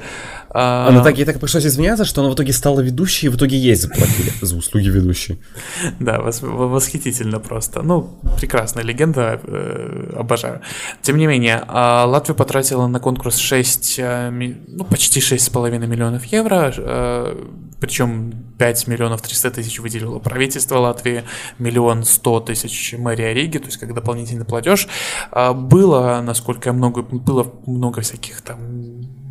а... 0.56 0.86
Она 0.88 1.02
так, 1.02 1.18
ей 1.18 1.24
так 1.24 1.40
пришлось 1.40 1.66
извиняться, 1.66 2.04
что 2.04 2.20
она 2.20 2.30
в 2.30 2.34
итоге 2.34 2.52
стала 2.52 2.80
ведущей, 2.80 3.26
и 3.26 3.28
в 3.28 3.36
итоге 3.36 3.58
ей 3.58 3.74
заплатили 3.74 4.32
за 4.40 4.56
услуги 4.56 4.88
ведущей. 4.88 5.40
Да, 5.98 6.20
восхитительно 6.20 7.40
просто. 7.40 7.82
Ну, 7.82 8.18
прекрасная 8.38 8.84
легенда, 8.84 9.40
э, 9.42 10.12
обожаю. 10.16 10.60
Тем 11.02 11.16
не 11.16 11.26
менее, 11.26 11.62
а, 11.66 12.04
Латвия 12.04 12.34
потратила 12.34 12.86
на 12.86 13.00
конкурс 13.00 13.36
6, 13.38 13.98
э, 13.98 14.30
ну, 14.30 14.84
почти 14.84 15.20
6,5 15.20 15.86
миллионов 15.86 16.24
евро, 16.26 16.72
э, 16.76 17.36
причем 17.80 18.32
5 18.58 18.86
миллионов 18.86 19.22
300 19.22 19.50
тысяч 19.50 19.80
выделило 19.80 20.18
правительство 20.18 20.78
Латвии, 20.78 21.24
миллион 21.58 22.04
100 22.04 22.40
тысяч 22.40 22.94
мэрия 22.96 23.34
Риги, 23.34 23.58
то 23.58 23.66
есть 23.66 23.78
как 23.78 23.94
дополнительный 23.94 24.44
платеж. 24.44 24.88
А, 25.30 25.52
было, 25.52 26.20
насколько 26.20 26.68
я 26.68 26.72
много, 26.72 27.02
было 27.02 27.52
много 27.66 28.00
всяких 28.00 28.40
там 28.42 28.84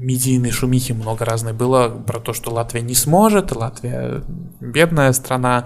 медийной 0.04 0.52
шумихи 0.52 0.91
много 0.91 1.24
разной 1.24 1.54
было 1.54 1.88
про 1.88 2.20
то, 2.20 2.34
что 2.34 2.52
Латвия 2.52 2.82
не 2.82 2.94
сможет, 2.94 3.56
Латвия 3.56 4.22
бедная 4.60 5.14
страна, 5.14 5.66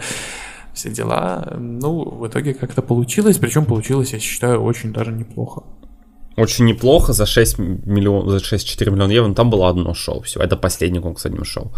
все 0.74 0.92
дела. 0.92 1.56
Ну, 1.58 2.08
в 2.10 2.28
итоге 2.28 2.54
как-то 2.54 2.82
получилось, 2.82 3.38
причем 3.38 3.66
получилось, 3.66 4.14
я 4.14 4.20
считаю, 4.20 4.62
очень 4.62 4.94
даже 4.94 5.12
неплохо. 5.12 5.64
Очень 6.38 6.66
неплохо 6.66 7.14
за 7.14 7.26
6 7.26 7.58
миллионов, 7.58 8.30
за 8.30 8.38
6-4 8.38 8.92
миллиона 8.92 9.12
евро, 9.12 9.28
но 9.28 9.34
там 9.34 9.50
было 9.50 9.70
одно 9.70 9.94
шоу, 9.94 10.22
все, 10.22 10.40
это 10.40 10.56
последний 10.56 11.00
конкурс 11.00 11.26
одним 11.26 11.44
шоу. 11.44 11.72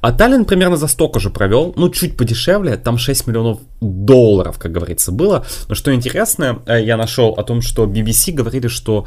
А 0.00 0.12
Таллин 0.12 0.44
примерно 0.44 0.76
за 0.76 0.86
столько 0.86 1.18
же 1.18 1.30
провел, 1.30 1.72
ну, 1.76 1.90
чуть 1.90 2.16
подешевле, 2.16 2.76
там 2.76 2.96
6 2.96 3.26
миллионов 3.26 3.58
долларов, 3.80 4.58
как 4.58 4.72
говорится, 4.72 5.12
было. 5.12 5.44
Но 5.68 5.74
что 5.74 5.92
интересно, 5.92 6.62
э, 6.66 6.84
я 6.84 6.96
нашел 6.96 7.30
о 7.32 7.42
том, 7.42 7.60
что 7.60 7.86
BBC 7.86 8.32
говорили, 8.32 8.68
что 8.68 9.06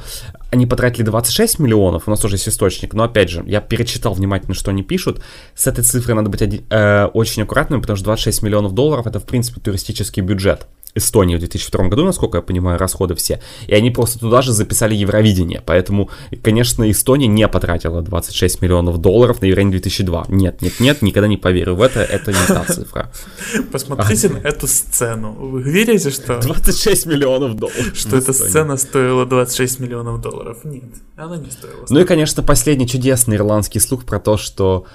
они 0.52 0.66
потратили 0.66 1.04
26 1.04 1.60
миллионов, 1.60 2.04
у 2.08 2.12
нас 2.12 2.20
тоже 2.20 2.36
есть 2.36 2.50
источник, 2.50 2.94
но 2.94 3.04
опять 3.04 3.30
же, 3.30 3.44
я 3.48 3.62
перечитал 3.62 4.14
внимательно, 4.14 4.54
что 4.54 4.72
они 4.72 4.84
пишут, 4.84 5.22
с 5.56 5.68
этой 5.68 5.84
цифрой 5.84 6.16
надо 6.16 6.30
быть 6.30 6.42
один, 6.42 6.64
э, 6.70 7.06
очень 7.14 7.44
аккуратным, 7.44 7.82
потому 7.82 7.96
что 7.96 8.06
26 8.06 8.42
миллионов 8.42 8.74
долларов 8.74 9.08
это, 9.08 9.22
в 9.22 9.26
принципе, 9.26 9.62
туристический 9.62 10.22
бюджет. 10.22 10.68
Эстонии 10.98 11.36
в 11.36 11.40
2002 11.40 11.88
году, 11.88 12.06
насколько 12.06 12.38
я 12.38 12.42
понимаю, 12.42 12.78
расходы 12.78 13.16
все. 13.16 13.42
И 13.68 13.74
они 13.74 13.92
просто 13.92 14.20
туда 14.20 14.42
же 14.42 14.54
записали 14.54 14.96
Евровидение. 14.96 15.62
Поэтому, 15.66 16.10
конечно, 16.44 16.90
Эстония 16.90 17.28
не 17.28 17.48
потратила 17.48 18.02
26 18.02 18.62
миллионов 18.62 18.98
долларов 19.00 19.42
на 19.42 19.46
Евровидение 19.46 19.80
2002. 19.80 20.26
Нет, 20.30 20.62
нет, 20.62 20.80
нет, 20.80 21.02
никогда 21.02 21.28
не 21.28 21.38
поверю 21.38 21.76
в 21.76 21.82
это, 21.82 22.02
это 22.02 22.32
не 22.32 22.48
та 22.48 22.66
цифра. 22.66 23.12
Посмотрите 23.72 24.30
на 24.30 24.38
эту 24.38 24.68
сцену. 24.68 25.34
Вы 25.34 25.62
верите, 25.62 26.10
что... 26.10 26.40
26 26.40 27.06
миллионов 27.06 27.56
долларов. 27.56 27.78
Что 27.94 28.18
эта 28.18 28.34
сцена 28.34 28.78
стоила 28.78 29.26
26 29.26 29.80
миллионов 29.80 30.22
долларов? 30.22 30.64
Нет, 30.64 30.84
она 31.16 31.38
не 31.38 31.52
стоила. 31.52 31.86
Ну 31.90 32.00
и, 32.00 32.04
конечно, 32.06 32.44
последний 32.44 32.88
чудесный 32.88 33.38
ирландский 33.38 33.80
слух 33.80 34.06
про 34.06 34.20
то, 34.20 34.38
что 34.38 34.86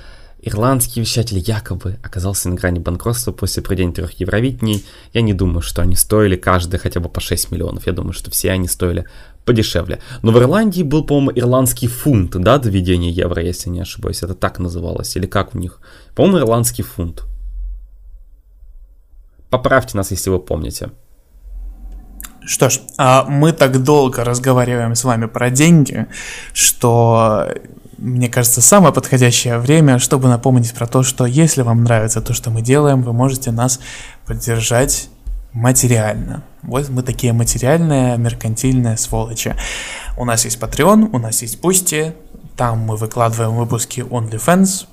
Ирландский 0.45 1.01
вещатель 1.01 1.39
якобы 1.39 1.99
оказался 2.03 2.49
на 2.49 2.57
грани 2.57 2.81
банкротства 2.81 3.31
после 3.31 3.63
проведения 3.63 3.93
трех 3.93 4.13
Евровидений. 4.19 4.85
Я 5.13 5.23
не 5.23 5.35
думаю, 5.35 5.63
что 5.63 5.83
они 5.83 5.95
стоили 5.95 6.35
каждый 6.35 6.81
хотя 6.81 6.99
бы 6.99 7.09
по 7.09 7.21
6 7.21 7.53
миллионов. 7.53 7.87
Я 7.87 7.93
думаю, 7.93 8.13
что 8.13 8.29
все 8.33 8.51
они 8.51 8.67
стоили 8.67 9.07
подешевле. 9.45 10.01
Но 10.23 10.33
в 10.33 10.39
Ирландии 10.39 10.83
был, 10.83 11.05
по-моему, 11.05 11.31
ирландский 11.37 11.87
фунт, 11.87 12.33
да, 12.33 12.59
до 12.59 12.71
введения 12.71 13.11
евро, 13.11 13.41
если 13.41 13.71
не 13.71 13.81
ошибаюсь. 13.81 14.25
Это 14.25 14.35
так 14.35 14.59
называлось. 14.59 15.17
Или 15.17 15.27
как 15.27 15.55
у 15.55 15.59
них? 15.59 15.81
По-моему, 16.17 16.39
ирландский 16.41 16.83
фунт. 16.83 17.23
Поправьте 19.49 19.97
нас, 19.97 20.11
если 20.11 20.31
вы 20.31 20.41
помните. 20.41 20.91
Что 22.45 22.69
ж, 22.69 22.81
а 22.99 23.25
мы 23.25 23.53
так 23.53 23.85
долго 23.85 24.25
разговариваем 24.25 24.97
с 24.97 25.05
вами 25.05 25.27
про 25.27 25.51
деньги, 25.51 26.07
что 26.53 27.47
мне 28.03 28.29
кажется, 28.29 28.61
самое 28.61 28.93
подходящее 28.93 29.59
время, 29.59 30.01
чтобы 30.01 30.29
напомнить 30.29 30.75
про 30.75 30.89
то, 30.89 31.05
что 31.05 31.25
если 31.25 31.63
вам 31.63 31.85
нравится 31.85 32.21
то, 32.21 32.35
что 32.35 32.51
мы 32.51 32.61
делаем, 32.61 33.03
вы 33.03 33.13
можете 33.13 33.53
нас 33.53 33.79
поддержать 34.27 35.09
материально. 35.53 36.43
Вот 36.63 36.89
мы 36.89 37.03
такие 37.03 37.33
материальные, 37.33 38.19
меркантильные 38.19 38.97
сволочи. 38.97 39.55
У 40.19 40.25
нас 40.25 40.45
есть 40.45 40.59
Patreon, 40.59 41.11
у 41.13 41.19
нас 41.19 41.43
есть 41.43 41.61
Boosty, 41.61 42.13
там 42.57 42.81
мы 42.81 42.97
выкладываем 42.97 43.55
выпуски 43.55 44.01
OnlyFans, 44.01 44.87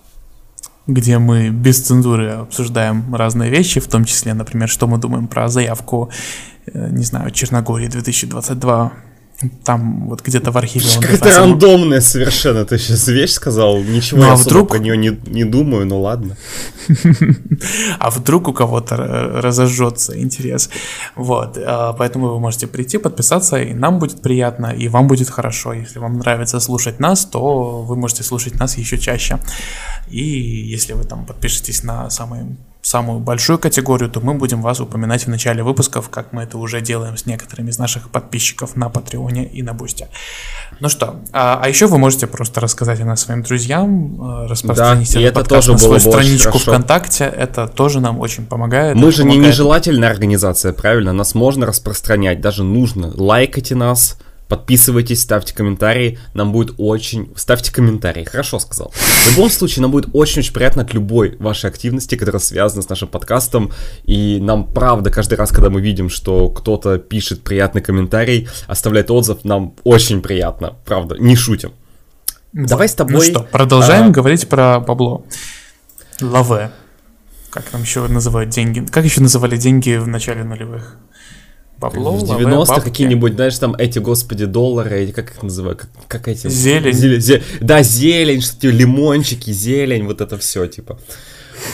где 0.85 1.17
мы 1.17 1.49
без 1.49 1.81
цензуры 1.81 2.29
обсуждаем 2.29 3.15
разные 3.15 3.49
вещи, 3.49 3.79
в 3.79 3.87
том 3.87 4.05
числе, 4.05 4.35
например, 4.35 4.69
что 4.69 4.85
мы 4.85 4.99
думаем 4.99 5.27
про 5.27 5.47
заявку, 5.47 6.11
э, 6.67 6.89
не 6.91 7.03
знаю, 7.03 7.31
Черногории 7.31 7.87
2022 7.87 8.91
там 9.63 10.09
вот 10.09 10.21
где-то 10.21 10.51
в 10.51 10.57
архиве 10.57 10.85
он 10.95 11.01
Какая-то 11.01 11.39
рандомная 11.39 12.01
совершенно 12.01 12.65
ты 12.65 12.77
сейчас 12.77 13.07
вещь 13.07 13.31
сказал. 13.31 13.79
Ничего 13.79 14.21
ну, 14.21 14.27
я 14.27 14.33
а 14.33 14.35
вдруг... 14.35 14.69
про 14.69 14.79
нее 14.79 14.97
не, 14.97 15.17
не 15.27 15.45
думаю, 15.45 15.85
ну 15.85 16.01
ладно. 16.01 16.37
А 17.99 18.09
вдруг 18.09 18.47
у 18.47 18.53
кого-то 18.53 18.95
разожжется 18.97 20.19
интерес. 20.19 20.69
Вот, 21.15 21.57
а, 21.57 21.93
поэтому 21.93 22.29
вы 22.29 22.39
можете 22.39 22.67
прийти, 22.67 22.97
подписаться, 22.97 23.57
и 23.61 23.73
нам 23.73 23.99
будет 23.99 24.21
приятно, 24.21 24.67
и 24.67 24.87
вам 24.87 25.07
будет 25.07 25.29
хорошо. 25.29 25.73
Если 25.73 25.99
вам 25.99 26.17
нравится 26.17 26.59
слушать 26.59 26.99
нас, 26.99 27.25
то 27.25 27.83
вы 27.83 27.95
можете 27.95 28.23
слушать 28.23 28.59
нас 28.59 28.77
еще 28.77 28.97
чаще. 28.97 29.39
И 30.09 30.21
если 30.21 30.93
вы 30.93 31.03
там 31.03 31.25
подпишетесь 31.25 31.83
на 31.83 32.09
самые 32.09 32.57
самую 32.81 33.19
большую 33.19 33.59
категорию, 33.59 34.09
то 34.09 34.21
мы 34.21 34.33
будем 34.33 34.61
вас 34.61 34.79
упоминать 34.79 35.25
в 35.25 35.27
начале 35.27 35.63
выпусков, 35.63 36.09
как 36.09 36.31
мы 36.31 36.43
это 36.43 36.57
уже 36.57 36.81
делаем 36.81 37.17
с 37.17 37.25
некоторыми 37.25 37.69
из 37.69 37.77
наших 37.77 38.09
подписчиков 38.09 38.75
на 38.75 38.89
Патреоне 38.89 39.45
и 39.45 39.61
на 39.61 39.73
Бусте. 39.73 40.07
Ну 40.79 40.87
что, 40.87 41.19
а, 41.33 41.59
а 41.61 41.67
еще 41.67 41.87
вы 41.87 41.97
можете 41.97 42.25
просто 42.25 42.61
рассказать 42.61 43.01
о 43.01 43.05
нас 43.05 43.21
своим 43.21 43.43
друзьям, 43.43 44.21
э, 44.21 44.47
распространить 44.47 45.13
да, 45.13 45.19
этот 45.19 45.31
это 45.31 45.39
подкаст 45.41 45.67
тоже 45.67 45.71
на 45.73 45.77
свою 45.77 45.99
страничку 45.99 46.57
ВКонтакте, 46.57 47.25
это 47.25 47.67
тоже 47.67 47.99
нам 47.99 48.19
очень 48.19 48.45
помогает. 48.45 48.95
Мы 48.95 49.11
же 49.11 49.23
помогает. 49.23 49.41
не 49.41 49.47
нежелательная 49.47 50.09
организация, 50.09 50.71
правильно? 50.71 51.11
Нас 51.11 51.35
можно 51.35 51.65
распространять, 51.65 52.39
даже 52.39 52.63
нужно. 52.63 53.11
Лайкайте 53.13 53.75
нас, 53.75 54.17
Подписывайтесь, 54.49 55.21
ставьте 55.21 55.53
комментарии, 55.53 56.17
нам 56.33 56.51
будет 56.51 56.73
очень... 56.79 57.31
Ставьте 57.35 57.71
комментарии, 57.71 58.23
хорошо 58.23 58.57
сказал. 58.57 58.91
В 58.95 59.31
любом 59.31 59.51
случае, 59.51 59.83
нам 59.83 59.91
будет 59.91 60.09
очень-очень 60.11 60.53
приятно 60.53 60.81
от 60.81 60.91
любой 60.93 61.37
вашей 61.37 61.69
активности, 61.69 62.15
которая 62.15 62.41
связана 62.41 62.81
с 62.81 62.89
нашим 62.89 63.09
подкастом. 63.09 63.71
И 64.05 64.39
нам, 64.41 64.65
правда, 64.65 65.11
каждый 65.11 65.35
раз, 65.35 65.51
когда 65.51 65.69
мы 65.69 65.81
видим, 65.81 66.09
что 66.09 66.49
кто-то 66.49 66.97
пишет 66.97 67.43
приятный 67.43 67.81
комментарий, 67.81 68.49
оставляет 68.65 69.11
отзыв, 69.11 69.45
нам 69.45 69.75
очень 69.83 70.21
приятно, 70.23 70.75
правда, 70.83 71.15
не 71.19 71.35
шутим. 71.35 71.73
Вот. 72.51 72.67
Давай 72.67 72.89
с 72.89 72.95
тобой... 72.95 73.13
Ну 73.13 73.21
что, 73.21 73.39
продолжаем 73.41 74.07
а... 74.07 74.09
говорить 74.09 74.49
про 74.49 74.79
бабло. 74.79 75.25
Лаве. 76.21 76.71
Как 77.51 77.65
там 77.65 77.81
еще 77.81 78.07
называют 78.07 78.49
деньги? 78.49 78.85
Как 78.85 79.05
еще 79.05 79.21
называли 79.21 79.57
деньги 79.57 79.95
в 79.97 80.07
начале 80.07 80.43
нулевых? 80.43 80.97
Бабло, 81.79 82.11
в 82.11 82.23
90-х 82.23 82.81
какие-нибудь, 82.81 83.35
знаешь, 83.35 83.57
там 83.57 83.73
эти, 83.75 83.99
господи, 83.99 84.45
доллары, 84.45 85.03
эти, 85.03 85.11
как 85.11 85.31
их 85.31 85.43
называют, 85.43 85.79
как, 85.79 85.89
как 86.07 86.27
эти... 86.27 86.49
Зелень. 86.49 86.93
Зелень, 86.93 87.21
зелень. 87.21 87.43
Да, 87.61 87.83
зелень, 87.83 88.41
что-то, 88.41 88.67
лимончики, 88.67 89.51
зелень, 89.51 90.05
вот 90.05 90.19
это 90.19 90.37
все, 90.37 90.67
типа. 90.67 90.99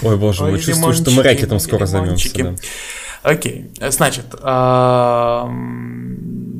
Ой, 0.03 0.17
боже 0.17 0.43
мой, 0.43 0.59
чувствую, 0.59 0.93
что 0.93 1.09
мы 1.11 1.23
рэкетом 1.23 1.59
скоро 1.59 1.87
займемся. 1.87 2.29
Да. 2.35 2.55
Окей, 3.23 3.71
значит, 3.89 4.25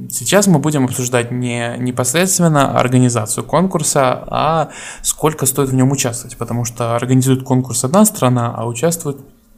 сейчас 0.10 0.48
мы 0.48 0.58
будем 0.58 0.86
обсуждать 0.86 1.30
не 1.30 1.76
непосредственно 1.78 2.80
организацию 2.80 3.44
конкурса, 3.44 4.24
а 4.28 4.70
сколько 5.04 5.46
стоит 5.46 5.70
в 5.70 5.76
нем 5.76 5.92
участвовать, 5.92 6.38
потому 6.38 6.66
что 6.66 6.96
организует 6.96 7.44
конкурс 7.44 7.84
одна 7.84 8.06
страна, 8.06 8.56
а 8.58 8.66
участвует 8.66 9.18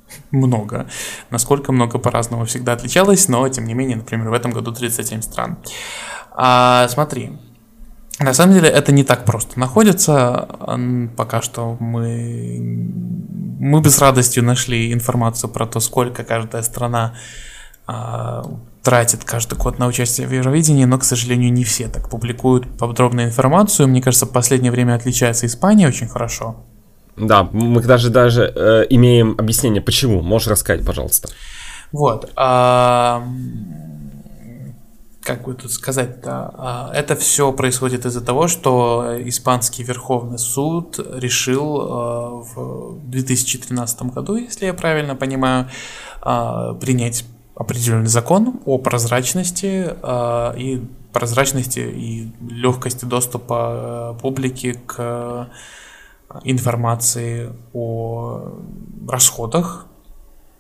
много. 0.31 0.87
Насколько 1.29 1.71
много 1.71 1.99
по-разному 1.99 2.45
всегда 2.45 2.73
отличалось, 2.73 3.27
но 3.27 3.47
тем 3.49 3.65
не 3.65 3.73
менее, 3.73 3.97
например, 3.97 4.29
в 4.29 4.33
этом 4.33 4.51
году 4.51 4.71
37 4.71 5.21
стран. 5.21 5.57
А, 6.31 6.87
смотри, 6.89 7.37
на 8.19 8.33
самом 8.33 8.53
деле 8.53 8.69
это 8.69 8.91
не 8.91 9.03
так 9.03 9.25
просто 9.25 9.59
находится. 9.59 10.47
Пока 11.15 11.41
что 11.41 11.77
мы, 11.79 12.59
мы 13.59 13.81
бы 13.81 13.89
с 13.89 13.99
радостью 13.99 14.43
нашли 14.43 14.91
информацию 14.91 15.49
про 15.49 15.65
то, 15.65 15.79
сколько 15.79 16.23
каждая 16.23 16.63
страна 16.63 17.15
а, 17.85 18.43
тратит 18.83 19.23
каждый 19.23 19.57
год 19.57 19.79
на 19.79 19.87
участие 19.87 20.27
в 20.27 20.31
Евровидении, 20.31 20.85
но, 20.85 20.97
к 20.97 21.03
сожалению, 21.03 21.53
не 21.53 21.63
все 21.63 21.87
так 21.87 22.09
публикуют 22.09 22.77
подробную 22.77 23.27
информацию. 23.27 23.87
Мне 23.87 24.01
кажется, 24.01 24.25
в 24.25 24.31
последнее 24.31 24.71
время 24.71 24.95
отличается 24.95 25.45
Испания 25.45 25.87
очень 25.87 26.07
хорошо. 26.07 26.65
Да, 27.17 27.49
мы 27.51 27.81
даже 27.81 28.09
даже 28.09 28.51
э, 28.55 28.85
имеем 28.89 29.35
объяснение, 29.37 29.81
почему. 29.81 30.21
Можешь 30.21 30.47
рассказать, 30.47 30.85
пожалуйста. 30.85 31.29
Вот. 31.91 32.31
А, 32.35 33.23
как 35.21 35.43
бы 35.43 35.53
тут 35.55 35.71
сказать-то? 35.71 36.53
А, 36.57 36.91
это 36.93 37.15
все 37.15 37.51
происходит 37.51 38.05
из-за 38.05 38.21
того, 38.21 38.47
что 38.47 39.15
испанский 39.25 39.83
Верховный 39.83 40.37
суд 40.37 40.99
решил 41.15 41.81
а, 41.81 42.29
в 42.55 42.99
2013 43.09 44.01
году, 44.03 44.35
если 44.35 44.65
я 44.65 44.73
правильно 44.73 45.15
понимаю, 45.15 45.69
а, 46.21 46.73
принять 46.75 47.25
определенный 47.55 48.07
закон 48.07 48.61
о 48.65 48.77
прозрачности 48.77 49.89
а, 50.03 50.53
и 50.55 50.81
прозрачности 51.11 51.79
и 51.79 52.31
легкости 52.47 53.05
доступа 53.05 54.13
э, 54.15 54.21
публики 54.21 54.79
к 54.85 55.49
информации 56.43 57.53
о 57.73 58.59
расходах, 59.07 59.86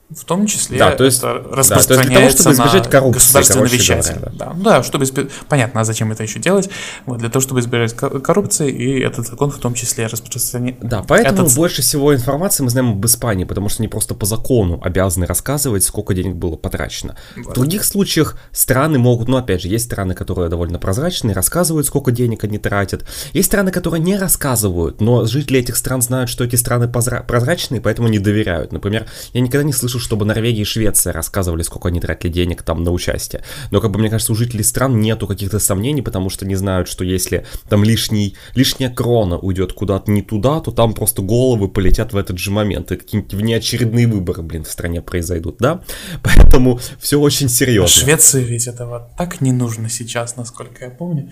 в 0.09 0.23
том 0.23 0.47
числе 0.47 0.79
да, 0.79 0.91
то 0.91 1.03
есть, 1.03 1.17
это 1.17 1.43
распространяется 1.51 2.43
да, 2.43 2.43
то 2.43 2.49
есть 2.49 2.61
для 2.61 2.61
того, 2.61 2.69
чтобы 2.69 2.69
избежать 2.69 2.89
коррупции, 2.89 3.19
государственный 3.19 3.69
вещатель. 3.69 4.13
Говоря, 4.13 4.31
да. 4.37 4.45
Да, 4.45 4.53
ну 4.53 4.63
да, 4.63 4.83
чтобы 4.83 5.03
изб... 5.03 5.29
понятно, 5.49 5.81
а 5.81 5.83
зачем 5.83 6.11
это 6.13 6.23
еще 6.23 6.39
делать? 6.39 6.69
Вот, 7.05 7.19
для 7.19 7.29
того, 7.29 7.41
чтобы 7.41 7.59
избежать 7.59 7.93
коррупции, 7.93 8.71
и 8.71 9.01
этот 9.01 9.27
закон 9.27 9.51
в 9.51 9.57
том 9.57 9.73
числе 9.73 10.07
распространяет. 10.07 10.77
Да, 10.79 11.03
поэтому 11.05 11.43
этот... 11.43 11.55
больше 11.55 11.81
всего 11.81 12.15
информации 12.15 12.63
мы 12.63 12.69
знаем 12.69 12.91
об 12.91 13.05
Испании, 13.05 13.43
потому 13.43 13.67
что 13.67 13.81
они 13.81 13.89
просто 13.89 14.15
по 14.15 14.25
закону 14.25 14.79
обязаны 14.81 15.25
рассказывать, 15.25 15.83
сколько 15.83 16.13
денег 16.13 16.35
было 16.35 16.55
потрачено. 16.55 17.17
Вот. 17.35 17.47
В 17.47 17.53
других 17.53 17.83
случаях 17.83 18.37
страны 18.53 18.99
могут, 18.99 19.27
ну 19.27 19.35
опять 19.35 19.61
же, 19.61 19.67
есть 19.67 19.85
страны, 19.85 20.13
которые 20.13 20.49
довольно 20.49 20.79
прозрачные, 20.79 21.33
рассказывают, 21.33 21.85
сколько 21.85 22.11
денег 22.11 22.45
они 22.45 22.59
тратят. 22.59 23.03
Есть 23.33 23.47
страны, 23.47 23.71
которые 23.71 24.01
не 24.01 24.17
рассказывают, 24.17 25.01
но 25.01 25.25
жители 25.25 25.59
этих 25.59 25.75
стран 25.75 26.01
знают, 26.01 26.29
что 26.29 26.45
эти 26.45 26.55
страны 26.55 26.87
прозрачные, 26.87 27.81
поэтому 27.81 28.07
не 28.07 28.19
доверяют. 28.19 28.71
Например, 28.71 29.05
я 29.33 29.41
никогда 29.41 29.65
не 29.65 29.73
слышал 29.73 29.96
слышал, 29.97 30.05
чтобы 30.05 30.25
Норвегия 30.25 30.61
и 30.61 30.65
Швеция 30.65 31.13
рассказывали, 31.13 31.63
сколько 31.63 31.89
они 31.89 31.99
тратили 31.99 32.31
денег 32.31 32.63
там 32.63 32.83
на 32.83 32.91
участие. 32.91 33.43
Но, 33.71 33.81
как 33.81 33.91
бы, 33.91 33.99
мне 33.99 34.09
кажется, 34.09 34.31
у 34.31 34.35
жителей 34.35 34.63
стран 34.63 34.99
нету 34.99 35.27
каких-то 35.27 35.59
сомнений, 35.59 36.01
потому 36.01 36.29
что 36.29 36.45
не 36.45 36.55
знают, 36.55 36.87
что 36.87 37.03
если 37.03 37.45
там 37.69 37.83
лишний, 37.83 38.35
лишняя 38.55 38.89
крона 38.89 39.37
уйдет 39.37 39.73
куда-то 39.73 40.11
не 40.11 40.21
туда, 40.21 40.59
то 40.59 40.71
там 40.71 40.93
просто 40.93 41.21
головы 41.21 41.67
полетят 41.67 42.13
в 42.13 42.17
этот 42.17 42.37
же 42.37 42.51
момент. 42.51 42.91
И 42.91 42.97
какие-нибудь 42.97 43.33
внеочередные 43.33 44.07
выборы, 44.07 44.41
блин, 44.41 44.63
в 44.63 44.71
стране 44.71 45.01
произойдут, 45.01 45.57
да? 45.59 45.81
Поэтому 46.23 46.79
все 46.99 47.19
очень 47.19 47.49
серьезно. 47.49 47.87
Швеции 47.87 48.43
ведь 48.43 48.67
этого 48.67 49.11
так 49.17 49.41
не 49.41 49.51
нужно 49.51 49.89
сейчас, 49.89 50.37
насколько 50.37 50.85
я 50.85 50.91
помню. 50.91 51.31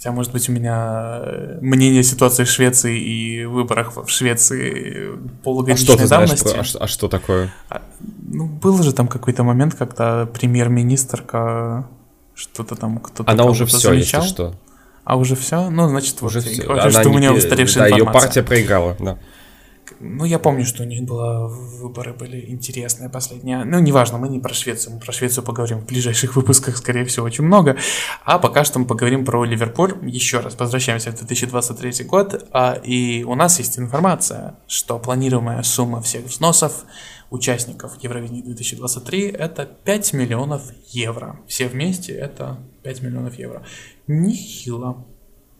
Хотя, 0.00 0.12
может 0.12 0.32
быть, 0.32 0.48
у 0.48 0.52
меня 0.52 1.20
э, 1.26 1.58
мнение 1.60 2.02
ситуации 2.02 2.44
в 2.44 2.48
Швеции 2.48 2.98
и 2.98 3.44
выборах 3.44 3.98
в 3.98 4.08
Швеции 4.08 5.10
полугодичной 5.44 5.94
а 5.94 5.98
что 5.98 6.02
ты 6.02 6.08
давности. 6.08 6.48
Знаешь 6.48 6.72
про... 6.72 6.80
а, 6.80 6.84
а 6.84 6.88
что 6.88 7.08
такое? 7.08 7.52
А, 7.68 7.82
ну, 8.26 8.46
был 8.46 8.82
же 8.82 8.94
там 8.94 9.08
какой-то 9.08 9.42
момент, 9.42 9.74
когда 9.74 10.24
премьер-министрка 10.24 11.86
что-то 12.34 12.76
там 12.76 12.98
кто-то 12.98 13.30
Она 13.30 13.44
уже 13.44 13.66
все, 13.66 13.90
замечал. 13.90 14.22
если 14.22 14.34
что. 14.34 14.54
А 15.04 15.16
уже 15.18 15.36
все? 15.36 15.68
Ну, 15.68 15.86
значит, 15.90 16.22
уже 16.22 16.40
вот, 16.40 16.48
все. 16.48 16.62
Говорю, 16.62 16.90
что 16.90 17.02
не... 17.02 17.14
у 17.14 17.18
меня 17.18 17.32
устаревшая 17.34 17.84
да, 17.84 17.90
информация. 17.90 18.06
ее 18.06 18.22
партия 18.22 18.42
проиграла, 18.42 18.96
да. 18.98 19.18
Ну, 20.02 20.24
я 20.24 20.38
помню, 20.38 20.64
что 20.64 20.82
у 20.82 20.86
них 20.86 21.02
было 21.02 21.46
выборы 21.46 22.14
были 22.14 22.50
интересные 22.50 23.10
последние. 23.10 23.64
Ну, 23.64 23.78
неважно, 23.80 24.16
мы 24.16 24.30
не 24.30 24.40
про 24.40 24.54
Швецию, 24.54 24.94
мы 24.94 25.00
про 25.00 25.12
Швецию 25.12 25.44
поговорим 25.44 25.80
в 25.80 25.86
ближайших 25.86 26.36
выпусках, 26.36 26.78
скорее 26.78 27.04
всего, 27.04 27.26
очень 27.26 27.44
много. 27.44 27.76
А 28.24 28.38
пока 28.38 28.64
что 28.64 28.78
мы 28.78 28.86
поговорим 28.86 29.26
про 29.26 29.44
Ливерпуль. 29.44 29.94
Еще 30.08 30.40
раз 30.40 30.58
возвращаемся 30.58 31.12
в 31.12 31.16
2023 31.16 32.04
год. 32.06 32.48
А, 32.50 32.80
и 32.82 33.24
у 33.24 33.34
нас 33.34 33.58
есть 33.58 33.78
информация, 33.78 34.56
что 34.66 34.98
планируемая 34.98 35.62
сумма 35.62 36.00
всех 36.00 36.24
взносов 36.24 36.86
участников 37.28 38.02
Евровидения 38.02 38.42
2023 38.42 39.26
это 39.28 39.66
5 39.66 40.14
миллионов 40.14 40.62
евро. 40.88 41.40
Все 41.46 41.68
вместе 41.68 42.14
это 42.14 42.58
5 42.84 43.02
миллионов 43.02 43.38
евро. 43.38 43.66
Нехило. 44.06 45.04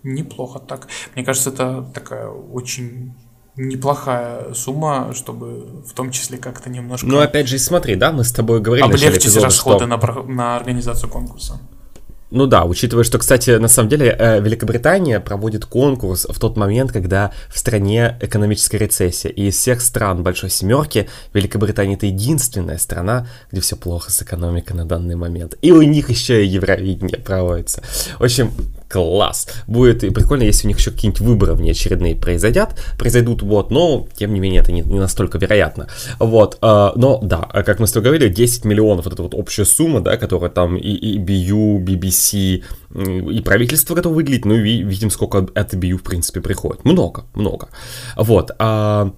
Неплохо 0.03 0.61
так. 0.61 0.89
Мне 1.15 1.27
кажется, 1.27 1.51
это 1.51 1.83
такая 1.95 2.29
очень 2.29 3.13
неплохая 3.61 4.55
сумма, 4.55 5.13
чтобы 5.15 5.67
в 5.87 5.93
том 5.93 6.11
числе 6.11 6.39
как-то 6.39 6.71
немножко... 6.71 7.07
Ну, 7.07 7.19
опять 7.19 7.49
же, 7.49 7.59
смотри, 7.59 7.95
да, 7.95 8.13
мы 8.13 8.25
с 8.25 8.33
тобой 8.33 8.61
говорили... 8.61 8.87
Облегчить 8.87 9.25
эпизода, 9.25 9.47
расходы 9.47 9.87
что... 9.87 9.87
на, 9.87 10.23
на 10.33 10.57
организацию 10.57 11.11
конкурса. 11.11 11.61
Ну 12.31 12.47
да, 12.47 12.65
учитывая, 12.65 13.03
что, 13.03 13.19
кстати, 13.19 13.51
на 13.51 13.67
самом 13.67 13.89
деле 13.89 14.15
э, 14.17 14.41
Великобритания 14.41 15.19
проводит 15.19 15.65
конкурс 15.65 16.27
в 16.29 16.39
тот 16.39 16.57
момент, 16.57 16.93
когда 16.93 17.33
в 17.49 17.59
стране 17.59 18.17
экономическая 18.21 18.79
рецессия. 18.79 19.33
И 19.33 19.49
из 19.49 19.57
всех 19.57 19.81
стран 19.81 20.23
Большой 20.23 20.49
Семерки 20.49 21.09
Великобритания 21.35 21.95
это 21.95 22.07
единственная 22.07 22.79
страна, 22.79 23.27
где 23.51 23.61
все 23.61 23.75
плохо 23.75 24.13
с 24.13 24.23
экономикой 24.23 24.75
на 24.75 24.85
данный 24.85 25.17
момент. 25.17 25.57
И 25.61 25.73
у 25.73 25.83
них 25.83 26.09
еще 26.09 26.45
и 26.45 26.49
Евровидение 26.49 27.19
проводится. 27.19 27.83
В 28.21 28.23
общем, 28.23 28.53
класс. 28.91 29.49
Будет 29.67 30.03
и 30.03 30.11
прикольно, 30.11 30.43
если 30.43 30.67
у 30.67 30.69
них 30.69 30.79
еще 30.79 30.91
какие-нибудь 30.91 31.21
выборы 31.21 31.55
внеочередные 31.55 32.17
произойдут, 32.17 32.71
произойдут, 32.99 33.43
вот, 33.43 33.71
но, 33.71 34.09
тем 34.17 34.35
не 34.35 34.41
менее, 34.41 34.61
это 34.61 34.73
не, 34.73 34.83
не 34.83 34.99
настолько 34.99 35.39
вероятно. 35.39 35.89
Вот, 36.19 36.59
э, 36.61 36.91
но, 36.97 37.21
да, 37.23 37.43
как 37.65 37.79
мы 37.79 37.87
с 37.87 37.93
тобой 37.93 38.07
говорили, 38.07 38.29
10 38.29 38.65
миллионов, 38.65 39.07
это 39.07 39.23
вот 39.23 39.35
общая 39.35 39.65
сумма, 39.65 40.01
да, 40.01 40.17
которая 40.17 40.51
там 40.51 40.77
и, 40.77 40.91
и 40.91 41.19
BU, 41.19 41.79
BBC, 41.85 42.65
и 43.31 43.41
правительство 43.43 43.95
готово 43.95 44.15
выделить, 44.15 44.45
ну 44.45 44.55
и 44.55 44.83
видим, 44.83 45.11
сколько 45.11 45.39
от 45.39 45.75
BU, 45.75 45.99
в 45.99 46.03
принципе, 46.03 46.41
приходит. 46.41 46.85
Много, 46.85 47.25
много. 47.35 47.69
Вот, 48.17 48.51
а... 48.59 49.13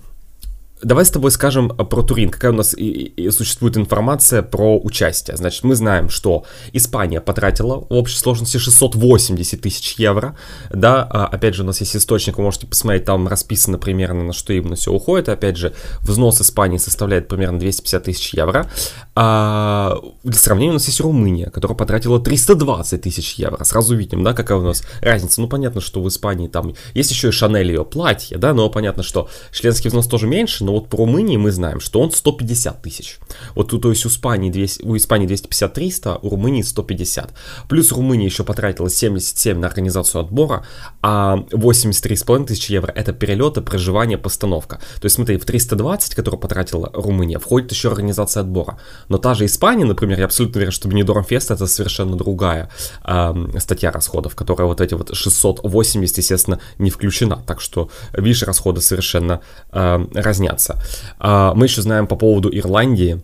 Давай 0.82 1.04
с 1.04 1.10
тобой 1.10 1.30
скажем 1.30 1.68
про 1.68 2.02
Турин. 2.02 2.28
Какая 2.30 2.50
у 2.50 2.54
нас 2.56 2.74
и, 2.74 2.90
и 2.90 3.30
существует 3.30 3.76
информация 3.76 4.42
про 4.42 4.76
участие. 4.78 5.36
Значит, 5.36 5.62
мы 5.62 5.76
знаем, 5.76 6.08
что 6.08 6.44
Испания 6.72 7.20
потратила 7.20 7.76
в 7.88 7.92
общей 7.92 8.18
сложности 8.18 8.56
680 8.56 9.60
тысяч 9.60 9.94
евро. 9.94 10.36
Да, 10.70 11.06
а, 11.08 11.26
опять 11.26 11.54
же, 11.54 11.62
у 11.62 11.66
нас 11.66 11.78
есть 11.80 11.94
источник, 11.94 12.38
вы 12.38 12.44
можете 12.44 12.66
посмотреть, 12.66 13.04
там 13.04 13.28
расписано 13.28 13.78
примерно, 13.78 14.24
на 14.24 14.32
что 14.32 14.52
именно 14.52 14.74
все 14.74 14.92
уходит. 14.92 15.28
Опять 15.28 15.56
же, 15.56 15.72
взнос 16.00 16.40
Испании 16.40 16.78
составляет 16.78 17.28
примерно 17.28 17.60
250 17.60 18.02
тысяч 18.02 18.34
евро. 18.34 18.68
А, 19.14 20.00
для 20.24 20.38
сравнения 20.38 20.70
у 20.70 20.74
нас 20.74 20.86
есть 20.88 21.00
Румыния, 21.00 21.50
которая 21.50 21.76
потратила 21.76 22.18
320 22.18 23.00
тысяч 23.00 23.34
евро. 23.34 23.62
Сразу 23.62 23.94
видим, 23.94 24.24
да, 24.24 24.32
какая 24.32 24.58
у 24.58 24.62
нас 24.62 24.82
разница. 25.00 25.40
Ну, 25.40 25.46
понятно, 25.46 25.80
что 25.80 26.02
в 26.02 26.08
Испании 26.08 26.48
там 26.48 26.74
есть 26.94 27.12
еще 27.12 27.28
и 27.28 27.30
Шанель 27.30 27.68
ее 27.68 27.84
платье, 27.84 28.36
да, 28.36 28.52
но 28.52 28.68
понятно, 28.68 29.04
что 29.04 29.28
членский 29.52 29.88
взнос 29.88 30.08
тоже 30.08 30.26
меньше, 30.26 30.64
но 30.64 30.71
но 30.72 30.78
вот 30.78 30.88
по 30.88 30.96
Румынии 30.96 31.36
мы 31.36 31.52
знаем, 31.52 31.80
что 31.80 32.00
он 32.00 32.10
150 32.10 32.80
тысяч. 32.80 33.18
Вот 33.54 33.68
то 33.68 33.90
есть 33.90 34.06
у 34.06 34.08
Испании, 34.08 34.50
200, 34.50 34.84
у 34.84 34.96
Испании 34.96 35.28
250-300, 35.28 36.20
у 36.22 36.30
Румынии 36.30 36.62
150. 36.62 37.34
Плюс 37.68 37.92
Румыния 37.92 38.24
еще 38.24 38.42
потратила 38.42 38.88
77 38.88 39.58
на 39.58 39.66
организацию 39.66 40.22
отбора, 40.22 40.64
а 41.02 41.44
83,5 41.50 42.46
тысячи 42.46 42.72
евро 42.72 42.90
это 42.90 43.12
перелеты, 43.12 43.60
проживание, 43.60 44.16
постановка. 44.16 44.76
То 45.00 45.04
есть 45.04 45.16
смотри, 45.16 45.36
в 45.36 45.44
320, 45.44 46.14
которую 46.14 46.40
потратила 46.40 46.90
Румыния, 46.94 47.38
входит 47.38 47.70
еще 47.70 47.88
организация 47.88 48.40
отбора. 48.40 48.78
Но 49.10 49.18
та 49.18 49.34
же 49.34 49.44
Испания, 49.44 49.84
например, 49.84 50.20
я 50.20 50.24
абсолютно 50.24 50.58
уверен, 50.58 50.72
что 50.72 50.88
Benidorm 50.88 51.24
Фест 51.28 51.50
это 51.50 51.66
совершенно 51.66 52.16
другая 52.16 52.70
э, 53.04 53.34
статья 53.58 53.92
расходов, 53.92 54.34
которая 54.34 54.68
вот 54.68 54.80
эти 54.80 54.94
вот 54.94 55.14
680, 55.14 56.16
естественно, 56.16 56.60
не 56.78 56.88
включена. 56.88 57.42
Так 57.46 57.60
что, 57.60 57.90
видишь, 58.14 58.42
расходы 58.44 58.80
совершенно 58.80 59.40
э, 59.70 60.06
разнятся 60.14 60.61
меняться. 60.62 60.78
А, 61.18 61.54
мы 61.54 61.66
еще 61.66 61.82
знаем 61.82 62.06
по 62.06 62.16
поводу 62.16 62.50
Ирландии, 62.56 63.20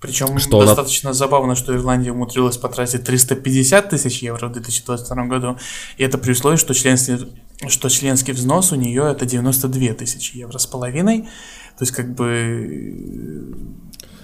причем 0.00 0.38
что 0.38 0.64
достаточно 0.64 1.10
она... 1.10 1.14
забавно, 1.14 1.54
что 1.54 1.72
Ирландия 1.74 2.10
умудрилась 2.10 2.56
потратить 2.56 3.04
350 3.04 3.90
тысяч 3.90 4.22
евро 4.22 4.48
в 4.48 4.52
2022 4.52 5.26
году, 5.26 5.58
и 5.96 6.02
это 6.02 6.18
при 6.18 6.32
условии, 6.32 6.56
что 6.56 6.74
членский, 6.74 7.18
что 7.68 7.88
членский 7.88 8.32
взнос 8.32 8.72
у 8.72 8.74
нее 8.74 9.12
это 9.12 9.26
92 9.26 9.94
тысячи 9.94 10.36
евро 10.36 10.58
с 10.58 10.66
половиной, 10.66 11.22
то 11.78 11.84
есть 11.84 11.92
как 11.92 12.14
бы 12.14 13.54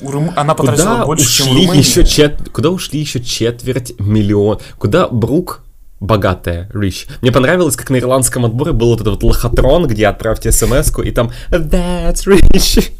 у 0.00 0.10
Рум... 0.10 0.32
она 0.34 0.54
потратила 0.54 0.94
куда 0.94 1.06
больше, 1.06 1.24
ушли 1.24 1.44
чем 1.44 1.54
Румыния. 1.54 1.80
Еще 1.80 2.04
чет... 2.04 2.50
Куда 2.50 2.70
ушли 2.70 3.00
еще 3.00 3.22
четверть 3.22 3.98
миллион? 4.00 4.58
Куда 4.78 5.08
Брук 5.08 5.64
богатая, 6.00 6.68
rich. 6.72 7.08
Мне 7.22 7.32
понравилось, 7.32 7.76
как 7.76 7.90
на 7.90 7.98
ирландском 7.98 8.44
отборе 8.44 8.72
был 8.72 8.90
вот 8.90 9.00
этот 9.00 9.14
вот 9.14 9.22
лохотрон, 9.22 9.86
где 9.86 10.06
отправьте 10.06 10.52
смс 10.52 10.92
и 11.04 11.10
там 11.10 11.30
That's 11.50 12.26
rich. 12.26 12.90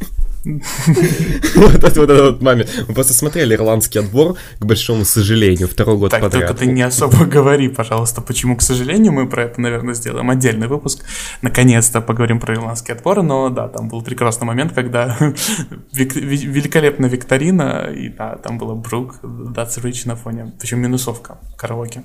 Вот 1.55 1.75
этот 1.75 1.97
вот 1.97 2.43
момент. 2.43 2.85
Мы 2.89 2.95
просто 2.95 3.13
смотрели 3.13 3.55
ирландский 3.55 3.99
отбор, 3.99 4.37
к 4.59 4.65
большому 4.65 5.05
сожалению, 5.05 5.69
второй 5.69 5.99
год 5.99 6.11
подряд. 6.13 6.49
Так, 6.49 6.59
ты 6.59 6.67
не 6.67 6.83
особо 6.83 7.25
говори, 7.35 7.69
пожалуйста, 7.69 8.21
почему, 8.21 8.57
к 8.57 8.63
сожалению, 8.63 9.13
мы 9.13 9.29
про 9.29 9.45
это, 9.45 9.61
наверное, 9.61 9.95
сделаем 9.95 10.31
отдельный 10.31 10.69
выпуск. 10.69 11.05
Наконец-то 11.43 12.01
поговорим 12.01 12.41
про 12.41 12.55
ирландский 12.55 12.93
отбор, 12.93 13.23
но 13.23 13.51
да, 13.51 13.69
там 13.69 13.89
был 13.89 14.03
прекрасный 14.03 14.47
момент, 14.47 14.73
когда 14.73 15.17
великолепная 15.93 17.11
викторина, 17.11 17.91
и 17.95 18.09
да, 18.09 18.37
там 18.37 18.59
было 18.59 18.75
Брук, 18.75 19.17
That's 19.23 19.83
Rich 19.83 20.07
на 20.07 20.17
фоне, 20.17 20.53
причем 20.59 20.81
минусовка, 20.81 21.39
караоке. 21.57 22.03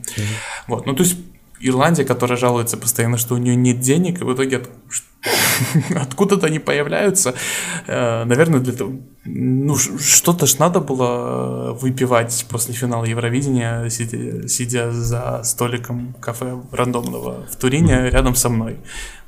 Вот, 0.68 0.86
ну 0.86 0.94
то 0.94 1.04
есть 1.04 1.18
Ирландия, 1.64 2.06
которая 2.06 2.38
жалуется 2.38 2.78
постоянно, 2.78 3.18
что 3.18 3.36
у 3.36 3.38
нее 3.38 3.56
нет 3.56 3.80
денег, 3.80 4.22
и 4.22 4.24
в 4.24 4.34
итоге 4.34 4.58
от... 4.58 4.70
откуда-то 5.96 6.48
они 6.48 6.60
появляются. 6.60 7.34
Э, 7.88 8.26
наверное, 8.26 8.60
для 8.60 8.74
того, 8.74 8.92
ну, 9.26 9.76
что-то 9.76 10.46
ж 10.46 10.60
надо 10.60 10.80
было 10.82 11.74
выпивать 11.74 12.46
после 12.50 12.74
финала 12.74 13.06
Евровидения, 13.06 13.90
сидя, 13.90 14.48
сидя 14.48 14.92
за 14.92 15.42
столиком 15.44 16.16
кафе 16.20 16.62
рандомного 16.72 17.46
в 17.50 17.56
Турине 17.56 18.10
рядом 18.10 18.36
со 18.36 18.50
мной. 18.50 18.78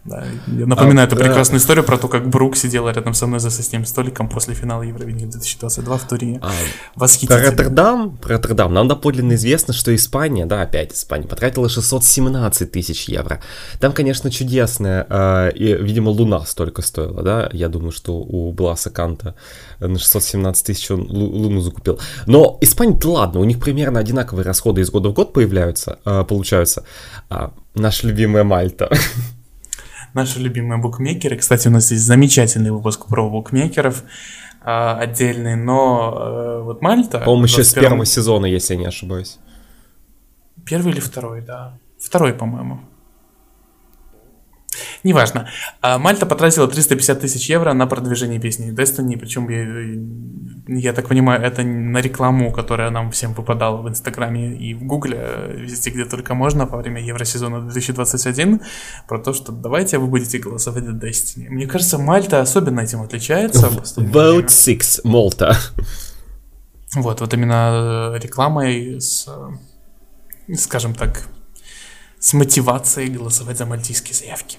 Да, 0.06 0.23
я 0.45 0.68
напоминаю 0.68 1.06
а, 1.06 1.07
эту 1.07 1.15
да. 1.15 1.26
прекрасную 1.26 1.60
историю 1.60 1.84
про 1.84 1.98
то, 1.98 2.07
как 2.07 2.30
Брук 2.30 2.56
сидела 2.56 2.90
рядом 2.90 3.15
со 3.15 3.26
мной 3.26 3.40
за 3.40 3.49
соседним 3.49 3.88
столиком 3.88 4.30
после 4.30 4.53
финала 4.53 4.84
Евровидения 4.84 5.26
2022 5.26 5.98
в 5.98 6.07
Турине. 6.07 6.40
А, 6.44 6.52
Восхитительно. 6.95 7.40
Про 7.40 7.49
Роттердам, 7.49 8.18
про 8.18 8.34
Роттердам 8.36 8.72
нам 8.72 8.88
доподлинно 8.88 9.34
известно, 9.34 9.73
что 9.73 9.94
Испания, 9.95 10.45
да, 10.45 10.61
опять 10.61 10.94
Испания, 10.94 11.27
потратила 11.27 11.69
617 11.69 12.72
тысяч 12.72 13.10
евро. 13.10 13.41
Там, 13.80 13.94
конечно, 13.94 14.30
чудесная, 14.30 15.07
э, 15.10 15.52
и, 15.56 15.73
видимо, 15.73 16.10
Луна 16.10 16.45
столько 16.45 16.84
стоила, 16.84 17.23
да, 17.23 17.49
я 17.52 17.68
думаю, 17.68 17.91
что 17.91 18.14
у 18.18 18.52
Бласа 18.52 18.91
Канта 18.91 19.34
на 19.80 19.98
617 19.98 20.65
тысяч 20.68 20.91
он 20.91 21.07
Луну 21.10 21.61
закупил. 21.61 21.99
Но 22.27 22.60
Испания-то 22.61 23.11
ладно, 23.11 23.40
у 23.40 23.44
них 23.44 23.60
примерно 23.60 23.99
одинаковые 23.99 24.45
расходы 24.45 24.82
из 24.82 24.91
года 24.91 25.10
в 25.10 25.14
год 25.14 25.34
появляются, 25.34 25.98
э, 26.06 26.23
получаются. 26.27 26.84
А, 27.27 27.53
наша 27.73 28.07
любимая 28.07 28.44
Мальта. 28.44 28.91
наши 30.15 30.39
любимые 30.39 30.81
букмекеры. 30.81 31.37
Кстати, 31.37 31.67
у 31.67 31.71
нас 31.71 31.91
есть 31.91 32.03
замечательный 32.03 32.71
выпуск 32.71 33.05
про 33.07 33.29
букмекеров 33.29 34.03
а, 34.61 34.97
отдельный, 34.97 35.55
но 35.55 36.13
а, 36.15 36.61
вот 36.61 36.81
Мальта... 36.81 37.19
По-моему, 37.19 37.45
еще 37.45 37.63
с 37.63 37.73
первого 37.73 38.05
сезона, 38.05 38.45
если 38.45 38.73
я 38.73 38.79
не 38.79 38.85
ошибаюсь. 38.87 39.37
Первый 40.65 40.93
или 40.93 40.99
второй, 40.99 41.41
да. 41.41 41.77
Второй, 41.99 42.33
по-моему. 42.33 42.79
Неважно. 45.03 45.49
А 45.81 45.97
Мальта 45.97 46.26
потратила 46.26 46.68
350 46.68 47.22
тысяч 47.22 47.49
евро 47.49 47.73
на 47.73 47.88
продвижение 47.88 48.39
песни 48.39 48.73
Destiny, 48.73 49.18
причем 49.18 49.47
я 50.68 50.93
так 50.93 51.07
понимаю, 51.07 51.41
это 51.41 51.64
на 51.64 52.02
рекламу, 52.02 52.52
которая 52.52 52.89
нам 52.89 53.11
всем 53.11 53.34
выпадала 53.34 53.81
в 53.81 53.89
Инстаграме 53.89 54.56
и 54.56 54.73
в 54.73 54.84
Гугле, 54.84 55.52
везде, 55.56 55.91
где 55.91 56.06
только 56.06 56.34
можно, 56.34 56.65
во 56.65 56.77
время 56.77 57.02
Евросезона 57.02 57.61
2021, 57.61 58.61
про 59.07 59.19
то, 59.19 59.34
что 59.34 59.52
давайте 59.52 59.97
вы 59.97 60.07
будете 60.07 60.39
голосовать 60.39 60.85
за 60.85 60.91
Destiny. 60.91 61.49
Мне 61.49 61.68
кажется, 61.68 61.97
Мальта 61.97 62.41
особенно 62.41 62.81
этим 62.81 63.02
отличается. 63.02 63.68
Vote 63.97 64.49
6 64.49 65.06
Malta. 65.06 65.56
Вот, 66.95 67.19
вот 67.19 67.34
именно 67.34 68.14
э, 68.15 68.19
рекламой 68.19 69.02
с, 69.02 69.27
э, 69.27 70.56
скажем 70.56 70.93
так, 70.93 71.27
с 72.19 72.34
мотивацией 72.34 73.10
голосовать 73.10 73.57
за 73.57 73.65
мальтийские 73.65 74.15
заявки. 74.15 74.57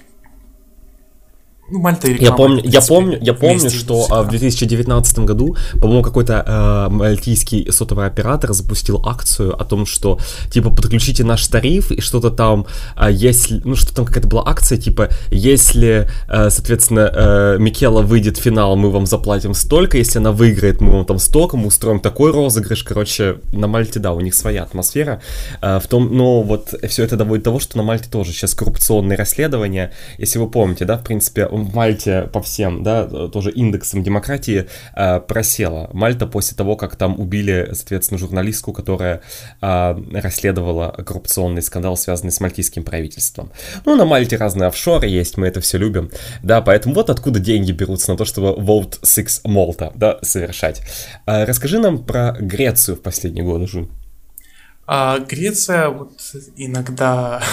Ну, 1.69 1.79
Мальта 1.79 2.07
и 2.07 2.23
я 2.23 2.31
помню, 2.31 2.61
я 2.63 2.81
помню, 2.81 3.17
я 3.21 3.33
помню, 3.33 3.69
что 3.69 4.03
всегда. 4.03 4.23
в 4.23 4.29
2019 4.29 5.19
году, 5.19 5.57
по-моему, 5.81 6.01
какой-то 6.01 6.43
э, 6.47 6.93
мальтийский 6.93 7.69
сотовый 7.71 8.05
оператор 8.05 8.53
запустил 8.53 9.01
акцию 9.05 9.59
о 9.59 9.65
том, 9.65 9.85
что 9.85 10.17
типа 10.49 10.69
подключите 10.69 11.25
наш 11.25 11.45
тариф 11.47 11.91
и 11.91 11.99
что-то 11.99 12.31
там, 12.31 12.65
э, 12.95 13.09
если, 13.11 13.61
ну 13.65 13.75
что 13.75 13.93
там 13.93 14.05
какая-то 14.05 14.29
была 14.29 14.43
акция, 14.47 14.77
типа 14.77 15.09
если, 15.29 16.09
э, 16.29 16.49
соответственно, 16.49 17.11
э, 17.13 17.57
Микела 17.59 18.01
выйдет 18.01 18.37
в 18.37 18.41
финал, 18.41 18.77
мы 18.77 18.89
вам 18.89 19.05
заплатим 19.05 19.53
столько, 19.53 19.97
если 19.97 20.19
она 20.19 20.31
выиграет, 20.31 20.79
мы 20.79 20.91
вам 20.91 21.05
там 21.05 21.19
столько, 21.19 21.57
мы 21.57 21.67
устроим 21.67 21.99
такой 21.99 22.31
розыгрыш, 22.31 22.83
короче, 22.83 23.39
на 23.51 23.67
Мальте, 23.67 23.99
да, 23.99 24.13
у 24.13 24.21
них 24.21 24.35
своя 24.35 24.63
атмосфера, 24.63 25.21
э, 25.61 25.79
в 25.83 25.87
том, 25.87 26.15
но 26.15 26.43
вот 26.43 26.73
все 26.87 27.03
это 27.03 27.17
доводит 27.17 27.43
до 27.43 27.49
того, 27.49 27.59
что 27.59 27.75
на 27.75 27.83
Мальте 27.83 28.09
тоже 28.09 28.31
сейчас 28.31 28.53
коррупционные 28.53 29.17
расследования, 29.17 29.91
если 30.17 30.39
вы 30.39 30.49
помните, 30.49 30.85
да, 30.85 30.97
в 30.97 31.03
принципе 31.03 31.45
в 31.63 31.75
Мальте 31.75 32.29
по 32.33 32.41
всем, 32.41 32.83
да, 32.83 33.05
тоже 33.29 33.51
индексом 33.51 34.03
демократии 34.03 34.67
э, 34.95 35.19
просела. 35.19 35.89
Мальта 35.93 36.27
после 36.27 36.55
того, 36.55 36.75
как 36.75 36.95
там 36.95 37.19
убили, 37.19 37.69
соответственно, 37.73 38.17
журналистку, 38.17 38.73
которая 38.73 39.21
э, 39.61 39.95
расследовала 40.13 40.91
коррупционный 41.05 41.61
скандал, 41.61 41.97
связанный 41.97 42.31
с 42.31 42.39
мальтийским 42.39 42.83
правительством. 42.83 43.51
Ну, 43.85 43.95
на 43.95 44.05
Мальте 44.05 44.37
разные 44.37 44.67
офшоры 44.67 45.07
есть, 45.07 45.37
мы 45.37 45.47
это 45.47 45.61
все 45.61 45.77
любим, 45.77 46.11
да, 46.43 46.61
поэтому 46.61 46.95
вот 46.95 47.09
откуда 47.09 47.39
деньги 47.39 47.71
берутся 47.71 48.11
на 48.11 48.17
то, 48.17 48.25
чтобы 48.25 48.49
Vote 48.49 48.99
6 49.03 49.45
Malta, 49.45 49.91
да, 49.95 50.19
совершать. 50.21 50.81
Э, 51.25 51.43
расскажи 51.43 51.79
нам 51.79 52.03
про 52.03 52.35
Грецию 52.39 52.97
в 52.97 53.01
последние 53.01 53.43
годы, 53.43 53.67
Жун. 53.67 53.89
А 54.89 55.19
Греция, 55.19 55.89
вот 55.89 56.13
иногда, 56.55 57.43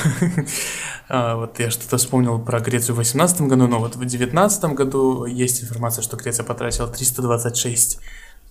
а, 1.09 1.35
вот 1.35 1.59
я 1.59 1.69
что-то 1.69 1.97
вспомнил 1.97 2.39
про 2.39 2.61
Грецию 2.61 2.95
в 2.95 2.99
2018 2.99 3.41
году, 3.43 3.67
но 3.67 3.81
вот 3.81 3.97
в 3.97 3.99
2019 3.99 4.65
году 4.67 5.25
есть 5.25 5.65
информация, 5.65 6.03
что 6.03 6.17
Греция 6.17 6.45
потратила 6.45 6.87
326 6.87 7.99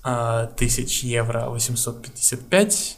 а, 0.03 0.47
тысяч 0.47 1.01
евро 1.03 1.45
855 1.47 2.97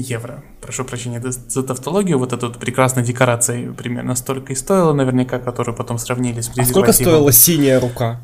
евро. 0.00 0.42
Прошу 0.60 0.84
прощения 0.84 1.22
за 1.22 1.62
тавтологию. 1.62 2.18
Вот 2.18 2.32
эта 2.32 2.46
вот 2.48 2.58
прекрасная 2.58 3.04
декорация 3.04 3.72
примерно 3.72 4.14
столько 4.14 4.52
и 4.52 4.56
стоила, 4.56 4.92
наверняка, 4.92 5.38
которую 5.38 5.74
потом 5.76 5.98
сравнили 5.98 6.40
с 6.40 6.48
презервативом. 6.48 6.82
А 6.82 6.92
сколько 6.92 6.92
стоила 6.92 7.32
синяя 7.32 7.80
рука? 7.80 8.20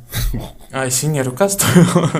А 0.70 0.90
синяя 0.90 1.24
рука 1.24 1.48
стоила 1.48 2.10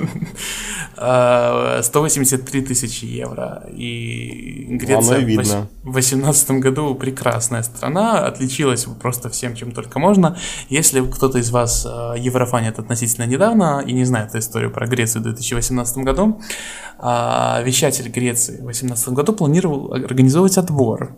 183 0.97 2.61
а, 2.61 2.67
тысячи 2.67 3.05
евро. 3.05 3.65
И 3.73 4.67
Греция 4.71 5.21
в 5.21 5.93
2018 5.93 6.51
году 6.53 6.95
прекрасная 6.95 7.63
страна, 7.63 8.27
отличилась 8.27 8.87
просто 9.01 9.29
всем, 9.29 9.57
чем 9.57 9.73
только 9.73 9.99
можно. 9.99 10.39
Если 10.69 11.05
кто-то 11.05 11.39
из 11.39 11.51
вас 11.51 11.87
а, 11.87 12.15
еврофанит 12.15 12.79
относительно 12.79 13.27
недавно 13.27 13.83
и 13.87 13.93
не 13.93 14.05
знает 14.05 14.31
эту 14.31 14.39
историю 14.39 14.71
про 14.71 14.87
Грецию 14.87 15.23
в 15.23 15.25
2018 15.25 15.99
году, 15.99 16.41
а, 16.99 17.61
вещатель 17.63 18.09
Греции 18.09 18.57
в 18.57 18.65
2018 18.65 19.09
году 19.11 19.33
планировал 19.45 19.93
организовывать 19.93 20.57
отбор 20.57 21.15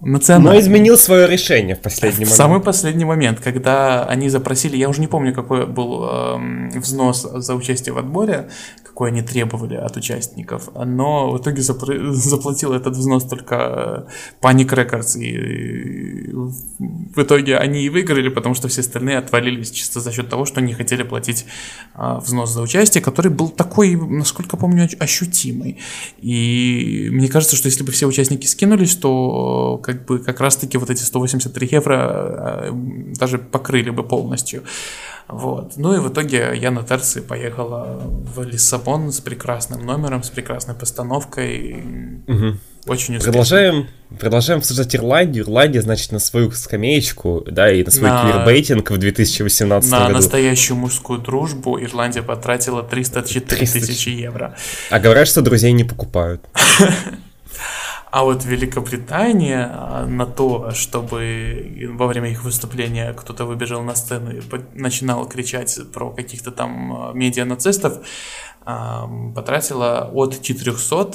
национальный. 0.00 0.54
Но 0.54 0.60
изменил 0.60 0.98
свое 0.98 1.28
решение 1.28 1.76
в 1.76 1.80
последний 1.80 2.24
момент. 2.24 2.32
В 2.32 2.36
самый 2.36 2.60
последний 2.60 3.04
момент, 3.04 3.38
когда 3.38 4.04
они 4.06 4.28
запросили, 4.28 4.76
я 4.76 4.88
уже 4.88 5.00
не 5.00 5.06
помню, 5.06 5.32
какой 5.32 5.66
был 5.66 6.04
э, 6.04 6.78
взнос 6.80 7.22
за 7.22 7.54
участие 7.54 7.92
в 7.92 7.98
отборе, 7.98 8.48
какой 9.00 9.12
они 9.12 9.22
требовали 9.22 9.76
от 9.76 9.96
участников, 9.96 10.68
но 10.74 11.30
в 11.30 11.38
итоге 11.38 11.62
запр- 11.62 12.10
заплатил 12.12 12.74
этот 12.74 12.94
взнос 12.94 13.24
только 13.24 14.06
э, 14.42 14.44
Panic 14.46 14.68
Records, 14.68 15.18
и 15.18 16.30
в 16.34 17.22
итоге 17.22 17.56
они 17.56 17.82
и 17.82 17.88
выиграли, 17.88 18.28
потому 18.28 18.54
что 18.54 18.68
все 18.68 18.82
остальные 18.82 19.16
отвалились 19.16 19.70
чисто 19.70 20.00
за 20.00 20.12
счет 20.12 20.28
того, 20.28 20.44
что 20.44 20.60
они 20.60 20.74
хотели 20.74 21.02
платить 21.02 21.46
э, 21.94 22.18
взнос 22.22 22.50
за 22.50 22.60
участие, 22.60 23.02
который 23.02 23.30
был 23.30 23.48
такой, 23.48 23.96
насколько 23.96 24.58
помню, 24.58 24.86
ощутимый. 24.98 25.78
И 26.18 27.08
мне 27.10 27.28
кажется, 27.28 27.56
что 27.56 27.68
если 27.68 27.84
бы 27.84 27.92
все 27.92 28.06
участники 28.06 28.46
скинулись, 28.46 28.96
то 28.96 29.80
как 29.82 30.04
бы 30.04 30.18
как 30.18 30.40
раз-таки 30.40 30.76
вот 30.76 30.90
эти 30.90 31.02
183 31.02 31.68
евро 31.72 31.94
э, 31.96 32.72
даже 33.18 33.38
покрыли 33.38 33.88
бы 33.88 34.02
полностью. 34.02 34.62
Вот. 35.32 35.76
Ну 35.76 35.94
и 35.94 35.98
в 35.98 36.12
итоге 36.12 36.52
я 36.54 36.70
на 36.70 36.82
Терции 36.82 37.20
поехала 37.20 38.00
в 38.00 38.42
Лиссабон 38.42 39.12
с 39.12 39.20
прекрасным 39.20 39.84
номером, 39.84 40.22
с 40.22 40.30
прекрасной 40.30 40.74
постановкой. 40.74 41.84
Угу. 42.26 42.56
Очень 42.86 43.16
успешно. 43.16 43.32
Продолжаем, 43.32 43.88
продолжаем 44.18 44.58
обсуждать 44.60 44.96
Ирландию. 44.96 45.44
Ирландия, 45.44 45.82
значит, 45.82 46.12
на 46.12 46.18
свою 46.18 46.50
скамеечку, 46.50 47.44
да, 47.46 47.70
и 47.72 47.84
на 47.84 47.90
свой 47.90 48.10
на... 48.10 48.22
квирбейтинг 48.22 48.90
в 48.90 48.96
2018 48.96 49.90
на 49.90 49.98
году. 49.98 50.10
На 50.10 50.16
настоящую 50.16 50.76
мужскую 50.78 51.20
дружбу 51.20 51.80
Ирландия 51.80 52.22
потратила 52.22 52.82
304 52.82 53.66
тысячи 53.66 54.08
евро. 54.08 54.56
А 54.90 54.98
говорят, 54.98 55.28
что 55.28 55.42
друзей 55.42 55.72
не 55.72 55.84
покупают. 55.84 56.42
А 58.10 58.24
вот 58.24 58.44
Великобритания 58.44 59.70
а, 59.72 60.04
на 60.06 60.26
то, 60.26 60.72
чтобы 60.72 61.88
во 61.92 62.06
время 62.08 62.30
их 62.30 62.42
выступления 62.42 63.12
кто-то 63.12 63.44
выбежал 63.44 63.82
на 63.82 63.94
сцену 63.94 64.32
и 64.32 64.40
начинал 64.74 65.28
кричать 65.28 65.78
про 65.92 66.10
каких-то 66.10 66.50
там 66.50 66.92
а, 66.92 67.12
медиа-нацистов, 67.12 68.04
потратила 69.34 70.10
от 70.12 70.42
400 70.42 71.14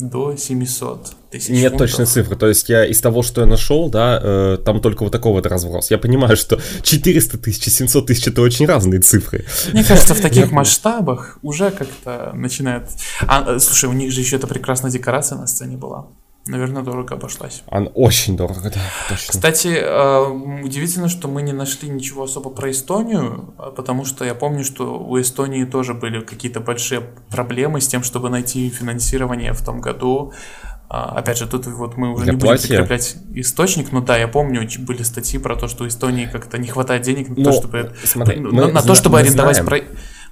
до 0.00 0.36
700 0.36 1.12
тысяч 1.30 1.48
Нет 1.50 1.72
фунтов. 1.72 1.88
точной 1.88 2.06
цифры, 2.06 2.36
то 2.36 2.48
есть 2.48 2.68
я 2.68 2.84
из 2.84 3.00
того, 3.00 3.22
что 3.22 3.42
я 3.42 3.46
нашел, 3.46 3.88
да, 3.88 4.20
э, 4.22 4.58
там 4.64 4.80
только 4.80 5.04
вот 5.04 5.12
такого 5.12 5.34
вот 5.34 5.46
разброс. 5.46 5.90
Я 5.90 5.98
понимаю, 5.98 6.36
что 6.36 6.60
400 6.82 7.38
тысяч, 7.38 7.72
700 7.72 8.06
тысяч 8.06 8.26
это 8.26 8.42
очень 8.42 8.66
разные 8.66 9.00
цифры. 9.00 9.44
Мне 9.72 9.84
кажется, 9.84 10.14
в 10.14 10.20
таких 10.20 10.50
масштабах 10.52 11.38
уже 11.42 11.70
как-то 11.70 12.32
начинает... 12.34 12.88
А, 13.26 13.54
э, 13.54 13.58
слушай, 13.60 13.88
у 13.88 13.92
них 13.92 14.10
же 14.10 14.20
еще 14.20 14.36
эта 14.36 14.46
прекрасная 14.46 14.90
декорация 14.90 15.38
на 15.38 15.46
сцене 15.46 15.76
была. 15.76 16.08
Наверное, 16.46 16.82
дорого 16.82 17.14
обошлась. 17.14 17.62
Она 17.70 17.86
очень 17.86 18.36
дорого, 18.36 18.64
да, 18.64 18.80
точно. 19.08 19.32
Кстати, 19.32 19.68
э, 19.68 20.62
удивительно, 20.62 21.08
что 21.08 21.26
мы 21.26 21.40
не 21.40 21.52
нашли 21.52 21.88
ничего 21.88 22.24
особо 22.24 22.50
про 22.50 22.70
Эстонию, 22.70 23.54
а 23.56 23.70
потому 23.70 24.04
что 24.04 24.26
я 24.26 24.34
помню, 24.34 24.62
что 24.62 24.98
у 24.98 25.18
Эстонии 25.18 25.64
тоже 25.64 25.94
были 25.94 26.20
какие-то 26.20 26.60
большие 26.60 27.00
проблемы 27.30 27.80
с 27.80 27.88
тем, 27.88 28.02
чтобы 28.02 28.28
найти 28.28 28.68
финансирование 28.68 29.54
в 29.54 29.64
том 29.64 29.80
году. 29.80 30.34
А, 30.90 31.18
опять 31.18 31.38
же, 31.38 31.46
тут 31.46 31.66
вот 31.66 31.96
мы 31.96 32.12
уже 32.12 32.24
Для 32.24 32.34
не 32.34 32.38
будем 32.38 32.48
платья. 32.48 32.68
прикреплять 32.68 33.16
источник, 33.34 33.90
но 33.90 34.02
да, 34.02 34.18
я 34.18 34.28
помню, 34.28 34.68
были 34.80 35.02
статьи 35.02 35.38
про 35.38 35.56
то, 35.56 35.66
что 35.66 35.84
у 35.84 35.88
Эстонии 35.88 36.26
как-то 36.26 36.58
не 36.58 36.68
хватает 36.68 37.02
денег 37.02 37.30
на, 37.30 37.36
но, 37.36 37.44
то, 37.44 37.50
ну, 37.50 37.56
чтобы, 37.56 37.92
смотри, 38.04 38.40
на, 38.40 38.50
мы, 38.50 38.72
на 38.72 38.82
то, 38.82 38.94
чтобы 38.94 39.18
арендовать... 39.18 39.64
Про 39.64 39.80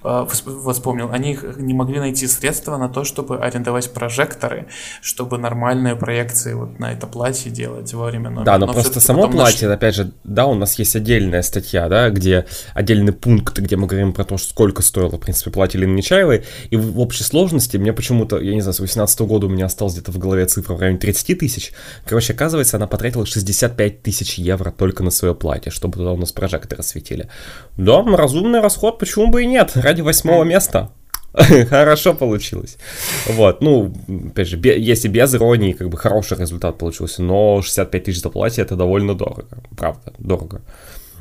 Э, 0.04 0.26
вспомнил, 0.72 1.10
они 1.12 1.38
не 1.56 1.74
могли 1.74 2.00
найти 2.00 2.26
средства 2.26 2.76
на 2.76 2.88
то, 2.88 3.04
чтобы 3.04 3.38
арендовать 3.38 3.92
прожекторы, 3.92 4.66
чтобы 5.00 5.38
нормальные 5.38 5.96
проекции 5.96 6.54
вот 6.54 6.78
на 6.78 6.92
это 6.92 7.06
платье 7.06 7.50
делать 7.50 7.92
во 7.94 8.06
время 8.06 8.30
номера. 8.30 8.44
Да, 8.44 8.58
но, 8.58 8.66
но 8.66 8.72
просто 8.72 9.00
само 9.00 9.28
платье, 9.28 9.68
нашли... 9.68 9.74
опять 9.74 9.94
же, 9.94 10.12
да, 10.24 10.46
у 10.46 10.54
нас 10.54 10.78
есть 10.78 10.96
отдельная 10.96 11.42
статья, 11.42 11.88
да, 11.88 12.10
где 12.10 12.46
отдельный 12.74 13.12
пункт, 13.12 13.58
где 13.58 13.76
мы 13.76 13.86
говорим 13.86 14.12
про 14.12 14.24
то, 14.24 14.38
сколько 14.38 14.82
стоило, 14.82 15.10
в 15.10 15.20
принципе, 15.20 15.50
платье 15.50 15.80
Лины 15.80 15.94
Нечаевой, 15.94 16.44
и 16.70 16.76
в 16.76 16.98
общей 16.98 17.22
сложности 17.22 17.76
мне 17.76 17.92
почему-то, 17.92 18.38
я 18.38 18.54
не 18.54 18.60
знаю, 18.60 18.74
с 18.74 18.80
18 18.80 19.20
года 19.20 19.46
у 19.46 19.50
меня 19.50 19.66
осталось 19.66 19.94
где-то 19.94 20.10
в 20.10 20.18
голове 20.18 20.46
цифра 20.46 20.74
в 20.74 20.80
районе 20.80 20.98
30 20.98 21.38
тысяч. 21.38 21.72
Короче, 22.06 22.32
оказывается, 22.32 22.76
она 22.76 22.86
потратила 22.86 23.24
65 23.24 24.02
тысяч 24.02 24.34
евро 24.38 24.72
только 24.72 25.04
на 25.04 25.10
свое 25.10 25.34
платье, 25.34 25.70
чтобы 25.70 25.98
туда 25.98 26.12
у 26.12 26.16
нас 26.16 26.32
прожекторы 26.32 26.82
светили. 26.82 27.28
Да, 27.76 28.02
разумный 28.02 28.60
расход, 28.60 28.98
почему 28.98 29.28
бы 29.28 29.42
и 29.42 29.46
нет? 29.46 29.72
Ради 29.92 30.00
восьмого 30.02 30.44
места. 30.44 30.90
Хорошо 31.68 32.14
получилось. 32.14 32.78
Вот, 33.26 33.62
ну, 33.62 33.92
опять 34.30 34.48
же, 34.48 34.58
если 34.58 35.08
без 35.08 35.34
иронии, 35.34 35.72
как 35.72 35.88
бы 35.88 35.96
хороший 35.96 36.38
результат 36.38 36.78
получился, 36.78 37.22
но 37.22 37.62
65 37.62 38.04
тысяч 38.04 38.20
за 38.20 38.30
платье 38.30 38.64
это 38.64 38.76
довольно 38.76 39.14
дорого, 39.14 39.46
правда, 39.76 40.12
дорого. 40.18 40.60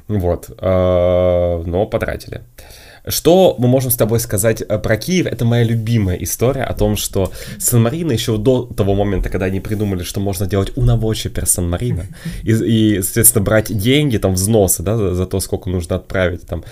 Вот, 0.07 0.49
э, 0.49 1.63
но 1.65 1.85
потратили. 1.85 2.41
Что 3.07 3.55
мы 3.57 3.67
можем 3.67 3.91
с 3.91 3.95
тобой 3.95 4.19
сказать 4.19 4.61
э, 4.61 4.77
про 4.77 4.97
Киев? 4.97 5.25
Это 5.25 5.43
моя 5.43 5.63
любимая 5.63 6.17
история 6.17 6.63
о 6.63 6.73
том, 6.73 6.95
что 6.95 7.31
Сан-Марино 7.57 8.11
еще 8.11 8.37
до 8.37 8.65
того 8.65 8.93
момента, 8.95 9.29
когда 9.29 9.47
они 9.47 9.59
придумали, 9.59 10.03
что 10.03 10.19
можно 10.19 10.45
делать 10.45 10.71
унавочи 10.75 11.29
пер 11.29 11.47
Сан-Марино, 11.47 12.05
и, 12.43 12.51
и, 12.51 13.01
соответственно, 13.01 13.43
брать 13.43 13.75
деньги, 13.75 14.17
там, 14.17 14.33
взносы, 14.33 14.83
да, 14.83 14.97
за, 14.97 15.15
за 15.15 15.25
то, 15.25 15.39
сколько 15.39 15.69
нужно 15.69 15.95
отправить, 15.95 16.45
там, 16.45 16.63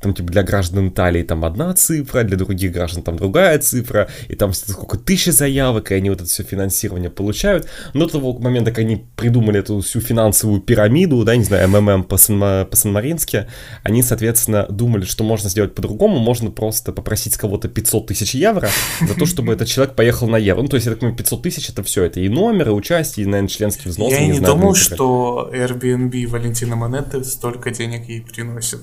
там, 0.00 0.14
типа, 0.14 0.30
для 0.32 0.42
граждан 0.42 0.88
Италии 0.88 1.22
там 1.22 1.44
одна 1.44 1.72
цифра, 1.74 2.24
для 2.24 2.36
других 2.36 2.72
граждан 2.72 3.02
там 3.02 3.16
другая 3.16 3.58
цифра, 3.58 4.08
и 4.28 4.34
там 4.34 4.52
сколько 4.52 4.98
тысяч 4.98 5.32
заявок, 5.32 5.92
и 5.92 5.94
они 5.94 6.10
вот 6.10 6.20
это 6.20 6.28
все 6.28 6.42
финансирование 6.42 7.10
получают. 7.10 7.66
Но 7.94 8.06
до 8.06 8.12
того 8.12 8.32
момента, 8.38 8.70
как 8.70 8.80
они 8.80 9.04
придумали 9.14 9.60
эту 9.60 9.80
всю 9.80 10.00
финансовую 10.00 10.60
пирамиду, 10.60 11.22
да, 11.24 11.36
не 11.36 11.44
знаю, 11.44 11.68
МММ 11.68 12.04
по-санмарински, 12.04 13.46
они, 13.84 14.02
соответственно, 14.02 14.66
думали, 14.68 15.04
что 15.04 15.22
можно 15.22 15.48
сделать 15.48 15.75
по-другому, 15.76 16.18
можно 16.18 16.50
просто 16.50 16.92
попросить 16.92 17.34
с 17.34 17.36
кого-то 17.36 17.68
500 17.68 18.06
тысяч 18.08 18.34
евро 18.34 18.68
за 19.00 19.14
то, 19.14 19.26
чтобы 19.26 19.52
этот 19.52 19.68
человек 19.68 19.94
поехал 19.94 20.28
на 20.28 20.36
евро. 20.36 20.62
Ну, 20.62 20.68
то 20.68 20.76
есть, 20.76 20.86
я 20.86 20.92
так 20.92 21.00
понимаю, 21.00 21.16
500 21.16 21.42
тысяч 21.42 21.70
это 21.70 21.82
все, 21.82 22.02
это 22.04 22.20
и 22.20 22.28
номер, 22.28 22.68
и 22.68 22.72
участие, 22.72 23.24
и, 23.24 23.28
наверное, 23.28 23.48
членский 23.48 23.88
взнос. 23.88 24.10
Я 24.10 24.20
не, 24.20 24.28
не 24.28 24.38
знаю, 24.38 24.54
думал, 24.54 24.74
что 24.74 25.50
Airbnb 25.52 26.26
Валентина 26.26 26.74
Монеты 26.76 27.22
столько 27.22 27.70
денег 27.70 28.08
ей 28.08 28.22
приносит. 28.22 28.80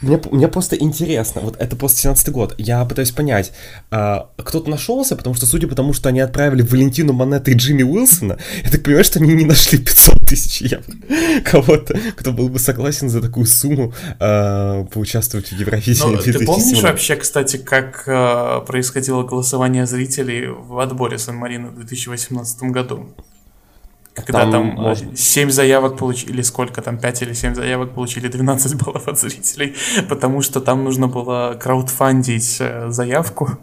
Мне, 0.00 0.20
мне 0.30 0.48
просто 0.48 0.76
интересно, 0.76 1.40
вот 1.40 1.56
это 1.58 1.76
после 1.76 1.98
17 1.98 2.30
год, 2.30 2.54
я 2.58 2.84
пытаюсь 2.84 3.10
понять, 3.10 3.52
а, 3.90 4.30
кто-то 4.36 4.70
нашелся, 4.70 5.16
потому 5.16 5.34
что, 5.34 5.46
судя 5.46 5.68
по 5.68 5.74
тому, 5.74 5.92
что 5.92 6.08
они 6.08 6.20
отправили 6.20 6.62
Валентину 6.62 7.12
Монеты 7.12 7.52
и 7.52 7.54
Джимми 7.54 7.82
Уилсона, 7.82 8.38
я 8.62 8.70
так 8.70 8.82
понимаю, 8.82 9.04
что 9.04 9.20
они 9.20 9.34
не 9.34 9.44
нашли 9.44 9.78
500 9.78 10.26
тысяч 10.26 10.62
евро 10.62 10.94
кого-то, 11.44 11.98
кто 12.16 12.32
был 12.32 12.48
бы 12.48 12.58
согласен 12.58 13.08
за 13.08 13.20
такую 13.20 13.46
сумму 13.46 13.92
а, 14.18 14.84
поучаствовать 14.84 15.48
в 15.48 15.52
Евровидении. 15.52 16.32
Ты 16.32 16.44
помнишь 16.44 16.82
вообще, 16.82 17.16
кстати, 17.16 17.56
как 17.56 18.04
а, 18.06 18.60
происходило 18.60 19.22
голосование 19.22 19.86
зрителей 19.86 20.46
в 20.48 20.78
отборе 20.78 21.18
Сан-Марино 21.18 21.68
в 21.68 21.76
2018 21.76 22.62
году? 22.64 23.14
Когда 24.14 24.42
там, 24.42 24.52
там 24.52 24.66
можно... 24.66 25.16
7 25.16 25.50
заявок 25.50 25.98
получили, 25.98 26.32
или 26.32 26.42
сколько 26.42 26.80
там, 26.82 26.98
5 26.98 27.22
или 27.22 27.32
7 27.32 27.54
заявок 27.54 27.94
получили 27.94 28.28
12 28.28 28.74
баллов 28.82 29.08
от 29.08 29.18
зрителей, 29.18 29.74
потому 30.08 30.40
что 30.40 30.60
там 30.60 30.84
нужно 30.84 31.08
было 31.08 31.58
краудфандить 31.60 32.58
э, 32.60 32.90
заявку. 32.90 33.58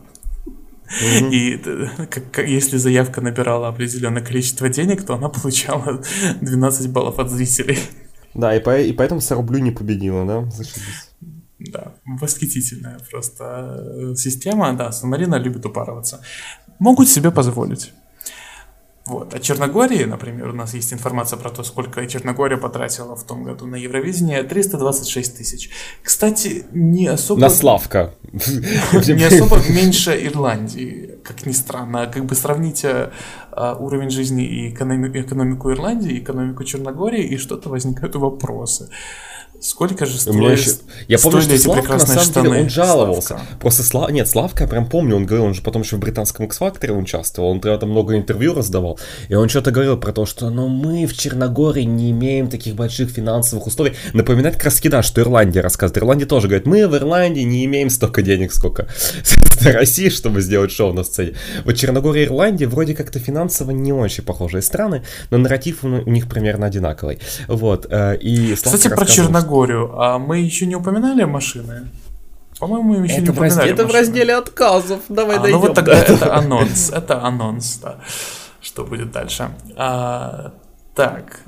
Mm-hmm. 1.02 1.32
И 1.32 1.58
как, 2.08 2.32
как, 2.32 2.48
если 2.48 2.76
заявка 2.78 3.22
набирала 3.22 3.70
определенное 3.70 4.22
количество 4.22 4.68
денег, 4.68 5.06
то 5.06 5.14
она 5.14 5.30
получала 5.30 6.02
12 6.42 6.90
баллов 6.92 7.20
от 7.20 7.30
зрителей. 7.30 7.80
Да, 8.34 8.56
и, 8.56 8.60
по, 8.60 8.78
и 8.78 8.92
поэтому 8.94 9.22
Сарублю 9.22 9.60
не 9.60 9.72
победила, 9.72 10.26
да? 10.26 10.50
Зашибись. 10.52 11.12
Да, 11.60 11.94
восхитительная 12.06 13.00
просто 13.10 14.14
э, 14.14 14.16
система. 14.16 14.74
Да, 14.74 14.92
Сан-Марина 14.92 15.36
любит 15.36 15.66
упарываться. 15.66 16.22
Могут 16.80 17.08
себе 17.08 17.30
позволить. 17.32 17.94
Вот. 19.12 19.34
А 19.34 19.40
Черногории, 19.40 20.06
например, 20.06 20.48
у 20.52 20.54
нас 20.54 20.74
есть 20.74 20.94
информация 20.94 21.36
про 21.36 21.50
то, 21.50 21.64
сколько 21.64 22.08
Черногория 22.08 22.56
потратила 22.56 23.14
в 23.18 23.24
том 23.26 23.44
году 23.44 23.66
на 23.66 23.76
Евровидение, 23.76 24.42
326 24.44 25.38
тысяч. 25.38 25.70
Кстати, 26.02 26.64
не 26.72 27.08
особо... 27.08 27.42
На 27.42 27.50
Славка. 27.50 28.14
Не 28.32 29.26
особо 29.26 29.60
меньше 29.70 30.12
Ирландии, 30.26 31.20
как 31.26 31.46
ни 31.46 31.52
странно. 31.52 32.08
Как 32.08 32.24
бы 32.24 32.36
сравните 32.36 33.10
а, 33.52 33.76
уровень 33.76 34.10
жизни 34.10 34.46
и 34.46 34.70
экономику 34.70 35.72
Ирландии, 35.72 36.18
экономику 36.18 36.64
Черногории, 36.64 37.26
и 37.26 37.36
что-то 37.36 37.68
возникают 37.68 38.16
вопросы. 38.16 38.90
Сколько 39.62 40.08
же 40.08 40.14
меня 40.32 40.54
еще... 40.54 40.72
Я 41.08 41.20
помню, 41.20 41.42
что 41.44 41.56
Славка, 41.60 41.94
на 41.94 42.00
самом 42.00 42.24
штаны? 42.24 42.50
деле, 42.50 42.62
он 42.64 42.70
жаловался. 42.70 43.28
Славка. 43.28 43.48
Просто 43.60 43.84
Слав... 43.84 44.10
Нет, 44.10 44.28
Славка, 44.28 44.64
я 44.64 44.68
прям 44.68 44.90
помню, 44.90 45.16
он 45.16 45.28
говорил, 45.28 45.46
он 45.46 45.54
же 45.54 45.62
потом 45.62 45.84
еще 45.84 45.98
в 45.98 46.00
британском 46.00 46.48
X-Factor 46.48 46.92
участвовал, 46.98 47.50
он 47.50 47.62
тогда 47.62 47.86
много 47.86 48.18
интервью 48.18 48.56
раздавал, 48.56 49.00
и 49.30 49.36
он 49.36 49.50
что-то 49.50 49.70
говорил 49.70 49.98
про 49.98 50.14
то, 50.14 50.26
что 50.26 50.50
ну 50.50 50.68
мы 50.68 51.06
в 51.06 51.16
Черногории 51.16 51.84
не 51.84 52.10
имеем 52.10 52.50
таких 52.50 52.74
больших 52.74 53.12
финансовых 53.12 53.68
условий. 53.68 53.94
Напоминает 54.14 54.56
как 54.56 54.66
раз 54.66 54.82
да, 54.82 55.04
что 55.04 55.22
Ирландия 55.22 55.62
рассказывает. 55.62 56.00
Ирландия 56.00 56.26
тоже 56.26 56.48
говорит, 56.48 56.66
мы 56.66 56.88
в 56.88 56.96
Ирландии 56.96 57.42
не 57.42 57.64
имеем 57.66 57.92
столько 57.92 58.24
денег, 58.24 58.54
сколько 58.54 58.88
России, 59.62 60.10
чтобы 60.10 60.42
сделать 60.42 60.72
шоу 60.72 60.92
на 60.92 61.04
сцене. 61.04 61.36
Вот 61.66 61.76
Черногория 61.76 62.24
и 62.24 62.26
Ирландия 62.26 62.66
вроде 62.66 62.96
как-то 62.96 63.20
финансово 63.20 63.70
не 63.70 63.94
очень 63.94 64.24
похожие 64.24 64.64
страны, 64.64 65.04
но 65.30 65.38
нарратив 65.38 65.84
у 65.84 65.88
них 65.88 66.28
примерно 66.28 66.66
одинаковый. 66.66 67.20
Вот. 67.48 67.86
Э, 67.92 68.18
и 68.18 68.56
Кстати, 68.56 68.88
про 68.88 69.06
Черногорию 69.06 69.51
Черногорию, 69.52 70.00
а 70.00 70.18
мы 70.18 70.40
еще 70.40 70.66
не 70.66 70.76
упоминали 70.76 71.24
машины? 71.26 71.90
По-моему, 72.60 72.94
мы 72.94 73.06
еще 73.06 73.16
это 73.16 73.24
не 73.24 73.30
упоминали 73.30 73.72
Это 73.72 73.84
машины. 73.84 73.88
в 73.88 73.92
разделе 73.92 74.36
отказов, 74.36 75.00
давай 75.10 75.38
а, 75.38 75.40
дойдем. 75.40 75.60
Ну 75.60 75.68
вот 75.68 75.76
тогда 75.76 75.94
это 75.94 76.36
анонс, 76.36 76.90
это 76.90 77.24
анонс, 77.24 77.78
да. 77.78 77.98
Что 78.62 78.86
будет 78.86 79.12
дальше? 79.12 79.50
А, 79.76 80.54
так, 80.96 81.42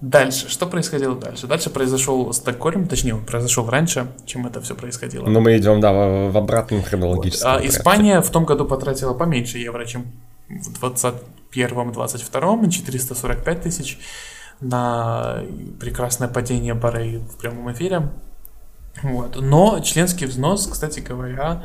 Дальше, 0.00 0.50
что 0.50 0.66
происходило 0.66 1.14
дальше? 1.14 1.46
Дальше 1.46 1.70
произошел 1.70 2.30
Стокгольм, 2.34 2.88
точнее, 2.88 3.14
он 3.14 3.24
произошел 3.24 3.66
раньше, 3.70 4.08
чем 4.26 4.46
это 4.46 4.60
все 4.60 4.74
происходило. 4.74 5.26
Но 5.26 5.40
мы 5.40 5.56
идем, 5.56 5.80
да, 5.80 5.92
в 5.92 6.36
обратном 6.36 6.82
хронологическом 6.82 7.52
вот. 7.52 7.62
а, 7.62 7.66
Испания 7.66 8.20
в 8.20 8.28
том 8.28 8.44
году 8.44 8.66
потратила 8.66 9.14
поменьше 9.14 9.56
евро, 9.56 9.86
чем 9.86 10.12
в 10.50 10.84
21-22, 10.84 12.70
445 12.70 13.62
тысяч 13.62 13.98
на 14.64 15.42
прекрасное 15.78 16.28
падение 16.28 16.74
Барей 16.74 17.18
в 17.18 17.36
прямом 17.36 17.70
эфире. 17.72 18.08
Вот. 19.02 19.36
Но 19.40 19.80
членский 19.80 20.26
взнос, 20.26 20.66
кстати 20.66 21.00
говоря, 21.00 21.62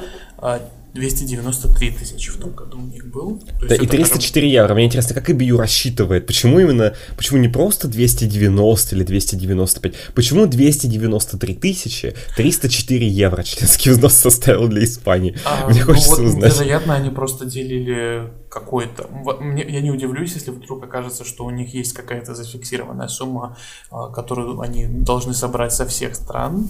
293 0.93 1.91
тысячи 1.91 2.31
в 2.31 2.37
том 2.37 2.51
году 2.51 2.77
у 2.79 2.85
них 2.85 3.05
был. 3.07 3.39
То 3.59 3.67
да, 3.67 3.75
и 3.75 3.85
304 3.85 4.47
как... 4.47 4.53
евро. 4.53 4.73
Мне 4.73 4.85
интересно, 4.85 5.13
как 5.15 5.29
IBU 5.29 5.57
рассчитывает? 5.57 6.25
Почему 6.25 6.59
именно, 6.59 6.95
почему 7.15 7.39
не 7.39 7.47
просто 7.47 7.87
290 7.87 8.95
или 8.95 9.03
295? 9.03 9.93
Почему 10.15 10.47
293 10.47 11.55
тысячи 11.55 12.15
304 12.35 13.07
евро 13.07 13.43
членский 13.43 13.91
взнос 13.91 14.15
составил 14.15 14.67
для 14.67 14.83
Испании? 14.83 15.35
А, 15.45 15.69
Мне 15.69 15.81
ну 15.81 15.93
хочется 15.93 16.21
вот, 16.21 16.29
узнать. 16.29 16.55
Вероятно, 16.55 16.95
они 16.95 17.09
просто 17.11 17.45
делили 17.45 18.31
какой-то... 18.49 19.07
Мне, 19.39 19.65
я 19.67 19.81
не 19.81 19.91
удивлюсь, 19.91 20.33
если 20.33 20.51
вдруг 20.51 20.83
окажется, 20.83 21.23
что 21.23 21.45
у 21.45 21.51
них 21.51 21.73
есть 21.73 21.93
какая-то 21.93 22.33
зафиксированная 22.33 23.07
сумма, 23.07 23.57
а, 23.91 24.09
которую 24.09 24.59
они 24.61 24.87
должны 24.87 25.33
собрать 25.33 25.73
со 25.73 25.85
всех 25.85 26.15
стран, 26.15 26.67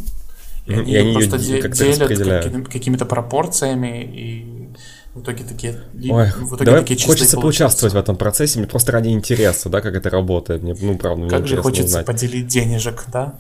и 0.70 0.74
они, 0.74 0.96
они 0.96 1.14
просто 1.14 1.38
де- 1.38 1.70
делят 1.70 2.68
какими-то 2.70 3.06
пропорциями 3.06 4.04
и 4.04 4.60
в 5.16 5.22
итоге 5.22 5.44
такие, 5.44 5.76
Ой, 6.10 6.28
в 6.28 6.50
итоге 6.50 6.66
давай 6.66 6.82
такие 6.82 7.06
хочется 7.06 7.38
поучаствовать 7.38 7.94
в 7.94 7.98
этом 7.98 8.16
процессе, 8.16 8.60
мне 8.60 8.68
просто 8.68 8.92
ради 8.92 9.10
интереса, 9.10 9.68
да, 9.70 9.82
как 9.82 9.96
это 9.96 10.10
работает. 10.10 10.62
Мне, 10.62 10.76
ну, 10.80 10.98
правда, 10.98 11.22
мне 11.22 11.30
Как 11.30 11.48
же 11.48 11.58
хочется 11.58 11.86
узнать. 11.86 12.06
поделить 12.06 12.48
денежек, 12.48 13.06
да? 13.12 13.40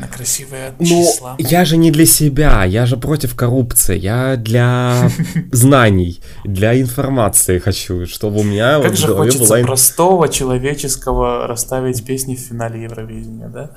На 0.00 0.08
красивые 0.08 0.74
ну, 0.78 0.84
числа. 0.84 1.36
я 1.38 1.64
же 1.64 1.78
не 1.78 1.90
для 1.90 2.04
себя, 2.04 2.64
я 2.64 2.84
же 2.84 2.96
против 2.98 3.34
коррупции, 3.34 3.98
я 3.98 4.36
для 4.36 5.10
знаний, 5.52 6.20
для 6.44 6.78
информации 6.78 7.58
хочу, 7.58 8.06
чтобы 8.06 8.40
у 8.40 8.42
меня 8.42 8.80
как 8.80 8.96
же 8.96 9.14
хочется 9.14 9.62
простого 9.62 10.28
человеческого 10.28 11.46
расставить 11.46 12.04
песни 12.04 12.36
в 12.36 12.40
финале 12.40 12.82
Евровидения, 12.82 13.48
да? 13.48 13.70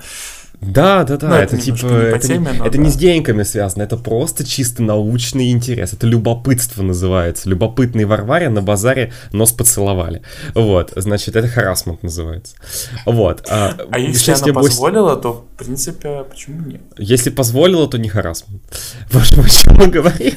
Да, 0.62 1.06
да, 1.06 1.16
да, 1.16 1.30
ну, 1.30 1.36
это, 1.36 1.56
это 1.56 1.64
типа, 1.64 1.86
не 1.86 2.10
это, 2.10 2.28
теме, 2.28 2.52
не, 2.52 2.58
это 2.58 2.72
да. 2.72 2.78
не 2.78 2.90
с 2.90 2.96
деньгами 2.96 3.44
связано, 3.44 3.84
это 3.84 3.96
просто 3.96 4.46
чисто 4.46 4.84
научный 4.84 5.52
интерес, 5.52 5.94
это 5.94 6.06
любопытство 6.06 6.84
называется, 6.84 7.48
любопытный 7.48 8.04
Варваре 8.04 8.50
на 8.50 8.62
базаре 8.62 9.14
нос 9.32 9.54
поцеловали, 9.54 10.22
вот, 10.54 10.92
значит, 10.98 11.38
это 11.38 11.48
харасмент 11.48 12.04
называется, 12.04 12.56
вот. 13.06 13.48
А, 13.50 13.74
а 13.90 14.00
если 14.00 14.34
она 14.34 14.54
позволила, 14.54 15.16
то, 15.16 15.46
в 15.54 15.64
принципе, 15.64 16.26
почему 16.30 16.62
нет? 16.66 16.82
Если 16.98 17.30
позволила, 17.30 17.88
то 17.88 17.98
не 17.98 18.10
харасмент. 18.10 18.62
Боже 19.14 19.38
мой, 19.38 19.46
о 19.46 19.50
чем 19.50 19.76
мы 19.76 19.88
говорим? 19.88 20.34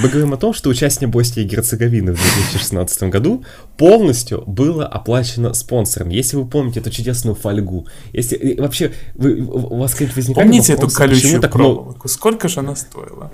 Мы 0.00 0.08
говорим 0.08 0.34
о 0.34 0.36
том, 0.36 0.52
что 0.52 0.68
участие 0.68 1.08
Боснии 1.08 1.44
и 1.44 1.48
Герцеговины 1.48 2.12
в 2.12 2.16
2016 2.16 3.04
году 3.04 3.44
полностью 3.78 4.42
было 4.46 4.86
оплачено 4.86 5.54
спонсором. 5.54 6.10
Если 6.10 6.36
вы 6.36 6.46
помните 6.46 6.80
эту 6.80 6.90
чудесную 6.90 7.34
фольгу, 7.34 7.86
если 8.12 8.56
вообще 8.74 8.92
вы, 9.14 9.40
у 9.40 9.76
вас 9.76 9.92
какие-то 9.92 10.14
возникали 10.16 10.46
Помните 10.46 10.72
эту 10.72 10.88
колючую 10.90 11.40
так 11.40 11.52
проволоку? 11.52 12.08
Сколько 12.08 12.48
же 12.48 12.60
она 12.60 12.74
стоила? 12.74 13.30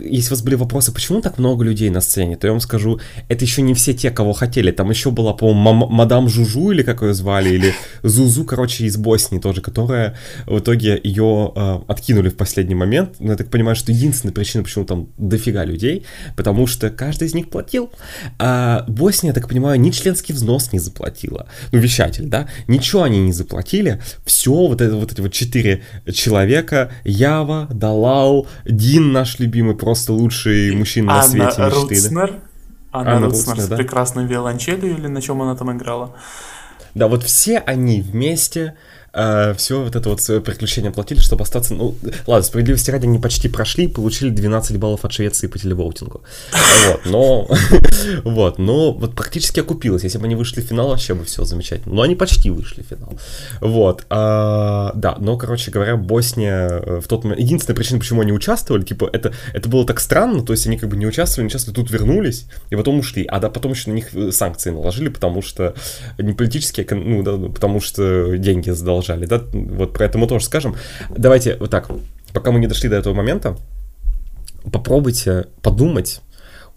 Если 0.00 0.28
у 0.28 0.34
вас 0.34 0.42
были 0.42 0.54
вопросы, 0.54 0.92
почему 0.92 1.20
так 1.20 1.38
много 1.38 1.64
людей 1.64 1.90
на 1.90 2.00
сцене, 2.00 2.36
то 2.36 2.46
я 2.46 2.52
вам 2.52 2.60
скажу, 2.60 3.00
это 3.28 3.44
еще 3.44 3.62
не 3.62 3.74
все 3.74 3.94
те, 3.94 4.10
кого 4.10 4.32
хотели. 4.32 4.70
Там 4.70 4.90
еще 4.90 5.10
была, 5.10 5.32
по-моему, 5.32 5.86
мадам 5.88 6.28
Жужу, 6.28 6.70
или 6.70 6.82
как 6.82 7.02
ее 7.02 7.14
звали, 7.14 7.50
или 7.50 7.74
Зузу, 8.02 8.44
короче, 8.44 8.84
из 8.84 8.96
Боснии 8.96 9.38
тоже, 9.38 9.60
которая 9.60 10.16
в 10.46 10.58
итоге 10.58 11.00
ее 11.02 11.52
э, 11.54 11.80
откинули 11.88 12.28
в 12.28 12.36
последний 12.36 12.74
момент. 12.74 13.16
Но 13.18 13.32
я 13.32 13.36
так 13.36 13.50
понимаю, 13.50 13.76
что 13.76 13.92
единственная 13.92 14.34
причина, 14.34 14.64
почему 14.64 14.84
там 14.84 15.08
дофига 15.18 15.64
людей, 15.64 16.04
потому 16.36 16.66
что 16.66 16.90
каждый 16.90 17.28
из 17.28 17.34
них 17.34 17.50
платил. 17.50 17.90
А 18.38 18.84
Босния, 18.88 19.28
я 19.28 19.34
так 19.34 19.48
понимаю, 19.48 19.80
ни 19.80 19.90
членский 19.90 20.32
взнос 20.32 20.72
не 20.72 20.78
заплатила. 20.78 21.46
Ну, 21.72 21.78
вещатель, 21.78 22.26
да? 22.26 22.48
Ничего 22.68 23.02
они 23.02 23.20
не 23.20 23.32
заплатили. 23.32 24.00
Все, 24.24 24.52
вот, 24.52 24.80
это, 24.80 24.96
вот 24.96 25.12
эти 25.12 25.20
вот 25.20 25.32
четыре 25.32 25.82
человека, 26.12 26.90
Ява, 27.04 27.68
Далал, 27.72 28.46
Дин 28.64 29.12
наш 29.12 29.38
любимый, 29.42 29.74
просто 29.74 30.12
лучший 30.12 30.74
мужчина 30.74 31.16
на 31.16 31.22
свете 31.22 31.68
Руцнер. 31.68 32.30
Да? 32.30 32.38
Анна, 32.92 33.16
Анна 33.16 33.26
Руцнер, 33.26 33.48
Руцнер 33.48 33.64
с 33.64 33.68
да? 33.68 33.76
прекрасной 33.76 34.26
виолончелью 34.26 34.96
или 34.96 35.06
на 35.06 35.20
чем 35.20 35.42
она 35.42 35.56
там 35.56 35.76
играла? 35.76 36.14
Да, 36.94 37.08
вот 37.08 37.22
все 37.22 37.58
они 37.58 38.02
вместе 38.02 38.76
э, 39.12 39.54
все 39.56 39.82
вот 39.82 39.96
это 39.96 40.08
вот 40.08 40.20
приключение 40.44 40.90
платили, 40.90 41.20
чтобы 41.20 41.42
остаться... 41.42 41.74
Ну, 41.74 41.94
ладно, 42.26 42.42
справедливости 42.44 42.90
ради 42.90 43.06
они 43.06 43.18
почти 43.18 43.48
прошли, 43.48 43.88
получили 43.88 44.30
12 44.30 44.76
баллов 44.78 45.04
от 45.04 45.12
Швеции 45.12 45.46
по 45.46 45.58
телевоутингу. 45.58 46.22
Вот, 46.86 47.00
но... 47.06 47.48
Вот, 48.24 48.58
но 48.58 48.92
вот 48.92 49.14
практически 49.14 49.60
окупилось. 49.60 50.02
Если 50.02 50.18
бы 50.18 50.24
они 50.24 50.34
вышли 50.34 50.60
в 50.60 50.64
финал, 50.64 50.88
вообще 50.88 51.14
бы 51.14 51.24
все 51.24 51.44
замечательно. 51.44 51.94
Но 51.94 52.02
они 52.02 52.16
почти 52.16 52.50
вышли 52.50 52.82
в 52.82 52.86
финал. 52.86 53.16
Вот, 53.60 54.06
а, 54.10 54.90
да, 54.94 55.16
но, 55.20 55.36
короче 55.36 55.70
говоря, 55.70 55.96
Босния 55.96 56.68
э, 56.68 57.00
в 57.00 57.06
тот 57.06 57.22
момент... 57.22 57.40
Единственная 57.40 57.76
причина, 57.76 58.00
почему 58.00 58.22
они 58.22 58.32
участвовали, 58.32 58.82
типа, 58.82 59.08
это, 59.12 59.32
это 59.52 59.68
было 59.68 59.86
так 59.86 60.00
странно, 60.00 60.42
то 60.42 60.52
есть 60.52 60.66
они 60.66 60.78
как 60.78 60.88
бы 60.88 60.96
не 60.96 61.06
участвовали, 61.06 61.44
не 61.44 61.48
участвовали, 61.48 61.76
тут 61.76 61.90
вернулись, 61.92 62.46
и 62.70 62.76
потом 62.76 62.98
ушли. 62.98 63.24
А 63.24 63.38
да, 63.38 63.50
потом 63.50 63.72
еще 63.72 63.90
на 63.90 63.94
них 63.94 64.14
э, 64.14 64.32
санкции 64.32 64.70
наложили, 64.70 65.08
потому 65.08 65.42
что 65.42 65.74
не 66.18 66.32
политические, 66.32 66.86
ну, 66.90 67.22
да, 67.22 67.36
потому 67.36 67.80
что 67.80 68.36
деньги 68.36 68.70
задолжали 68.70 69.01
продолжали, 69.02 69.26
да, 69.26 69.42
вот 69.52 69.92
про 69.92 70.06
это 70.06 70.18
мы 70.18 70.26
тоже 70.26 70.44
скажем. 70.44 70.76
Давайте 71.10 71.56
вот 71.56 71.70
так, 71.70 71.90
пока 72.32 72.50
мы 72.50 72.60
не 72.60 72.66
дошли 72.66 72.88
до 72.88 72.96
этого 72.96 73.14
момента, 73.14 73.56
попробуйте 74.70 75.46
подумать, 75.62 76.20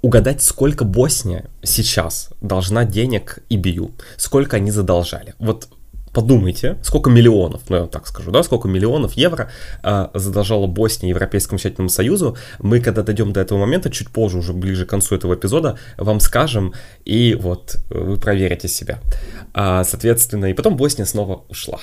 угадать, 0.02 0.42
сколько 0.42 0.86
Босния 0.86 1.46
сейчас 1.64 2.30
должна 2.42 2.86
денег 2.86 3.40
ИБЮ, 3.50 3.92
сколько 4.18 4.58
они 4.58 4.72
задолжали. 4.72 5.34
Вот 5.40 5.68
подумайте, 6.16 6.78
сколько 6.82 7.10
миллионов, 7.10 7.64
ну 7.68 7.76
я 7.76 7.86
так 7.88 8.08
скажу, 8.08 8.32
да, 8.32 8.42
сколько 8.42 8.70
миллионов 8.70 9.14
евро 9.14 9.50
э, 9.84 10.08
задолжала 10.14 10.66
Босния 10.66 11.10
Европейскому 11.10 11.58
Мечательному 11.58 11.90
Союзу. 11.90 12.38
Мы, 12.60 12.80
когда 12.80 13.04
дойдем 13.04 13.34
до 13.34 13.42
этого 13.42 13.60
момента, 13.60 13.90
чуть 13.90 14.10
позже, 14.10 14.38
уже 14.38 14.54
ближе 14.54 14.86
к 14.86 14.90
концу 14.90 15.16
этого 15.16 15.36
эпизода, 15.36 15.78
вам 15.98 16.22
скажем, 16.22 16.74
и 17.04 17.36
вот 17.36 17.78
вы 17.90 18.16
проверите 18.16 18.70
себя. 18.70 19.02
А, 19.54 19.84
соответственно, 19.84 20.46
и 20.46 20.54
потом 20.54 20.78
Босния 20.78 21.06
снова 21.06 21.44
ушла. 21.50 21.80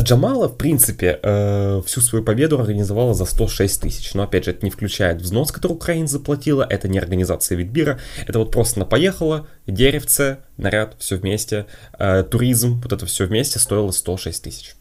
Джамала, 0.00 0.48
в 0.48 0.56
принципе, 0.56 1.18
э, 1.22 1.82
всю 1.86 2.00
свою 2.00 2.24
победу 2.24 2.60
организовала 2.60 3.14
за 3.14 3.24
106 3.24 3.80
тысяч. 3.80 4.14
Но, 4.14 4.22
опять 4.22 4.44
же, 4.44 4.50
это 4.50 4.64
не 4.64 4.70
включает 4.70 5.22
взнос, 5.22 5.52
который 5.52 5.72
Украина 5.72 6.06
заплатила, 6.06 6.66
это 6.68 6.88
не 6.88 6.98
организация 6.98 7.56
Витбира, 7.56 7.98
это 8.26 8.38
вот 8.38 8.50
просто 8.50 8.80
она 8.80 8.86
поехала, 8.86 9.46
деревце, 9.66 10.38
наряд, 10.56 10.96
все 10.98 11.16
вместе, 11.16 11.66
э, 11.98 12.22
туризм, 12.24 12.80
вот 12.82 12.92
это 12.92 13.06
все 13.06 13.26
вместе 13.26 13.58
стоило 13.58 13.90
106 13.90 14.42
тысяч. 14.42 14.74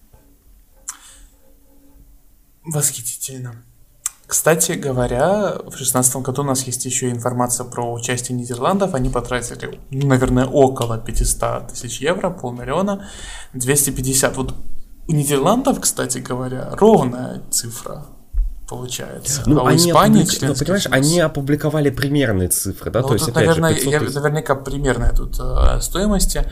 Восхитительно. 2.65 3.63
Кстати 4.27 4.73
говоря, 4.73 5.53
в 5.53 5.69
2016 5.69 6.17
году 6.17 6.41
у 6.41 6.45
нас 6.45 6.63
есть 6.67 6.83
еще 6.83 7.09
информация 7.09 7.65
про 7.65 7.93
участие 7.93 8.37
Нидерландов. 8.37 8.93
Они 8.93 9.09
потратили, 9.09 9.79
ну, 9.89 10.07
наверное, 10.07 10.45
около 10.45 10.97
500 10.97 11.69
тысяч 11.69 12.01
евро, 12.01 12.29
полмиллиона, 12.29 13.07
250. 13.53 14.35
Вот 14.35 14.53
у 15.07 15.13
Нидерландов, 15.13 15.79
кстати 15.79 16.19
говоря, 16.19 16.69
ровная 16.75 17.41
цифра 17.49 18.05
получается. 18.67 19.43
Ну, 19.45 19.59
а 19.59 19.63
у 19.63 19.65
они 19.67 19.77
Испании, 19.77 20.23
опублик... 20.23 20.41
ну, 20.41 20.55
понимаешь, 20.55 20.85
взнос. 20.85 20.97
они 20.97 21.19
опубликовали 21.19 21.89
примерные 21.89 22.49
цифры, 22.49 22.91
да, 22.91 23.01
ну, 23.01 23.07
то 23.07 23.13
есть, 23.13 23.29
опять 23.29 23.47
наверное, 23.47 23.69
же, 23.73 23.85
500 23.85 23.93
я, 23.93 23.99
наверняка 24.01 24.55
примерная 24.55 25.13
тут 25.13 25.37
э, 25.39 25.79
стоимости, 25.79 26.43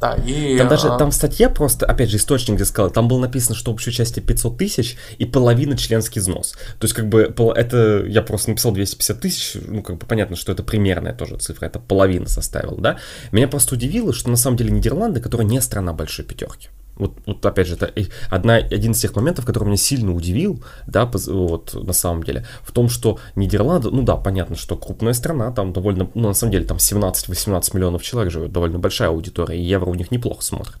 да, 0.00 0.14
и... 0.14 0.56
Там 0.56 0.68
даже, 0.68 0.88
э, 0.88 0.98
там 0.98 1.10
в 1.10 1.14
статье 1.14 1.48
просто, 1.48 1.86
опять 1.86 2.10
же, 2.10 2.18
источник, 2.18 2.54
где 2.54 2.64
сказал, 2.64 2.90
там 2.90 3.08
было 3.08 3.18
написано, 3.18 3.56
что 3.56 3.72
общее 3.72 3.90
участие 3.92 4.24
500 4.24 4.56
тысяч 4.56 4.96
и 5.18 5.24
половина 5.24 5.76
членский 5.76 6.20
взнос. 6.20 6.52
То 6.78 6.84
есть, 6.84 6.94
как 6.94 7.08
бы, 7.08 7.34
это, 7.56 8.04
я 8.06 8.22
просто 8.22 8.50
написал 8.50 8.72
250 8.72 9.20
тысяч, 9.20 9.56
ну, 9.66 9.82
как 9.82 9.98
бы, 9.98 10.06
понятно, 10.06 10.36
что 10.36 10.52
это 10.52 10.62
примерная 10.62 11.12
тоже 11.12 11.36
цифра, 11.38 11.66
это 11.66 11.80
половина 11.80 12.28
составила, 12.28 12.80
да. 12.80 12.98
Меня 13.32 13.48
просто 13.48 13.74
удивило, 13.74 14.12
что 14.12 14.30
на 14.30 14.36
самом 14.36 14.56
деле 14.56 14.70
Нидерланды, 14.70 15.20
которая 15.20 15.46
не 15.46 15.60
страна 15.60 15.92
большой 15.92 16.24
пятерки, 16.24 16.68
вот, 16.96 17.12
вот 17.26 17.44
опять 17.44 17.66
же, 17.66 17.74
это 17.74 17.92
одна, 18.30 18.56
один 18.56 18.92
из 18.92 19.00
тех 19.00 19.14
моментов, 19.16 19.44
который 19.44 19.64
меня 19.64 19.76
сильно 19.76 20.14
удивил, 20.14 20.62
да, 20.86 21.10
вот 21.26 21.74
на 21.74 21.92
самом 21.92 22.22
деле, 22.22 22.46
в 22.62 22.72
том, 22.72 22.88
что 22.88 23.18
Нидерланды, 23.34 23.90
ну 23.90 24.02
да, 24.02 24.16
понятно, 24.16 24.56
что 24.56 24.76
крупная 24.76 25.12
страна, 25.12 25.50
там 25.50 25.72
довольно, 25.72 26.08
ну 26.14 26.28
на 26.28 26.34
самом 26.34 26.52
деле 26.52 26.64
там 26.64 26.76
17-18 26.76 27.76
миллионов 27.76 28.02
человек 28.02 28.32
живет, 28.32 28.52
довольно 28.52 28.78
большая 28.78 29.08
аудитория, 29.08 29.58
и 29.58 29.62
евро 29.64 29.90
у 29.90 29.94
них 29.94 30.10
неплохо 30.10 30.42
смотрит, 30.42 30.78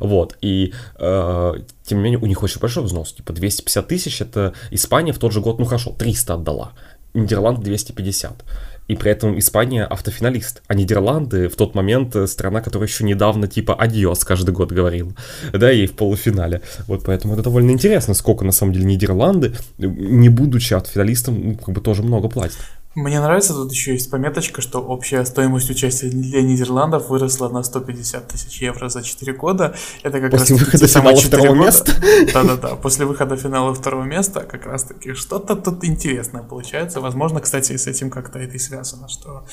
вот, 0.00 0.36
и 0.40 0.72
э, 0.98 1.54
тем 1.84 1.98
не 1.98 2.04
менее 2.04 2.18
у 2.18 2.26
них 2.26 2.42
очень 2.42 2.60
большой 2.60 2.84
взнос, 2.84 3.12
типа 3.12 3.32
250 3.32 3.86
тысяч, 3.86 4.20
это 4.20 4.54
Испания 4.70 5.12
в 5.12 5.18
тот 5.18 5.32
же 5.32 5.40
год, 5.40 5.58
ну 5.58 5.64
хорошо, 5.64 5.94
300 5.96 6.34
отдала, 6.34 6.72
Нидерланд 7.14 7.60
250 7.60 8.44
и 8.88 8.96
при 8.96 9.10
этом 9.10 9.38
Испания 9.38 9.84
автофиналист, 9.84 10.62
а 10.66 10.74
Нидерланды 10.74 11.48
в 11.48 11.56
тот 11.56 11.74
момент 11.74 12.14
э, 12.16 12.26
страна, 12.26 12.60
которая 12.60 12.88
еще 12.88 13.04
недавно 13.04 13.46
типа 13.46 13.74
адиос 13.74 14.24
каждый 14.24 14.52
год 14.52 14.72
говорил, 14.72 15.14
да, 15.52 15.72
и 15.72 15.86
в 15.86 15.94
полуфинале. 15.94 16.62
Вот 16.86 17.04
поэтому 17.04 17.34
это 17.34 17.42
довольно 17.42 17.70
интересно, 17.70 18.14
сколько 18.14 18.44
на 18.44 18.52
самом 18.52 18.72
деле 18.72 18.86
Нидерланды, 18.86 19.54
не 19.78 20.28
будучи 20.28 20.74
автофиналистом, 20.74 21.40
ну, 21.40 21.54
как 21.54 21.74
бы 21.74 21.80
тоже 21.80 22.02
много 22.02 22.28
платят. 22.28 22.58
Мне 22.94 23.20
нравится, 23.20 23.54
тут 23.54 23.72
еще 23.72 23.92
есть 23.92 24.10
пометочка, 24.10 24.60
что 24.60 24.80
общая 24.80 25.24
стоимость 25.24 25.70
участия 25.70 26.08
для 26.10 26.42
Нидерландов 26.42 27.08
выросла 27.08 27.48
на 27.48 27.62
150 27.62 28.28
тысяч 28.28 28.60
евро 28.60 28.90
за 28.90 29.02
4 29.02 29.32
года. 29.32 29.74
Это 30.02 30.20
как 30.20 30.30
после 30.30 30.56
раз 30.56 30.64
выхода 30.64 30.86
финала 30.86 31.16
второго 31.16 31.48
года. 31.48 31.60
места? 31.60 31.92
Да-да-да, 32.34 32.76
после 32.76 33.06
выхода 33.06 33.36
финала 33.36 33.74
второго 33.74 34.04
места 34.04 34.40
как 34.40 34.66
раз-таки 34.66 35.14
что-то 35.14 35.56
тут 35.56 35.84
интересное 35.84 36.42
получается. 36.42 37.00
Возможно, 37.00 37.40
кстати, 37.40 37.74
с 37.74 37.86
этим 37.86 38.10
как-то 38.10 38.38
это 38.38 38.56
и 38.56 38.58
связано, 38.58 39.08
что 39.08 39.46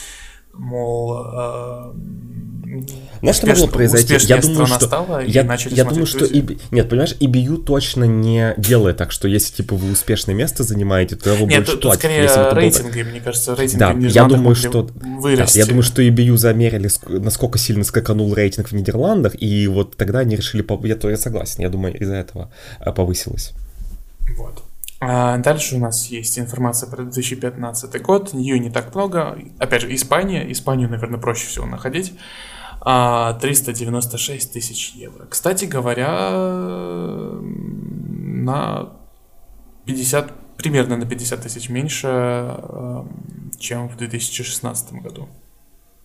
мол, 0.54 1.26
э, 1.34 1.94
знаешь, 3.22 3.38
что 3.38 3.48
могло 3.48 3.68
произойти? 3.68 4.16
Я 4.28 4.38
думаю, 4.38 4.68
что 4.68 4.86
стала, 4.86 5.26
я, 5.26 5.58
я 5.70 5.84
думаю, 5.84 6.06
что 6.06 6.26
и, 6.26 6.44
нет, 6.72 6.90
понимаешь, 6.90 7.16
EBU 7.20 7.64
точно 7.64 8.04
не 8.06 8.54
делает 8.58 8.98
так, 8.98 9.12
что 9.12 9.28
если 9.28 9.56
типа 9.56 9.76
вы 9.76 9.92
успешное 9.92 10.36
место 10.36 10.64
занимаете, 10.64 11.16
то 11.16 11.32
его 11.32 11.46
нет, 11.46 11.60
больше 11.60 11.72
тут, 11.74 11.82
платят. 11.82 12.00
скорее 12.02 12.24
если 12.24 12.56
рейтинги, 12.56 13.02
мне 13.02 13.20
кажется, 13.20 13.56
рейтинги. 13.56 13.80
Да, 13.80 13.92
я 13.92 14.26
думаю, 14.26 14.56
что 14.56 14.88
да, 14.94 15.46
я 15.54 15.66
думаю, 15.66 15.84
что 15.84 16.02
EBU 16.02 16.38
замерили, 16.38 16.90
насколько 17.08 17.58
сильно 17.58 17.84
скаканул 17.84 18.34
рейтинг 18.34 18.70
в 18.70 18.74
Нидерландах, 18.74 19.42
и 19.42 19.68
вот 19.68 19.98
тогда 19.98 20.20
они 20.20 20.36
решили, 20.36 20.66
я, 20.88 20.96
то 20.96 21.10
я 21.10 21.18
согласен, 21.18 21.62
я 21.62 21.70
думаю, 21.70 22.00
из-за 22.00 22.16
этого 22.16 22.52
э, 22.80 22.92
повысилось. 22.92 23.54
Вот. 24.38 24.64
А 25.02 25.38
дальше 25.38 25.78
у 25.78 25.80
нас 25.80 26.08
есть 26.08 26.38
информация 26.38 26.90
про 26.90 27.04
2015 27.04 28.02
год. 28.02 28.34
Ее 28.34 28.60
не 28.60 28.70
так 28.70 28.94
много. 28.94 29.38
Опять 29.58 29.84
же, 29.84 29.96
Испания. 29.96 30.52
Испанию, 30.52 30.90
наверное, 30.90 31.20
проще 31.20 31.48
всего 31.48 31.66
находить. 31.66 32.14
396 32.82 34.50
а, 34.50 34.54
тысяч 34.54 34.92
евро. 34.96 35.26
Кстати 35.26 35.66
говоря, 35.66 36.32
на 37.42 38.94
50, 39.86 40.56
примерно 40.58 40.98
на 40.98 41.06
50 41.06 41.42
тысяч 41.42 41.70
меньше, 41.70 42.08
э, 42.08 43.04
чем 43.58 43.90
в 43.90 43.98
2016 43.98 44.94
году. 44.94 45.28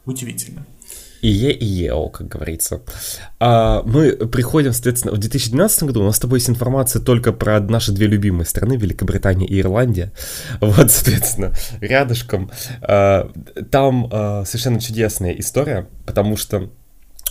Удивительно. 0.05 0.67
ИЕ 1.25 1.53
и 1.53 1.65
ЕО, 1.65 2.09
как 2.11 2.29
говорится. 2.29 2.83
А 3.41 3.83
мы 3.85 4.13
приходим, 4.13 4.73
соответственно, 4.73 5.15
в 5.15 5.19
2012 5.19 5.85
году 5.85 6.03
у 6.03 6.05
нас 6.05 6.17
с 6.17 6.21
тобой 6.21 6.39
есть 6.39 6.51
информация 6.51 7.01
только 7.01 7.33
про 7.33 7.61
наши 7.61 7.93
две 7.93 8.07
любимые 8.07 8.47
страны, 8.47 8.77
Великобритания 8.77 9.47
и 9.47 9.61
Ирландия. 9.61 10.13
Вот, 10.61 10.91
соответственно, 10.91 11.53
рядышком. 11.81 12.51
А, 12.83 13.31
там 13.71 14.09
а, 14.11 14.45
совершенно 14.45 14.81
чудесная 14.81 15.33
история, 15.33 15.89
потому 16.07 16.37
что 16.37 16.71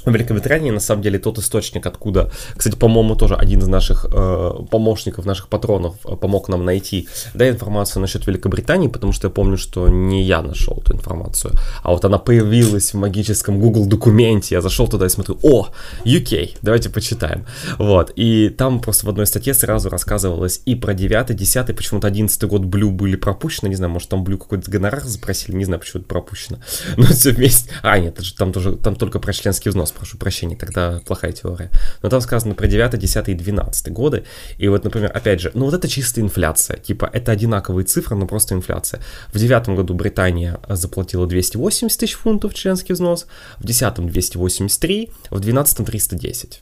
в 0.05 0.13
Великобритании, 0.13 0.71
на 0.71 0.79
самом 0.79 1.01
деле, 1.01 1.19
тот 1.19 1.37
источник, 1.37 1.85
откуда, 1.85 2.31
кстати, 2.55 2.75
по-моему, 2.75 3.15
тоже 3.15 3.35
один 3.35 3.59
из 3.59 3.67
наших 3.67 4.05
э, 4.11 4.51
помощников, 4.69 5.25
наших 5.25 5.47
патронов 5.47 5.95
э, 6.05 6.15
помог 6.15 6.49
нам 6.49 6.65
найти, 6.65 7.07
да, 7.33 7.49
информацию 7.49 8.01
насчет 8.01 8.27
Великобритании, 8.27 8.87
потому 8.87 9.13
что 9.13 9.27
я 9.27 9.31
помню, 9.31 9.57
что 9.57 9.87
не 9.87 10.23
я 10.23 10.41
нашел 10.41 10.77
эту 10.77 10.93
информацию, 10.93 11.53
а 11.83 11.91
вот 11.91 12.03
она 12.05 12.17
появилась 12.17 12.93
в 12.93 12.97
магическом 12.97 13.59
Google 13.59 13.85
документе, 13.85 14.55
я 14.55 14.61
зашел 14.61 14.87
туда 14.87 15.05
и 15.05 15.09
смотрю, 15.09 15.39
о, 15.41 15.69
UK, 16.03 16.57
давайте 16.61 16.89
почитаем, 16.89 17.45
вот, 17.77 18.11
и 18.15 18.49
там 18.49 18.79
просто 18.81 19.05
в 19.05 19.09
одной 19.09 19.25
статье 19.25 19.53
сразу 19.53 19.89
рассказывалось 19.89 20.61
и 20.65 20.75
про 20.75 20.93
9 20.93 21.35
10 21.35 21.75
почему-то 21.75 22.07
11 22.07 22.43
год 22.43 22.63
Blue 22.63 22.91
были 22.91 23.15
пропущены, 23.15 23.69
не 23.69 23.75
знаю, 23.75 23.91
может 23.91 24.09
там 24.09 24.23
Blue 24.23 24.37
какой-то 24.37 24.69
гонорар 24.69 25.03
запросили, 25.03 25.55
не 25.55 25.65
знаю, 25.65 25.79
почему 25.79 26.01
это 26.01 26.09
пропущено, 26.09 26.59
но 26.97 27.05
все 27.05 27.31
вместе, 27.31 27.69
а, 27.81 27.97
нет, 27.99 28.19
там 28.37 28.51
тоже, 28.51 28.75
там 28.75 28.95
только 28.95 29.19
про 29.19 29.31
членский 29.31 29.69
взнос 29.69 29.92
прошу 29.93 30.17
прощения, 30.17 30.55
тогда 30.55 31.01
плохая 31.05 31.31
теория. 31.31 31.69
Но 32.01 32.09
там 32.09 32.21
сказано 32.21 32.55
про 32.55 32.67
9, 32.67 32.97
10 32.97 33.29
и 33.29 33.33
12 33.33 33.91
годы. 33.91 34.23
И 34.57 34.67
вот, 34.67 34.83
например, 34.83 35.11
опять 35.13 35.41
же, 35.41 35.51
ну 35.53 35.65
вот 35.65 35.73
это 35.73 35.87
чистая 35.87 36.25
инфляция. 36.25 36.77
Типа, 36.77 37.09
это 37.11 37.31
одинаковые 37.31 37.85
цифры, 37.85 38.15
но 38.15 38.27
просто 38.27 38.55
инфляция. 38.55 39.01
В 39.31 39.37
девятом 39.37 39.75
году 39.75 39.93
Британия 39.93 40.59
заплатила 40.69 41.27
280 41.27 41.99
тысяч 41.99 42.13
фунтов 42.13 42.53
членский 42.53 42.93
взнос, 42.93 43.27
в 43.57 43.65
десятом 43.65 44.09
283, 44.09 45.09
в 45.29 45.39
двенадцатом 45.39 45.85
310. 45.85 46.61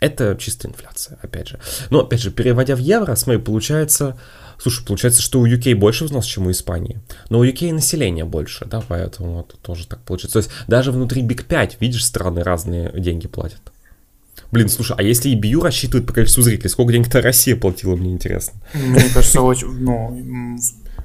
Это 0.00 0.36
чистая 0.38 0.70
инфляция, 0.70 1.18
опять 1.22 1.48
же. 1.48 1.58
Но, 1.90 2.00
опять 2.00 2.20
же, 2.20 2.30
переводя 2.30 2.76
в 2.76 2.78
евро, 2.78 3.14
смотри, 3.16 3.42
получается 3.42 4.16
Слушай, 4.60 4.84
получается, 4.84 5.22
что 5.22 5.40
у 5.40 5.46
UK 5.46 5.74
больше 5.74 6.04
взнос, 6.04 6.26
чем 6.26 6.46
у 6.46 6.50
Испании. 6.50 7.00
Но 7.30 7.38
у 7.38 7.44
UK 7.44 7.72
население 7.72 8.24
больше, 8.24 8.64
да, 8.64 8.82
поэтому 8.86 9.40
это 9.40 9.56
тоже 9.56 9.86
так 9.86 10.00
получается. 10.00 10.40
То 10.40 10.46
есть 10.46 10.50
даже 10.66 10.92
внутри 10.92 11.22
Big 11.22 11.44
5, 11.44 11.76
видишь, 11.80 12.04
страны 12.04 12.42
разные 12.42 12.92
деньги 12.98 13.28
платят. 13.28 13.60
Блин, 14.50 14.68
слушай, 14.68 14.96
а 14.98 15.02
если 15.02 15.32
EBU 15.32 15.62
рассчитывает 15.62 16.06
по 16.06 16.12
количеству 16.12 16.42
зрителей, 16.42 16.70
сколько 16.70 16.92
денег-то 16.92 17.20
Россия 17.20 17.54
платила, 17.54 17.96
мне 17.96 18.12
интересно. 18.12 18.58
Мне 18.72 19.08
кажется, 19.12 19.42
очень, 19.42 19.68
ну, 19.80 20.58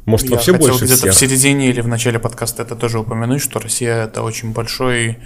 может, 0.06 0.30
я 0.30 0.36
вообще 0.36 0.54
больше 0.54 0.86
где-то 0.86 1.12
в 1.12 1.16
середине 1.16 1.70
или 1.70 1.82
в 1.82 1.88
начале 1.88 2.20
подкаста 2.20 2.64
это 2.64 2.76
тоже 2.76 3.00
упомянуть, 3.00 3.42
что 3.42 3.60
Россия 3.60 4.06
это 4.06 4.22
очень 4.24 4.52
большой 4.52 5.20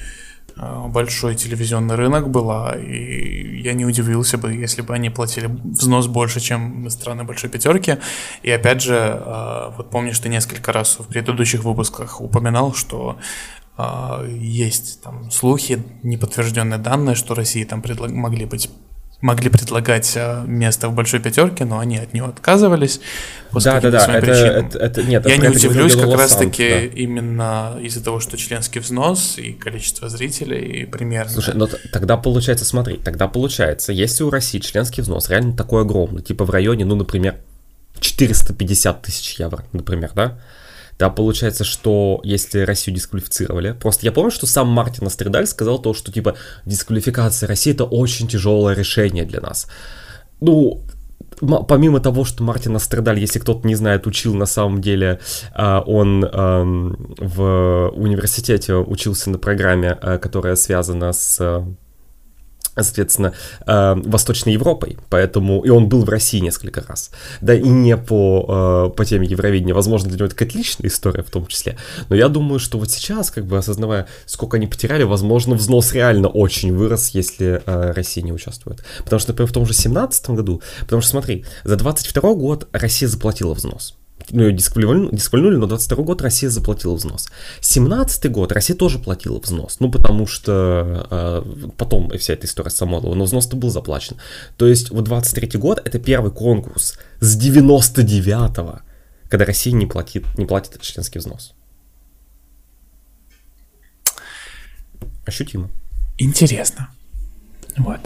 большой 0.88 1.36
телевизионный 1.36 1.96
рынок 1.96 2.30
была, 2.30 2.76
и 2.76 3.62
я 3.62 3.74
не 3.74 3.86
удивился 3.86 4.38
бы, 4.38 4.54
если 4.54 4.82
бы 4.82 4.94
они 4.94 5.10
платили 5.10 5.48
взнос 5.64 6.08
больше, 6.08 6.40
чем 6.40 6.90
страны 6.90 7.24
большой 7.24 7.50
пятерки. 7.50 7.98
И 8.44 8.52
опять 8.52 8.82
же, 8.82 8.96
э, 8.96 9.72
вот 9.78 9.90
помнишь, 9.90 10.20
ты 10.20 10.30
несколько 10.30 10.72
раз 10.72 11.00
в 11.00 11.08
предыдущих 11.08 11.64
выпусках 11.64 12.22
упоминал, 12.22 12.74
что 12.74 13.18
э, 13.78 14.38
есть 14.40 15.02
там 15.04 15.30
слухи, 15.32 15.84
неподтвержденные 16.04 16.80
данные, 16.80 17.16
что 17.16 17.36
России 17.36 17.64
там 17.64 17.82
предлаг... 17.82 18.12
могли 18.12 18.46
быть 18.46 18.70
могли 19.22 19.50
предлагать 19.50 20.14
э, 20.16 20.44
место 20.46 20.90
в 20.90 20.94
большой 20.94 21.20
пятерке, 21.20 21.66
но 21.66 21.80
они 21.80 21.98
от 21.98 22.14
него 22.14 22.28
отказывались. 22.28 23.02
да, 23.52 23.82
да, 23.82 23.90
да. 23.90 24.18
Это, 24.18 24.32
это, 24.32 24.78
это, 24.78 25.04
нет, 25.04 25.26
Я 25.28 25.38
не 25.38 25.48
удивлюсь 25.48 25.96
как 25.96 26.14
раз-таки 26.14 26.70
да. 26.70 26.80
именно 26.86 27.78
из-за 27.82 28.04
того, 28.04 28.20
что 28.20 28.38
членский 28.38 28.80
взнос 28.80 29.40
и 29.40 29.54
количество 29.54 30.08
зрителей 30.10 30.86
примерно. 30.86 31.32
Слушай, 31.32 31.56
но 31.56 31.68
тогда 31.92 32.18
получается, 32.18 32.66
смотри, 32.66 32.98
тогда 32.98 33.28
получается, 33.28 33.92
если 33.92 34.24
у 34.24 34.30
России 34.30 34.60
членский 34.60 35.02
взнос 35.02 35.30
реально 35.30 35.58
такой 35.58 35.82
огромный, 35.82 36.22
типа 36.22 36.46
в 36.46 36.52
районе, 36.52 36.86
ну, 36.86 36.96
например, 36.96 37.38
450 38.00 39.02
тысяч 39.02 39.40
евро, 39.40 39.66
например, 39.74 40.12
да, 40.14 40.38
да, 41.00 41.10
получается, 41.10 41.64
что 41.64 42.22
если 42.24 42.62
Россию 42.62 42.96
дисквалифицировали, 42.96 43.74
просто 43.74 44.06
я 44.06 44.12
помню, 44.12 44.32
что 44.32 44.48
сам 44.48 44.68
Мартин 44.68 45.06
Астридаль 45.06 45.46
сказал 45.46 45.80
то, 45.80 45.94
что 45.94 46.12
типа 46.12 46.36
дисквалификация 46.66 47.48
России 47.48 47.74
это 47.74 47.84
очень 47.84 48.28
тяжелое 48.28 48.74
решение 48.74 49.24
для 49.26 49.40
нас. 49.40 49.68
Ну, 50.40 50.84
помимо 51.40 52.00
того, 52.00 52.26
что 52.26 52.44
Мартин 52.44 52.76
Астридаль, 52.76 53.20
если 53.20 53.40
кто-то 53.40 53.68
не 53.68 53.76
знает, 53.76 54.08
учил 54.08 54.34
на 54.34 54.48
самом 54.48 54.82
деле, 54.82 55.20
а, 55.54 55.82
он 55.82 56.22
в 56.22 57.92
университете 57.96 58.76
учился 58.76 59.30
на 59.30 59.38
программе, 59.38 59.92
а, 59.92 60.18
которая 60.18 60.56
связана 60.56 61.14
с 61.14 61.64
соответственно, 62.84 63.34
э, 63.66 63.96
Восточной 64.06 64.54
Европой, 64.54 64.98
поэтому 65.10 65.62
и 65.62 65.70
он 65.70 65.88
был 65.90 66.04
в 66.04 66.10
России 66.10 66.40
несколько 66.40 66.84
раз, 66.88 67.12
да, 67.42 67.54
и 67.54 67.68
не 67.68 67.98
по, 67.98 68.90
э, 68.90 68.96
по 68.96 69.06
теме 69.06 69.28
Евровидения, 69.28 69.74
возможно, 69.74 70.10
для 70.10 70.18
него 70.18 70.26
это 70.28 70.36
какая-то 70.36 70.58
личная 70.58 70.90
история 70.90 71.24
в 71.24 71.30
том 71.30 71.48
числе, 71.48 71.78
но 72.10 72.16
я 72.16 72.30
думаю, 72.30 72.60
что 72.60 72.78
вот 72.78 72.92
сейчас, 72.92 73.32
как 73.32 73.46
бы 73.46 73.58
осознавая, 73.58 74.08
сколько 74.26 74.58
они 74.58 74.68
потеряли, 74.68 75.04
возможно, 75.04 75.56
взнос 75.56 75.94
реально 75.94 76.28
очень 76.28 76.74
вырос, 76.76 77.10
если 77.10 77.62
э, 77.66 77.92
Россия 77.92 78.24
не 78.24 78.32
участвует, 78.32 78.84
потому 79.04 79.20
что, 79.20 79.32
например, 79.32 79.50
в 79.50 79.54
том 79.54 79.66
же 79.66 79.74
17 79.74 80.30
году, 80.32 80.62
потому 80.82 81.02
что, 81.02 81.12
смотри, 81.12 81.46
за 81.64 81.76
22 81.76 82.34
год 82.34 82.68
Россия 82.72 83.10
заплатила 83.10 83.54
взнос, 83.54 83.96
ну, 84.30 84.44
ее 84.44 84.52
дисквалифицировали, 84.52 85.16
дисквалифицировали, 85.16 85.60
но 85.60 85.68
22 85.68 86.04
год 86.04 86.22
Россия 86.22 86.50
заплатила 86.50 86.96
взнос. 86.96 87.30
17 87.62 88.32
год 88.32 88.52
Россия 88.52 88.76
тоже 88.76 89.00
платила 89.00 89.40
взнос, 89.40 89.80
ну, 89.80 89.90
потому 89.92 90.28
что 90.28 91.08
э, 91.10 91.70
потом 91.78 92.10
вся 92.18 92.34
эта 92.34 92.46
история 92.46 92.70
с 92.70 92.76
Самойлова, 92.76 93.16
но 93.16 93.24
взнос-то 93.24 93.56
был 93.56 93.70
заплачен. 93.70 94.18
То 94.58 94.68
есть 94.68 94.90
вот 94.90 95.06
23 95.06 95.60
год 95.60 95.82
это 95.84 96.00
первый 96.00 96.32
конкурс 96.32 96.98
с 97.20 97.38
99-го, 97.40 98.80
когда 99.30 99.46
Россия 99.46 99.74
не 99.74 99.86
платит, 99.86 100.26
не 100.38 100.46
платит 100.46 100.72
этот 100.72 100.82
членский 100.84 101.20
взнос. 101.20 101.54
Ощутимо. 105.26 105.70
Интересно. 106.18 106.90
Вот. 107.78 108.00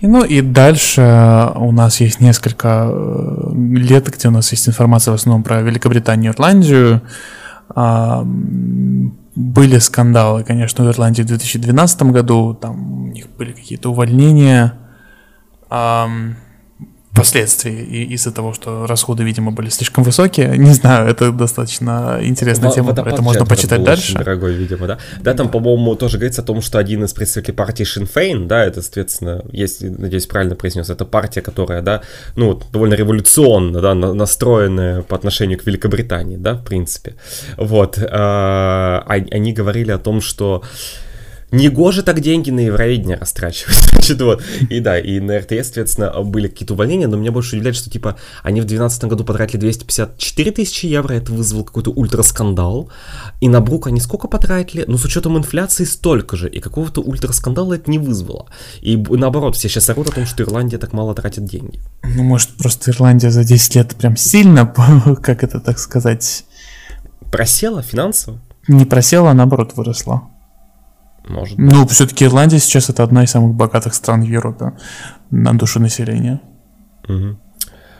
И, 0.00 0.06
ну 0.06 0.24
и 0.24 0.40
дальше 0.40 1.52
у 1.56 1.72
нас 1.72 2.00
есть 2.00 2.20
несколько 2.20 2.88
э, 2.90 3.52
лет, 3.74 4.10
где 4.10 4.28
у 4.28 4.30
нас 4.30 4.50
есть 4.52 4.68
информация 4.68 5.12
в 5.12 5.14
основном 5.16 5.42
про 5.42 5.60
Великобританию 5.60 6.32
и 6.32 6.34
Ирландию. 6.34 7.02
Были 9.36 9.78
скандалы, 9.78 10.42
конечно, 10.42 10.84
в 10.84 10.88
Ирландии 10.88 11.22
в 11.22 11.26
2012 11.26 12.02
году, 12.02 12.54
там 12.54 13.04
у 13.04 13.06
них 13.06 13.26
были 13.38 13.52
какие-то 13.52 13.90
увольнения 13.90 14.74
последствий 17.14 18.14
из-за 18.14 18.32
того, 18.32 18.54
что 18.54 18.86
расходы, 18.86 19.24
видимо, 19.24 19.50
были 19.50 19.68
слишком 19.68 20.04
высокие. 20.04 20.56
Не 20.58 20.72
знаю, 20.72 21.08
это 21.08 21.32
достаточно 21.32 22.18
интересная 22.22 22.70
тема, 22.70 22.92
это 22.92 23.22
можно 23.22 23.44
почитать 23.44 23.82
дальше. 23.82 24.14
дорогой, 24.14 24.54
видимо, 24.54 24.86
да. 24.86 24.98
Да, 25.20 25.34
там, 25.34 25.48
по-моему, 25.48 25.94
тоже 25.96 26.18
говорится 26.18 26.42
о 26.42 26.44
том, 26.44 26.62
что 26.62 26.78
один 26.78 27.04
из 27.04 27.12
представителей 27.12 27.54
партии 27.54 27.84
Шинфейн, 27.84 28.48
да, 28.48 28.64
это, 28.64 28.82
соответственно, 28.82 29.44
если, 29.52 29.88
надеюсь, 29.88 30.26
правильно 30.26 30.54
произнес, 30.54 30.90
это 30.90 31.04
партия, 31.04 31.42
которая, 31.42 31.82
да, 31.82 32.02
ну, 32.36 32.60
довольно 32.72 32.94
революционно, 32.94 33.80
да, 33.80 33.94
настроенная 33.94 35.02
по 35.02 35.16
отношению 35.16 35.58
к 35.58 35.66
Великобритании, 35.66 36.36
да, 36.36 36.54
в 36.54 36.64
принципе. 36.64 37.14
Вот. 37.56 37.98
А, 37.98 39.04
они 39.08 39.52
говорили 39.52 39.90
о 39.90 39.98
том, 39.98 40.20
что 40.20 40.62
Негоже 41.52 42.02
так 42.02 42.20
деньги 42.20 42.50
на 42.50 42.60
Евровидение 42.60 43.16
растрачивать. 43.16 43.76
Значит, 43.90 44.20
вот. 44.20 44.42
И 44.68 44.80
да, 44.80 44.98
и 44.98 45.18
на 45.20 45.38
РТС, 45.38 45.66
соответственно, 45.66 46.22
были 46.22 46.48
какие-то 46.48 46.74
увольнения, 46.74 47.08
но 47.08 47.16
меня 47.16 47.32
больше 47.32 47.56
удивляет, 47.56 47.76
что, 47.76 47.90
типа, 47.90 48.16
они 48.42 48.60
в 48.60 48.64
2012 48.64 49.04
году 49.04 49.24
потратили 49.24 49.58
254 49.60 50.52
тысячи 50.52 50.86
евро, 50.86 51.14
это 51.14 51.32
вызвало 51.32 51.64
какой-то 51.64 51.90
ультраскандал. 51.90 52.90
И 53.40 53.48
на 53.48 53.60
Брук 53.60 53.88
они 53.88 54.00
сколько 54.00 54.28
потратили? 54.28 54.84
Ну, 54.86 54.96
с 54.96 55.04
учетом 55.04 55.36
инфляции 55.36 55.84
столько 55.84 56.36
же, 56.36 56.48
и 56.48 56.60
какого-то 56.60 57.00
ультраскандала 57.00 57.74
это 57.74 57.90
не 57.90 57.98
вызвало. 57.98 58.46
И 58.80 58.96
наоборот, 58.96 59.56
все 59.56 59.68
сейчас 59.68 59.90
орут 59.90 60.08
о 60.08 60.12
том, 60.12 60.26
что 60.26 60.42
Ирландия 60.42 60.78
так 60.78 60.92
мало 60.92 61.14
тратит 61.14 61.44
деньги. 61.44 61.80
Ну, 62.04 62.22
может, 62.22 62.50
просто 62.50 62.92
Ирландия 62.92 63.30
за 63.30 63.44
10 63.44 63.74
лет 63.74 63.96
прям 63.96 64.16
сильно, 64.16 64.66
как 65.22 65.42
это 65.42 65.60
так 65.60 65.78
сказать... 65.78 66.44
Просела 67.30 67.82
финансово? 67.82 68.40
Не 68.66 68.84
просела, 68.84 69.30
а 69.30 69.34
наоборот 69.34 69.72
выросла. 69.76 70.28
Может 71.28 71.56
быть. 71.56 71.72
Ну, 71.72 71.86
все-таки 71.86 72.24
Ирландия 72.24 72.58
сейчас 72.58 72.90
это 72.90 73.02
одна 73.02 73.24
из 73.24 73.30
самых 73.30 73.54
богатых 73.54 73.94
стран 73.94 74.22
в 74.22 74.28
Европе 74.28 74.72
на 75.30 75.56
душу 75.56 75.80
населения. 75.80 76.40
Угу. 77.08 77.38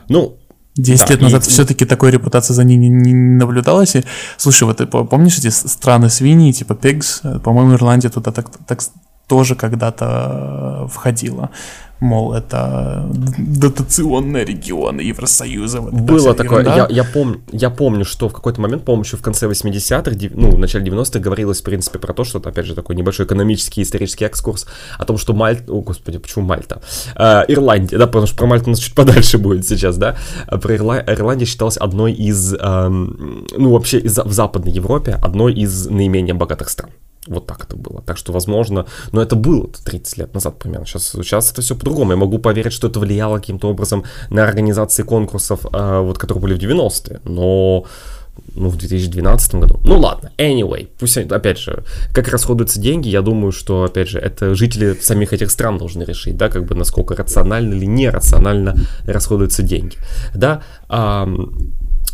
Ну, 0.09 0.37
Десять 0.77 1.09
да, 1.09 1.15
лет 1.15 1.23
назад 1.23 1.47
и... 1.47 1.51
все-таки 1.51 1.85
такой 1.85 2.11
репутации 2.11 2.55
за 2.55 2.65
ней 2.65 2.77
не, 2.77 2.89
не 2.89 3.13
наблюдалось. 3.13 3.97
И, 3.97 4.05
слушай, 4.37 4.65
вот 4.65 4.79
ты 4.79 4.87
помнишь 4.87 5.39
эти 5.39 5.49
страны 5.49 6.09
свиньи, 6.09 6.53
типа 6.53 6.73
Pigs? 6.73 7.41
По-моему, 7.41 7.75
Ирландия 7.75 8.09
туда 8.09 8.31
так, 8.31 8.51
так 8.67 8.81
тоже 9.27 9.57
когда-то 9.57 10.89
входила 10.91 11.51
мол, 12.01 12.33
это 12.33 13.09
дотационные 13.39 14.45
регионы 14.45 15.03
Евросоюза. 15.03 15.81
Вот 15.81 15.93
Было 15.93 16.35
такое, 16.35 16.65
я, 16.65 16.87
я, 16.91 17.05
пом, 17.05 17.43
я 17.53 17.71
помню, 17.71 18.05
что 18.05 18.29
в 18.29 18.33
какой-то 18.33 18.61
момент, 18.61 18.85
по-моему, 18.85 19.05
еще 19.05 19.17
в 19.17 19.23
конце 19.23 19.47
80-х, 19.47 20.31
ну, 20.35 20.51
в 20.51 20.59
начале 20.59 20.91
90-х 20.91 21.19
говорилось, 21.19 21.61
в 21.61 21.65
принципе, 21.65 21.99
про 21.99 22.15
то, 22.15 22.25
что, 22.25 22.39
опять 22.39 22.67
же, 22.67 22.75
такой 22.75 22.97
небольшой 22.97 23.27
экономический 23.27 23.83
исторический 23.83 24.25
экскурс 24.25 24.67
о 24.99 25.05
том, 25.05 25.19
что 25.19 25.35
Мальта, 25.35 25.73
о, 25.73 25.83
господи, 25.83 26.19
почему 26.19 26.47
Мальта? 26.47 26.81
Э, 27.17 27.45
Ирландия, 27.49 27.99
да, 27.99 28.07
потому 28.07 28.27
что 28.27 28.37
про 28.37 28.47
Мальту 28.47 28.67
у 28.67 28.71
нас 28.71 28.79
чуть 28.79 28.95
подальше 28.95 29.39
будет 29.39 29.67
сейчас, 29.67 29.97
да, 29.99 30.17
а 30.47 30.59
про 30.59 30.75
Ирла... 30.75 31.05
Ирландия 31.07 31.45
считалась 31.45 31.77
одной 31.77 32.13
из, 32.13 32.55
эм, 32.55 33.47
ну, 33.57 33.73
вообще 33.73 33.99
из, 33.99 34.19
в 34.19 34.33
Западной 34.33 34.73
Европе 34.73 35.19
одной 35.23 35.53
из 35.53 35.87
наименее 35.87 36.35
богатых 36.35 36.71
стран 36.71 36.91
Вот 37.27 37.47
так 37.47 37.65
это 37.65 37.77
было. 37.77 38.03
Так 38.03 38.17
что, 38.17 38.33
возможно, 38.33 38.87
но 39.13 39.21
это 39.21 39.37
было 39.37 39.69
30 39.85 40.19
лет 40.19 40.35
назад 40.35 40.59
примерно. 40.59 40.87
Сейчас, 40.87 41.11
сейчас 41.11 41.53
это 41.53 41.61
все 41.61 41.75
по-другому. 41.75 42.13
Я 42.13 42.17
могу 42.17 42.39
поверить, 42.39 42.73
что 42.73 42.89
это 42.89 42.99
влияло 42.99 43.39
каким-то 43.39 43.69
образом 43.69 44.05
на 44.31 44.43
организации 44.43 45.03
конкурсов, 45.03 45.67
э, 45.73 46.01
вот, 46.01 46.19
которые 46.19 46.43
были 46.43 46.55
в 46.55 46.59
90-е. 46.59 47.21
Но 47.25 47.85
ну, 48.55 48.69
в 48.69 48.77
2012 48.77 49.55
году. 49.57 49.81
Ну 49.85 49.99
ладно, 49.99 50.33
anyway, 50.39 50.89
пусть, 50.99 51.17
опять 51.17 51.59
же, 51.59 51.85
как 52.13 52.29
расходуются 52.29 52.81
деньги, 52.81 53.09
я 53.09 53.23
думаю, 53.23 53.53
что, 53.53 53.85
опять 53.85 54.09
же, 54.09 54.19
это 54.19 54.55
жители 54.55 54.95
самих 54.95 55.33
этих 55.33 55.51
стран 55.51 55.79
должны 55.79 56.03
решить, 56.03 56.37
да, 56.37 56.49
как 56.49 56.65
бы 56.65 56.75
насколько 56.75 57.15
рационально 57.15 57.75
или 57.75 57.85
нерационально 57.87 58.77
расходуются 59.05 59.63
деньги, 59.63 59.97
да, 60.35 60.63
а, 60.89 61.29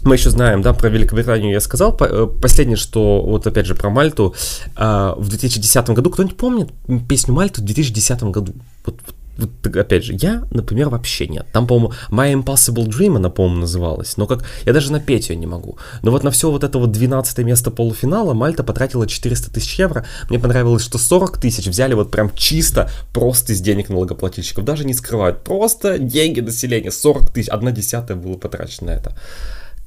мы 0.06 0.14
еще 0.14 0.30
знаем, 0.30 0.62
да, 0.62 0.72
про 0.72 0.88
Великобританию 0.88 1.52
я 1.52 1.60
сказал. 1.60 1.96
Э, 2.00 2.26
последнее, 2.40 2.76
что 2.76 3.22
вот 3.22 3.46
опять 3.46 3.66
же 3.66 3.74
про 3.74 3.90
Мальту. 3.90 4.34
А, 4.76 5.14
в 5.16 5.28
2010 5.28 5.90
году, 5.90 6.10
кто-нибудь 6.10 6.36
помнит 6.36 6.68
песню 7.08 7.34
Мальту 7.34 7.60
в 7.60 7.64
2010 7.64 8.22
году? 8.24 8.54
Вот, 8.84 8.96
вот, 9.36 9.76
опять 9.76 10.04
же, 10.04 10.16
я, 10.18 10.44
например, 10.50 10.88
вообще 10.88 11.26
нет. 11.28 11.46
Там, 11.52 11.66
по-моему, 11.66 11.92
My 12.10 12.32
Impossible 12.32 12.86
Dream 12.86 13.16
она, 13.16 13.28
по-моему, 13.28 13.60
называлась. 13.60 14.16
Но 14.16 14.26
как, 14.26 14.44
я 14.64 14.72
даже 14.72 14.90
напеть 14.90 15.28
ее 15.28 15.36
не 15.36 15.46
могу. 15.46 15.76
Но 16.02 16.10
вот 16.10 16.24
на 16.24 16.30
все 16.30 16.50
вот 16.50 16.64
это 16.64 16.78
вот 16.78 16.90
12 16.90 17.38
место 17.38 17.70
полуфинала 17.70 18.32
Мальта 18.32 18.64
потратила 18.64 19.06
400 19.06 19.50
тысяч 19.50 19.78
евро. 19.78 20.06
Мне 20.30 20.38
понравилось, 20.38 20.82
что 20.82 20.98
40 20.98 21.38
тысяч 21.38 21.66
взяли 21.66 21.94
вот 21.94 22.10
прям 22.10 22.30
чисто 22.34 22.90
просто 23.12 23.52
из 23.52 23.60
денег 23.60 23.90
налогоплательщиков. 23.90 24.64
Даже 24.64 24.84
не 24.84 24.94
скрывают. 24.94 25.44
Просто 25.44 25.98
деньги 25.98 26.40
населения. 26.40 26.90
40 26.90 27.32
тысяч. 27.32 27.48
Одна 27.48 27.72
десятая 27.72 28.16
было 28.16 28.36
потрачено 28.38 28.86
на 28.86 28.90
это. 28.96 29.16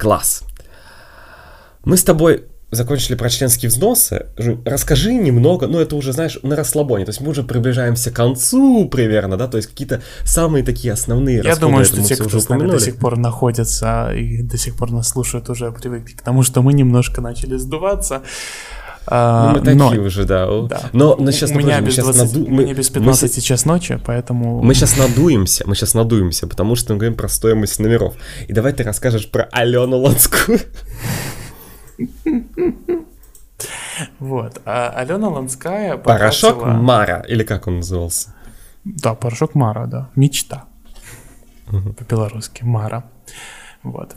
Класс. 0.00 0.44
Мы 1.84 1.98
с 1.98 2.04
тобой 2.04 2.44
закончили 2.70 3.16
про 3.16 3.28
членские 3.28 3.68
взносы. 3.68 4.26
Расскажи 4.64 5.12
немного, 5.12 5.66
ну 5.66 5.78
это 5.78 5.94
уже, 5.94 6.12
знаешь, 6.12 6.38
на 6.42 6.56
расслабоне. 6.56 7.04
То 7.04 7.10
есть 7.10 7.20
мы 7.20 7.30
уже 7.30 7.42
приближаемся 7.42 8.10
к 8.10 8.14
концу 8.14 8.88
примерно, 8.88 9.36
да, 9.36 9.46
то 9.46 9.58
есть 9.58 9.68
какие-то 9.68 10.00
самые 10.24 10.64
такие 10.64 10.92
основные 10.92 11.38
Я 11.38 11.42
расходы. 11.42 11.66
думаю, 11.66 11.84
что 11.84 12.02
те, 12.02 12.16
кто 12.16 12.40
с 12.40 12.48
нами 12.48 12.70
до 12.70 12.80
сих 12.80 12.96
пор 12.96 13.18
находятся 13.18 14.12
и 14.12 14.42
до 14.42 14.56
сих 14.56 14.76
пор 14.76 14.90
нас 14.90 15.08
слушают, 15.08 15.50
уже 15.50 15.70
привыкли 15.70 16.14
к 16.14 16.22
тому, 16.22 16.42
что 16.42 16.62
мы 16.62 16.72
немножко 16.72 17.20
начали 17.20 17.58
сдуваться. 17.58 18.22
А, 19.06 19.48
ну, 19.48 19.58
мы 19.58 19.64
такие 19.64 20.00
но, 20.00 20.06
уже, 20.06 20.24
да. 20.24 20.46
да. 20.68 20.82
Но, 20.92 21.16
но 21.16 21.30
сейчас, 21.30 21.50
у 21.50 21.54
меня 21.54 21.80
без, 21.80 21.96
20, 21.96 22.36
наду... 22.36 22.46
мы, 22.48 22.72
без 22.72 22.90
15 22.90 23.36
мы, 23.36 23.42
час 23.42 23.64
ночи, 23.64 24.00
поэтому... 24.04 24.62
Мы 24.62 24.74
сейчас 24.74 24.96
надуемся, 24.96 25.64
мы 25.66 25.74
сейчас 25.74 25.94
надуемся, 25.94 26.46
потому 26.46 26.76
что 26.76 26.92
мы 26.92 26.98
говорим 26.98 27.16
про 27.16 27.28
стоимость 27.28 27.80
номеров. 27.80 28.14
И 28.46 28.52
давай 28.52 28.72
ты 28.72 28.82
расскажешь 28.84 29.30
про 29.30 29.48
Алену 29.52 29.98
Ланскую. 29.98 30.60
Вот. 34.18 34.62
А 34.64 34.88
Алена 34.90 35.28
Ланская 35.28 35.96
Порошок 35.96 36.64
Мара, 36.64 37.24
или 37.28 37.42
как 37.42 37.66
он 37.66 37.76
назывался? 37.76 38.34
Да, 38.84 39.14
порошок 39.14 39.54
Мара, 39.54 39.86
да. 39.86 40.08
Мечта. 40.16 40.64
По-белорусски. 41.66 42.64
Мара. 42.64 43.04
Вот. 43.82 44.14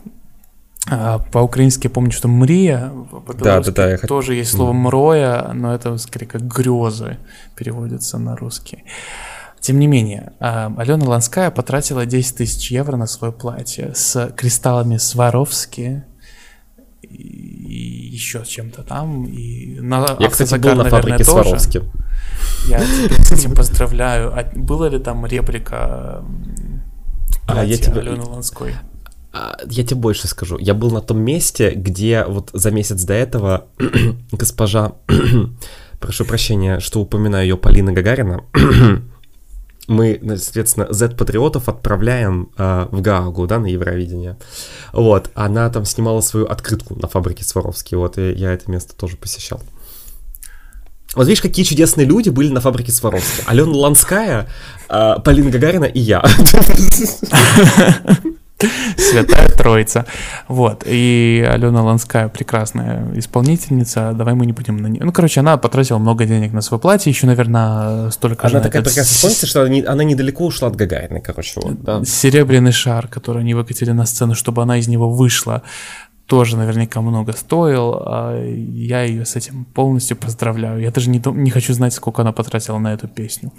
А, 0.90 1.18
по-украински 1.18 1.88
помню, 1.88 2.12
что 2.12 2.28
мрия, 2.28 2.92
да, 3.38 3.60
да, 3.60 3.70
да, 3.72 3.90
я 3.92 3.98
тоже 3.98 4.28
хот... 4.28 4.36
есть 4.36 4.50
слово 4.50 4.72
мроя, 4.72 5.50
но 5.54 5.74
это 5.74 5.96
скорее 5.96 6.26
как 6.26 6.42
грезы 6.42 7.18
переводится 7.56 8.18
на 8.18 8.36
русский. 8.36 8.84
Тем 9.60 9.78
не 9.78 9.86
менее, 9.86 10.34
а, 10.40 10.70
Алена 10.76 11.06
Ланская 11.06 11.50
потратила 11.50 12.04
10 12.04 12.36
тысяч 12.36 12.70
евро 12.70 12.96
на 12.96 13.06
свое 13.06 13.32
платье 13.32 13.92
с 13.94 14.30
кристаллами 14.36 14.98
Сваровски 14.98 16.04
и 17.00 18.10
еще 18.12 18.44
с 18.44 18.48
чем-то 18.48 18.82
там. 18.82 19.24
И 19.24 19.80
на 19.80 20.16
Я, 20.18 20.28
кстати, 20.28 20.54
был 20.56 20.74
на 20.74 20.84
фабрике 20.84 21.24
тоже. 21.24 21.44
Сваровски. 21.44 21.82
Я 22.68 22.80
тебя 22.80 23.24
с 23.24 23.32
этим 23.32 23.54
поздравляю. 23.54 24.38
А 24.38 24.44
была 24.54 24.90
ли 24.90 24.98
там 24.98 25.24
реплика 25.24 26.22
а, 27.46 27.64
я 27.64 27.78
тебя... 27.78 28.00
Алены 28.00 28.22
Ланской? 28.22 28.74
А, 29.34 29.56
я 29.68 29.82
тебе 29.84 29.96
больше 29.96 30.28
скажу. 30.28 30.58
Я 30.58 30.74
был 30.74 30.92
на 30.92 31.00
том 31.00 31.20
месте, 31.20 31.72
где 31.74 32.24
вот 32.24 32.50
за 32.52 32.70
месяц 32.70 33.02
до 33.02 33.14
этого 33.14 33.66
госпожа, 34.32 34.92
прошу 36.00 36.24
прощения, 36.24 36.78
что 36.78 37.00
упоминаю 37.00 37.44
ее, 37.44 37.56
Полина 37.56 37.92
Гагарина, 37.92 38.44
мы, 39.88 40.20
соответственно, 40.36 40.86
Z-патриотов 40.88 41.68
отправляем 41.68 42.50
э, 42.56 42.86
в 42.92 43.00
Гаагу, 43.00 43.48
да, 43.48 43.58
на 43.58 43.66
Евровидение. 43.66 44.38
Вот, 44.92 45.30
она 45.34 45.68
там 45.68 45.84
снимала 45.84 46.20
свою 46.20 46.46
открытку 46.46 46.94
на 46.94 47.08
фабрике 47.08 47.44
Сваровски, 47.44 47.96
вот, 47.96 48.18
и 48.18 48.32
я 48.34 48.52
это 48.52 48.70
место 48.70 48.94
тоже 48.94 49.16
посещал. 49.16 49.60
Вот 51.16 51.26
видишь, 51.26 51.42
какие 51.42 51.64
чудесные 51.64 52.06
люди 52.06 52.28
были 52.28 52.50
на 52.50 52.60
фабрике 52.60 52.92
Сваровски. 52.92 53.42
Алена 53.46 53.72
Ланская, 53.72 54.48
э, 54.88 55.14
Полина 55.24 55.50
Гагарина 55.50 55.86
и 55.86 55.98
я. 55.98 56.24
Святая 58.96 59.48
Троица. 59.48 60.06
Вот. 60.48 60.84
И 60.86 61.46
Алена 61.48 61.82
Ланская 61.82 62.28
прекрасная 62.28 63.06
исполнительница. 63.14 64.12
Давай 64.14 64.34
мы 64.34 64.46
не 64.46 64.52
будем 64.52 64.76
на 64.76 64.86
нее. 64.86 65.02
Ну, 65.04 65.12
короче, 65.12 65.40
она 65.40 65.56
потратила 65.56 65.98
много 65.98 66.24
денег 66.24 66.52
на 66.52 66.60
свое 66.60 66.80
платье, 66.80 67.10
еще, 67.10 67.26
наверное, 67.26 68.10
столько 68.10 68.42
она 68.42 68.50
же. 68.50 68.56
Она 68.56 68.64
такая 68.64 68.82
прекрасная 68.82 69.16
исполнительница, 69.16 69.46
что 69.46 69.60
она, 69.62 69.70
не, 69.70 69.82
она 69.82 70.04
недалеко 70.04 70.46
ушла 70.46 70.68
от 70.68 70.76
Гагарины, 70.76 71.20
короче. 71.20 71.60
Вот, 71.60 71.82
да. 71.82 72.04
Серебряный 72.04 72.72
шар, 72.72 73.08
который 73.08 73.42
они 73.42 73.54
выкатили 73.54 73.90
на 73.90 74.06
сцену, 74.06 74.34
чтобы 74.34 74.62
она 74.62 74.78
из 74.78 74.88
него 74.88 75.10
вышла 75.10 75.62
тоже 76.26 76.56
наверняка 76.56 77.00
много 77.00 77.32
стоил, 77.32 77.94
а 78.00 78.42
я 78.42 79.02
ее 79.02 79.26
с 79.26 79.36
этим 79.36 79.66
полностью 79.66 80.16
поздравляю. 80.16 80.80
Я 80.80 80.90
даже 80.90 81.10
не, 81.10 81.22
не 81.32 81.50
хочу 81.50 81.74
знать, 81.74 81.92
сколько 81.92 82.22
она 82.22 82.32
потратила 82.32 82.78
на 82.78 82.94
эту 82.94 83.08
песню. 83.08 83.52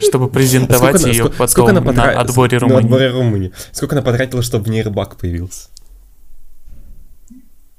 Чтобы 0.00 0.28
презентовать 0.28 1.04
ее 1.04 1.30
потом 1.30 1.74
на 1.74 2.20
отборе 2.20 2.58
Румынии. 2.58 3.52
Сколько 3.72 3.96
она 3.96 4.02
потратила, 4.02 4.42
чтобы 4.42 4.64
в 4.64 4.68
ней 4.68 4.82
рыбак 4.82 5.16
появился? 5.16 5.68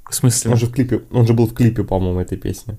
В 0.10 0.16
смысле? 0.16 0.52
Он 0.52 0.58
же, 0.58 0.66
в 0.66 0.72
клипе, 0.72 1.02
он 1.12 1.26
же 1.26 1.34
был 1.34 1.48
в 1.48 1.54
клипе, 1.54 1.84
по-моему, 1.84 2.20
этой 2.20 2.38
песни. 2.38 2.78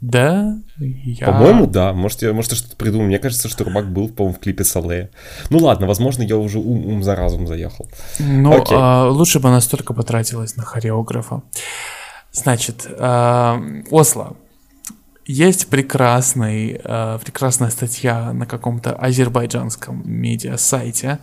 Да? 0.00 0.56
Я... 0.78 1.26
По-моему, 1.26 1.66
да. 1.66 1.92
Может, 1.92 2.22
я, 2.22 2.32
может, 2.32 2.52
я 2.52 2.56
что-то 2.56 2.76
придумал. 2.76 3.06
Мне 3.06 3.18
кажется, 3.18 3.48
что 3.48 3.64
Рыбак 3.64 3.92
был, 3.92 4.08
по-моему, 4.08 4.36
в 4.36 4.40
клипе 4.40 4.64
Салея. 4.64 5.10
Ну 5.50 5.58
ладно, 5.58 5.86
возможно, 5.86 6.22
я 6.22 6.38
уже 6.38 6.58
ум, 6.58 6.86
ум 6.86 7.02
за 7.02 7.14
разум 7.14 7.46
заехал. 7.46 7.88
Ну, 8.18 8.64
а, 8.70 9.08
лучше 9.08 9.40
бы 9.40 9.48
она 9.48 9.60
столько 9.60 9.92
потратилась 9.92 10.56
на 10.56 10.62
хореографа. 10.62 11.42
Значит, 12.32 12.86
а, 12.98 13.62
Осло. 13.90 14.36
Есть 15.26 15.68
прекрасный, 15.68 16.80
а, 16.82 17.18
прекрасная 17.18 17.70
статья 17.70 18.32
на 18.32 18.46
каком-то 18.46 18.92
азербайджанском 18.94 20.02
медиа-сайте, 20.04 21.18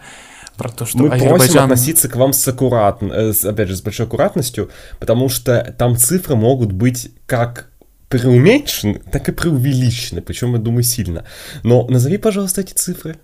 про 0.55 0.69
то, 0.69 0.85
что 0.85 0.97
Мы 0.97 1.09
Азербайджан... 1.09 1.37
просим 1.37 1.63
относиться 1.63 2.09
к 2.09 2.15
вам 2.15 2.33
с 2.33 2.47
аккуратностью, 2.47 3.49
опять 3.49 3.67
же, 3.69 3.75
с 3.75 3.81
большой 3.81 4.07
аккуратностью, 4.07 4.69
потому 4.99 5.29
что 5.29 5.75
там 5.77 5.95
цифры 5.95 6.35
могут 6.35 6.71
быть 6.71 7.11
как 7.27 7.69
преуменьшены, 8.09 9.01
так 9.11 9.29
и 9.29 9.31
преувеличены, 9.31 10.21
причем, 10.21 10.53
я 10.53 10.59
думаю, 10.59 10.83
сильно. 10.83 11.25
Но 11.63 11.85
назови, 11.87 12.17
пожалуйста, 12.17 12.61
эти 12.61 12.73
цифры. 12.73 13.17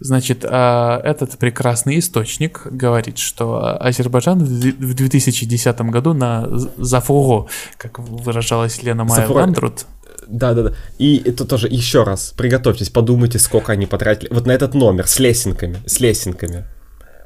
Значит, 0.00 0.44
а, 0.48 1.00
этот 1.04 1.38
прекрасный 1.38 1.98
источник 1.98 2.66
говорит, 2.66 3.18
что 3.18 3.76
Азербайджан 3.80 4.40
в 4.40 4.94
2010 4.94 5.80
году 5.90 6.12
на 6.12 6.48
Зафуго, 6.76 7.48
как 7.76 7.98
выражалась 7.98 8.82
Лена 8.82 9.04
Майя 9.04 9.28
Ландрут, 9.28 9.86
да, 10.26 10.54
да, 10.54 10.62
да. 10.62 10.72
И 10.98 11.22
это 11.24 11.44
тоже 11.44 11.68
еще 11.68 12.04
раз, 12.04 12.32
приготовьтесь, 12.36 12.90
подумайте, 12.90 13.38
сколько 13.38 13.72
они 13.72 13.86
потратили. 13.86 14.32
Вот 14.32 14.46
на 14.46 14.52
этот 14.52 14.74
номер 14.74 15.06
с 15.06 15.18
лесенками, 15.18 15.78
с 15.86 16.00
лесенками. 16.00 16.64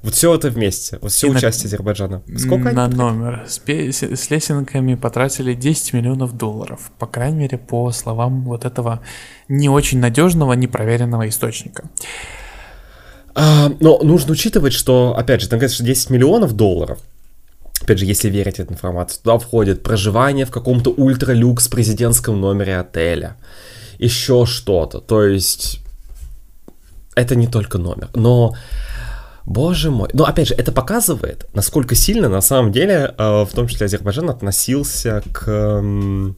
Вот 0.02 0.14
все 0.14 0.35
это 0.35 0.51
вместе, 0.51 0.98
вот 1.01 1.10
все 1.10 1.28
и 1.28 1.31
участие 1.31 1.64
на, 1.64 1.68
Азербайджана. 1.68 2.23
Сколько 2.36 2.73
на 2.73 2.85
они 2.85 2.94
номер. 2.94 3.44
С, 3.47 3.60
с 3.66 4.31
лесенками 4.31 4.94
потратили 4.94 5.55
10 5.55 5.94
миллионов 5.94 6.36
долларов, 6.36 6.90
по 6.98 7.06
крайней 7.06 7.39
мере, 7.39 7.59
по 7.59 7.90
словам 7.93 8.44
вот 8.44 8.64
этого 8.64 9.01
не 9.48 9.68
очень 9.68 9.98
надежного, 9.98 10.52
непроверенного 10.52 11.28
источника. 11.28 11.85
А, 13.35 13.70
но 13.81 13.98
нужно 14.02 14.32
учитывать, 14.32 14.73
что, 14.73 15.14
опять 15.16 15.43
же, 15.43 15.48
там 15.48 15.59
говорится, 15.59 15.77
что 15.77 15.85
10 15.85 16.10
миллионов 16.10 16.55
долларов, 16.55 16.98
опять 17.82 17.98
же, 17.98 18.06
если 18.06 18.31
верить 18.31 18.59
этой 18.59 18.73
информации, 18.73 19.20
туда 19.20 19.39
входит 19.39 19.82
проживание 19.82 20.47
в 20.47 20.51
каком-то 20.51 20.90
ультралюкс 20.90 21.68
президентском 21.68 22.40
номере 22.40 22.78
отеля, 22.78 23.36
еще 23.98 24.47
что-то, 24.47 25.01
то 25.01 25.23
есть 25.23 25.81
это 27.14 27.35
не 27.35 27.47
только 27.47 27.78
номер, 27.78 28.09
но 28.14 28.55
Боже 29.47 29.90
мой. 29.93 30.10
Но 30.12 30.24
опять 30.24 30.48
же, 30.48 30.55
это 30.55 30.73
показывает, 30.73 31.47
насколько 31.55 31.94
сильно 31.94 32.28
на 32.28 32.40
самом 32.40 32.73
деле, 32.73 33.14
э, 33.16 33.44
в 33.44 33.51
том 33.55 33.68
числе 33.68 33.86
Азербайджан, 33.86 34.28
относился 34.28 35.23
к 35.32 36.35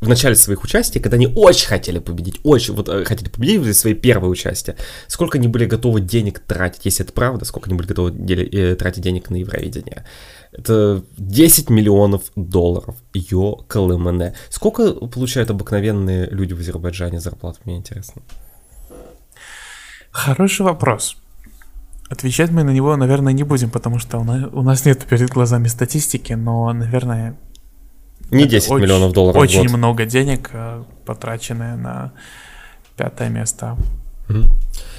в 0.00 0.08
начале 0.08 0.36
своих 0.36 0.62
участий, 0.62 1.00
когда 1.00 1.16
они 1.16 1.26
очень 1.26 1.66
хотели 1.66 1.98
победить, 1.98 2.40
очень 2.44 2.74
вот 2.74 2.88
э, 2.88 3.04
хотели 3.04 3.28
победить 3.28 3.60
в 3.60 3.72
свои 3.74 3.94
первые 3.94 4.30
участия, 4.30 4.76
сколько 5.08 5.38
они 5.38 5.48
были 5.48 5.64
готовы 5.64 6.00
денег 6.00 6.38
тратить, 6.38 6.84
если 6.84 7.04
это 7.04 7.12
правда, 7.12 7.44
сколько 7.44 7.68
они 7.68 7.76
были 7.76 7.88
готовы 7.88 8.12
дели, 8.12 8.48
э, 8.48 8.76
тратить 8.76 9.02
денег 9.02 9.30
на 9.30 9.36
Евровидение. 9.36 10.04
Это 10.52 11.02
10 11.16 11.68
миллионов 11.70 12.22
долларов. 12.36 12.96
Йо, 13.12 13.56
КЛМН. 13.68 14.34
Сколько 14.50 14.92
получают 14.92 15.50
обыкновенные 15.50 16.28
люди 16.30 16.52
в 16.52 16.60
Азербайджане 16.60 17.20
зарплату, 17.20 17.58
мне 17.64 17.76
интересно. 17.76 18.22
Хороший 20.10 20.62
вопрос. 20.62 21.16
Отвечать 22.10 22.50
мы 22.50 22.64
на 22.64 22.70
него, 22.70 22.96
наверное, 22.96 23.32
не 23.34 23.42
будем, 23.42 23.70
потому 23.70 23.98
что 23.98 24.18
у 24.18 24.24
нас, 24.24 24.48
у 24.52 24.62
нас 24.62 24.86
нет 24.86 25.04
перед 25.04 25.28
глазами 25.28 25.68
статистики, 25.68 26.32
но, 26.32 26.72
наверное... 26.72 27.36
Не 28.30 28.46
10 28.46 28.70
очень, 28.70 28.82
миллионов 28.82 29.12
долларов 29.12 29.40
Очень 29.40 29.68
в 29.68 29.72
год. 29.72 29.78
много 29.78 30.04
денег, 30.06 30.50
э, 30.52 30.84
потраченное 31.04 31.76
на 31.76 32.12
пятое 32.96 33.28
место. 33.28 33.76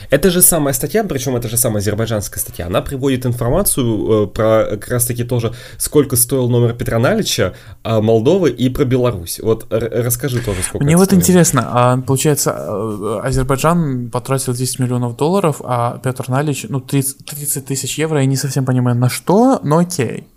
Это 0.10 0.32
же 0.32 0.42
самая 0.42 0.74
статья, 0.74 1.04
причем 1.04 1.36
это 1.36 1.48
же 1.48 1.58
самая 1.58 1.82
азербайджанская 1.82 2.42
статья, 2.42 2.66
она 2.66 2.82
приводит 2.82 3.26
информацию 3.26 4.24
э, 4.24 4.28
про 4.28 4.66
как 4.72 4.88
раз 4.90 5.06
таки 5.06 5.24
тоже, 5.24 5.54
сколько 5.78 6.16
стоил 6.16 6.50
номер 6.50 6.74
Петра 6.74 6.98
Налича, 6.98 7.54
э, 7.84 8.02
Молдовы 8.02 8.50
и 8.50 8.70
про 8.70 8.86
Беларусь. 8.86 9.40
Вот 9.40 9.68
расскажи 9.70 10.42
тоже, 10.42 10.64
сколько 10.64 10.84
Мне 10.84 10.98
вот 10.98 11.08
стоит. 11.08 11.20
интересно, 11.20 11.68
а, 11.68 11.98
получается, 12.02 12.56
э, 12.58 13.20
Азербайджан 13.24 14.10
потратил 14.10 14.54
10 14.54 14.80
миллионов 14.80 15.16
долларов, 15.16 15.62
а 15.64 16.00
Петр 16.04 16.28
Налич, 16.28 16.66
ну, 16.68 16.80
30, 16.80 17.26
30 17.26 17.66
тысяч 17.66 18.00
евро, 18.00 18.20
я 18.20 18.26
не 18.26 18.38
совсем 18.38 18.66
понимаю, 18.66 18.98
на 18.98 19.10
что, 19.10 19.60
но 19.64 19.78
окей. 19.78 20.28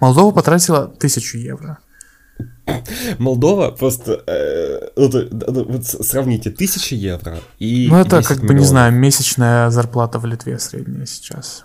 Молдова 0.00 0.32
потратила 0.32 0.86
тысячу 0.86 1.38
евро. 1.38 1.78
Молдова 3.18 3.70
просто... 3.70 4.22
Э, 4.26 4.90
вот, 4.96 5.14
вот 5.48 5.86
сравните, 5.86 6.50
1000 6.50 6.94
евро 6.94 7.38
и 7.58 7.88
Ну 7.90 7.98
это 7.98 8.22
как 8.22 8.40
бы, 8.40 8.54
не 8.54 8.64
знаю, 8.64 8.92
месячная 8.92 9.70
зарплата 9.70 10.18
в 10.18 10.26
Литве 10.26 10.58
средняя 10.58 11.06
сейчас. 11.06 11.64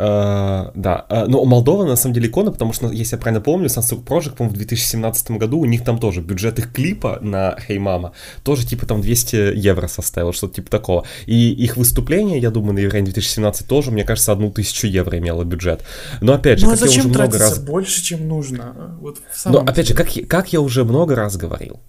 Uh, 0.00 0.70
да, 0.74 1.04
uh, 1.10 1.26
но 1.26 1.44
Молдова 1.44 1.84
на 1.84 1.94
самом 1.94 2.14
деле 2.14 2.28
икона, 2.28 2.52
потому 2.52 2.72
что, 2.72 2.90
если 2.90 3.16
я 3.16 3.20
правильно 3.20 3.42
помню, 3.42 3.66
Sunset 3.66 4.02
Project, 4.02 4.36
по-моему, 4.36 4.54
в 4.54 4.56
2017 4.56 5.32
году 5.32 5.58
у 5.58 5.66
них 5.66 5.84
там 5.84 5.98
тоже 5.98 6.22
бюджет 6.22 6.58
их 6.58 6.72
клипа 6.72 7.18
на 7.20 7.54
Hey 7.68 7.76
Mama 7.76 8.12
тоже 8.42 8.66
типа 8.66 8.86
там 8.86 9.02
200 9.02 9.56
евро 9.56 9.88
составил, 9.88 10.32
что-то 10.32 10.54
типа 10.54 10.70
такого. 10.70 11.04
И 11.26 11.52
их 11.52 11.76
выступление, 11.76 12.38
я 12.38 12.50
думаю, 12.50 12.74
на 12.74 12.78
Евровидении 12.78 13.12
2017 13.12 13.66
тоже, 13.66 13.90
мне 13.90 14.04
кажется, 14.04 14.32
одну 14.32 14.50
тысячу 14.50 14.86
евро 14.86 15.18
имело 15.18 15.44
бюджет. 15.44 15.82
Но 16.20 16.32
опять 16.32 16.60
же, 16.60 16.66
ну, 16.66 16.72
а 16.72 16.76
как 16.76 16.88
зачем 16.88 17.04
я 17.04 17.10
уже 17.10 17.18
много 17.18 17.38
раз... 17.38 17.58
больше, 17.58 18.02
чем 18.02 18.26
нужно? 18.26 18.96
Вот 19.00 19.18
но 19.44 19.58
опять 19.58 19.88
же, 19.88 19.94
как, 19.94 20.08
как 20.28 20.52
я 20.52 20.60
уже 20.60 20.84
много 20.84 21.14
раз 21.14 21.36
говорил, 21.36 21.80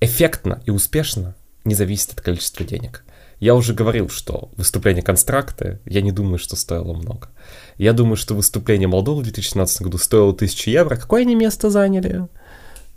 эффектно 0.00 0.62
и 0.64 0.70
успешно 0.70 1.34
не 1.64 1.74
зависит 1.74 2.12
от 2.12 2.20
количества 2.20 2.64
денег. 2.64 3.04
Я 3.40 3.54
уже 3.54 3.72
говорил, 3.72 4.08
что 4.08 4.50
выступление 4.56 5.02
Констракты, 5.02 5.78
я 5.84 6.00
не 6.00 6.10
думаю, 6.10 6.38
что 6.38 6.56
стоило 6.56 6.92
много. 6.92 7.28
Я 7.76 7.92
думаю, 7.92 8.16
что 8.16 8.34
выступление 8.34 8.88
Молдовы 8.88 9.20
в 9.20 9.24
2017 9.24 9.82
году 9.82 9.98
стоило 9.98 10.32
1000 10.32 10.70
евро. 10.70 10.96
Какое 10.96 11.22
они 11.22 11.36
место 11.36 11.70
заняли? 11.70 12.26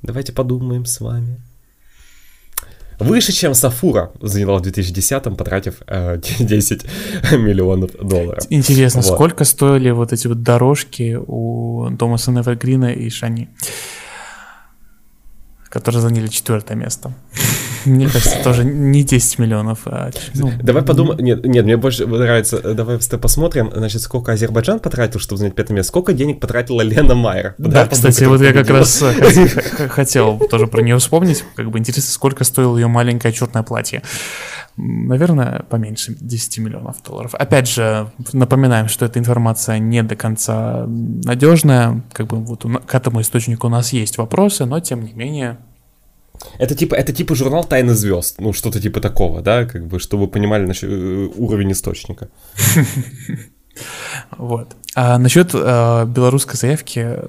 Давайте 0.01 0.33
подумаем 0.33 0.85
с 0.85 0.99
вами. 0.99 1.39
Выше, 2.99 3.31
чем 3.31 3.53
Сафура 3.53 4.11
заняла 4.21 4.59
в 4.59 4.61
2010-м, 4.61 5.35
потратив 5.35 5.81
э, 5.87 6.19
10 6.39 6.83
миллионов 7.33 7.91
долларов. 7.93 8.43
Интересно, 8.49 9.01
вот. 9.01 9.13
сколько 9.13 9.43
стоили 9.43 9.89
вот 9.91 10.13
эти 10.13 10.27
вот 10.27 10.43
дорожки 10.43 11.17
у 11.19 11.89
Томаса 11.97 12.31
Невергрина 12.31 12.93
и 12.93 13.09
Шани, 13.09 13.49
которые 15.69 16.01
заняли 16.01 16.27
четвертое 16.27 16.75
место? 16.75 17.13
Мне 17.85 18.07
кажется, 18.07 18.43
тоже 18.43 18.63
не 18.63 19.03
10 19.03 19.39
миллионов. 19.39 19.79
А, 19.85 20.11
ну, 20.33 20.51
давай 20.61 20.83
подумаем. 20.83 21.19
Нет, 21.19 21.45
нет, 21.45 21.65
мне 21.65 21.77
больше 21.77 22.05
нравится. 22.05 22.73
Давай 22.73 22.99
посмотрим, 22.99 23.71
значит, 23.73 24.01
сколько 24.01 24.31
Азербайджан 24.31 24.79
потратил, 24.79 25.19
чтобы 25.19 25.39
занять 25.39 25.55
пятое 25.55 25.75
место. 25.75 25.89
Сколько 25.89 26.13
денег 26.13 26.39
потратила 26.39 26.81
Лена 26.81 27.15
Майер. 27.15 27.55
Да, 27.57 27.87
кстати, 27.87 28.23
вот 28.25 28.41
я 28.41 28.53
как 28.53 28.69
раз 28.69 29.01
э, 29.01 29.87
хотел 29.89 30.39
тоже 30.49 30.67
про 30.67 30.81
нее 30.81 30.97
вспомнить. 30.97 31.43
Как 31.55 31.69
бы 31.69 31.79
интересно, 31.79 32.11
сколько 32.11 32.43
стоило 32.43 32.77
ее 32.77 32.87
маленькое 32.87 33.33
черное 33.33 33.63
платье. 33.63 34.01
Наверное, 34.77 35.63
поменьше 35.69 36.15
10 36.19 36.59
миллионов 36.59 37.03
долларов. 37.03 37.35
Опять 37.35 37.67
же, 37.67 38.09
напоминаем, 38.31 38.87
что 38.87 39.05
эта 39.05 39.19
информация 39.19 39.79
не 39.79 40.01
до 40.01 40.15
конца 40.15 40.85
надежная. 40.87 42.01
Как 42.13 42.27
бы 42.27 42.37
вот 42.37 42.65
к 42.85 42.95
этому 42.95 43.21
источнику 43.21 43.67
у 43.67 43.69
нас 43.69 43.91
есть 43.91 44.17
вопросы, 44.17 44.65
но 44.65 44.79
тем 44.79 45.03
не 45.03 45.13
менее 45.13 45.57
это 46.57 46.75
типа, 46.75 46.95
это 46.95 47.13
типа 47.13 47.35
журнал 47.35 47.63
Тайны 47.63 47.93
звезд, 47.93 48.35
ну 48.39 48.53
что-то 48.53 48.81
типа 48.81 48.99
такого, 48.99 49.41
да, 49.41 49.65
как 49.65 49.87
бы, 49.87 49.99
чтобы 49.99 50.27
понимали 50.27 50.65
насчет, 50.65 50.89
э, 50.89 51.29
уровень 51.35 51.71
источника. 51.71 52.29
Вот. 54.37 54.75
А 54.95 55.17
насчет 55.17 55.51
э, 55.53 56.05
белорусской 56.05 56.57
заявки 56.57 57.19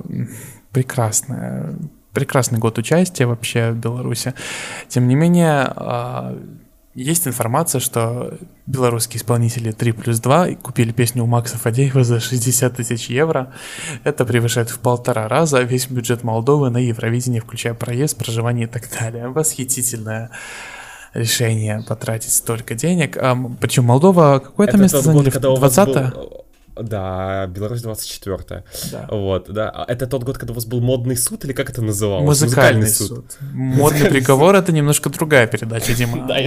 прекрасная, 0.73 1.75
прекрасный 2.13 2.59
год 2.59 2.79
участия 2.79 3.27
вообще 3.27 3.71
в 3.71 3.77
Беларуси. 3.77 4.35
Тем 4.89 5.07
не 5.07 5.15
менее, 5.15 5.73
э, 5.75 6.37
есть 6.95 7.27
информация, 7.27 7.81
что 7.81 8.39
белорусские 8.67 9.19
исполнители 9.19 9.73
3 9.73 9.93
плюс 9.93 10.21
2 10.21 10.55
купили 10.57 10.93
песню 10.93 11.25
у 11.25 11.27
Макса 11.27 11.57
Фадеева 11.57 12.05
за 12.05 12.21
60 12.21 12.77
тысяч 12.77 13.09
евро. 13.09 13.53
Это 14.05 14.25
превышает 14.27 14.69
в 14.69 14.79
полтора 14.79 15.27
раза 15.29 15.63
весь 15.63 15.87
бюджет 15.87 16.23
Молдовы 16.23 16.71
на 16.71 16.79
Евровидение, 16.79 17.41
включая 17.41 17.75
проезд, 17.75 18.19
проживание 18.19 18.67
и 18.67 18.71
так 18.71 18.85
далее. 18.99 19.29
Восхитительное 19.29 20.31
решение 21.15 21.83
потратить 21.87 22.33
столько 22.33 22.75
денег. 22.75 23.17
А, 23.17 23.37
причем 23.61 23.85
Молдова 23.85 24.39
какое-то 24.39 24.77
место 24.77 25.01
заняли? 25.01 25.31
20 25.31 26.42
да, 26.77 27.47
Беларусь 27.47 27.83
24 27.83 28.65
да. 28.91 29.07
Вот, 29.11 29.53
да. 29.53 29.71
А 29.71 29.85
это 29.89 30.07
тот 30.07 30.25
год, 30.25 30.39
когда 30.39 30.53
у 30.53 30.55
вас 30.55 30.65
был 30.65 30.81
модный 30.81 31.17
суд, 31.17 31.45
или 31.45 31.53
как 31.53 31.71
это 31.71 31.83
называлось? 31.83 32.27
Музыкальный, 32.27 32.83
Музыкальный 32.83 32.89
суд. 32.89 33.09
суд. 33.09 33.39
Модный 33.53 34.11
приговор— 34.11 34.55
это 34.57 34.73
немножко 34.73 35.11
другая 35.11 35.47
передача, 35.47 35.95
Дима. 35.95 36.27
Да, 36.27 36.39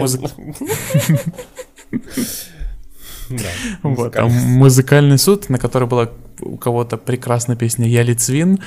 Да, 3.30 3.50
вот, 3.82 4.16
а 4.16 4.28
музыкальный 4.28 5.18
суд, 5.18 5.50
на 5.50 5.58
который 5.58 5.88
была 5.88 6.10
у 6.42 6.58
кого-то 6.58 6.98
прекрасная 6.98 7.56
песня 7.56 7.88
«Я 7.88 8.04
Лицвин», 8.04 8.60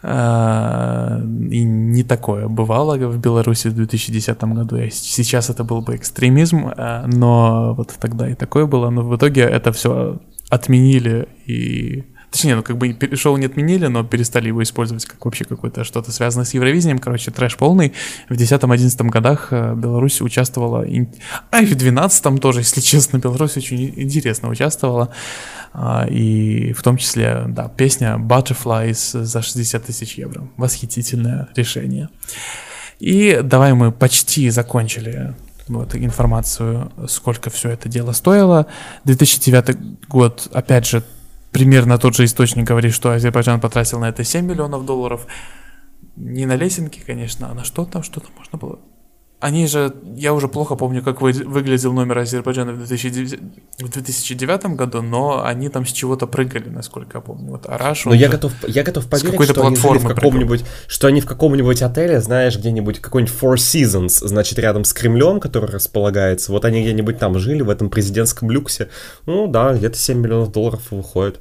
а, 0.00 1.20
и 1.50 1.64
не 1.64 2.04
такое 2.04 2.46
бывало 2.46 2.96
в 2.96 3.18
Беларуси 3.18 3.68
в 3.68 3.74
2010 3.74 4.40
году. 4.44 4.76
Сейчас 4.90 5.50
это 5.50 5.64
был 5.64 5.80
бы 5.80 5.96
экстремизм, 5.96 6.70
а, 6.76 7.06
но 7.06 7.74
вот 7.74 7.94
тогда 7.98 8.28
и 8.28 8.34
такое 8.34 8.66
было. 8.66 8.90
Но 8.90 9.02
в 9.02 9.16
итоге 9.16 9.42
это 9.42 9.72
все 9.72 10.18
отменили 10.48 11.28
и... 11.46 12.04
Точнее, 12.30 12.56
ну 12.56 12.62
как 12.62 12.76
бы 12.76 12.94
шоу 13.16 13.38
не 13.38 13.46
отменили, 13.46 13.86
но 13.86 14.04
перестали 14.04 14.48
его 14.48 14.62
использовать 14.62 15.06
как 15.06 15.24
вообще 15.24 15.46
какое-то 15.46 15.82
что-то 15.82 16.12
связанное 16.12 16.44
с 16.44 16.52
Евровидением. 16.52 16.98
Короче, 16.98 17.30
трэш 17.30 17.56
полный. 17.56 17.94
В 18.28 18.34
10-11 18.34 19.08
годах 19.08 19.48
э, 19.50 19.74
Беларусь 19.74 20.20
участвовала... 20.20 20.84
А 21.50 21.62
и 21.62 21.66
в 21.66 21.74
12 21.74 22.40
тоже, 22.40 22.60
если 22.60 22.82
честно, 22.82 23.16
Беларусь 23.16 23.56
очень 23.56 23.94
интересно 23.96 24.50
участвовала. 24.50 25.08
А, 25.72 26.06
и 26.06 26.74
в 26.74 26.82
том 26.82 26.98
числе, 26.98 27.44
да, 27.48 27.68
песня 27.68 28.16
Butterflies 28.18 29.22
за 29.24 29.40
60 29.40 29.84
тысяч 29.84 30.18
евро. 30.18 30.46
Восхитительное 30.58 31.48
решение. 31.56 32.10
И 32.98 33.40
давай 33.42 33.72
мы 33.72 33.90
почти 33.90 34.50
закончили 34.50 35.34
вот, 35.68 35.94
информацию, 35.94 36.92
сколько 37.08 37.50
все 37.50 37.70
это 37.70 37.88
дело 37.88 38.12
стоило. 38.12 38.66
2009 39.04 40.08
год, 40.08 40.48
опять 40.52 40.86
же, 40.86 41.02
примерно 41.50 41.98
тот 41.98 42.14
же 42.14 42.24
источник 42.24 42.64
говорит, 42.64 42.94
что 42.94 43.12
Азербайджан 43.12 43.60
потратил 43.60 44.00
на 44.00 44.08
это 44.08 44.24
7 44.24 44.44
миллионов 44.44 44.84
долларов. 44.84 45.26
Не 46.16 46.46
на 46.46 46.56
лесенки, 46.56 47.00
конечно, 47.04 47.50
а 47.50 47.54
на 47.54 47.64
что 47.64 47.84
там, 47.84 48.02
что 48.02 48.20
там 48.20 48.30
можно 48.36 48.58
было 48.58 48.78
они 49.40 49.68
же, 49.68 49.94
я 50.16 50.34
уже 50.34 50.48
плохо 50.48 50.74
помню, 50.74 51.00
как 51.02 51.20
вы, 51.20 51.32
выглядел 51.32 51.92
номер 51.92 52.18
Азербайджана 52.18 52.72
в 52.72 52.78
2009, 52.78 53.40
в 53.78 53.88
2009 53.88 54.66
году, 54.74 55.00
но 55.00 55.44
они 55.44 55.68
там 55.68 55.86
с 55.86 55.92
чего-то 55.92 56.26
прыгали, 56.26 56.68
насколько 56.68 57.18
я 57.18 57.20
помню. 57.20 57.50
Вот 57.52 57.68
Араш. 57.68 58.04
Но 58.06 58.14
я 58.14 58.28
готов, 58.28 58.52
я 58.66 58.82
готов 58.82 59.06
поверить, 59.06 59.50
что 59.50 59.64
они 59.64 59.76
в 59.76 60.08
каком-нибудь, 60.08 60.64
что 60.88 61.06
они 61.06 61.20
в 61.20 61.26
каком-нибудь 61.26 61.82
отеле, 61.82 62.20
знаешь, 62.20 62.58
где-нибудь 62.58 63.00
какой-нибудь 63.00 63.34
Four 63.40 63.54
Seasons, 63.54 64.26
значит, 64.26 64.58
рядом 64.58 64.84
с 64.84 64.92
Кремлем, 64.92 65.38
который 65.38 65.70
располагается. 65.70 66.50
Вот 66.50 66.64
они 66.64 66.82
где-нибудь 66.82 67.18
там 67.18 67.38
жили, 67.38 67.62
в 67.62 67.70
этом 67.70 67.90
президентском 67.90 68.50
люксе. 68.50 68.88
Ну 69.26 69.46
да, 69.46 69.72
где-то 69.72 69.96
7 69.96 70.18
миллионов 70.18 70.50
долларов 70.50 70.80
выходит. 70.90 71.40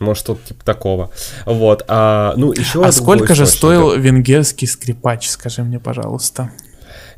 Может, 0.00 0.24
что-то 0.24 0.48
типа 0.48 0.64
такого. 0.64 1.10
Вот. 1.44 1.84
А, 1.88 2.34
ну, 2.36 2.52
еще 2.52 2.84
а 2.84 2.90
сколько 2.90 3.34
же 3.34 3.46
стоил 3.46 3.94
венгерский 3.96 4.66
скрипач, 4.66 5.28
скажи 5.28 5.62
мне, 5.62 5.78
пожалуйста? 5.78 6.50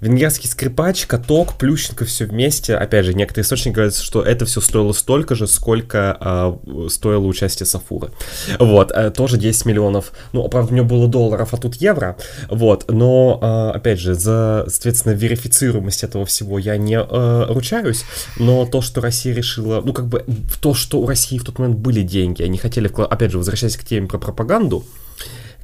Венгерский 0.01 0.49
скрипач, 0.49 1.07
каток, 1.07 1.55
Плющенко, 1.55 2.05
все 2.05 2.27
вместе. 2.27 2.77
Опять 2.77 3.07
же, 3.07 3.15
некоторые 3.15 3.45
источники 3.45 3.75
говорят, 3.75 3.97
что 3.97 4.23
это 4.23 4.45
все 4.45 4.61
стоило 4.61 4.93
столько 4.93 5.35
же, 5.35 5.47
сколько 5.47 6.17
э, 6.21 6.89
стоило 6.89 7.25
участие 7.25 7.67
Сафуры. 7.67 8.11
Вот, 8.59 8.93
э, 8.93 9.11
тоже 9.11 9.39
10 9.39 9.67
миллионов. 9.67 10.13
Ну, 10.33 10.47
правда, 10.49 10.73
у 10.73 10.77
него 10.77 10.87
было 10.87 11.09
долларов, 11.09 11.55
а 11.55 11.57
тут 11.57 11.77
евро. 11.77 12.17
Вот, 12.49 12.91
но, 12.91 13.39
э, 13.73 13.77
опять 13.77 14.01
же, 14.01 14.15
за, 14.15 14.65
соответственно, 14.69 15.13
верифицируемость 15.13 16.05
этого 16.05 16.27
всего 16.27 16.59
я 16.59 16.77
не 16.77 16.99
э, 16.99 17.47
ручаюсь, 17.49 18.05
но 18.39 18.67
то, 18.67 18.81
что 18.81 19.01
Россия 19.01 19.35
решила, 19.35 19.81
ну, 19.85 19.93
как 19.93 20.07
бы, 20.07 20.25
то, 20.61 20.75
что 20.75 20.99
у 21.01 21.07
России 21.07 21.39
в 21.39 21.45
тот 21.45 21.59
момент 21.59 21.79
были 21.79 22.03
деньги, 22.03 22.43
они 22.43 22.59
хотели, 22.59 22.91
опять 23.03 23.31
же, 23.31 23.39
возвращаясь 23.39 23.77
к 23.77 23.85
теме 23.85 24.07
про 24.07 24.19
пропаганду, 24.19 24.85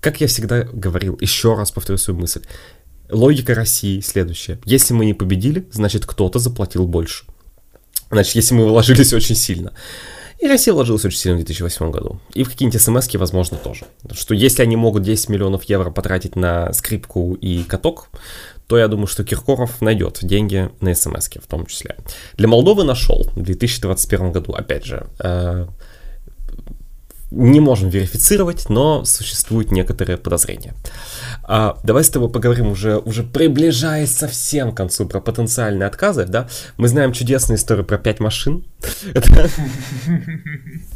как 0.00 0.20
я 0.20 0.26
всегда 0.26 0.64
говорил, 0.64 1.16
еще 1.20 1.54
раз 1.54 1.70
повторю 1.70 1.96
свою 1.96 2.18
мысль, 2.18 2.42
логика 3.12 3.54
России 3.54 4.00
следующая. 4.00 4.58
Если 4.64 4.94
мы 4.94 5.06
не 5.06 5.14
победили, 5.14 5.66
значит 5.70 6.06
кто-то 6.06 6.38
заплатил 6.38 6.86
больше. 6.86 7.24
Значит, 8.10 8.34
если 8.34 8.54
мы 8.54 8.68
вложились 8.68 9.12
очень 9.14 9.36
сильно. 9.36 9.72
И 10.38 10.48
Россия 10.48 10.74
вложилась 10.74 11.04
очень 11.04 11.18
сильно 11.18 11.36
в 11.36 11.44
2008 11.44 11.90
году. 11.92 12.20
И 12.34 12.42
в 12.42 12.50
какие-нибудь 12.50 12.80
смс 12.80 13.14
возможно, 13.14 13.56
тоже. 13.58 13.84
Что 14.10 14.34
если 14.34 14.62
они 14.62 14.74
могут 14.74 15.04
10 15.04 15.28
миллионов 15.28 15.62
евро 15.64 15.92
потратить 15.92 16.34
на 16.34 16.72
скрипку 16.72 17.34
и 17.34 17.62
каток, 17.62 18.08
то 18.66 18.76
я 18.76 18.88
думаю, 18.88 19.06
что 19.06 19.22
Киркоров 19.22 19.80
найдет 19.80 20.18
деньги 20.22 20.68
на 20.80 20.94
смс 20.94 21.28
в 21.28 21.46
том 21.46 21.66
числе. 21.66 21.96
Для 22.34 22.48
Молдовы 22.48 22.82
нашел 22.82 23.24
в 23.36 23.40
2021 23.40 24.32
году, 24.32 24.52
опять 24.52 24.84
же. 24.84 25.06
Э, 25.20 25.68
не 27.34 27.60
можем 27.60 27.88
верифицировать, 27.88 28.68
но 28.68 29.04
существуют 29.04 29.72
некоторые 29.72 30.18
подозрения. 30.18 30.74
А, 31.42 31.78
давай 31.82 32.04
с 32.04 32.10
тобой 32.10 32.30
поговорим 32.30 32.68
уже, 32.68 32.98
уже 32.98 33.22
приближаясь 33.22 34.14
совсем 34.14 34.72
к 34.72 34.76
концу 34.76 35.06
про 35.06 35.20
потенциальные 35.20 35.86
отказы, 35.86 36.26
да? 36.26 36.48
Мы 36.76 36.88
знаем 36.88 37.12
чудесную 37.12 37.58
историю 37.58 37.84
про 37.84 37.98
пять 37.98 38.20
машин. 38.20 38.64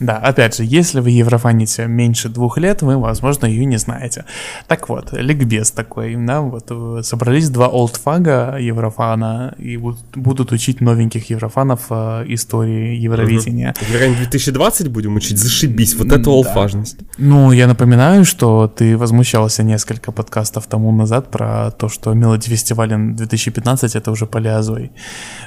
Да, 0.00 0.16
опять 0.16 0.56
же, 0.56 0.64
если 0.64 1.00
вы 1.00 1.10
еврофаните 1.10 1.86
меньше 1.86 2.28
двух 2.28 2.58
лет, 2.58 2.82
вы, 2.82 2.98
возможно, 2.98 3.46
ее 3.46 3.64
не 3.64 3.76
знаете. 3.76 4.24
Так 4.66 4.88
вот, 4.88 5.12
ликбез 5.12 5.70
такой, 5.70 6.16
да, 6.16 6.40
вот 6.40 6.66
э, 6.70 7.02
собрались 7.02 7.50
два 7.50 7.68
олдфага 7.68 8.56
еврофана 8.58 9.54
и 9.58 9.76
будут 9.76 10.52
учить 10.52 10.80
новеньких 10.80 11.30
еврофанов 11.30 11.86
э, 11.90 12.24
истории 12.28 12.96
Евровидения. 12.96 13.74
Угу. 13.80 14.16
2020 14.18 14.88
будем 14.88 15.16
учить, 15.16 15.38
зашибись, 15.38 15.94
вот 15.94 16.12
это 16.12 16.30
олдфажность. 16.30 16.98
Ну, 17.18 17.52
я 17.52 17.66
напоминаю, 17.66 18.24
что 18.24 18.68
ты 18.68 18.96
возмущался 18.96 19.62
несколько 19.62 20.12
подкастов 20.12 20.66
тому 20.66 20.92
назад 20.92 21.30
про 21.30 21.70
то, 21.70 21.88
что 21.88 22.14
Мелоди 22.14 22.48
Фестивален 22.48 23.16
2015 23.16 23.96
это 23.96 24.10
уже 24.10 24.26
палеозой. 24.26 24.92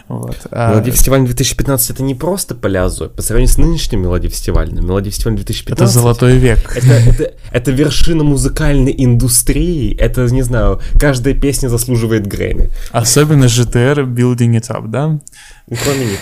Вот. 0.07 0.47
А 0.51 0.71
Мелоди 0.71 0.91
Фестивален 0.91 1.25
2015 1.25 1.76
это 1.89 2.03
не 2.03 2.15
просто 2.15 2.55
палеозой, 2.55 3.09
по 3.09 3.21
сравнению 3.21 3.53
с 3.53 3.57
нынешним. 3.57 4.01
Мелодия 4.01 4.29
фестивальная 4.29 4.81
2015. 4.81 5.69
Это 5.71 5.87
золотой 5.87 6.37
век. 6.37 6.75
Это, 6.75 6.93
это, 6.93 7.33
это 7.51 7.71
вершина 7.71 8.23
музыкальной 8.23 8.93
индустрии. 8.97 9.95
Это, 9.95 10.21
не 10.25 10.41
знаю, 10.41 10.81
каждая 10.99 11.33
песня 11.33 11.69
заслуживает 11.69 12.27
Грэмми. 12.27 12.69
Особенно 12.91 13.45
GTR 13.45 14.05
Building 14.05 14.59
It 14.59 14.69
Up, 14.69 14.87
да? 14.87 15.07
Ну, 15.07 15.77
кроме 15.83 16.05
них. 16.05 16.19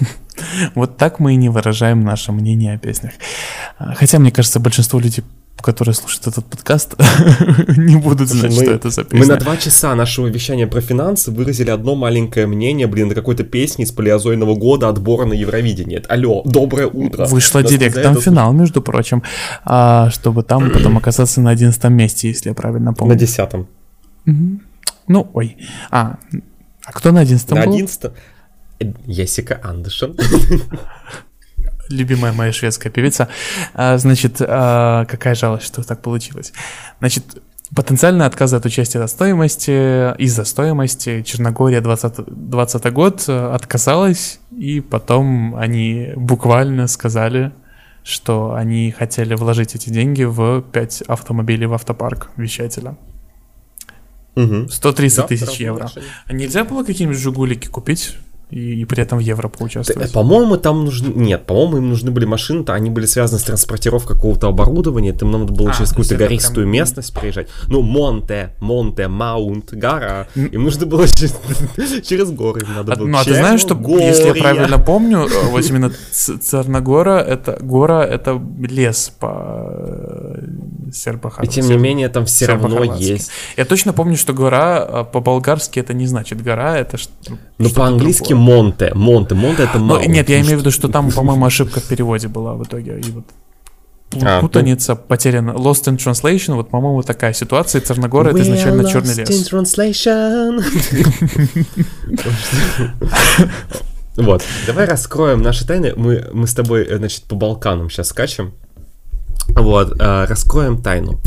Вот 0.74 0.96
так 0.96 1.20
мы 1.20 1.34
и 1.34 1.36
не 1.36 1.48
выражаем 1.50 2.02
наше 2.02 2.32
мнение 2.32 2.74
о 2.74 2.78
песнях. 2.78 3.12
Хотя, 3.78 4.18
мне 4.18 4.32
кажется, 4.32 4.60
большинство 4.60 4.98
людей 4.98 5.24
которые 5.60 5.94
слушают 5.94 6.26
этот 6.26 6.46
подкаст, 6.46 6.94
не 7.76 7.96
будут 7.96 8.28
знать, 8.28 8.52
мы, 8.52 8.62
что 8.62 8.72
это 8.72 8.90
за 8.90 9.04
песня. 9.04 9.18
Мы 9.18 9.26
на 9.26 9.36
два 9.36 9.56
часа 9.56 9.94
нашего 9.94 10.26
вещания 10.26 10.66
про 10.66 10.80
финансы 10.80 11.30
выразили 11.30 11.70
одно 11.70 11.94
маленькое 11.94 12.46
мнение, 12.46 12.86
блин, 12.86 13.08
на 13.08 13.14
какой-то 13.14 13.44
песне 13.44 13.84
из 13.84 13.92
палеозойного 13.92 14.54
года 14.54 14.88
отбора 14.88 15.24
на 15.24 15.34
Евровидение. 15.34 16.02
Алло, 16.08 16.42
доброе 16.44 16.88
утро. 16.88 17.26
Вышла 17.26 17.62
директ, 17.62 18.02
там 18.02 18.14
это... 18.14 18.22
финал, 18.22 18.52
между 18.52 18.82
прочим, 18.82 19.22
а, 19.64 20.10
чтобы 20.10 20.42
там 20.42 20.70
потом 20.70 20.98
оказаться 20.98 21.40
на 21.40 21.50
одиннадцатом 21.50 21.94
месте, 21.94 22.28
если 22.28 22.48
я 22.48 22.54
правильно 22.54 22.92
помню. 22.92 23.14
На 23.14 23.18
десятом. 23.18 23.68
Ну, 24.24 25.30
ой. 25.34 25.56
А, 25.90 26.18
а 26.84 26.92
кто 26.92 27.12
на 27.12 27.20
одиннадцатом 27.20 27.58
На 27.58 27.64
одиннадцатом? 27.64 28.12
Есика 29.06 29.60
Андерсон 29.62 30.16
любимая 31.88 32.32
моя 32.32 32.52
шведская 32.52 32.90
певица. 32.90 33.28
А, 33.74 33.98
значит, 33.98 34.36
а, 34.40 35.04
какая 35.06 35.34
жалость, 35.34 35.66
что 35.66 35.82
так 35.82 36.00
получилось. 36.00 36.52
Значит, 36.98 37.24
потенциальные 37.74 38.26
отказы 38.26 38.56
от 38.56 38.66
участия 38.66 39.00
от 39.00 39.10
стоимости, 39.10 40.16
из-за 40.18 40.44
стоимости 40.44 41.22
Черногория 41.22 41.80
2020 41.80 42.92
год 42.92 43.28
отказалась, 43.28 44.40
и 44.50 44.80
потом 44.80 45.56
они 45.56 46.12
буквально 46.16 46.86
сказали, 46.86 47.52
что 48.04 48.54
они 48.54 48.90
хотели 48.90 49.34
вложить 49.34 49.74
эти 49.74 49.90
деньги 49.90 50.24
в 50.24 50.62
5 50.62 51.02
автомобилей 51.02 51.66
в 51.66 51.74
автопарк 51.74 52.30
вещателя. 52.36 52.96
Угу. 54.34 54.68
130 54.68 55.16
да, 55.18 55.26
тысяч 55.26 55.60
евро. 55.60 55.90
А 56.26 56.32
нельзя 56.32 56.64
было 56.64 56.84
какие-нибудь 56.84 57.18
жигулики 57.18 57.68
купить? 57.68 58.16
И, 58.52 58.82
и 58.82 58.84
при 58.84 59.02
этом 59.02 59.18
в 59.18 59.22
евро 59.22 59.48
поучаствовать. 59.48 60.12
По-моему, 60.12 60.58
там 60.58 60.84
нужны... 60.84 61.08
Нет, 61.14 61.46
по-моему, 61.46 61.78
им 61.78 61.88
нужны 61.88 62.10
были 62.10 62.26
машины-то, 62.26 62.74
они 62.74 62.90
были 62.90 63.06
связаны 63.06 63.40
с 63.40 63.44
транспортировкой 63.44 64.14
какого-то 64.16 64.48
оборудования, 64.48 65.14
там 65.14 65.30
надо 65.30 65.52
было 65.52 65.70
а, 65.70 65.72
через 65.74 65.90
какую-то 65.90 66.16
гористую 66.16 66.66
прям... 66.66 66.70
местность 66.70 67.14
приезжать. 67.14 67.48
Ну, 67.68 67.80
Монте, 67.80 68.54
Монте, 68.60 69.08
Маунт, 69.08 69.72
гора. 69.72 70.28
Им 70.34 70.64
нужно 70.64 70.84
было 70.84 71.08
через, 71.08 72.30
горы 72.30 72.66
надо 72.76 72.92
а, 72.92 72.96
было. 72.96 73.06
Ну, 73.06 73.18
а 73.18 73.24
ты 73.24 73.34
знаешь, 73.34 73.60
что, 73.60 73.74
если 73.98 74.26
я 74.26 74.34
правильно 74.34 74.78
помню, 74.78 75.26
э, 75.26 75.48
вот 75.50 75.64
именно 75.64 75.90
Царногора, 76.10 77.20
это 77.20 77.58
гора, 77.62 78.04
это 78.04 78.40
лес 78.60 79.14
по 79.18 80.36
э, 80.92 80.94
сербо 80.94 81.32
И 81.42 81.48
тем 81.48 81.66
не 81.68 81.76
менее, 81.76 82.08
там 82.08 82.26
все 82.26 82.46
равно 82.46 82.84
есть. 82.84 83.30
Я 83.56 83.64
точно 83.64 83.92
помню, 83.92 84.16
что 84.16 84.32
гора 84.32 84.86
э, 84.88 85.04
по-болгарски 85.12 85.80
это 85.80 85.94
не 85.94 86.06
значит 86.06 86.42
гора, 86.42 86.78
это 86.78 86.98
Ну, 87.58 87.70
по-английски 87.70 88.32
Монте. 88.34 88.92
Монте. 88.94 89.34
Монте 89.34 89.64
это 89.64 89.78
Маунт. 89.78 90.06
Нет, 90.06 90.28
я 90.28 90.40
имею 90.40 90.58
в 90.58 90.60
виду, 90.60 90.70
что 90.70 90.88
там, 90.88 91.10
по-моему, 91.10 91.46
ошибка 91.46 91.80
в 91.80 91.84
переводе 91.84 92.28
была 92.28 92.54
в 92.54 92.64
итоге. 92.64 92.98
И 92.98 93.10
вот 93.10 93.24
а, 94.20 94.40
путаница, 94.40 94.94
ну... 94.94 95.00
потеряна. 95.08 95.50
Lost 95.52 95.84
in 95.84 95.96
translation, 95.96 96.54
вот, 96.54 96.70
по-моему, 96.70 97.02
такая 97.02 97.32
ситуация. 97.32 97.80
Церногора 97.80 98.30
это 98.30 98.42
изначально 98.42 98.84
черный 98.88 99.14
лес. 99.14 99.30
In 99.30 99.48
translation. 99.50 100.62
Вот, 104.14 104.44
давай 104.66 104.84
раскроем 104.84 105.40
наши 105.40 105.66
тайны. 105.66 105.94
Мы, 105.96 106.28
мы 106.34 106.46
с 106.46 106.52
тобой, 106.52 106.84
э, 106.84 106.98
значит, 106.98 107.24
по 107.24 107.34
Балканам 107.34 107.88
сейчас 107.88 108.08
скачем. 108.08 108.52
Вот, 109.54 110.00
э, 110.00 110.24
раскроем 110.24 110.82
тайну 110.82 111.20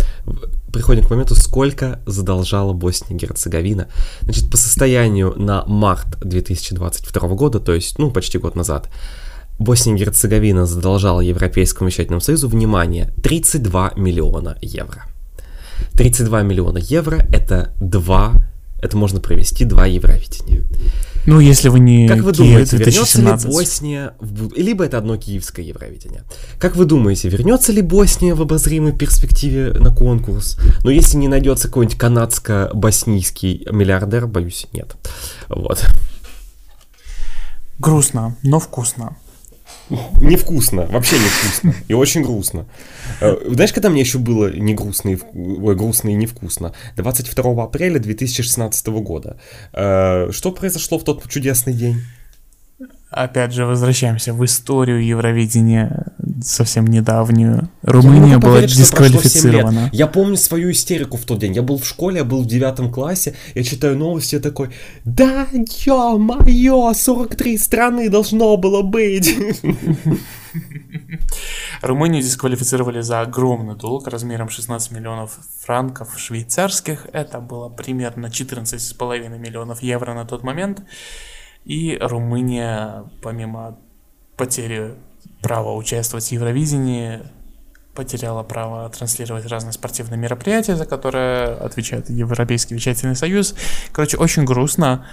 приходим 0.75 1.05
к 1.05 1.09
моменту, 1.09 1.35
сколько 1.35 2.01
задолжала 2.05 2.73
Босния 2.73 3.15
и 3.15 3.19
Герцеговина. 3.19 3.87
Значит, 4.23 4.51
по 4.51 4.57
состоянию 4.57 5.33
на 5.37 5.63
март 5.67 6.19
2022 6.19 7.29
года, 7.29 7.61
то 7.61 7.73
есть, 7.73 7.97
ну, 7.97 8.11
почти 8.11 8.39
год 8.39 8.55
назад, 8.57 8.89
Босния 9.57 9.95
и 9.95 9.97
Герцеговина 9.97 10.65
задолжала 10.65 11.21
Европейскому 11.21 11.89
вещательному 11.89 12.19
союзу, 12.19 12.49
внимание, 12.49 13.13
32 13.23 13.93
миллиона 13.95 14.57
евро. 14.61 15.05
32 15.93 16.41
миллиона 16.41 16.79
евро 16.79 17.25
это 17.31 17.73
2, 17.79 18.33
это 18.81 18.97
можно 18.97 19.21
провести 19.21 19.63
2 19.63 19.85
Евровидения. 19.85 20.63
Ну, 21.25 21.39
если 21.39 21.69
вы 21.69 21.79
не 21.79 22.07
Как 22.07 22.19
вы 22.19 22.31
Киев 22.31 22.49
думаете, 22.49 22.77
2017. 22.77 23.17
вернется 23.17 23.47
ли 23.47 23.53
Босния 23.53 24.13
в... 24.19 24.53
Либо 24.55 24.85
это 24.85 24.97
одно 24.97 25.17
киевское 25.17 25.65
Евровидение. 25.65 26.23
Как 26.59 26.75
вы 26.75 26.85
думаете, 26.85 27.29
вернется 27.29 27.71
ли 27.71 27.81
Босния 27.81 28.35
в 28.35 28.41
обозримой 28.41 28.93
перспективе 28.93 29.73
на 29.73 29.93
конкурс? 29.93 30.57
Но 30.83 30.91
если 30.91 31.17
не 31.17 31.27
найдется 31.27 31.67
какой-нибудь 31.67 31.97
канадско-боснийский 31.97 33.71
миллиардер, 33.71 34.27
боюсь, 34.27 34.67
нет. 34.71 34.95
Вот. 35.49 35.85
Грустно, 37.79 38.37
но 38.43 38.59
вкусно. 38.59 39.17
Невкусно, 39.89 40.87
вообще 40.87 41.17
невкусно. 41.17 41.75
И 41.87 41.93
очень 41.93 42.23
грустно. 42.23 42.65
Э, 43.21 43.35
знаешь, 43.47 43.73
когда 43.73 43.89
мне 43.89 44.01
еще 44.01 44.17
было 44.17 44.51
не 44.51 44.73
грустно 44.73 45.09
и, 45.09 45.17
ой, 45.33 45.75
грустно 45.75 46.09
и 46.09 46.13
невкусно? 46.13 46.73
22 46.95 47.63
апреля 47.63 47.99
2016 47.99 48.87
года. 48.87 49.37
Э, 49.73 50.29
что 50.31 50.51
произошло 50.51 50.97
в 50.97 51.03
тот 51.03 51.29
чудесный 51.29 51.73
день? 51.73 52.01
Опять 53.15 53.53
же, 53.53 53.65
возвращаемся 53.65 54.33
в 54.33 54.43
историю 54.43 55.01
Евровидения 55.01 56.07
совсем 56.43 56.85
недавнюю. 56.85 57.69
Румыния 57.81 58.39
была 58.39 58.55
поверить, 58.55 58.75
дисквалифицирована. 58.75 59.89
Я 59.93 60.07
помню 60.07 60.35
свою 60.35 60.71
истерику 60.71 61.15
в 61.15 61.23
тот 61.23 61.39
день. 61.39 61.53
Я 61.53 61.61
был 61.61 61.77
в 61.77 61.85
школе, 61.85 62.17
я 62.17 62.23
был 62.25 62.43
в 62.43 62.45
девятом 62.45 62.91
классе, 62.91 63.33
я 63.53 63.63
читаю 63.63 63.97
новости, 63.97 64.35
я 64.35 64.41
такой, 64.41 64.71
да, 65.05 65.47
ё-моё, 65.53 66.93
43 66.93 67.57
страны 67.57 68.09
должно 68.09 68.57
было 68.57 68.81
быть. 68.81 69.33
Румынию 71.81 72.21
дисквалифицировали 72.21 72.99
за 72.99 73.21
огромный 73.21 73.77
долг 73.77 74.09
размером 74.09 74.49
16 74.49 74.91
миллионов 74.91 75.39
франков 75.65 76.19
швейцарских. 76.19 77.07
Это 77.13 77.39
было 77.39 77.69
примерно 77.69 78.25
14,5 78.25 79.37
миллионов 79.37 79.81
евро 79.81 80.13
на 80.13 80.25
тот 80.25 80.43
момент. 80.43 80.83
И 81.65 81.97
Румыния, 81.99 83.05
помимо 83.21 83.77
потери 84.37 84.93
права 85.41 85.73
участвовать 85.75 86.27
в 86.27 86.31
Евровидении, 86.31 87.21
потеряла 87.95 88.43
право 88.43 88.87
транслировать 88.89 89.45
разные 89.47 89.73
спортивные 89.73 90.19
мероприятия, 90.19 90.75
за 90.75 90.85
которые 90.85 91.53
отвечает 91.53 92.09
Европейский 92.09 92.75
вещательный 92.75 93.15
союз. 93.15 93.55
Короче, 93.91 94.17
очень 94.17 94.45
грустно. 94.45 95.07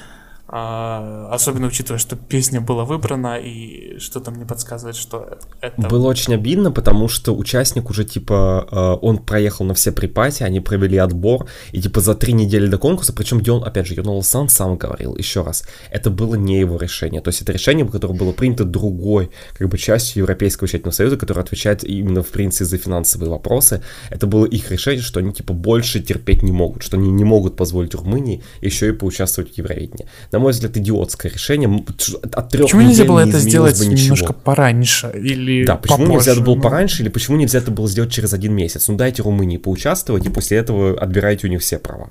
А, 0.54 1.28
особенно 1.30 1.68
учитывая, 1.68 1.98
что 1.98 2.14
песня 2.14 2.60
была 2.60 2.84
выбрана, 2.84 3.38
и 3.38 3.98
что-то 3.98 4.30
мне 4.30 4.44
подсказывает, 4.44 4.96
что 4.96 5.38
это... 5.62 5.88
Было 5.88 6.08
очень 6.08 6.34
обидно, 6.34 6.70
потому 6.70 7.08
что 7.08 7.34
участник 7.34 7.88
уже, 7.88 8.04
типа, 8.04 8.68
а, 8.70 8.94
он 8.96 9.16
проехал 9.16 9.64
на 9.64 9.72
все 9.72 9.92
припати, 9.92 10.42
они 10.42 10.60
провели 10.60 10.98
отбор, 10.98 11.46
и, 11.70 11.80
типа, 11.80 12.02
за 12.02 12.14
три 12.14 12.34
недели 12.34 12.66
до 12.66 12.76
конкурса, 12.76 13.14
причем, 13.14 13.38
где 13.38 13.50
он, 13.50 13.64
опять 13.64 13.86
же, 13.86 13.94
Йонал 13.94 14.22
Сан 14.22 14.50
сам 14.50 14.76
говорил, 14.76 15.16
еще 15.16 15.42
раз, 15.42 15.64
это 15.90 16.10
было 16.10 16.34
не 16.34 16.60
его 16.60 16.76
решение, 16.76 17.22
то 17.22 17.28
есть 17.28 17.40
это 17.40 17.50
решение, 17.52 17.88
которое 17.88 18.12
было 18.12 18.32
принято 18.32 18.64
другой, 18.64 19.30
как 19.56 19.70
бы, 19.70 19.78
частью 19.78 20.20
Европейского 20.20 20.66
вещательного 20.66 20.92
союза, 20.92 21.16
который 21.16 21.38
отвечает 21.38 21.82
именно, 21.82 22.22
в 22.22 22.28
принципе, 22.28 22.66
за 22.66 22.76
финансовые 22.76 23.30
вопросы, 23.30 23.82
это 24.10 24.26
было 24.26 24.44
их 24.44 24.70
решение, 24.70 25.02
что 25.02 25.20
они, 25.20 25.32
типа, 25.32 25.54
больше 25.54 26.00
терпеть 26.00 26.42
не 26.42 26.52
могут, 26.52 26.82
что 26.82 26.98
они 26.98 27.10
не 27.10 27.24
могут 27.24 27.56
позволить 27.56 27.94
Румынии 27.94 28.42
еще 28.60 28.90
и 28.90 28.92
поучаствовать 28.92 29.54
в 29.54 29.56
Евровидении. 29.56 30.06
На 30.30 30.41
мой 30.42 30.52
взгляд, 30.52 30.76
идиотское 30.76 31.32
решение. 31.32 31.84
От 32.32 32.48
трех 32.50 32.64
почему 32.64 32.82
нельзя 32.82 33.04
было 33.04 33.20
это 33.20 33.38
сделать 33.38 33.78
бы 33.78 33.86
немножко 33.86 34.32
пораньше 34.32 35.10
или 35.14 35.64
Да, 35.64 35.76
почему 35.76 36.06
попозже, 36.06 36.18
нельзя 36.18 36.32
это 36.32 36.40
было 36.42 36.54
ну... 36.56 36.62
пораньше 36.62 37.02
или 37.02 37.08
почему 37.08 37.36
нельзя 37.36 37.58
это 37.58 37.70
было 37.70 37.88
сделать 37.88 38.12
через 38.12 38.32
один 38.32 38.54
месяц? 38.54 38.88
Ну 38.88 38.96
дайте 38.96 39.22
Румынии 39.22 39.56
поучаствовать 39.56 40.26
и 40.26 40.30
после 40.30 40.58
этого 40.58 40.98
отбирайте 41.00 41.46
у 41.46 41.50
них 41.50 41.62
все 41.62 41.78
права. 41.78 42.10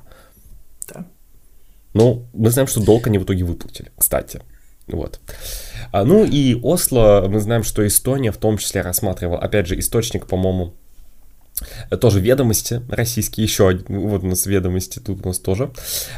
Да. 0.92 1.06
Ну, 1.94 2.26
мы 2.34 2.50
знаем, 2.50 2.68
что 2.68 2.84
долг 2.84 3.08
они 3.08 3.20
в 3.20 3.24
итоге 3.24 3.44
выплатили, 3.44 3.92
кстати. 3.98 4.42
Вот. 4.88 5.20
А, 5.92 6.04
ну 6.04 6.26
и 6.26 6.56
Осло, 6.62 7.26
мы 7.30 7.40
знаем, 7.40 7.64
что 7.64 7.86
Эстония 7.86 8.32
в 8.32 8.38
том 8.38 8.58
числе 8.58 8.82
рассматривала, 8.82 9.40
опять 9.40 9.68
же, 9.68 9.78
источник, 9.80 10.28
по-моему, 10.28 10.74
тоже 12.00 12.20
ведомости 12.20 12.82
российские, 12.90 13.46
еще 13.46 13.80
вот 13.88 14.24
у 14.24 14.28
нас 14.28 14.46
ведомости 14.46 15.00
тут 15.00 15.26
у 15.26 15.28
нас 15.28 15.40
тоже. 15.40 15.72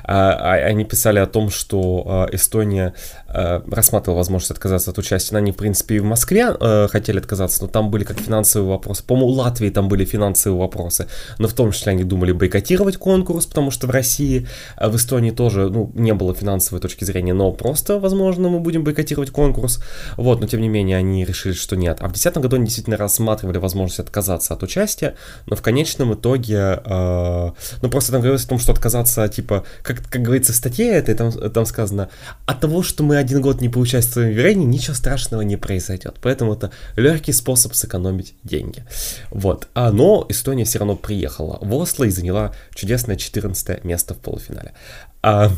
А, 0.03 0.34
а, 0.34 0.53
они 0.65 0.86
писали 0.86 1.20
о 1.20 1.28
том, 1.28 1.49
что 1.49 2.03
а, 2.06 2.30
Эстония 2.32 2.94
рассматривала 3.28 4.18
возможность 4.18 4.52
отказаться 4.52 4.91
от 4.91 4.98
участия. 4.99 5.36
Они, 5.36 5.52
в 5.52 5.56
принципе, 5.56 5.95
и 5.95 5.99
в 5.99 6.03
Москве 6.03 6.53
хотели 6.88 7.18
отказаться, 7.18 7.64
но 7.64 7.68
там 7.68 7.90
были 7.90 8.03
как 8.03 8.20
финансовые 8.20 8.70
вопросы. 8.70 9.03
По-моему, 9.03 9.32
у 9.32 9.34
Латвии 9.34 9.70
там 9.70 9.88
были 9.88 10.06
финансовые 10.06 10.60
вопросы, 10.60 11.07
но 11.40 11.48
в 11.48 11.53
том 11.53 11.72
числе 11.72 11.94
они 11.94 12.03
думали 12.03 12.32
бойкотировать 12.32 12.98
конкурс, 12.98 13.48
потому 13.48 13.72
что 13.72 13.88
в 13.88 13.90
России, 13.90 14.48
в 14.80 14.95
Эстонии 14.95 15.32
тоже 15.32 15.70
ну, 15.70 15.91
не 15.95 16.14
было 16.14 16.36
финансовой 16.36 16.80
точки 16.80 17.06
зрения, 17.06 17.34
но 17.34 17.52
просто, 17.52 17.99
возможно, 17.99 18.49
мы 18.49 18.60
будем 18.60 18.84
бойкотировать 18.84 19.32
конкурс. 19.32 19.84
Вот, 20.15 20.40
но 20.40 20.48
тем 20.48 20.61
не 20.61 20.70
менее 20.70 20.98
они 20.98 21.26
решили, 21.26 21.53
что 21.53 21.76
нет. 21.76 21.98
А 22.02 22.06
в 22.06 22.14
2010 22.14 22.38
году 22.38 22.56
они 22.57 22.65
действительно 22.65 22.98
рассматривали 22.98 23.57
возможность 23.57 23.99
отказаться 23.99 24.53
от 24.53 24.61
участия, 24.61 25.15
но 25.45 25.55
в 25.55 25.61
конечном 25.61 26.14
итоге, 26.14 26.81
э, 26.84 27.51
ну 27.81 27.89
просто 27.89 28.11
там 28.11 28.22
говорилось 28.22 28.45
о 28.45 28.49
том, 28.49 28.60
что 28.60 28.72
отказаться, 28.72 29.27
типа, 29.27 29.64
как, 29.81 30.07
как 30.10 30.22
говорится 30.22 30.53
в 30.53 30.55
статье 30.55 30.88
этой, 30.88 31.15
там, 31.15 31.31
там 31.31 31.65
сказано, 31.65 32.10
от 32.45 32.60
того, 32.60 32.84
что 32.84 33.03
мы 33.03 33.18
один 33.18 33.41
год 33.41 33.61
не 33.61 33.69
поучаствуем 33.69 34.30
в 34.30 34.38
Верене, 34.38 34.65
ничего 34.65 34.93
страшного 34.93 35.41
не 35.41 35.57
произойдет. 35.57 36.15
Поэтому 36.22 36.53
это 36.53 36.72
легкий 36.95 37.34
способ 37.34 37.73
сэкономить 37.73 38.35
деньги. 38.43 38.84
Вот. 39.31 39.68
А, 39.73 39.91
но 39.91 40.26
Эстония 40.30 40.65
все 40.65 40.80
равно 40.80 40.95
приехала 40.95 41.57
в 41.61 41.73
Осло 41.76 42.05
и 42.05 42.10
заняла 42.10 42.53
чудесное 42.73 43.15
14 43.15 43.84
место 43.84 44.14
в 44.14 44.18
полуфинале. 44.18 44.73
А, 45.22 45.51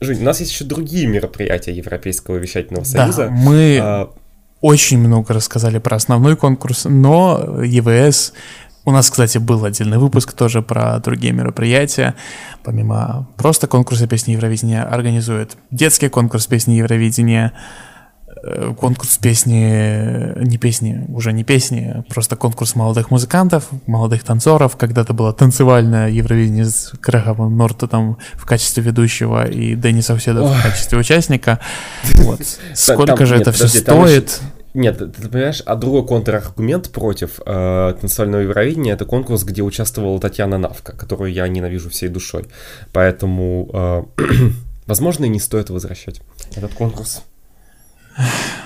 Жень, 0.00 0.20
у 0.20 0.24
нас 0.24 0.40
есть 0.40 0.52
еще 0.52 0.64
другие 0.64 1.06
мероприятия 1.06 1.72
Европейского 1.72 2.36
вещательного 2.36 2.84
союза. 2.84 3.26
Да, 3.26 3.30
мы 3.30 3.78
а, 3.80 4.10
очень 4.60 4.98
много 4.98 5.32
рассказали 5.32 5.78
про 5.78 5.96
основной 5.96 6.36
конкурс, 6.36 6.84
но 6.84 7.62
ЕВС 7.62 8.32
у 8.86 8.92
нас, 8.92 9.10
кстати, 9.10 9.38
был 9.38 9.64
отдельный 9.64 9.98
выпуск 9.98 10.32
тоже 10.32 10.62
про 10.62 10.98
другие 11.00 11.32
мероприятия. 11.32 12.14
Помимо 12.62 13.28
просто 13.36 13.66
конкурса 13.66 14.06
песни 14.06 14.32
Евровидения, 14.32 14.84
организует 14.84 15.56
детский 15.72 16.08
конкурс 16.08 16.46
песни 16.46 16.74
Евровидения, 16.74 17.52
э, 18.44 18.72
конкурс 18.78 19.18
песни, 19.18 20.40
не 20.40 20.56
песни, 20.56 21.04
уже 21.08 21.32
не 21.32 21.42
песни, 21.42 22.04
просто 22.08 22.36
конкурс 22.36 22.76
молодых 22.76 23.10
музыкантов, 23.10 23.66
молодых 23.88 24.22
танцоров. 24.22 24.76
Когда-то 24.76 25.14
было 25.14 25.32
танцевальное 25.32 26.08
Евровидение 26.08 26.66
с 26.66 26.92
Грехом 27.02 27.56
Нортоном 27.56 28.18
в 28.34 28.46
качестве 28.46 28.84
ведущего 28.84 29.48
и 29.48 29.74
Дэнни 29.74 30.00
Сауседов 30.00 30.48
в 30.48 30.62
качестве 30.62 30.96
участника. 30.96 31.58
Вот. 32.18 32.40
Сколько 32.74 33.26
же 33.26 33.36
это 33.36 33.50
все 33.50 33.66
стоит? 33.66 34.40
Нет, 34.76 34.98
ты, 34.98 35.06
ты 35.06 35.28
понимаешь, 35.30 35.62
а 35.64 35.74
другой 35.74 36.06
контраргумент 36.06 36.90
против 36.90 37.40
э, 37.46 37.94
танцевального 37.98 38.42
Евровидения 38.42 38.92
это 38.92 39.06
конкурс, 39.06 39.42
где 39.42 39.62
участвовала 39.62 40.20
Татьяна 40.20 40.58
Навка, 40.58 40.94
которую 40.94 41.32
я 41.32 41.48
ненавижу 41.48 41.88
всей 41.88 42.10
душой. 42.10 42.44
Поэтому, 42.92 43.70
э, 43.72 44.22
возможно, 44.86 45.24
и 45.24 45.30
не 45.30 45.40
стоит 45.40 45.70
возвращать 45.70 46.20
этот 46.54 46.74
конкурс. 46.74 47.24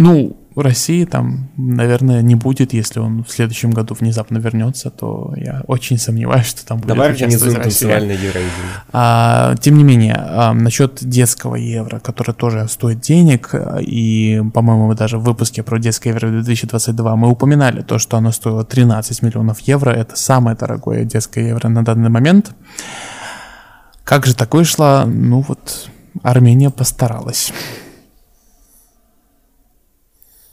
Ну, 0.00 0.34
в 0.54 0.60
России 0.60 1.04
там, 1.04 1.50
наверное, 1.58 2.22
не 2.22 2.34
будет, 2.34 2.72
если 2.72 3.00
он 3.00 3.22
в 3.22 3.30
следующем 3.30 3.70
году 3.70 3.94
внезапно 3.94 4.38
вернется, 4.38 4.90
то 4.90 5.34
я 5.36 5.62
очень 5.66 5.98
сомневаюсь, 5.98 6.46
что 6.46 6.64
там 6.66 6.78
будет 6.78 6.88
Давай 6.88 7.10
организуем 7.10 7.60
танцевальное 7.60 8.14
Евровидение. 8.14 8.50
А, 8.92 9.54
тем 9.56 9.76
не 9.76 9.84
менее, 9.84 10.16
а, 10.16 10.54
насчет 10.54 11.00
детского 11.02 11.56
евро, 11.56 11.98
который 11.98 12.34
тоже 12.34 12.66
стоит 12.68 13.00
денег, 13.00 13.54
и, 13.78 14.42
по-моему, 14.54 14.88
мы 14.88 14.94
даже 14.94 15.18
в 15.18 15.22
выпуске 15.22 15.62
про 15.62 15.78
детское 15.78 16.08
евро 16.08 16.30
2022 16.30 17.16
мы 17.16 17.28
упоминали 17.28 17.82
то, 17.82 17.98
что 17.98 18.16
оно 18.16 18.32
стоило 18.32 18.64
13 18.64 19.20
миллионов 19.20 19.60
евро, 19.60 19.90
это 19.90 20.16
самое 20.16 20.56
дорогое 20.56 21.04
детское 21.04 21.48
евро 21.48 21.68
на 21.68 21.84
данный 21.84 22.08
момент. 22.08 22.52
Как 24.04 24.24
же 24.24 24.34
так 24.34 24.54
вышло? 24.54 25.04
Ну 25.06 25.44
вот, 25.46 25.90
Армения 26.22 26.70
постаралась. 26.70 27.52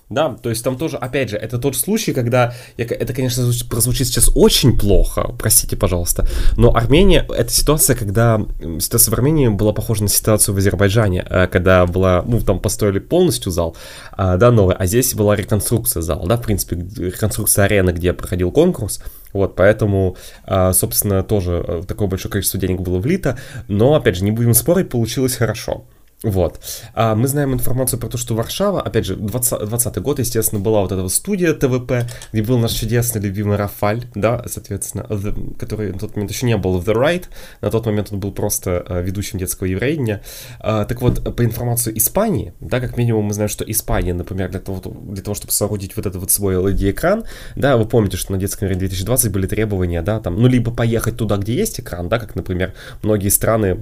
Да, 0.09 0.37
то 0.41 0.49
есть 0.49 0.63
там 0.63 0.77
тоже, 0.77 0.95
опять 0.95 1.29
же, 1.29 1.35
это 1.35 1.57
тот 1.57 1.75
случай, 1.75 2.13
когда, 2.13 2.53
я, 2.77 2.85
это, 2.85 3.13
конечно, 3.13 3.43
прозвучит 3.69 4.07
сейчас 4.07 4.31
очень 4.35 4.77
плохо, 4.77 5.35
простите, 5.37 5.75
пожалуйста, 5.75 6.25
но 6.55 6.73
Армения, 6.73 7.27
это 7.27 7.51
ситуация, 7.51 7.97
когда, 7.97 8.41
ситуация 8.79 9.11
в 9.11 9.15
Армении 9.15 9.49
была 9.49 9.73
похожа 9.73 10.03
на 10.03 10.09
ситуацию 10.09 10.55
в 10.55 10.57
Азербайджане, 10.59 11.25
э, 11.29 11.47
когда 11.47 11.85
была, 11.85 12.23
ну, 12.25 12.39
там 12.39 12.61
построили 12.61 12.99
полностью 12.99 13.51
зал, 13.51 13.75
а, 14.13 14.37
да, 14.37 14.49
новый, 14.49 14.75
а 14.75 14.85
здесь 14.85 15.13
была 15.13 15.35
реконструкция 15.35 16.01
зала, 16.01 16.25
да, 16.25 16.37
в 16.37 16.41
принципе, 16.41 16.77
реконструкция 16.77 17.65
арены, 17.65 17.89
где 17.89 18.13
проходил 18.13 18.51
конкурс, 18.51 19.01
вот, 19.33 19.57
поэтому, 19.57 20.15
а, 20.45 20.71
собственно, 20.71 21.21
тоже 21.21 21.65
э, 21.67 21.83
такое 21.85 22.07
большое 22.07 22.31
количество 22.31 22.57
денег 22.57 22.79
было 22.79 22.99
влито, 22.99 23.37
но, 23.67 23.95
опять 23.95 24.15
же, 24.15 24.23
не 24.23 24.31
будем 24.31 24.53
спорить, 24.53 24.87
получилось 24.87 25.35
хорошо. 25.35 25.83
Вот. 26.23 26.59
А 26.95 27.13
мы 27.13 27.27
знаем 27.27 27.53
информацию 27.53 27.99
про 27.99 28.07
то, 28.07 28.17
что 28.17 28.33
Варшава, 28.33 28.81
опять 28.81 29.05
же, 29.05 29.15
20, 29.15 29.69
20 29.69 29.97
год, 29.99 30.17
естественно, 30.17 30.59
была 30.59 30.81
вот 30.81 30.91
эта 30.91 31.03
вот 31.03 31.13
студия 31.13 31.53
ТВП, 31.53 32.09
где 32.33 32.41
был 32.41 32.57
наш 32.57 32.71
чудесный 32.71 33.21
любимый 33.21 33.55
Рафаль, 33.55 34.05
да, 34.15 34.43
соответственно, 34.47 35.05
the, 35.09 35.55
который 35.57 35.93
на 35.93 35.99
тот 35.99 36.15
момент 36.15 36.31
еще 36.31 36.47
не 36.47 36.57
был 36.57 36.79
в 36.79 36.89
The 36.89 36.95
Right, 36.95 37.25
на 37.61 37.69
тот 37.69 37.85
момент 37.85 38.11
он 38.11 38.19
был 38.19 38.31
просто 38.31 38.83
uh, 38.87 39.03
ведущим 39.03 39.37
детского 39.37 39.67
еврейня. 39.67 40.23
Uh, 40.59 40.85
так 40.85 41.03
вот, 41.03 41.35
по 41.35 41.45
информации 41.45 41.95
Испании, 41.95 42.53
да, 42.61 42.79
как 42.79 42.97
минимум 42.97 43.25
мы 43.25 43.33
знаем, 43.35 43.49
что 43.49 43.63
Испания, 43.63 44.15
например, 44.15 44.49
для 44.49 44.59
того, 44.59 44.81
для 44.83 45.21
того 45.21 45.35
чтобы 45.35 45.53
соорудить 45.53 45.95
вот 45.95 46.07
этот 46.07 46.19
вот 46.19 46.31
свой 46.31 46.55
LED-экран, 46.55 47.25
да, 47.55 47.77
вы 47.77 47.85
помните, 47.85 48.17
что 48.17 48.31
на 48.31 48.39
детском 48.39 48.65
еврейне 48.65 48.79
2020 48.79 49.31
были 49.31 49.45
требования, 49.45 50.01
да, 50.01 50.19
там, 50.19 50.41
ну, 50.41 50.47
либо 50.47 50.71
поехать 50.71 51.17
туда, 51.17 51.37
где 51.37 51.53
есть 51.53 51.79
экран, 51.79 52.09
да, 52.09 52.17
как, 52.17 52.35
например, 52.35 52.73
многие 53.03 53.29
страны 53.29 53.77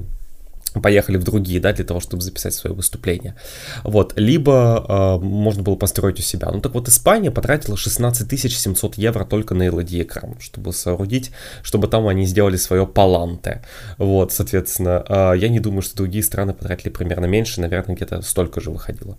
поехали 0.81 1.18
в 1.18 1.23
другие, 1.23 1.60
да, 1.60 1.73
для 1.73 1.85
того, 1.85 1.99
чтобы 1.99 2.23
записать 2.23 2.53
свое 2.53 2.76
выступление. 2.76 3.35
Вот, 3.84 4.14
либо 4.18 4.85
э, 4.88 5.23
можно 5.23 5.64
было 5.64 5.76
построить 5.76 6.19
у 6.19 6.22
себя. 6.22 6.52
Ну 6.52 6.61
так 6.61 6.73
вот, 6.73 6.88
Испания 6.88 7.31
потратила 7.31 7.77
16 7.77 8.39
700 8.39 8.95
евро 8.95 9.26
только 9.26 9.53
на 9.53 9.68
LED-экран, 9.68 10.38
чтобы 10.39 10.73
соорудить, 10.73 11.31
чтобы 11.64 11.88
там 11.88 12.07
они 12.07 12.26
сделали 12.26 12.57
свое 12.57 12.85
паланте. 12.85 13.64
Вот, 13.97 14.31
соответственно, 14.31 15.03
э, 15.07 15.34
я 15.38 15.49
не 15.49 15.60
думаю, 15.60 15.81
что 15.81 15.95
другие 15.95 16.23
страны 16.23 16.53
потратили 16.53 16.89
примерно 16.89 17.26
меньше, 17.26 17.61
наверное, 17.61 17.95
где-то 17.95 18.22
столько 18.22 18.61
же 18.61 18.72
выходило. 18.72 19.18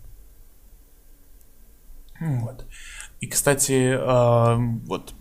Вот. 2.21 2.65
И, 3.19 3.29
кстати, 3.29 3.97
э, 3.99 4.57
вот 4.87 5.15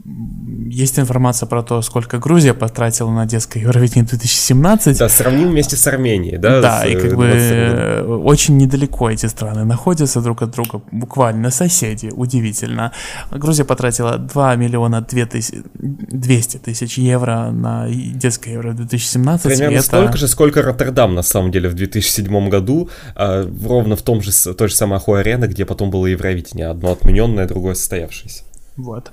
есть 0.69 0.99
информация 0.99 1.47
про 1.47 1.63
то, 1.63 1.81
сколько 1.81 2.17
Грузия 2.19 2.53
потратила 2.53 3.09
на 3.09 3.25
детское 3.25 3.61
Евровидение 3.61 4.03
2017. 4.03 4.97
Да, 4.97 5.07
сравним 5.07 5.51
вместе 5.51 5.77
с 5.77 5.87
Арменией, 5.87 6.37
да? 6.37 6.59
Да, 6.59 6.81
с, 6.81 6.87
и 6.87 6.95
как 6.95 7.15
бы 7.15 7.25
э, 7.25 8.03
очень 8.03 8.57
недалеко 8.57 9.09
эти 9.09 9.27
страны 9.27 9.63
находятся 9.63 10.19
друг 10.19 10.41
от 10.41 10.51
друга, 10.51 10.81
буквально 10.91 11.51
соседи, 11.51 12.11
удивительно. 12.13 12.91
Грузия 13.31 13.63
потратила 13.63 14.17
2 14.17 14.55
миллиона 14.57 14.99
200 14.99 16.57
тысяч 16.57 16.97
евро 16.97 17.51
на 17.51 17.87
детское 17.89 18.51
Евро 18.51 18.73
2017. 18.73 19.45
Примерно 19.45 19.75
это... 19.75 19.85
столько 19.85 20.17
же, 20.17 20.27
сколько 20.27 20.61
Роттердам, 20.61 21.15
на 21.15 21.23
самом 21.23 21.49
деле, 21.51 21.69
в 21.69 21.75
2007 21.75 22.49
году, 22.49 22.89
э, 23.15 23.49
ровно 23.65 23.95
в 23.95 24.01
том 24.01 24.21
же, 24.21 24.31
той 24.53 24.67
же 24.67 24.75
самой 24.75 24.97
Ахуй-арене, 24.97 25.47
где 25.47 25.63
потом 25.63 25.91
было 25.91 26.07
Евровидение, 26.07 26.67
одно 26.67 26.91
отмененное, 26.91 27.47
другое 27.47 27.75
состоявшийся. 27.85 28.43
Вот. 28.77 29.11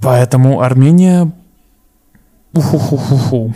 Поэтому 0.00 0.60
Армения... 0.60 1.32
Уху-ху-ху-ху. 2.52 3.54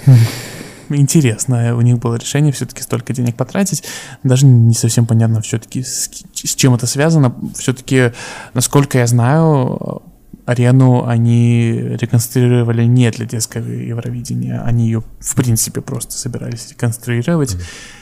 Интересно, 0.90 1.76
у 1.76 1.80
них 1.80 1.98
было 1.98 2.16
решение 2.16 2.52
все-таки 2.52 2.82
столько 2.82 3.12
денег 3.12 3.36
потратить. 3.36 3.84
Даже 4.24 4.44
не 4.44 4.74
совсем 4.74 5.06
понятно 5.06 5.40
все-таки, 5.40 5.82
с, 5.82 6.10
с 6.34 6.54
чем 6.56 6.74
это 6.74 6.86
связано. 6.86 7.32
Все-таки, 7.54 8.12
насколько 8.54 8.98
я 8.98 9.06
знаю, 9.06 10.02
арену 10.46 11.06
они 11.06 11.72
реконструировали 11.72 12.84
не 12.84 13.10
для 13.12 13.24
детского 13.24 13.68
Евровидения. 13.68 14.62
Они 14.62 14.86
ее, 14.86 15.02
в 15.20 15.34
принципе, 15.36 15.80
просто 15.80 16.12
собирались 16.14 16.68
реконструировать. 16.70 17.54
Mm-hmm 17.54 17.99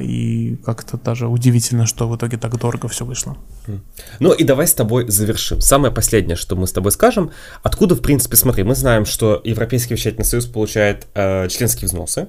и 0.00 0.56
как-то 0.64 0.96
даже 0.96 1.28
удивительно, 1.28 1.86
что 1.86 2.08
в 2.08 2.16
итоге 2.16 2.38
так 2.38 2.58
дорого 2.58 2.88
все 2.88 3.04
вышло. 3.04 3.36
Ну 4.18 4.32
и 4.32 4.44
давай 4.44 4.66
с 4.66 4.74
тобой 4.74 5.08
завершим. 5.08 5.60
Самое 5.60 5.92
последнее, 5.92 6.36
что 6.36 6.56
мы 6.56 6.66
с 6.66 6.72
тобой 6.72 6.90
скажем, 6.92 7.30
откуда, 7.62 7.94
в 7.94 8.00
принципе, 8.00 8.36
смотри, 8.36 8.64
мы 8.64 8.74
знаем, 8.74 9.04
что 9.04 9.40
Европейский 9.44 9.94
вещательный 9.94 10.24
союз 10.24 10.46
получает 10.46 11.06
э, 11.14 11.48
членские 11.48 11.86
взносы. 11.86 12.28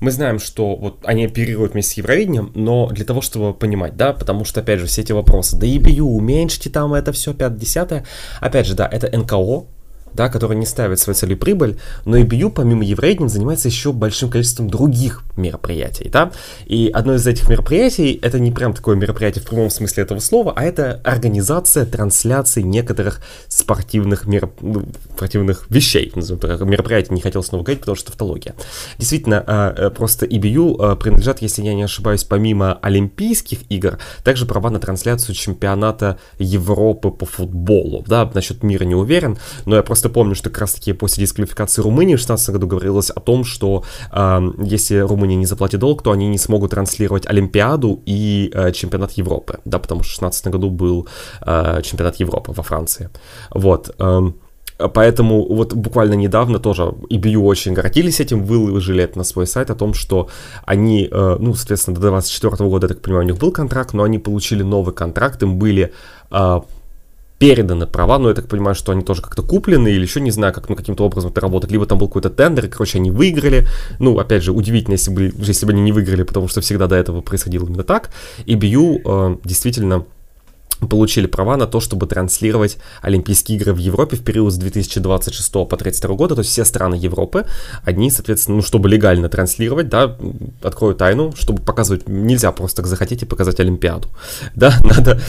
Мы 0.00 0.10
знаем, 0.10 0.38
что 0.38 0.76
вот 0.76 1.00
они 1.04 1.26
оперируют 1.26 1.74
вместе 1.74 1.92
с 1.92 1.96
Евровидением, 1.98 2.50
но 2.54 2.88
для 2.88 3.04
того, 3.04 3.20
чтобы 3.20 3.52
понимать, 3.52 3.96
да, 3.96 4.14
потому 4.14 4.44
что, 4.44 4.60
опять 4.60 4.80
же, 4.80 4.86
все 4.86 5.02
эти 5.02 5.12
вопросы, 5.12 5.58
да 5.58 5.66
EBU, 5.66 6.00
уменьшите 6.00 6.70
там 6.70 6.94
это 6.94 7.12
все, 7.12 7.32
5-10, 7.32 8.04
опять 8.40 8.66
же, 8.66 8.74
да, 8.74 8.88
это 8.90 9.14
НКО, 9.16 9.66
да, 10.14 10.28
который 10.28 10.56
не 10.56 10.66
ставит 10.66 10.98
своей 10.98 11.16
целью 11.16 11.38
прибыль, 11.38 11.78
но 12.04 12.18
EBU 12.18 12.50
помимо 12.50 12.84
Еврейдинг 12.84 13.30
занимается 13.30 13.68
еще 13.68 13.92
большим 13.92 14.30
количеством 14.30 14.68
других 14.68 15.22
мероприятий, 15.36 16.08
да, 16.08 16.32
и 16.66 16.90
одно 16.92 17.14
из 17.14 17.26
этих 17.26 17.48
мероприятий, 17.48 18.18
это 18.22 18.38
не 18.38 18.52
прям 18.52 18.72
такое 18.72 18.96
мероприятие 18.96 19.42
в 19.42 19.48
прямом 19.48 19.70
смысле 19.70 20.02
этого 20.02 20.18
слова, 20.20 20.52
а 20.56 20.64
это 20.64 21.00
организация 21.04 21.86
трансляции 21.86 22.62
некоторых 22.62 23.20
спортивных, 23.48 24.26
мероп... 24.26 24.52
ну, 24.60 24.84
спортивных 25.14 25.66
вещей, 25.70 26.12
мероприятий, 26.14 27.14
не 27.14 27.20
хотел 27.20 27.42
снова 27.42 27.62
говорить, 27.62 27.80
потому 27.80 27.96
что 27.96 28.06
тавтология. 28.06 28.54
Действительно, 28.98 29.44
а, 29.46 29.74
э, 29.76 29.90
просто 29.90 30.26
EBU 30.26 30.76
а, 30.78 30.96
принадлежат, 30.96 31.42
если 31.42 31.62
я 31.62 31.74
не 31.74 31.82
ошибаюсь, 31.82 32.24
помимо 32.24 32.78
Олимпийских 32.82 33.60
игр, 33.68 33.98
также 34.24 34.46
права 34.46 34.70
на 34.70 34.78
трансляцию 34.78 35.34
чемпионата 35.34 36.18
Европы 36.38 37.10
по 37.10 37.26
футболу, 37.26 38.04
да, 38.06 38.30
насчет 38.34 38.62
мира 38.62 38.84
не 38.84 38.94
уверен, 38.94 39.38
но 39.66 39.76
я 39.76 39.82
просто 39.82 39.99
просто 40.00 40.08
помню, 40.08 40.34
что 40.34 40.50
как 40.50 40.60
раз-таки 40.60 40.94
после 40.94 41.24
дисквалификации 41.24 41.82
Румынии 41.82 42.14
в 42.14 42.18
2016 42.18 42.50
году 42.50 42.66
говорилось 42.66 43.10
о 43.10 43.20
том, 43.20 43.44
что 43.44 43.84
э, 44.12 44.40
если 44.64 44.98
Румыния 44.98 45.36
не 45.36 45.46
заплатит 45.46 45.80
долг, 45.80 46.02
то 46.02 46.10
они 46.10 46.28
не 46.28 46.38
смогут 46.38 46.70
транслировать 46.70 47.26
Олимпиаду 47.26 48.00
и 48.06 48.50
э, 48.54 48.72
чемпионат 48.72 49.12
Европы, 49.18 49.58
да, 49.66 49.78
потому 49.78 50.02
что 50.02 50.12
в 50.12 50.20
2016 50.20 50.46
году 50.46 50.70
был 50.70 51.06
э, 51.46 51.82
чемпионат 51.82 52.20
Европы 52.20 52.52
во 52.56 52.62
Франции. 52.62 53.08
Вот. 53.54 53.94
Э, 53.98 54.32
Поэтому 54.94 55.46
вот 55.54 55.74
буквально 55.74 56.14
недавно 56.14 56.58
тоже 56.58 56.82
EBU 56.82 57.36
очень 57.44 57.74
гордились 57.74 58.20
этим, 58.20 58.44
выложили 58.44 59.04
это 59.04 59.18
на 59.18 59.24
свой 59.24 59.46
сайт 59.46 59.70
о 59.70 59.74
том, 59.74 59.92
что 59.92 60.28
они, 60.64 61.06
э, 61.12 61.36
ну, 61.38 61.54
соответственно, 61.54 61.96
до 61.96 62.00
2024 62.00 62.70
года, 62.70 62.86
я 62.86 62.88
так 62.88 63.02
понимаю, 63.02 63.24
у 63.26 63.28
них 63.28 63.38
был 63.38 63.52
контракт, 63.52 63.92
но 63.92 64.04
они 64.04 64.18
получили 64.18 64.62
новый 64.62 64.94
контракт, 64.94 65.42
им 65.42 65.58
были 65.58 65.92
э, 66.30 66.60
переданы 67.40 67.86
права, 67.86 68.18
но 68.18 68.28
я 68.28 68.34
так 68.34 68.48
понимаю, 68.48 68.74
что 68.74 68.92
они 68.92 69.02
тоже 69.02 69.22
как-то 69.22 69.42
куплены 69.42 69.88
или 69.88 70.02
еще 70.02 70.20
не 70.20 70.30
знаю, 70.30 70.52
как 70.52 70.68
ну, 70.68 70.76
каким-то 70.76 71.06
образом 71.06 71.30
это 71.30 71.40
работает. 71.40 71.72
Либо 71.72 71.86
там 71.86 71.98
был 71.98 72.06
какой-то 72.06 72.28
тендер, 72.28 72.66
и, 72.66 72.68
короче, 72.68 72.98
они 72.98 73.10
выиграли. 73.10 73.66
Ну, 73.98 74.18
опять 74.18 74.42
же, 74.42 74.52
удивительно, 74.52 74.92
если 74.92 75.10
бы, 75.10 75.32
если 75.38 75.64
бы 75.64 75.72
они 75.72 75.80
не 75.80 75.92
выиграли, 75.92 76.22
потому 76.22 76.48
что 76.48 76.60
всегда 76.60 76.86
до 76.86 76.96
этого 76.96 77.22
происходило 77.22 77.64
именно 77.64 77.82
так. 77.82 78.10
И 78.44 78.56
BU 78.56 79.00
э, 79.04 79.36
действительно 79.42 80.04
получили 80.88 81.26
права 81.26 81.56
на 81.56 81.66
то, 81.66 81.80
чтобы 81.80 82.06
транслировать 82.06 82.78
Олимпийские 83.02 83.58
игры 83.58 83.72
в 83.72 83.78
Европе 83.78 84.16
в 84.16 84.24
период 84.24 84.52
с 84.52 84.56
2026 84.56 85.52
по 85.52 85.76
2032 85.76 86.16
года, 86.16 86.34
то 86.34 86.40
есть 86.40 86.50
все 86.50 86.64
страны 86.64 86.94
Европы, 86.94 87.46
они, 87.84 88.10
соответственно, 88.10 88.58
ну, 88.58 88.62
чтобы 88.62 88.88
легально 88.88 89.28
транслировать, 89.28 89.88
да, 89.88 90.16
открою 90.62 90.94
тайну, 90.94 91.32
чтобы 91.36 91.62
показывать, 91.62 92.08
нельзя 92.08 92.52
просто 92.52 92.78
так 92.78 92.86
захотеть 92.86 93.22
и 93.22 93.26
показать 93.26 93.60
Олимпиаду, 93.60 94.08
да, 94.54 94.74
надо, 94.84 95.20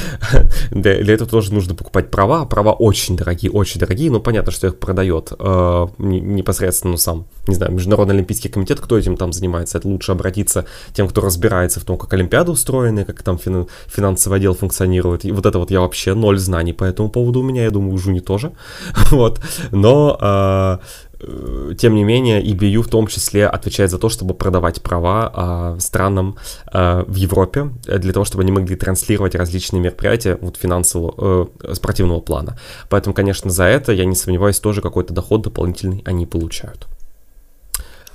для, 0.71 1.03
для 1.03 1.13
этого 1.13 1.29
тоже 1.29 1.53
нужно 1.53 1.75
покупать 1.75 2.09
права, 2.11 2.45
права 2.45 2.73
очень 2.73 3.17
дорогие, 3.17 3.51
очень 3.51 3.79
дорогие, 3.79 4.09
но 4.11 4.19
понятно, 4.19 4.51
что 4.51 4.67
их 4.67 4.79
продает 4.79 5.33
э, 5.37 5.87
непосредственно, 5.97 6.91
ну, 6.91 6.97
сам, 6.97 7.25
не 7.47 7.55
знаю, 7.55 7.73
Международный 7.73 8.15
Олимпийский 8.15 8.49
комитет, 8.49 8.79
кто 8.79 8.97
этим 8.97 9.17
там 9.17 9.33
занимается, 9.33 9.77
это 9.77 9.87
лучше 9.87 10.11
обратиться 10.11 10.65
тем, 10.93 11.07
кто 11.07 11.21
разбирается 11.21 11.79
в 11.79 11.83
том, 11.83 11.97
как 11.97 12.13
Олимпиады 12.13 12.51
устроены, 12.51 13.05
как 13.05 13.21
там 13.23 13.37
финансовый 13.37 14.37
отдел 14.37 14.53
функционирует, 14.53 15.25
и 15.25 15.31
вот 15.41 15.49
это 15.49 15.59
вот 15.59 15.71
я 15.71 15.79
вообще 15.79 16.13
ноль 16.13 16.37
знаний 16.37 16.73
по 16.73 16.83
этому 16.83 17.09
поводу 17.09 17.39
у 17.39 17.43
меня, 17.43 17.63
я 17.63 17.71
думаю, 17.71 17.93
у 17.93 17.97
Жуни 17.97 18.19
тоже, 18.19 18.51
вот, 19.11 19.41
но 19.71 20.17
а, 20.21 20.79
э, 21.19 21.73
тем 21.77 21.95
не 21.95 22.03
менее, 22.03 22.43
EBU 22.43 22.81
в 22.81 22.87
том 22.87 23.07
числе 23.07 23.47
отвечает 23.47 23.89
за 23.89 23.97
то, 23.97 24.09
чтобы 24.09 24.33
продавать 24.33 24.81
права 24.81 25.75
э, 25.75 25.79
странам 25.79 26.35
э, 26.71 27.03
в 27.07 27.15
Европе, 27.15 27.71
для 27.85 28.13
того, 28.13 28.25
чтобы 28.25 28.43
они 28.43 28.51
могли 28.51 28.75
транслировать 28.75 29.35
различные 29.35 29.81
мероприятия 29.81 30.37
вот, 30.41 30.57
финансового, 30.57 31.49
э, 31.63 31.73
спортивного 31.73 32.19
плана. 32.19 32.57
Поэтому, 32.89 33.13
конечно, 33.15 33.49
за 33.49 33.63
это, 33.63 33.91
я 33.91 34.05
не 34.05 34.15
сомневаюсь, 34.15 34.59
тоже 34.59 34.81
какой-то 34.81 35.13
доход 35.13 35.41
дополнительный 35.41 36.01
они 36.05 36.25
получают. 36.25 36.87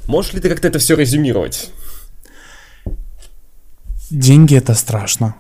Можешь 0.07 0.35
ли 0.35 0.40
ты 0.40 0.48
как-то 0.48 0.69
это 0.69 0.78
все 0.78 0.94
резюмировать? 0.94 1.70
Деньги 4.11 4.57
это 4.57 4.74
страшно. 4.74 5.35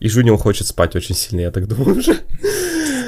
И 0.00 0.08
Жунио 0.08 0.36
хочет 0.38 0.66
спать 0.66 0.96
очень 0.96 1.14
сильно, 1.14 1.42
я 1.42 1.50
так 1.50 1.68
думаю 1.68 1.98
уже. 1.98 2.16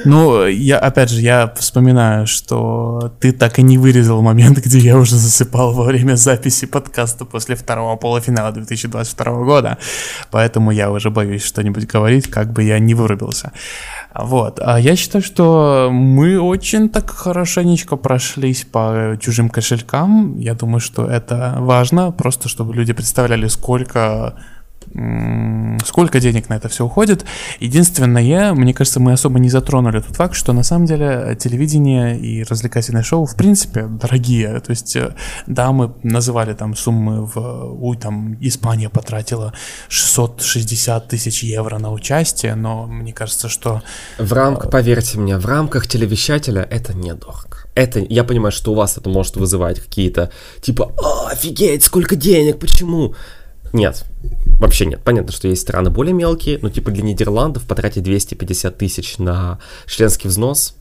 Ну, 0.05 0.47
я, 0.47 0.79
опять 0.79 1.11
же, 1.11 1.21
я 1.21 1.53
вспоминаю, 1.57 2.27
что 2.27 3.13
ты 3.21 3.33
так 3.33 3.59
и 3.59 3.63
не 3.63 3.79
вырезал 3.79 4.21
момент, 4.21 4.59
где 4.59 4.79
я 4.79 4.99
уже 4.99 5.17
засыпал 5.17 5.73
во 5.73 5.85
время 5.85 6.17
записи 6.17 6.67
подкаста 6.67 7.25
после 7.25 7.55
второго 7.55 7.97
полуфинала 7.97 8.53
2022 8.53 9.45
года. 9.45 9.79
Поэтому 10.31 10.73
я 10.73 10.91
уже 10.91 11.11
боюсь 11.11 11.45
что-нибудь 11.45 11.87
говорить, 11.87 12.29
как 12.29 12.53
бы 12.53 12.65
я 12.65 12.79
не 12.79 12.95
вырубился. 12.95 13.53
Вот. 14.15 14.59
А 14.61 14.79
я 14.79 14.97
считаю, 14.97 15.23
что 15.23 15.89
мы 15.93 16.41
очень 16.41 16.89
так 16.89 17.11
хорошенечко 17.11 17.97
прошлись 17.97 18.65
по 18.65 19.17
чужим 19.21 19.49
кошелькам. 19.49 20.37
Я 20.39 20.55
думаю, 20.55 20.81
что 20.81 21.07
это 21.07 21.57
важно, 21.59 22.11
просто 22.11 22.49
чтобы 22.49 22.75
люди 22.75 22.93
представляли, 22.93 23.47
сколько 23.47 24.35
сколько 25.85 26.21
денег 26.21 26.49
на 26.49 26.55
это 26.55 26.69
все 26.69 26.85
уходит. 26.85 27.25
Единственное, 27.61 28.53
мне 28.55 28.75
кажется, 28.75 29.01
мы 29.01 29.13
особо 29.13 29.39
не 29.39 29.49
затронули 29.49 30.01
тот 30.01 30.17
факт, 30.17 30.35
что 30.35 30.53
на 30.53 30.63
самом 30.63 30.87
деле 30.87 31.37
телевидение 31.39 32.19
и 32.19 32.43
развлекательное 32.43 33.03
шоу 33.03 33.27
в 33.27 33.37
принципе 33.37 33.83
дорогие. 33.87 34.61
То 34.61 34.71
есть, 34.71 34.97
э, 34.97 35.15
да, 35.47 35.73
мы 35.73 35.93
называли 36.03 36.55
там 36.55 36.75
суммы 36.75 37.27
в... 37.27 37.37
Ой, 37.81 37.97
там 37.97 38.37
Испания 38.41 38.89
потратила 38.89 39.53
660 39.89 41.09
тысяч 41.09 41.43
евро 41.43 41.79
на 41.79 41.93
участие, 41.93 42.55
но 42.55 42.87
мне 42.87 43.13
кажется, 43.13 43.49
что... 43.49 43.83
В 44.19 44.33
рамках, 44.33 44.71
поверьте 44.71 45.19
мне, 45.19 45.39
в 45.39 45.47
рамках 45.47 45.87
телевещателя 45.87 46.63
это 46.63 46.95
недорого. 46.95 47.59
Это, 47.75 48.01
я 48.01 48.25
понимаю, 48.25 48.53
что 48.53 48.73
у 48.73 48.75
вас 48.75 48.99
это 48.99 49.09
может 49.09 49.37
вызывать 49.37 49.81
какие-то, 49.81 50.31
типа, 50.61 50.93
офигеть, 51.31 51.85
сколько 51.85 52.17
денег, 52.17 52.59
почему? 52.59 53.15
Нет, 53.73 54.05
вообще 54.59 54.87
нет. 54.87 55.03
Понятно, 55.03 55.33
что 55.33 55.49
есть 55.49 55.63
страны 55.63 55.91
более 55.91 56.15
мелкие, 56.15 56.59
но 56.63 56.71
типа 56.71 56.91
для 56.91 57.03
Нидерландов 57.03 57.65
потратить 57.65 58.03
250 58.03 58.77
тысяч 58.77 59.19
на 59.19 59.59
членский 59.87 60.29
взнос, 60.29 60.77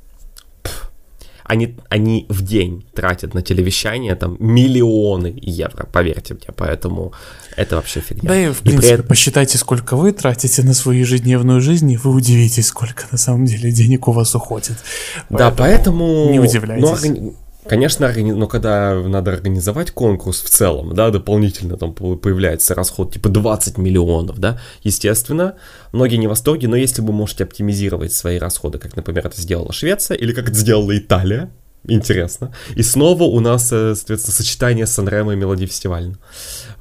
они, 1.51 1.75
они 1.89 2.25
в 2.29 2.43
день 2.43 2.85
тратят 2.93 3.33
на 3.33 3.41
телевещание 3.41 4.15
там 4.15 4.37
миллионы 4.39 5.37
евро, 5.41 5.85
поверьте 5.85 6.33
мне, 6.33 6.47
поэтому 6.55 7.11
это 7.57 7.75
вообще 7.75 7.99
фигня. 7.99 8.29
Да 8.29 8.39
и 8.39 8.51
в 8.51 8.59
принципе, 8.59 8.99
при... 8.99 9.07
посчитайте, 9.07 9.57
сколько 9.57 9.97
вы 9.97 10.13
тратите 10.13 10.63
на 10.63 10.73
свою 10.73 11.01
ежедневную 11.01 11.59
жизнь, 11.59 11.91
и 11.91 11.97
вы 11.97 12.11
удивитесь, 12.11 12.67
сколько 12.67 13.03
на 13.11 13.17
самом 13.17 13.45
деле 13.45 13.69
денег 13.69 14.07
у 14.07 14.13
вас 14.13 14.33
уходит. 14.33 14.77
Поэтому 15.27 15.37
да, 15.39 15.51
поэтому... 15.51 16.31
Не 16.31 16.39
удивляйтесь. 16.39 17.09
Ну, 17.09 17.35
Конечно, 17.71 18.11
но 18.13 18.47
когда 18.47 18.95
надо 18.95 19.31
организовать 19.31 19.91
конкурс 19.91 20.41
в 20.41 20.49
целом, 20.49 20.93
да, 20.93 21.09
дополнительно 21.09 21.77
там 21.77 21.93
появляется 21.93 22.75
расход 22.75 23.13
типа 23.13 23.29
20 23.29 23.77
миллионов, 23.77 24.39
да, 24.39 24.59
естественно, 24.83 25.55
многие 25.93 26.17
не 26.17 26.27
в 26.27 26.31
восторге, 26.31 26.67
но 26.67 26.75
если 26.75 27.01
вы 27.01 27.13
можете 27.13 27.45
оптимизировать 27.45 28.11
свои 28.11 28.39
расходы, 28.39 28.77
как, 28.77 28.97
например, 28.97 29.25
это 29.25 29.39
сделала 29.39 29.71
Швеция 29.71 30.17
или 30.17 30.33
как 30.33 30.49
это 30.49 30.59
сделала 30.59 30.97
Италия, 30.97 31.49
интересно. 31.87 32.53
И 32.75 32.83
снова 32.83 33.23
у 33.23 33.39
нас, 33.39 33.71
э, 33.71 33.95
соответственно, 33.95 34.35
сочетание 34.35 34.85
с 34.85 34.91
Санремо 34.91 35.31
и 35.31 35.35
Мелодий 35.37 35.65
фестивальным. 35.65 36.19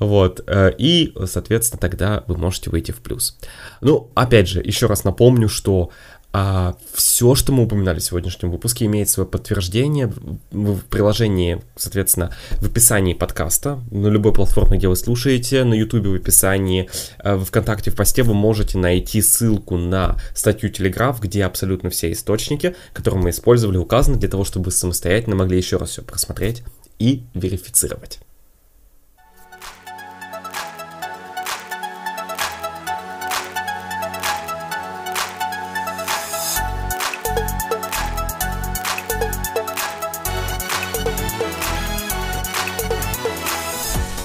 Вот. 0.01 0.43
Э, 0.47 0.73
и, 0.77 1.15
соответственно, 1.27 1.81
тогда 1.81 2.25
вы 2.27 2.37
можете 2.37 2.71
выйти 2.71 2.91
в 2.91 2.99
плюс. 2.99 3.39
Ну, 3.81 4.11
опять 4.15 4.49
же, 4.49 4.61
еще 4.61 4.87
раз 4.87 5.05
напомню, 5.05 5.49
что 5.49 5.91
а 6.33 6.77
все, 6.93 7.35
что 7.35 7.53
мы 7.53 7.65
упоминали 7.65 7.99
в 7.99 8.05
сегодняшнем 8.05 8.51
выпуске, 8.51 8.87
имеет 8.87 9.09
свое 9.09 9.29
подтверждение 9.29 10.13
в 10.51 10.81
приложении, 10.83 11.61
соответственно, 11.77 12.33
в 12.61 12.67
описании 12.67 13.15
подкаста, 13.15 13.81
на 13.91 14.07
любой 14.07 14.33
платформе, 14.33 14.79
где 14.79 14.89
вы 14.89 14.97
слушаете, 14.97 15.65
на 15.65 15.75
ютубе 15.75 16.11
в 16.11 16.15
описании, 16.15 16.89
э, 17.19 17.35
в 17.35 17.45
ВКонтакте 17.47 17.91
в 17.91 17.97
посте 17.97 18.23
вы 18.23 18.35
можете 18.35 18.79
найти 18.79 19.23
ссылку 19.23 19.77
на 19.77 20.17
статью 20.35 20.71
Телеграф, 20.71 21.21
где 21.21 21.45
абсолютно 21.45 21.91
все 21.91 22.13
источники, 22.13 22.77
которые 22.93 23.23
мы 23.23 23.31
использовали, 23.31 23.77
указаны 23.77 24.17
для 24.17 24.29
того, 24.29 24.45
чтобы 24.45 24.67
вы 24.67 24.71
самостоятельно 24.71 25.35
могли 25.35 25.57
еще 25.57 25.79
раз 25.79 25.91
все 25.91 26.03
просмотреть 26.03 26.63
и 26.99 27.25
верифицировать. 27.35 28.21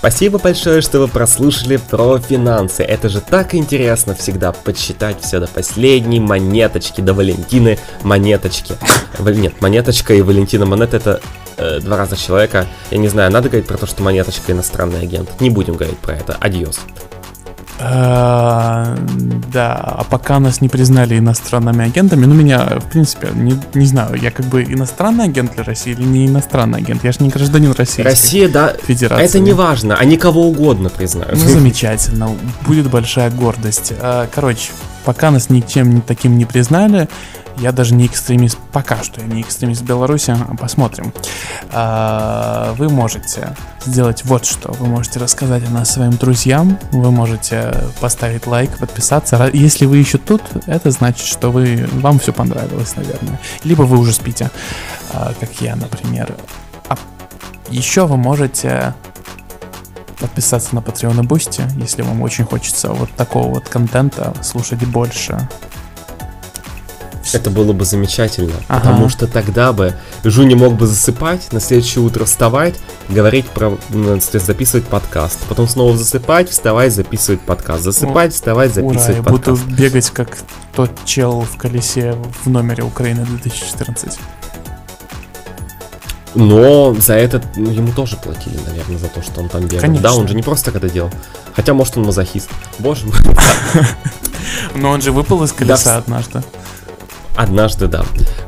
Спасибо 0.06 0.38
большое, 0.38 0.82
что 0.82 1.00
вы 1.00 1.08
прослушали 1.08 1.78
про 1.78 2.20
финансы. 2.20 2.84
Это 2.84 3.10
же 3.10 3.22
так 3.22 3.56
интересно 3.56 4.14
всегда 4.14 4.52
подсчитать 4.52 5.20
все 5.20 5.40
до 5.40 5.48
последней 5.48 6.20
монеточки, 6.20 7.02
до 7.02 7.16
Валентины 7.16 7.80
монеточки. 8.04 8.76
Нет, 9.20 9.60
монеточка 9.62 10.14
и 10.14 10.22
Валентина 10.22 10.68
монета 10.68 10.98
это 10.98 11.22
э, 11.58 11.80
два 11.80 11.98
разных 11.98 12.20
человека. 12.20 12.68
Я 12.92 13.00
не 13.00 13.08
знаю, 13.08 13.32
надо 13.32 13.50
говорить 13.50 13.68
про 13.68 13.80
то, 13.80 13.88
что 13.88 14.04
монеточка 14.04 14.52
иностранный 14.52 15.02
агент. 15.02 15.42
Не 15.42 15.50
будем 15.50 15.76
говорить 15.76 15.98
про 15.98 16.14
это. 16.14 16.38
Адьос. 16.40 16.82
А, 17.78 18.96
да, 19.52 19.74
а 19.74 20.04
пока 20.06 20.40
нас 20.40 20.62
не 20.62 20.70
признали 20.70 21.20
иностранными 21.20 21.86
агентами, 21.86 22.26
ну 22.26 22.34
меня, 22.34 22.80
в 22.80 22.90
принципе, 22.90 23.30
не, 23.34 23.60
не 23.74 23.86
знаю, 23.86 24.16
я 24.16 24.32
как 24.32 24.46
бы 24.46 24.64
иностранный 24.64 25.26
агент 25.26 25.54
для 25.56 25.64
России 25.64 25.92
или 25.92 26.04
не 26.04 26.28
иностранный 26.28 26.80
агент, 26.80 27.04
я 27.04 27.12
же 27.12 27.18
не 27.20 27.30
гражданин 27.30 27.74
России. 27.74 28.02
Россия, 28.02 28.48
да, 28.48 28.74
Федерации. 28.82 29.26
это 29.26 29.40
не 29.40 29.52
важно, 29.52 29.96
они 29.96 30.18
кого 30.18 30.48
угодно 30.48 30.90
признают. 30.90 31.38
Ну 31.38 31.50
замечательно, 31.50 32.30
будет 32.66 32.90
большая 32.90 33.30
гордость. 33.30 33.92
А, 34.00 34.28
короче, 34.34 34.72
пока 35.04 35.32
нас 35.32 35.50
ничем 35.50 36.02
таким 36.02 36.38
не 36.38 36.46
признали, 36.46 37.10
я 37.58 37.72
даже 37.72 37.94
не 37.94 38.06
экстремист, 38.06 38.58
пока 38.72 39.04
что 39.04 39.22
я 39.22 39.28
не 39.28 39.42
экстремист 39.42 39.82
Беларуси, 39.84 40.32
а 40.32 40.56
посмотрим. 40.56 41.14
А, 41.72 42.74
вы 42.78 42.90
можете 42.90 43.56
сделать 43.86 44.26
вот 44.26 44.46
что. 44.46 44.72
Вы 44.74 44.88
можете 44.88 45.20
рассказать 45.20 45.66
о 45.68 45.72
нас 45.72 45.92
своим 45.92 46.12
друзьям, 46.12 46.78
вы 46.92 47.12
можете 47.12 47.74
поставить 48.00 48.48
лайк, 48.48 48.78
подписаться. 48.78 49.50
Если 49.54 49.86
вы 49.86 49.98
еще 49.98 50.18
тут, 50.18 50.42
это 50.66 50.92
значит, 50.92 51.26
что 51.26 51.52
вы, 51.52 51.88
вам 51.94 52.20
все 52.20 52.34
понравилось, 52.34 52.96
наверное. 52.96 53.40
Либо 53.64 53.84
вы 53.84 53.98
уже 53.98 54.14
спите, 54.14 54.50
а, 55.14 55.34
как 55.40 55.50
я, 55.62 55.76
например. 55.76 56.36
А 56.90 56.98
еще 57.70 58.06
вы 58.06 58.18
можете 58.18 58.94
подписаться 60.20 60.76
на 60.76 60.80
Patreon 60.80 61.24
и 61.24 61.28
Boosty, 61.28 61.64
если 61.80 62.02
вам 62.02 62.22
очень 62.22 62.46
хочется 62.46 62.90
вот 62.90 63.12
такого 63.12 63.56
вот 63.56 63.70
контента 63.70 64.34
слушать 64.42 64.86
больше. 64.86 65.48
Это 67.34 67.50
было 67.50 67.74
бы 67.74 67.86
замечательно, 67.86 68.54
ага. 68.68 68.82
потому 68.82 69.10
что 69.10 69.28
тогда 69.28 69.74
бы 69.74 69.96
Жу 70.24 70.44
не 70.44 70.56
мог 70.56 70.76
бы 70.76 70.88
засыпать, 70.88 71.52
на 71.52 71.60
следующее 71.60 72.04
утро 72.04 72.26
вставать, 72.26 72.76
говорить 73.10 73.46
про, 73.48 73.78
записывать 74.24 74.86
подкаст, 74.86 75.40
потом 75.50 75.68
снова 75.68 75.98
засыпать, 75.98 76.50
вставать, 76.50 76.94
записывать 76.94 77.42
подкаст, 77.42 77.84
засыпать, 77.84 78.34
вставать, 78.34 78.74
записывать 78.74 79.20
Ура, 79.20 79.32
подкаст. 79.32 79.60
Я 79.60 79.66
буду 79.66 79.76
бегать 79.76 80.10
как 80.12 80.38
тот 80.76 80.92
чел 81.06 81.42
в 81.42 81.58
колесе 81.58 82.16
в 82.44 82.50
номере 82.50 82.84
Украины 82.84 83.26
2014. 83.26 84.20
Но 86.36 86.94
за 86.94 87.14
это 87.14 87.42
ну, 87.56 87.72
ему 87.72 87.92
тоже 87.94 88.18
платили, 88.18 88.60
наверное, 88.68 88.98
за 88.98 89.08
то, 89.08 89.22
что 89.22 89.40
он 89.40 89.50
там 89.50 89.62
бегал. 89.62 89.80
Конечно. 89.80 90.04
Да, 90.04 90.16
он 90.16 90.28
же 90.28 90.36
не 90.36 90.44
просто 90.44 90.66
так 90.66 90.76
это 90.76 90.94
делал. 90.94 91.10
Хотя, 91.56 91.74
может, 91.74 91.98
он 91.98 92.04
мазохист. 92.04 92.50
Боже 92.80 93.06
мой. 93.06 93.16
Но 94.76 94.90
он 94.90 95.02
же 95.02 95.14
выпал 95.14 95.44
из 95.44 95.54
колеса 95.54 95.98
однажды. 95.98 96.44
Однажды, 97.36 97.88
да. 97.88 98.06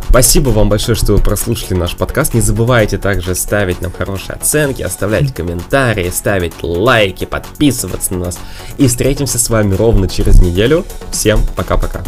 Спасибо 0.10 0.50
вам 0.50 0.70
большое, 0.70 0.96
что 0.96 1.14
вы 1.14 1.20
прослушали 1.20 1.74
наш 1.78 1.96
подкаст. 1.96 2.34
Не 2.34 2.42
забывайте 2.42 2.98
также 2.98 3.36
ставить 3.36 3.82
нам 3.82 3.92
хорошие 3.92 4.36
оценки, 4.36 4.82
оставлять 4.82 5.34
комментарии, 5.34 6.10
ставить 6.10 6.54
лайки, 6.62 7.26
подписываться 7.26 8.14
на 8.14 8.26
нас. 8.26 8.40
И 8.78 8.88
встретимся 8.88 9.38
с 9.40 9.50
вами 9.50 9.76
ровно 9.76 10.08
через 10.08 10.40
неделю. 10.40 10.86
Всем 11.12 11.40
пока-пока. 11.56 12.04